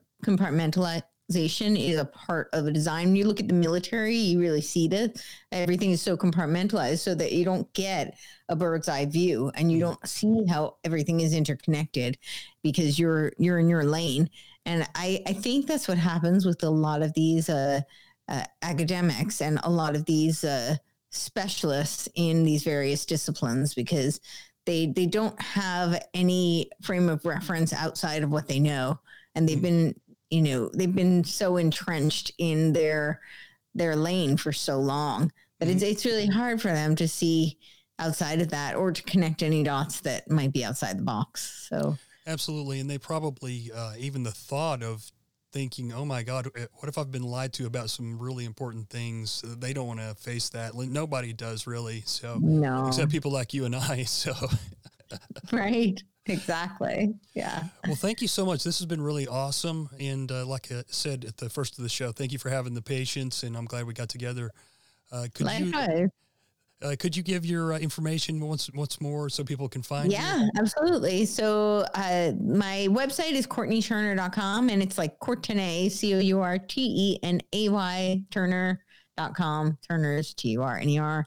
compartmentalization 1.32 1.80
is 1.80 1.98
a 1.98 2.06
part 2.06 2.50
of 2.54 2.68
a 2.68 2.72
design. 2.72 3.08
When 3.08 3.16
you 3.16 3.26
look 3.26 3.40
at 3.40 3.48
the 3.48 3.54
military, 3.54 4.16
you 4.16 4.40
really 4.40 4.62
see 4.62 4.88
that 4.90 5.24
everything 5.52 5.92
is 5.92 6.02
so 6.02 6.18
compartmentalized 6.18 7.00
so 7.00 7.16
that 7.16 7.32
you 7.32 7.46
don't 7.46 7.72
get 7.74 8.18
a 8.50 8.56
bird's 8.56 8.90
eye 8.90 9.06
view 9.06 9.52
and 9.56 9.72
you 9.72 9.80
don't 9.80 10.08
see 10.08 10.46
how 10.48 10.78
everything 10.84 11.22
is 11.22 11.34
interconnected 11.34 12.18
because 12.64 13.00
you're 13.00 13.32
you're 13.38 13.60
in 13.60 13.70
your 13.70 13.84
lane. 13.84 14.30
And 14.66 14.88
I, 14.96 15.24
I 15.26 15.34
think 15.34 15.66
that's 15.66 15.88
what 15.88 15.98
happens 15.98 16.46
with 16.46 16.64
a 16.64 16.70
lot 16.70 17.02
of 17.02 17.14
these 17.14 17.50
uh, 17.50 17.82
uh, 18.28 18.44
academics 18.62 19.42
and 19.42 19.60
a 19.64 19.70
lot 19.70 19.96
of 19.96 20.06
these 20.06 20.44
uh, 20.44 20.76
specialists 21.10 22.08
in 22.16 22.44
these 22.44 22.64
various 22.64 23.06
disciplines 23.06 23.74
because 23.74 24.20
they 24.66 24.88
they 24.96 25.08
don't 25.08 25.40
have 25.42 26.00
any 26.14 26.70
frame 26.84 27.10
of 27.10 27.26
reference 27.26 27.74
outside 27.74 28.24
of 28.24 28.32
what 28.32 28.48
they 28.48 28.60
know 28.60 29.00
and 29.34 29.50
they've 29.50 29.62
been 29.62 29.96
you 30.32 30.42
know 30.42 30.70
they've 30.74 30.96
been 30.96 31.24
so 31.24 31.58
entrenched 31.58 32.32
in 32.40 32.74
their 32.74 33.22
their 33.76 33.96
lane 33.96 34.38
for 34.38 34.52
so 34.52 34.80
long 34.80 35.32
that 35.60 35.70
it's 35.70 35.84
it's 35.84 36.06
really 36.06 36.28
hard 36.28 36.62
for 36.62 36.70
them 36.70 36.96
to 36.96 37.08
see 37.08 37.58
outside 38.00 38.42
of 38.42 38.50
that 38.50 38.76
or 38.76 38.92
to 38.92 39.04
connect 39.04 39.44
any 39.44 39.62
dots 39.64 40.02
that 40.02 40.30
might 40.30 40.52
be 40.52 40.66
outside 40.66 40.98
the 40.98 41.04
box 41.04 41.68
so 41.70 41.96
Absolutely, 42.28 42.80
and 42.80 42.90
they 42.90 43.00
probably 43.00 43.72
uh, 43.76 43.94
even 43.98 44.22
the 44.24 44.32
thought 44.32 44.84
of 44.84 45.12
thinking, 45.52 45.92
"Oh 45.92 46.06
my 46.06 46.22
God, 46.22 46.50
eh, 46.56 46.68
what 46.74 46.88
if 46.88 46.98
I've 46.98 47.12
been 47.12 47.24
lied 47.24 47.52
to 47.54 47.66
about 47.66 47.90
some 47.90 48.20
really 48.20 48.46
important 48.46 48.90
things?" 48.90 49.44
Uh, 49.44 49.56
They 49.58 49.74
don't 49.74 49.88
want 49.88 50.02
to 50.02 50.14
face 50.16 50.50
that. 50.50 50.76
Nobody 50.76 51.34
does 51.34 51.66
really. 51.66 52.04
So, 52.06 52.38
no 52.40 52.88
except 52.88 53.12
people 53.12 53.32
like 53.32 53.54
you 53.54 53.66
and 53.66 53.76
I. 53.76 54.04
So, 54.08 54.34
right 55.52 56.02
exactly 56.32 57.14
yeah 57.34 57.64
well, 57.92 57.96
thank 57.96 58.22
you 58.22 58.28
so 58.28 58.46
much. 58.46 58.64
This 58.64 58.80
has 58.80 58.86
been 58.86 59.02
really 59.02 59.28
awesome. 59.28 59.90
And 60.00 60.32
uh, 60.32 60.46
like 60.46 60.72
I 60.72 60.84
said 60.88 61.26
at 61.26 61.38
the 61.38 61.50
first 61.50 61.78
of 61.78 61.84
the 61.84 61.90
show, 61.90 62.12
thank 62.12 62.32
you 62.32 62.40
for 62.40 62.50
having 62.50 62.74
the 62.74 62.82
patience, 62.82 63.44
and 63.44 63.58
I'm 63.58 63.66
glad 63.66 63.86
we 63.86 63.94
got 63.94 64.10
together. 64.10 64.52
Uh, 65.12 65.28
could 65.34 65.52
you 65.60 66.10
uh, 66.84 66.96
could 66.98 67.16
you 67.16 67.22
give 67.22 67.46
your 67.46 67.74
uh, 67.74 67.80
information 67.80 68.40
once 68.40 68.72
once 68.74 69.02
more 69.02 69.30
so 69.30 69.44
people 69.44 69.68
can 69.68 69.82
find 69.82 70.12
you? 70.12 70.18
Yeah, 70.18 70.48
absolutely. 70.58 71.26
So 71.26 71.86
uh, 71.94 72.32
my 72.42 72.88
website 72.90 73.34
is 73.34 73.46
CourtenayTurner.com 73.46 74.70
and 74.70 74.82
it's 74.82 74.98
like 74.98 75.20
Courtenay, 75.20 75.90
C 75.90 76.16
O 76.16 76.20
U 76.20 76.40
R 76.40 76.58
T 76.58 76.82
E 76.82 77.20
N 77.24 77.42
A 77.54 77.70
Y 77.70 78.22
Turner.com. 78.32 79.78
Turner's 79.88 80.34
T 80.34 80.50
U 80.50 80.64
R 80.64 80.78
N 80.78 80.90
E 80.90 80.98
R. 80.98 81.26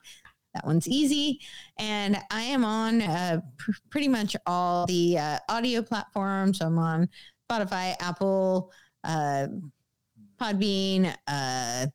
That 0.55 0.65
one's 0.65 0.87
easy. 0.87 1.41
And 1.79 2.17
I 2.31 2.43
am 2.43 2.65
on 2.65 3.03
uh, 3.03 3.41
pr- 3.59 3.73
pretty 3.91 4.09
much 4.09 4.37
all 4.47 4.87
the 4.87 5.19
uh, 5.19 5.39
audio 5.49 5.83
platforms. 5.83 6.61
I'm 6.61 6.79
on 6.79 7.09
Spotify, 7.51 7.95
Apple, 8.01 8.71
uh, 9.03 9.49
Podbean, 10.41 11.15
uh, 11.27 11.87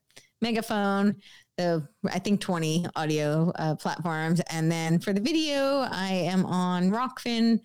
Megaphone. 0.42 1.16
So 1.60 1.84
I 2.10 2.20
think 2.20 2.40
20 2.40 2.86
audio 2.96 3.52
uh, 3.56 3.76
platforms. 3.76 4.42
And 4.50 4.72
then 4.72 5.00
for 5.00 5.14
the 5.14 5.22
video, 5.22 5.88
I 5.92 6.12
am 6.12 6.46
on 6.46 6.92
Rokfin, 6.92 7.60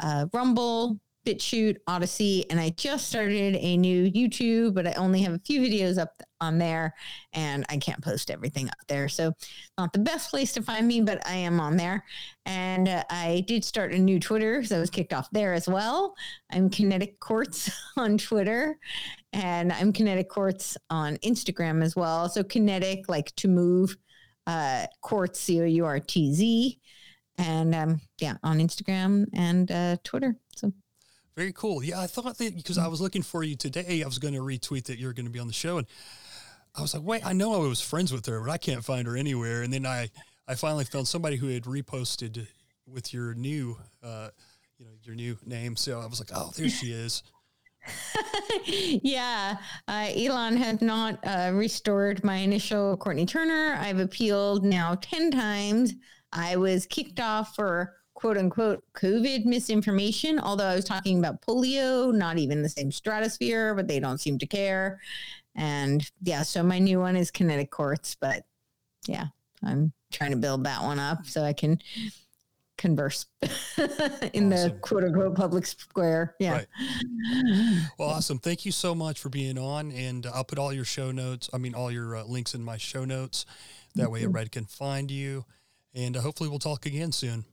uh, 0.00 0.26
Rumble, 0.32 0.98
BitChute, 1.26 1.78
Odysee, 1.88 2.44
and 2.50 2.60
I 2.60 2.70
just 2.70 3.08
started 3.08 3.56
a 3.56 3.76
new 3.76 4.10
YouTube, 4.10 4.74
but 4.74 4.86
I 4.86 4.92
only 4.92 5.20
have 5.22 5.34
a 5.34 5.40
few 5.40 5.60
videos 5.60 5.98
up 5.98 6.22
on 6.40 6.58
there 6.58 6.94
and 7.32 7.64
I 7.68 7.78
can't 7.78 8.02
post 8.02 8.30
everything 8.30 8.68
up 8.68 8.78
there. 8.86 9.08
So 9.08 9.32
not 9.76 9.92
the 9.92 9.98
best 9.98 10.30
place 10.30 10.52
to 10.52 10.62
find 10.62 10.86
me, 10.86 11.00
but 11.00 11.26
I 11.26 11.34
am 11.34 11.58
on 11.58 11.76
there. 11.76 12.04
And 12.44 12.88
uh, 12.88 13.02
I 13.10 13.44
did 13.48 13.64
start 13.64 13.92
a 13.92 13.98
new 13.98 14.20
Twitter, 14.20 14.62
so 14.62 14.76
I 14.76 14.80
was 14.80 14.90
kicked 14.90 15.12
off 15.12 15.28
there 15.32 15.52
as 15.52 15.66
well. 15.68 16.14
I'm 16.52 16.70
Kinetic 16.70 17.18
Courtz 17.18 17.70
on 17.96 18.18
Twitter 18.18 18.78
and 19.32 19.72
I'm 19.72 19.92
Kinetic 19.92 20.28
Courtz 20.28 20.76
on 20.90 21.16
Instagram 21.18 21.82
as 21.82 21.96
well. 21.96 22.28
So 22.28 22.42
kinetic, 22.42 23.08
like 23.08 23.34
to 23.36 23.48
move, 23.48 23.96
uh, 24.46 24.86
Courtz, 25.02 25.40
C 25.40 25.60
O 25.60 25.64
U 25.64 25.84
R 25.84 25.98
T 25.98 26.32
Z, 26.32 26.80
and 27.38 27.74
um, 27.74 28.00
yeah, 28.18 28.36
on 28.42 28.58
Instagram 28.58 29.26
and 29.34 29.70
uh, 29.70 29.96
Twitter. 30.04 30.36
So 30.56 30.72
Very 31.36 31.52
cool. 31.52 31.84
Yeah, 31.84 32.00
I 32.00 32.06
thought 32.06 32.38
that 32.38 32.56
because 32.56 32.78
I 32.78 32.86
was 32.86 33.00
looking 33.00 33.22
for 33.22 33.42
you 33.42 33.56
today, 33.56 34.02
I 34.02 34.06
was 34.06 34.18
going 34.18 34.34
to 34.34 34.40
retweet 34.40 34.84
that 34.84 34.98
you're 34.98 35.12
going 35.12 35.26
to 35.26 35.32
be 35.32 35.38
on 35.38 35.46
the 35.46 35.52
show, 35.52 35.76
and 35.76 35.86
I 36.74 36.82
was 36.82 36.94
like, 36.94 37.02
wait, 37.02 37.26
I 37.26 37.32
know 37.32 37.54
I 37.54 37.68
was 37.68 37.80
friends 37.80 38.12
with 38.12 38.24
her, 38.26 38.40
but 38.40 38.50
I 38.50 38.58
can't 38.58 38.84
find 38.84 39.06
her 39.06 39.16
anywhere. 39.16 39.62
And 39.62 39.72
then 39.72 39.86
I, 39.86 40.10
I 40.46 40.54
finally 40.54 40.84
found 40.84 41.08
somebody 41.08 41.36
who 41.36 41.48
had 41.48 41.64
reposted 41.64 42.46
with 42.86 43.14
your 43.14 43.34
new, 43.34 43.78
uh, 44.02 44.28
you 44.78 44.84
know, 44.84 44.92
your 45.02 45.14
new 45.14 45.38
name. 45.46 45.76
So 45.76 46.00
I 46.00 46.06
was 46.06 46.20
like, 46.20 46.30
oh, 46.34 46.52
there 46.56 46.68
she 46.68 46.92
is. 46.92 47.22
yeah, 48.66 49.56
uh, 49.88 50.08
Elon 50.14 50.56
has 50.56 50.82
not 50.82 51.18
uh, 51.24 51.52
restored 51.54 52.22
my 52.24 52.36
initial 52.36 52.96
Courtenay 52.96 53.26
Turner. 53.26 53.76
I've 53.78 54.00
appealed 54.00 54.64
now 54.64 54.96
10 55.00 55.30
times. 55.30 55.94
I 56.32 56.56
was 56.56 56.84
kicked 56.84 57.20
off 57.20 57.54
for 57.54 57.95
quote 58.16 58.38
unquote 58.38 58.82
COVID 58.94 59.44
misinformation, 59.44 60.40
although 60.40 60.64
I 60.64 60.74
was 60.74 60.86
talking 60.86 61.18
about 61.18 61.42
polio, 61.42 62.12
not 62.12 62.38
even 62.38 62.62
the 62.62 62.68
same 62.68 62.90
stratosphere, 62.90 63.74
but 63.74 63.86
they 63.86 64.00
don't 64.00 64.18
seem 64.18 64.38
to 64.38 64.46
care. 64.46 65.00
And 65.54 66.10
yeah, 66.22 66.42
so 66.42 66.62
my 66.62 66.78
new 66.78 66.98
one 66.98 67.14
is 67.14 67.30
Kinetic 67.30 67.70
Courtz, 67.70 68.16
but 68.18 68.44
yeah, 69.06 69.26
I'm 69.62 69.92
trying 70.10 70.30
to 70.30 70.38
build 70.38 70.64
that 70.64 70.82
one 70.82 70.98
up 70.98 71.26
so 71.26 71.44
I 71.44 71.52
can 71.52 71.78
converse 72.78 73.26
in 74.32 74.48
the 74.48 74.76
quote 74.80 75.04
unquote 75.04 75.34
public 75.34 75.66
square. 75.66 76.34
Yeah. 76.40 76.52
Right. 76.52 76.66
Well, 77.98 78.08
awesome. 78.08 78.38
Thank 78.38 78.64
you 78.64 78.72
so 78.72 78.94
much 78.94 79.20
for 79.20 79.28
being 79.28 79.58
on. 79.58 79.92
And 79.92 80.26
I'll 80.26 80.44
put 80.44 80.58
all 80.58 80.72
your 80.72 80.84
show 80.84 81.10
notes, 81.10 81.50
I 81.52 81.58
mean, 81.58 81.74
all 81.74 81.90
your 81.90 82.16
uh, 82.16 82.24
links 82.24 82.54
in 82.54 82.62
my 82.62 82.78
show 82.78 83.04
notes. 83.04 83.44
That 83.94 84.10
way 84.10 84.20
everybody 84.20 84.48
can 84.48 84.64
find 84.64 85.10
you. 85.10 85.44
And 85.94 86.16
uh, 86.16 86.20
hopefully 86.20 86.48
we'll 86.48 86.58
talk 86.58 86.86
again 86.86 87.12
soon. 87.12 87.44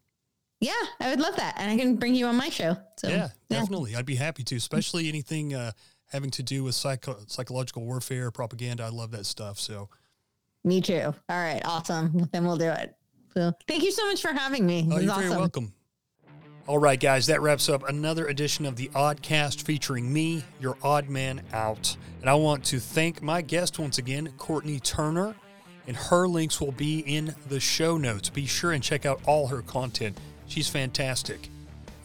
Yeah, 0.63 0.71
I 0.99 1.09
would 1.09 1.19
love 1.19 1.35
that, 1.35 1.55
and 1.57 1.69
I 1.69 1.77
can 1.77 1.97
bring 1.97 2.15
you 2.15 2.25
on 2.27 2.37
my 2.37 2.49
show. 2.49 2.77
So 2.97 3.09
yeah, 3.09 3.29
definitely, 3.49 3.95
I'd 3.95 4.05
be 4.05 4.15
happy 4.15 4.43
to, 4.43 4.55
especially 4.55 5.09
anything 5.09 5.53
uh, 5.53 5.73
having 6.11 6.29
to 6.31 6.43
do 6.43 6.63
with 6.63 6.75
psycho- 6.75 7.19
psychological 7.27 7.83
warfare, 7.83 8.31
propaganda. 8.31 8.83
I 8.83 8.89
love 8.89 9.11
that 9.11 9.25
stuff. 9.25 9.59
So, 9.59 9.89
me 10.63 10.79
too. 10.79 11.13
All 11.29 11.37
right, 11.37 11.61
awesome. 11.65 12.29
Then 12.31 12.45
we'll 12.45 12.57
do 12.57 12.69
it. 12.69 12.95
So, 13.33 13.51
thank 13.67 13.83
you 13.83 13.91
so 13.91 14.07
much 14.07 14.21
for 14.21 14.31
having 14.31 14.65
me. 14.65 14.87
Oh, 14.89 14.99
you're 14.99 15.11
awesome. 15.11 15.23
very 15.23 15.35
welcome. 15.35 15.73
All 16.65 16.77
right, 16.77 16.99
guys, 16.99 17.25
that 17.25 17.41
wraps 17.41 17.67
up 17.67 17.89
another 17.89 18.27
edition 18.27 18.65
of 18.65 18.77
the 18.77 18.87
Oddcast 18.89 19.63
featuring 19.63 20.13
me, 20.13 20.45
your 20.61 20.77
odd 20.81 21.09
man 21.09 21.41
out. 21.51 21.97
And 22.21 22.29
I 22.29 22.35
want 22.35 22.63
to 22.65 22.79
thank 22.79 23.21
my 23.21 23.41
guest 23.41 23.79
once 23.79 23.97
again, 23.97 24.31
Courtenay 24.37 24.79
Turner, 24.79 25.35
and 25.87 25.97
her 25.97 26.25
links 26.25 26.61
will 26.61 26.71
be 26.71 26.99
in 26.99 27.35
the 27.49 27.59
show 27.59 27.97
notes. 27.97 28.29
Be 28.29 28.45
sure 28.45 28.71
and 28.71 28.81
check 28.81 29.05
out 29.05 29.19
all 29.25 29.47
her 29.47 29.61
content. 29.61 30.17
She's 30.53 30.69
fantastic. 30.69 31.49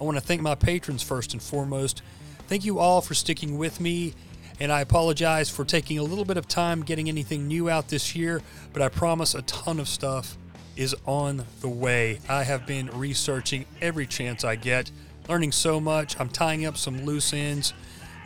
I 0.00 0.04
want 0.04 0.16
to 0.16 0.22
thank 0.22 0.40
my 0.40 0.54
patrons 0.54 1.02
first 1.02 1.34
and 1.34 1.42
foremost. 1.42 2.00
Thank 2.46 2.64
you 2.64 2.78
all 2.78 3.02
for 3.02 3.12
sticking 3.12 3.58
with 3.58 3.78
me, 3.78 4.14
and 4.58 4.72
I 4.72 4.80
apologize 4.80 5.50
for 5.50 5.66
taking 5.66 5.98
a 5.98 6.02
little 6.02 6.24
bit 6.24 6.38
of 6.38 6.48
time 6.48 6.82
getting 6.82 7.10
anything 7.10 7.46
new 7.46 7.68
out 7.68 7.88
this 7.88 8.16
year, 8.16 8.40
but 8.72 8.80
I 8.80 8.88
promise 8.88 9.34
a 9.34 9.42
ton 9.42 9.78
of 9.78 9.86
stuff 9.86 10.38
is 10.76 10.96
on 11.04 11.44
the 11.60 11.68
way. 11.68 12.20
I 12.26 12.42
have 12.44 12.66
been 12.66 12.86
researching 12.98 13.66
every 13.82 14.06
chance 14.06 14.44
I 14.44 14.56
get, 14.56 14.90
learning 15.28 15.52
so 15.52 15.78
much. 15.78 16.18
I'm 16.18 16.30
tying 16.30 16.64
up 16.64 16.78
some 16.78 17.04
loose 17.04 17.34
ends, 17.34 17.74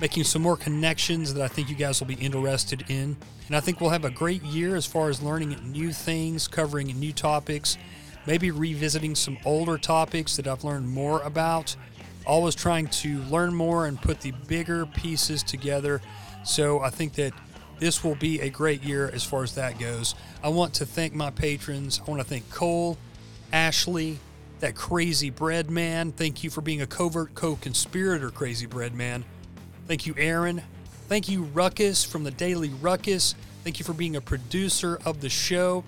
making 0.01 0.23
some 0.23 0.43
more 0.43 0.57
connections 0.57 1.35
that 1.35 1.43
I 1.43 1.49
think 1.49 1.69
you 1.69 1.75
guys 1.75 1.99
will 1.99 2.07
be 2.07 2.15
interested 2.15 2.85
in. 2.89 3.17
And 3.49 3.57
I 3.57 3.61
think 3.61 3.81
we'll 3.81 3.91
have 3.91 4.05
a 4.05 4.11
great 4.11 4.45
year 4.45 4.77
as 4.77 4.87
far 4.87 5.09
as 5.09 5.21
learning 5.21 5.57
new 5.73 5.93
things, 5.93 6.47
covering 6.47 6.87
new 6.87 7.13
topics, 7.13 7.77
maybe 8.27 8.51
revisiting 8.51 9.15
some 9.15 9.39
older 9.45 9.79
topics 9.79 10.37
that 10.37 10.47
I've 10.47 10.65
learned 10.65 10.89
more 10.89 11.21
about. 11.23 11.75
Always 12.27 12.55
trying 12.55 12.87
to 12.89 13.19
learn 13.25 13.55
more 13.55 13.87
and 13.87 14.01
put 14.01 14.21
the 14.21 14.31
bigger 14.47 14.87
pieces 14.87 15.43
together. 15.43 16.01
So 16.45 16.81
I 16.81 16.91
think 16.91 17.15
that 17.15 17.33
this 17.79 18.05
will 18.05 18.15
be 18.15 18.41
a 18.41 18.49
great 18.49 18.85
year 18.85 19.11
as 19.13 19.25
far 19.25 19.43
as 19.43 19.57
that 19.57 19.79
goes. 19.79 20.15
I 20.43 20.49
want 20.51 20.75
to 20.75 20.87
thank 20.87 21.15
my 21.15 21.31
patrons. 21.31 22.01
I 22.01 22.09
want 22.09 22.23
to 22.23 22.29
thank 22.29 22.49
Cole, 22.51 22.97
Ashley, 23.53 24.19
that 24.61 24.77
crazy 24.77 25.31
bread 25.31 25.69
man. 25.69 26.13
Thank 26.13 26.45
you 26.45 26.51
for 26.51 26.61
being 26.61 26.81
a 26.81 26.87
covert 26.87 27.35
co 27.35 27.57
conspirator, 27.57 28.31
crazy 28.31 28.67
bread 28.67 28.95
man. 28.95 29.25
Thank 29.89 30.07
you, 30.07 30.15
Aaron. 30.17 30.63
Thank 31.09 31.29
you, 31.29 31.43
Ruckus 31.43 32.05
from 32.05 32.23
the 32.23 32.31
Daily 32.31 32.69
Ruckus. 32.69 33.35
Thank 33.65 33.81
you 33.81 33.85
for 33.85 33.93
being 33.93 34.15
a 34.15 34.21
producer 34.21 34.99
of 35.05 35.21
the 35.21 35.29
show. 35.29 35.85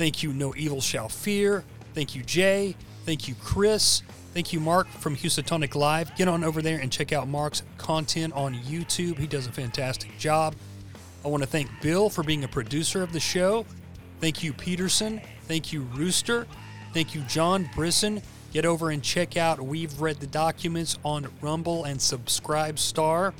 Thank 0.00 0.22
you, 0.22 0.32
No 0.32 0.54
Evil 0.56 0.80
Shall 0.80 1.10
Fear. 1.10 1.62
Thank 1.92 2.14
you, 2.14 2.22
Jay. 2.22 2.74
Thank 3.04 3.28
you, 3.28 3.34
Chris. 3.34 4.02
Thank 4.32 4.50
you, 4.50 4.58
Mark 4.58 4.88
from 4.88 5.14
Houstonic 5.14 5.74
Live. 5.74 6.16
Get 6.16 6.26
on 6.26 6.42
over 6.42 6.62
there 6.62 6.78
and 6.78 6.90
check 6.90 7.12
out 7.12 7.28
Mark's 7.28 7.62
content 7.76 8.32
on 8.32 8.54
YouTube. 8.54 9.18
He 9.18 9.26
does 9.26 9.46
a 9.46 9.52
fantastic 9.52 10.16
job. 10.16 10.54
I 11.22 11.28
want 11.28 11.42
to 11.42 11.46
thank 11.46 11.68
Bill 11.82 12.08
for 12.08 12.22
being 12.22 12.44
a 12.44 12.48
producer 12.48 13.02
of 13.02 13.12
the 13.12 13.20
show. 13.20 13.66
Thank 14.20 14.42
you, 14.42 14.54
Peterson. 14.54 15.20
Thank 15.42 15.70
you, 15.70 15.82
Rooster. 15.92 16.46
Thank 16.94 17.14
you, 17.14 17.20
John 17.28 17.68
Brisson. 17.76 18.22
Get 18.54 18.64
over 18.64 18.92
and 18.92 19.02
check 19.02 19.36
out 19.36 19.60
We've 19.60 20.00
Read 20.00 20.18
the 20.18 20.26
Documents 20.26 20.96
on 21.04 21.26
Rumble 21.42 21.84
and 21.84 22.00
Subscribe 22.00 22.78
Star. 22.78 23.34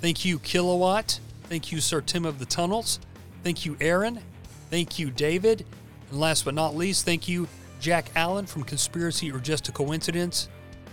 Thank 0.00 0.24
you, 0.24 0.38
Kilowatt. 0.38 1.20
Thank 1.50 1.70
you, 1.70 1.82
Sir 1.82 2.00
Tim 2.00 2.24
of 2.24 2.38
the 2.38 2.46
Tunnels. 2.46 2.98
Thank 3.44 3.66
you, 3.66 3.76
Aaron. 3.78 4.20
Thank 4.70 4.98
you, 4.98 5.10
David. 5.10 5.66
And 6.12 6.20
last 6.20 6.44
but 6.44 6.52
not 6.52 6.76
least, 6.76 7.06
thank 7.06 7.26
you, 7.26 7.48
Jack 7.80 8.10
Allen 8.14 8.44
from 8.44 8.64
Conspiracy 8.64 9.32
or 9.32 9.38
Just 9.38 9.70
a 9.70 9.72
Coincidence. 9.72 10.50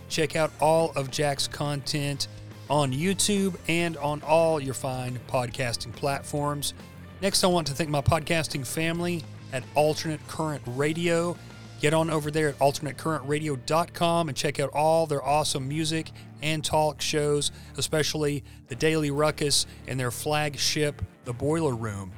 Check 0.08 0.38
out 0.38 0.50
all 0.62 0.94
of 0.96 1.12
Jack's 1.12 1.46
content 1.46 2.30
on 2.70 2.94
YouTube 2.94 3.56
and 3.68 3.98
on 3.98 4.22
all 4.22 4.62
your 4.62 4.74
fine 4.74 5.20
podcasting 5.28 5.94
platforms. 5.94 6.74
Next, 7.22 7.44
I 7.44 7.48
want 7.48 7.68
to 7.68 7.74
thank 7.74 7.90
my 7.90 8.00
podcasting 8.00 8.66
family 8.66 9.22
at 9.52 9.62
Alternate 9.76 10.26
Current 10.30 10.62
Radio. 10.66 11.36
Get 11.82 11.94
on 11.94 12.10
over 12.10 12.32
there 12.32 12.48
at 12.48 12.60
alternatecurrentradio.com 12.60 14.30
and 14.30 14.38
check 14.38 14.62
out 14.62 14.70
all 14.70 15.06
their 15.06 15.22
awesome 15.22 15.68
music 15.68 16.12
and 16.42 16.64
talk 16.64 17.02
shows, 17.02 17.52
especially 17.76 18.42
the 18.70 18.76
Daily 18.76 19.12
Ruckus 19.12 19.66
and 19.86 20.00
their 20.00 20.12
flagship, 20.12 21.02
The 21.26 21.34
Boiler 21.34 21.76
Room. 21.76 22.14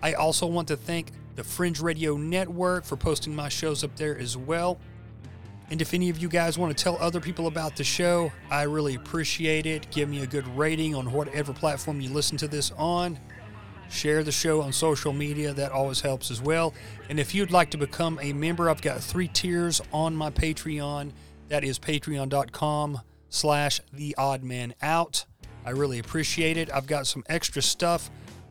I 0.00 0.12
also 0.12 0.46
want 0.46 0.68
to 0.68 0.76
thank 0.76 1.08
the 1.40 1.44
Fringe 1.44 1.80
Radio 1.80 2.18
Network 2.18 2.84
for 2.84 2.98
posting 2.98 3.34
my 3.34 3.48
shows 3.48 3.82
up 3.82 3.96
there 3.96 4.18
as 4.18 4.36
well. 4.36 4.78
And 5.70 5.80
if 5.80 5.94
any 5.94 6.10
of 6.10 6.18
you 6.18 6.28
guys 6.28 6.58
want 6.58 6.76
to 6.76 6.84
tell 6.84 6.98
other 7.00 7.18
people 7.18 7.46
about 7.46 7.76
the 7.76 7.84
show, 7.84 8.30
I 8.50 8.64
really 8.64 8.94
appreciate 8.94 9.64
it. 9.64 9.90
Give 9.90 10.06
me 10.06 10.22
a 10.22 10.26
good 10.26 10.46
rating 10.54 10.94
on 10.94 11.10
whatever 11.10 11.54
platform 11.54 12.02
you 12.02 12.10
listen 12.10 12.36
to 12.36 12.48
this 12.48 12.72
on. 12.72 13.18
Share 13.88 14.22
the 14.22 14.30
show 14.30 14.60
on 14.60 14.70
social 14.70 15.14
media, 15.14 15.54
that 15.54 15.72
always 15.72 16.02
helps 16.02 16.30
as 16.30 16.42
well. 16.42 16.74
And 17.08 17.18
if 17.18 17.34
you'd 17.34 17.50
like 17.50 17.70
to 17.70 17.78
become 17.78 18.18
a 18.20 18.34
member, 18.34 18.68
I've 18.68 18.82
got 18.82 19.00
three 19.00 19.28
tiers 19.28 19.80
on 19.94 20.14
my 20.14 20.28
Patreon. 20.28 21.10
That 21.48 21.64
is 21.64 21.78
patreon.com 21.78 23.00
slash 23.30 23.80
the 23.94 24.14
odd 24.18 24.42
man 24.42 24.74
out. 24.82 25.24
I 25.64 25.70
really 25.70 26.00
appreciate 26.00 26.58
it. 26.58 26.70
I've 26.70 26.86
got 26.86 27.06
some 27.06 27.24
extra 27.30 27.62
stuff 27.62 28.10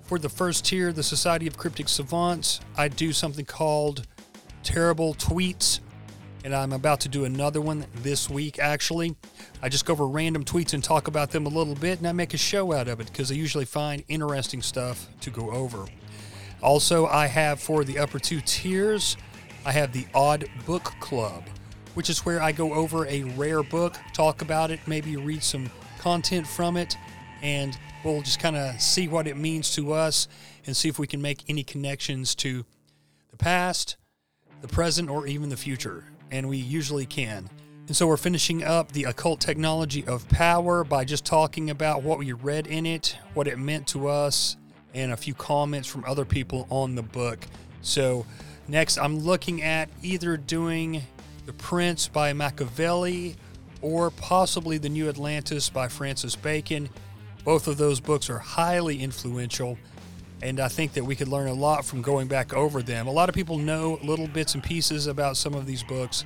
for 0.10 0.18
the 0.18 0.28
first 0.28 0.66
tier, 0.66 0.92
the 0.92 1.04
Society 1.04 1.46
of 1.46 1.56
Cryptic 1.56 1.88
Savants. 1.88 2.62
I 2.76 2.88
do 2.88 3.14
something 3.14 3.46
called 3.46 4.08
Terrible 4.64 5.14
Tweets 5.14 5.82
and 6.44 6.56
I'm 6.56 6.74
about 6.74 7.02
to 7.02 7.10
do 7.10 7.26
another 7.26 7.62
one 7.62 7.86
this 7.98 8.28
week, 8.28 8.58
actually. 8.58 9.16
I 9.62 9.70
just 9.70 9.86
go 9.86 9.94
over 9.94 10.08
random 10.08 10.44
tweets 10.44 10.74
and 10.74 10.84
talk 10.84 11.08
about 11.08 11.30
them 11.30 11.46
a 11.46 11.50
little 11.50 11.76
bit, 11.76 12.00
and 12.00 12.08
I 12.08 12.12
make 12.12 12.34
a 12.34 12.38
show 12.38 12.74
out 12.74 12.88
of 12.88 13.00
it 13.00 13.06
because 13.06 13.32
I 13.32 13.36
usually 13.36 13.66
find 13.66 14.04
interesting 14.08 14.64
stuff 14.64 15.08
to 15.22 15.30
go 15.30 15.52
over. 15.52 15.86
Also, 16.64 17.06
I 17.06 17.28
have 17.28 17.60
for 17.60 17.84
the 17.84 18.00
upper 18.00 18.18
two 18.18 18.42
tiers, 18.42 19.16
I 19.64 19.74
have 19.74 19.94
the 19.94 20.08
Odd 20.16 20.50
Book 20.66 20.86
Club, 21.00 21.44
which 21.94 22.10
is 22.10 22.26
where 22.26 22.42
I 22.42 22.52
go 22.52 22.74
over 22.74 23.06
a 23.06 23.26
rare 23.36 23.62
book, 23.62 23.96
talk 24.14 24.42
about 24.42 24.72
it, 24.72 24.80
maybe 24.88 25.18
read 25.18 25.44
some 25.44 25.70
content 26.00 26.48
from 26.48 26.78
it, 26.78 26.98
and 27.44 27.78
we'll 28.04 28.22
just 28.22 28.40
kind 28.40 28.56
of 28.56 28.82
see 28.82 29.08
what 29.08 29.28
it 29.28 29.38
means 29.38 29.74
to 29.76 29.94
us 29.94 30.28
and 30.66 30.76
see 30.76 30.90
if 30.90 31.00
we 31.00 31.08
can 31.08 31.22
make 31.22 31.44
any 31.50 31.64
connections 31.64 32.36
to 32.36 32.66
the 33.32 33.38
past, 33.38 33.98
the 34.62 34.68
present, 34.68 35.10
or 35.10 35.28
even 35.28 35.50
the 35.50 35.58
future 35.58 36.06
and 36.32 36.48
we 36.48 36.58
usually 36.58 37.06
can. 37.06 37.50
And 37.88 37.96
so 37.96 38.08
we're 38.08 38.18
finishing 38.18 38.64
up 38.64 38.92
the 38.92 39.06
occult 39.06 39.42
technology 39.42 40.06
of 40.06 40.28
power 40.30 40.84
by 40.84 41.06
just 41.06 41.26
talking 41.26 41.70
about 41.70 42.04
what 42.04 42.20
we 42.20 42.34
read 42.34 42.68
in 42.68 42.86
it, 42.86 43.18
what 43.34 43.48
it 43.48 43.58
meant 43.58 43.88
to 43.88 44.08
us, 44.08 44.58
and 44.94 45.12
a 45.12 45.18
few 45.18 45.34
comments 45.34 45.88
from 45.88 46.04
other 46.06 46.26
people 46.26 46.68
on 46.70 46.96
the 46.96 47.02
book. 47.02 47.40
So 47.82 48.26
next, 48.68 48.98
I'm 48.98 49.20
looking 49.20 49.64
at 49.64 49.90
either 50.04 50.38
doing 50.38 51.02
The 51.46 51.54
Prince 51.54 52.08
by 52.08 52.34
Machiavelli 52.34 53.36
or 53.82 54.12
possibly 54.12 54.78
The 54.78 54.90
New 54.90 55.10
Atlantis 55.10 55.70
by 55.70 55.88
Francis 55.88 56.36
Bacon. 56.36 56.90
Both 57.44 57.68
of 57.68 57.78
those 57.78 58.00
books 58.00 58.30
are 58.30 58.40
highly 58.40 59.02
influential 59.02 59.78
and 60.42 60.60
I 60.60 60.68
think 60.68 60.94
that 60.94 61.04
we 61.04 61.16
could 61.16 61.28
learn 61.28 61.48
a 61.48 61.54
lot 61.54 61.84
from 61.84 62.02
going 62.02 62.28
back 62.28 62.54
over 62.54 62.82
them. 62.82 63.08
A 63.08 63.12
lot 63.12 63.30
of 63.30 63.36
people 63.36 63.58
know 63.58 64.00
little 64.04 64.28
bits 64.28 64.54
and 64.54 64.64
pieces 64.64 65.08
about 65.08 65.36
some 65.36 65.54
of 65.54 65.66
these 65.66 65.84
books, 65.84 66.24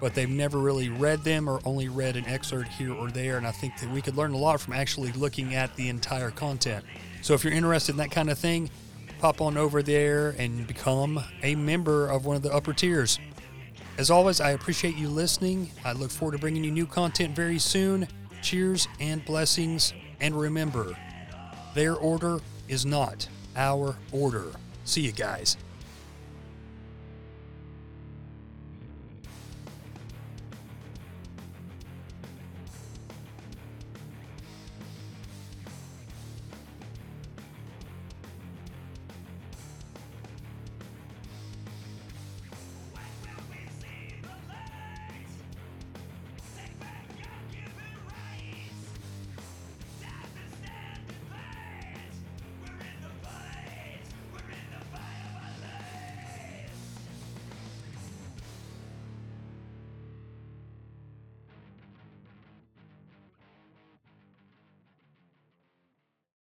but 0.00 0.14
they've 0.14 0.28
never 0.28 0.58
really 0.58 0.88
read 0.88 1.24
them 1.24 1.48
or 1.48 1.60
only 1.64 1.88
read 1.88 2.16
an 2.16 2.26
excerpt 2.26 2.68
here 2.68 2.92
or 2.92 3.10
there. 3.10 3.38
And 3.38 3.46
I 3.46 3.50
think 3.50 3.76
that 3.78 3.90
we 3.90 4.00
could 4.00 4.16
learn 4.16 4.32
a 4.32 4.36
lot 4.36 4.60
from 4.60 4.74
actually 4.74 5.10
looking 5.12 5.54
at 5.54 5.74
the 5.74 5.88
entire 5.88 6.30
content. 6.30 6.84
So 7.22 7.34
if 7.34 7.42
you're 7.42 7.52
interested 7.52 7.92
in 7.92 7.98
that 7.98 8.12
kind 8.12 8.30
of 8.30 8.38
thing, 8.38 8.70
pop 9.18 9.40
on 9.40 9.56
over 9.56 9.82
there 9.82 10.30
and 10.38 10.66
become 10.66 11.22
a 11.42 11.56
member 11.56 12.06
of 12.08 12.24
one 12.24 12.36
of 12.36 12.42
the 12.42 12.52
upper 12.54 12.72
tiers. 12.72 13.18
As 13.98 14.10
always, 14.10 14.40
I 14.40 14.50
appreciate 14.50 14.94
you 14.96 15.08
listening. 15.08 15.70
I 15.84 15.92
look 15.92 16.10
forward 16.10 16.32
to 16.32 16.38
bringing 16.38 16.62
you 16.62 16.70
new 16.70 16.86
content 16.86 17.34
very 17.34 17.58
soon. 17.58 18.06
Cheers 18.42 18.86
and 19.00 19.24
blessings. 19.24 19.92
And 20.20 20.38
remember, 20.38 20.96
their 21.74 21.94
order 21.94 22.40
is 22.68 22.86
not 22.86 23.28
our 23.56 23.96
order. 24.12 24.46
See 24.84 25.02
you 25.02 25.12
guys. 25.12 25.56